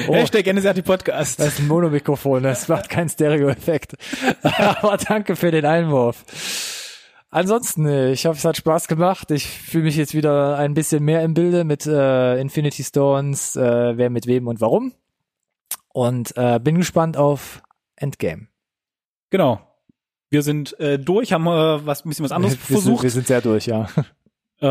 Oh. 0.08 0.14
Hashtag 0.14 0.46
NSRT 0.46 0.84
Podcast. 0.84 1.40
Das 1.40 1.54
ist 1.54 1.60
ein 1.60 1.68
Monomikrofon, 1.68 2.42
das 2.42 2.68
macht 2.68 2.90
keinen 2.90 3.08
Stereo-Effekt. 3.08 3.94
Aber 4.42 4.98
danke 4.98 5.36
für 5.36 5.50
den 5.50 5.64
Einwurf. 5.64 6.24
Ansonsten, 7.30 7.86
äh, 7.86 8.12
ich 8.12 8.26
hoffe, 8.26 8.36
es 8.36 8.44
hat 8.44 8.58
Spaß 8.58 8.88
gemacht. 8.88 9.30
Ich 9.30 9.46
fühle 9.46 9.84
mich 9.84 9.96
jetzt 9.96 10.14
wieder 10.14 10.58
ein 10.58 10.74
bisschen 10.74 11.02
mehr 11.02 11.22
im 11.22 11.32
Bilde 11.32 11.64
mit 11.64 11.86
äh, 11.86 12.38
Infinity 12.38 12.84
Stones, 12.84 13.56
äh, 13.56 13.96
wer 13.96 14.10
mit 14.10 14.26
wem 14.26 14.46
und 14.46 14.60
warum. 14.60 14.92
Und 15.94 16.36
äh, 16.36 16.60
bin 16.60 16.76
gespannt 16.76 17.16
auf 17.16 17.62
Endgame. 17.96 18.48
Genau. 19.30 19.60
Wir 20.28 20.42
sind 20.42 20.78
äh, 20.78 20.98
durch, 20.98 21.32
haben 21.32 21.46
äh, 21.46 21.86
was 21.86 22.04
ein 22.04 22.10
bisschen 22.10 22.24
was 22.26 22.32
anderes 22.32 22.54
wir, 22.58 22.66
sind, 22.66 22.82
versucht. 22.82 23.02
wir 23.02 23.10
sind 23.10 23.26
sehr 23.26 23.40
durch, 23.40 23.64
ja. 23.66 23.88
Äh, 24.60 24.66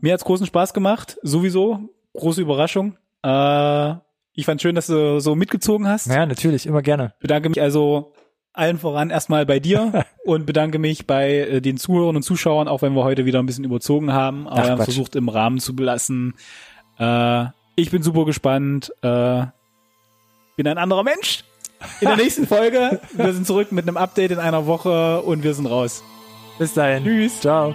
mir 0.00 0.12
hat's 0.12 0.24
großen 0.24 0.46
Spaß 0.46 0.74
gemacht, 0.74 1.18
sowieso. 1.22 1.90
Große 2.14 2.42
Überraschung. 2.42 2.96
Äh, 3.22 3.94
ich 4.32 4.46
fand 4.46 4.62
schön, 4.62 4.74
dass 4.74 4.86
du 4.86 5.20
so 5.20 5.34
mitgezogen 5.34 5.88
hast. 5.88 6.06
Ja, 6.06 6.26
natürlich, 6.26 6.66
immer 6.66 6.82
gerne. 6.82 7.14
Bedanke 7.20 7.48
mich 7.48 7.60
also 7.60 8.12
allen 8.52 8.78
voran 8.78 9.10
erstmal 9.10 9.46
bei 9.46 9.60
dir 9.60 10.04
und 10.24 10.46
bedanke 10.46 10.78
mich 10.78 11.06
bei 11.06 11.30
äh, 11.30 11.60
den 11.60 11.76
Zuhörern 11.76 12.16
und 12.16 12.22
Zuschauern, 12.22 12.68
auch 12.68 12.82
wenn 12.82 12.94
wir 12.94 13.04
heute 13.04 13.24
wieder 13.24 13.38
ein 13.38 13.46
bisschen 13.46 13.64
überzogen 13.64 14.12
haben, 14.12 14.46
aber 14.46 14.58
Ach, 14.58 14.64
wir 14.64 14.70
haben 14.72 14.84
versucht 14.84 15.16
im 15.16 15.28
Rahmen 15.28 15.58
zu 15.58 15.76
belassen. 15.76 16.34
Äh, 16.98 17.46
ich 17.76 17.90
bin 17.90 18.02
super 18.02 18.24
gespannt. 18.24 18.92
Äh, 19.02 19.44
bin 20.56 20.66
ein 20.66 20.78
anderer 20.78 21.02
Mensch. 21.02 21.44
In 22.00 22.08
der 22.08 22.16
nächsten 22.16 22.46
Folge. 22.46 23.00
Wir 23.14 23.32
sind 23.32 23.46
zurück 23.46 23.72
mit 23.72 23.88
einem 23.88 23.96
Update 23.96 24.32
in 24.32 24.38
einer 24.38 24.66
Woche 24.66 25.22
und 25.22 25.42
wir 25.42 25.54
sind 25.54 25.64
raus. 25.64 26.04
Bis 26.58 26.74
dahin. 26.74 27.04
Tschüss. 27.04 27.40
Ciao. 27.40 27.74